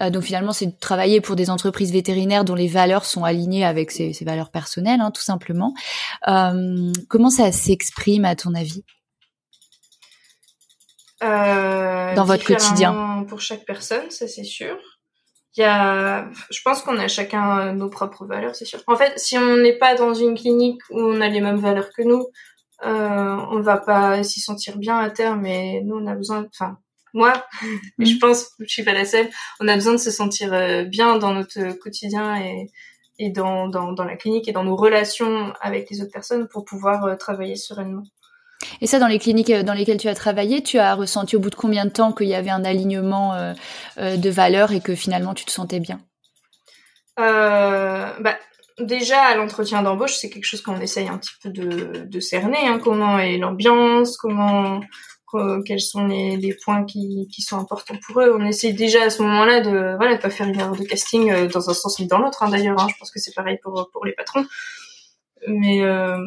Euh, 0.00 0.10
donc 0.10 0.24
finalement, 0.24 0.52
c'est 0.52 0.66
de 0.66 0.78
travailler 0.78 1.20
pour 1.20 1.36
des 1.36 1.50
entreprises 1.50 1.92
vétérinaires 1.92 2.44
dont 2.44 2.54
les 2.54 2.68
valeurs 2.68 3.04
sont 3.04 3.24
alignées 3.24 3.64
avec 3.64 3.90
ses, 3.90 4.12
valeurs 4.22 4.50
personnelles, 4.50 5.00
hein, 5.00 5.10
tout 5.10 5.22
simplement. 5.22 5.74
Euh, 6.28 6.92
comment 7.08 7.30
ça 7.30 7.50
s'exprime 7.52 8.24
à 8.24 8.36
ton 8.36 8.54
avis? 8.54 8.84
Euh, 11.22 12.14
dans 12.14 12.24
votre 12.24 12.44
quotidien 12.44 13.24
Pour 13.28 13.40
chaque 13.40 13.64
personne, 13.64 14.10
ça 14.10 14.26
c'est 14.26 14.44
sûr. 14.44 14.76
Il 15.56 15.60
y 15.60 15.64
a, 15.64 16.30
je 16.50 16.60
pense 16.64 16.80
qu'on 16.80 16.96
a 16.98 17.08
chacun 17.08 17.74
nos 17.74 17.90
propres 17.90 18.24
valeurs, 18.24 18.54
c'est 18.54 18.64
sûr. 18.64 18.80
En 18.86 18.96
fait, 18.96 19.12
si 19.18 19.36
on 19.36 19.56
n'est 19.58 19.76
pas 19.76 19.94
dans 19.94 20.14
une 20.14 20.34
clinique 20.36 20.80
où 20.90 20.98
on 20.98 21.20
a 21.20 21.28
les 21.28 21.42
mêmes 21.42 21.58
valeurs 21.58 21.90
que 21.94 22.02
nous, 22.02 22.26
euh, 22.84 23.36
on 23.50 23.60
va 23.60 23.76
pas 23.76 24.22
s'y 24.22 24.40
sentir 24.40 24.76
bien 24.76 24.98
à 24.98 25.10
terme, 25.10 25.42
mais 25.42 25.80
nous 25.84 25.96
on 25.96 26.06
a 26.06 26.14
besoin, 26.14 26.46
enfin 26.48 26.78
moi, 27.14 27.32
je 27.98 28.16
pense, 28.18 28.50
je 28.58 28.72
suis 28.72 28.84
pas 28.84 28.92
la 28.92 29.04
seule, 29.04 29.28
on 29.60 29.68
a 29.68 29.74
besoin 29.74 29.92
de 29.92 29.98
se 29.98 30.10
sentir 30.10 30.52
euh, 30.52 30.84
bien 30.84 31.18
dans 31.18 31.32
notre 31.32 31.72
quotidien 31.78 32.36
et, 32.36 32.70
et 33.18 33.30
dans, 33.30 33.68
dans, 33.68 33.92
dans, 33.92 34.04
la 34.04 34.16
clinique 34.16 34.48
et 34.48 34.52
dans 34.52 34.64
nos 34.64 34.76
relations 34.76 35.52
avec 35.60 35.90
les 35.90 36.00
autres 36.00 36.12
personnes 36.12 36.48
pour 36.48 36.64
pouvoir 36.64 37.04
euh, 37.04 37.16
travailler 37.16 37.56
sereinement. 37.56 38.04
Et 38.80 38.86
ça, 38.86 38.98
dans 38.98 39.08
les 39.08 39.18
cliniques 39.18 39.52
dans 39.52 39.74
lesquelles 39.74 39.98
tu 39.98 40.08
as 40.08 40.14
travaillé, 40.14 40.62
tu 40.62 40.78
as 40.78 40.94
ressenti 40.94 41.36
au 41.36 41.40
bout 41.40 41.50
de 41.50 41.56
combien 41.56 41.84
de 41.84 41.90
temps 41.90 42.12
qu'il 42.12 42.28
y 42.28 42.34
avait 42.34 42.50
un 42.50 42.64
alignement 42.64 43.54
de 43.96 44.30
valeurs 44.30 44.70
et 44.70 44.80
que 44.80 44.94
finalement 44.94 45.34
tu 45.34 45.44
te 45.44 45.50
sentais 45.50 45.80
bien? 45.80 46.00
Euh, 47.18 48.10
bah, 48.20 48.36
déjà 48.86 49.22
à 49.22 49.34
l'entretien 49.34 49.82
d'embauche, 49.82 50.14
c'est 50.14 50.30
quelque 50.30 50.44
chose 50.44 50.62
qu'on 50.62 50.80
essaye 50.80 51.08
un 51.08 51.18
petit 51.18 51.34
peu 51.42 51.50
de, 51.50 52.20
cerner. 52.20 52.58
Hein, 52.66 52.78
comment 52.82 53.18
est 53.18 53.38
l'ambiance, 53.38 54.16
comment, 54.16 54.80
quels 55.64 55.80
sont 55.80 56.06
les, 56.06 56.56
points 56.62 56.84
qui, 56.84 57.28
sont 57.38 57.58
importants 57.58 57.96
pour 58.06 58.20
eux. 58.20 58.36
On 58.38 58.44
essaye 58.44 58.74
déjà 58.74 59.04
à 59.04 59.10
ce 59.10 59.22
moment-là 59.22 59.60
de 59.60 59.96
voilà 59.96 60.18
pas 60.18 60.30
faire 60.30 60.48
une 60.48 60.58
erreur 60.58 60.76
de 60.76 60.84
casting 60.84 61.30
euh, 61.30 61.48
dans 61.48 61.70
un 61.70 61.74
sens 61.74 61.98
ni 61.98 62.06
dans 62.06 62.18
l'autre. 62.18 62.42
Hein, 62.42 62.50
D'ailleurs, 62.50 62.80
hein, 62.80 62.86
je 62.90 62.98
pense 62.98 63.10
que 63.10 63.18
c'est 63.18 63.34
pareil 63.34 63.58
pour 63.62 63.88
pour 63.92 64.04
les 64.04 64.12
patrons. 64.12 64.44
Mais 65.46 65.82
euh, 65.82 66.18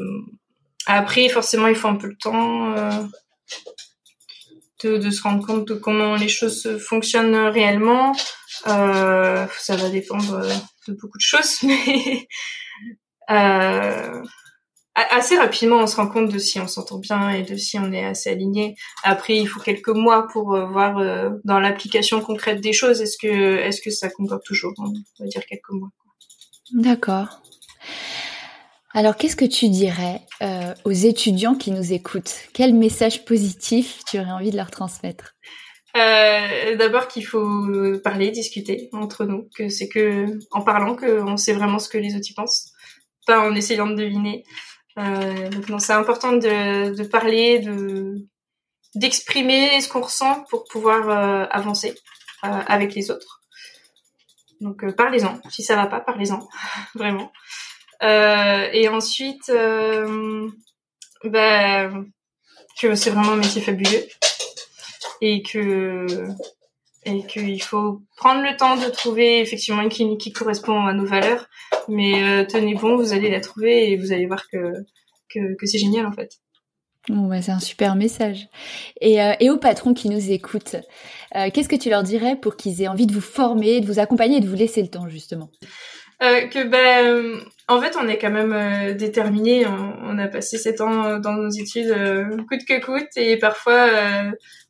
après, 0.88 1.30
forcément, 1.30 1.68
il 1.68 1.76
faut 1.76 1.88
un 1.88 1.96
peu 1.96 2.08
le 2.08 2.18
temps. 2.18 2.74
Euh, 2.76 3.04
de, 4.84 4.98
de, 4.98 5.10
se 5.10 5.24
rendre 5.24 5.46
compte 5.46 5.68
de 5.68 5.74
comment 5.74 6.16
les 6.16 6.28
choses 6.28 6.78
fonctionnent 6.80 7.36
réellement. 7.36 8.14
Ça 8.66 9.48
va 9.70 9.90
dépendre 9.90 10.46
de 10.88 10.94
beaucoup 10.94 11.18
de 11.18 11.24
choses, 11.24 11.60
mais 11.64 12.28
euh, 13.30 14.24
assez 14.96 15.38
rapidement, 15.38 15.78
on 15.78 15.88
se 15.88 15.96
rend 15.96 16.08
compte 16.08 16.32
de 16.32 16.40
si 16.40 16.60
on 16.60 16.68
s'entend 16.68 17.00
bien 17.00 17.30
et 17.32 17.44
de 17.44 17.56
si 17.56 17.78
on 17.80 17.92
est 17.92 18.06
assez 18.06 18.30
aligné. 18.30 18.76
Après, 19.04 19.36
il 19.36 19.48
faut 19.48 19.60
quelques 19.60 19.90
mois 19.90 20.28
pour 20.28 20.56
euh, 20.56 20.68
voir 20.68 20.98
euh, 20.98 21.30
dans 21.44 21.60
l'application 21.60 22.22
concrète 22.22 22.62
des 22.62 22.74
choses. 22.74 23.02
Est-ce 23.02 23.82
que 23.82 23.92
ça 23.92 24.10
concorde 24.10 24.44
toujours 24.44 24.74
On 24.78 24.94
va 25.20 25.28
dire 25.28 25.46
quelques 25.46 25.72
mois. 25.72 25.90
D'accord. 26.74 27.42
Alors, 28.94 29.18
qu'est-ce 29.18 29.36
que 29.36 29.46
tu 29.46 29.68
dirais 29.68 30.22
aux 30.86 30.92
étudiants 30.92 31.56
qui 31.56 31.72
nous 31.72 31.92
écoutent? 31.92 32.34
Quel 32.54 32.74
message 32.74 33.26
positif 33.26 34.04
tu 34.08 34.18
aurais 34.20 34.32
envie 34.32 34.52
de 34.52 34.56
leur 34.56 34.72
transmettre? 34.72 35.36
Euh, 35.96 36.76
D'abord 36.76 37.08
qu'il 37.08 37.26
faut 37.26 37.68
parler, 38.04 38.32
discuter 38.32 38.90
entre 38.92 39.26
nous, 39.26 39.50
que 39.56 39.70
c'est 39.70 39.88
que 39.88 40.26
en 40.52 40.62
parlant 40.62 40.96
qu'on 40.96 41.38
sait 41.38 41.54
vraiment 41.54 41.80
ce 41.80 41.90
que 41.90 41.98
les 41.98 42.16
autres 42.16 42.30
y 42.30 42.34
pensent, 42.34 42.74
pas 43.26 43.40
en 43.40 43.56
essayant 43.56 43.88
de 43.88 43.96
deviner. 43.96 44.44
Euh, 44.98 45.50
donc 45.68 45.82
c'est 45.82 45.94
important 45.94 46.34
de, 46.34 47.04
parler, 47.08 47.60
de 47.60 48.16
d'exprimer 48.96 49.82
ce 49.82 49.90
qu'on 49.90 50.02
ressent 50.02 50.46
pour 50.50 50.64
pouvoir 50.66 51.10
euh, 51.10 51.46
avancer 51.52 51.96
avec 52.42 52.94
les 52.94 53.10
autres. 53.10 53.42
Donc 54.62 54.90
parlez-en. 54.96 55.42
Si 55.50 55.64
ça 55.64 55.76
va 55.76 55.88
pas, 55.88 56.00
parlez-en, 56.00 56.48
vraiment. 56.96 57.32
Et 58.02 58.88
ensuite, 58.88 59.50
euh, 59.50 60.48
bah, 61.24 61.90
que 62.80 62.96
c'est 62.96 63.10
vraiment 63.10 63.32
un 63.32 63.38
métier 63.38 63.62
fabuleux 63.62 64.06
et 65.22 65.42
que 65.44 66.06
et 67.06 67.24
qu'il 67.28 67.62
faut 67.62 68.02
prendre 68.18 68.42
le 68.42 68.58
temps 68.58 68.78
de 68.78 68.90
trouver 68.90 69.40
effectivement 69.40 69.82
une 69.82 69.90
clinique 69.90 70.22
qui 70.22 70.34
correspond 70.34 70.86
à 70.86 70.94
nos 70.94 71.06
valeurs. 71.06 71.48
Mais 71.88 72.24
euh, 72.24 72.46
tenez 72.46 72.74
bon, 72.74 72.98
vous 72.98 73.14
allez 73.14 73.30
la 73.30 73.42
trouver 73.42 73.92
et 73.92 73.96
vous 73.96 74.12
allez 74.12 74.26
voir 74.26 74.48
que 74.52 74.74
que, 75.30 75.56
que 75.56 75.66
c'est 75.66 75.78
génial 75.78 76.06
en 76.06 76.12
fait. 76.12 76.32
Bon, 77.10 77.28
bah, 77.28 77.42
c'est 77.42 77.52
un 77.52 77.60
super 77.60 77.96
message. 77.96 78.48
Et, 79.00 79.22
euh, 79.22 79.34
et 79.40 79.50
aux 79.50 79.58
patrons 79.58 79.94
qui 79.94 80.10
nous 80.10 80.32
écoutent, 80.32 80.78
euh, 81.36 81.50
qu'est-ce 81.54 81.70
que 81.70 81.76
tu 81.76 81.90
leur 81.90 82.02
dirais 82.02 82.36
pour 82.36 82.56
qu'ils 82.56 82.82
aient 82.82 82.88
envie 82.88 83.06
de 83.06 83.14
vous 83.14 83.22
former, 83.22 83.80
de 83.80 83.86
vous 83.86 84.00
accompagner 84.00 84.38
et 84.38 84.42
de 84.42 84.48
vous 84.48 84.56
laisser 84.56 84.82
le 84.82 84.88
temps 84.88 85.08
justement? 85.08 85.50
Euh, 86.24 86.48
que 86.48 86.64
ben 86.64 87.42
en 87.68 87.82
fait 87.82 87.98
on 88.02 88.08
est 88.08 88.18
quand 88.18 88.32
même 88.32 88.96
déterminé 88.96 89.68
on, 89.68 90.18
a 90.18 90.30
passé 90.30 90.58
sept 90.58 90.80
ans 90.80 91.20
dans 91.20 91.34
nos 91.34 91.50
études 91.50 91.94
coûte 92.48 92.62
que 92.66 92.80
coûte 92.80 93.10
et 93.18 93.36
parfois 93.38 93.90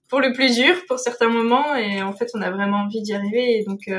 pour 0.08 0.20
le 0.20 0.34
plus 0.34 0.56
dur 0.56 0.76
pour 0.88 1.00
certains 1.00 1.30
moments 1.30 1.76
et 1.76 2.02
en 2.02 2.14
fait 2.14 2.30
on 2.34 2.42
a 2.42 2.52
vraiment 2.52 2.78
envie 2.78 3.02
d'y 3.02 3.14
arriver 3.14 3.58
et 3.58 3.64
donc 3.64 3.90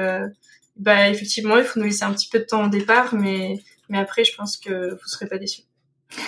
bah 0.77 1.09
effectivement 1.09 1.57
il 1.57 1.65
faut 1.65 1.81
nous 1.81 1.87
laisser 1.87 2.05
un 2.05 2.13
petit 2.13 2.29
peu 2.29 2.39
de 2.39 2.45
temps 2.45 2.67
au 2.67 2.69
départ 2.69 3.15
mais 3.15 3.59
mais 3.89 3.99
après 3.99 4.25
je 4.25 4.35
pense 4.37 4.57
que 4.57 4.91
vous 4.91 5.07
serez 5.07 5.27
pas 5.27 5.39
déçus 5.39 5.63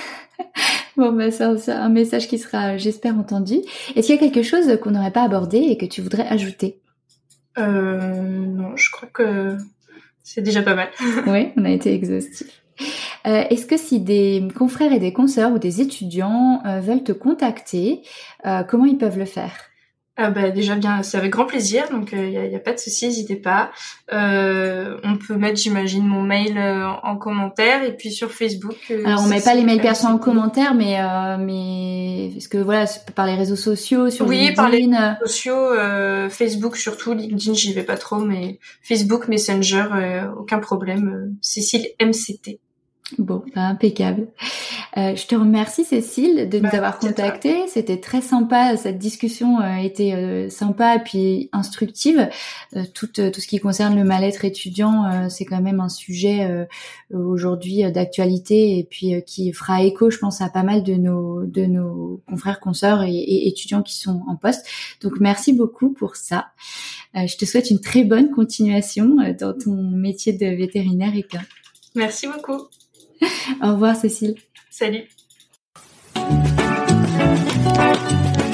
Bon, 0.98 1.12
bah, 1.12 1.30
c'est 1.30 1.70
un 1.70 1.88
message 1.90 2.26
qui 2.26 2.38
sera, 2.38 2.76
j'espère, 2.76 3.16
entendu. 3.16 3.60
Est-ce 3.94 4.08
qu'il 4.08 4.16
y 4.16 4.18
a 4.18 4.20
quelque 4.20 4.42
chose 4.42 4.80
qu'on 4.82 4.90
n'aurait 4.90 5.12
pas 5.12 5.22
abordé 5.22 5.58
et 5.58 5.76
que 5.76 5.86
tu 5.86 6.02
voudrais 6.02 6.26
ajouter? 6.26 6.80
Euh, 7.56 8.20
Non, 8.20 8.76
je 8.76 8.90
crois 8.90 9.08
que 9.08 9.56
c'est 10.24 10.42
déjà 10.42 10.60
pas 10.60 10.74
mal. 10.74 10.90
oui, 11.28 11.52
on 11.56 11.64
a 11.64 11.70
été 11.70 11.94
exhaustif. 11.94 12.62
Euh, 13.28 13.44
Est-ce 13.50 13.66
que 13.66 13.76
si 13.76 14.00
des 14.00 14.48
confrères 14.56 14.92
et 14.92 14.98
des 14.98 15.12
consoeurs 15.12 15.52
ou 15.52 15.58
des 15.58 15.80
étudiants 15.80 16.62
euh, 16.66 16.80
veulent 16.80 17.04
te 17.04 17.12
contacter, 17.12 18.02
euh, 18.46 18.62
comment 18.62 18.86
ils 18.86 18.98
peuvent 18.98 19.18
le 19.18 19.26
faire? 19.26 19.52
Ah 20.20 20.30
bah 20.30 20.50
déjà 20.50 20.74
bien, 20.74 21.04
c'est 21.04 21.16
avec 21.16 21.30
grand 21.30 21.44
plaisir, 21.44 21.88
donc 21.92 22.08
il 22.10 22.18
euh, 22.18 22.48
n'y 22.48 22.54
a, 22.54 22.56
a, 22.56 22.58
pas 22.58 22.72
de 22.72 22.78
souci, 22.80 23.06
n'hésitez 23.06 23.36
pas. 23.36 23.70
Euh, 24.12 24.96
on 25.04 25.16
peut 25.16 25.36
mettre, 25.36 25.60
j'imagine, 25.60 26.04
mon 26.04 26.22
mail 26.24 26.58
euh, 26.58 26.88
en 27.04 27.16
commentaire 27.16 27.84
et 27.84 27.96
puis 27.96 28.10
sur 28.10 28.32
Facebook. 28.32 28.74
Alors 29.04 29.22
on 29.22 29.28
met 29.28 29.40
pas 29.40 29.54
les 29.54 29.62
mails 29.62 29.80
perso 29.80 30.08
en 30.08 30.18
commentaire, 30.18 30.74
mais 30.74 30.98
mais 31.38 32.30
parce 32.34 32.48
que 32.48 32.58
voilà, 32.58 32.86
par 33.14 33.26
les 33.26 33.36
réseaux 33.36 33.54
sociaux, 33.54 34.10
sur 34.10 34.26
oui, 34.26 34.52
par 34.56 34.68
les 34.68 34.86
réseaux 34.86 35.24
sociaux, 35.24 35.68
Facebook 36.30 36.76
surtout, 36.76 37.14
LinkedIn 37.14 37.54
j'y 37.54 37.72
vais 37.72 37.84
pas 37.84 37.96
trop, 37.96 38.18
mais 38.18 38.58
Facebook, 38.82 39.28
Messenger, 39.28 39.84
aucun 40.36 40.58
problème. 40.58 41.36
Cécile 41.40 41.86
MCT. 42.00 42.58
Bon, 43.16 43.42
bah, 43.54 43.62
impeccable. 43.62 44.28
Euh, 44.98 45.16
je 45.16 45.26
te 45.26 45.34
remercie 45.34 45.84
Cécile 45.84 46.48
de 46.50 46.58
nous 46.58 46.64
bah, 46.64 46.76
avoir 46.76 46.98
contactés. 46.98 47.66
C'était 47.66 48.00
très 48.00 48.20
sympa. 48.20 48.76
Cette 48.76 48.98
discussion 48.98 49.58
a 49.60 49.80
été 49.80 50.14
euh, 50.14 50.50
sympa 50.50 50.96
et 50.96 50.98
puis 50.98 51.48
instructive. 51.52 52.28
Euh, 52.76 52.84
tout, 52.92 53.06
tout 53.06 53.40
ce 53.40 53.46
qui 53.46 53.60
concerne 53.60 53.96
le 53.96 54.04
mal-être 54.04 54.44
étudiant, 54.44 55.28
c'est 55.30 55.46
quand 55.46 55.62
même 55.62 55.80
un 55.80 55.88
sujet 55.88 56.66
aujourd'hui 57.12 57.90
d'actualité 57.90 58.78
et 58.78 58.84
puis 58.84 59.22
qui 59.26 59.52
fera 59.52 59.82
écho, 59.82 60.10
je 60.10 60.18
pense, 60.18 60.40
à 60.42 60.50
pas 60.50 60.62
mal 60.62 60.82
de 60.82 60.94
nos 60.94 61.44
de 61.44 61.64
nos 61.64 62.22
confrères, 62.28 62.60
consoeurs 62.60 63.02
et, 63.02 63.14
et 63.14 63.48
étudiants 63.48 63.82
qui 63.82 63.96
sont 63.96 64.22
en 64.28 64.36
poste. 64.36 64.66
Donc 65.00 65.14
merci 65.20 65.52
beaucoup 65.52 65.90
pour 65.90 66.16
ça. 66.16 66.48
je 67.14 67.36
te 67.36 67.44
souhaite 67.44 67.70
une 67.70 67.80
très 67.80 68.04
bonne 68.04 68.30
continuation 68.30 69.16
dans 69.38 69.56
ton 69.56 69.74
métier 69.74 70.32
de 70.32 70.46
vétérinaire 70.46 71.16
équin. 71.16 71.42
Merci 71.94 72.26
beaucoup. 72.26 72.68
Au 73.62 73.72
revoir 73.72 73.96
Cécile. 73.96 74.34
Salut. 74.70 75.04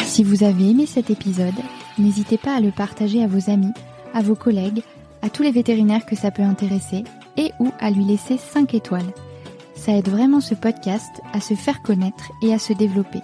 Si 0.05 0.23
vous 0.23 0.45
avez 0.45 0.71
aimé 0.71 0.87
cet 0.87 1.11
épisode, 1.11 1.55
n'hésitez 1.99 2.39
pas 2.39 2.55
à 2.55 2.61
le 2.61 2.71
partager 2.71 3.23
à 3.23 3.27
vos 3.27 3.51
amis, 3.51 3.73
à 4.15 4.23
vos 4.23 4.37
collègues, 4.37 4.83
à 5.23 5.31
tous 5.31 5.43
les 5.43 5.51
vétérinaires 5.51 6.07
que 6.07 6.17
ça 6.17 6.31
peut 6.31 6.43
intéresser 6.43 7.03
et 7.37 7.51
ou 7.59 7.73
à 7.81 7.91
lui 7.91 8.05
laisser 8.05 8.39
5 8.39 8.75
étoiles. 8.75 9.13
Ça 9.75 9.93
aide 9.93 10.09
vraiment 10.09 10.41
ce 10.41 10.55
podcast 10.55 11.21
à 11.33 11.41
se 11.41 11.55
faire 11.55 11.83
connaître 11.83 12.31
et 12.43 12.55
à 12.55 12.59
se 12.59 12.73
développer. 12.73 13.21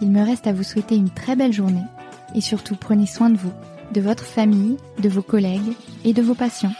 Il 0.00 0.10
me 0.10 0.24
reste 0.24 0.46
à 0.46 0.52
vous 0.52 0.62
souhaiter 0.62 0.94
une 0.94 1.10
très 1.10 1.36
belle 1.36 1.52
journée 1.52 1.84
et 2.34 2.40
surtout 2.40 2.76
prenez 2.76 3.06
soin 3.06 3.30
de 3.30 3.36
vous, 3.36 3.52
de 3.92 4.00
votre 4.00 4.24
famille, 4.24 4.76
de 4.98 5.08
vos 5.08 5.22
collègues 5.22 5.72
et 6.04 6.12
de 6.12 6.22
vos 6.22 6.34
patients. 6.34 6.72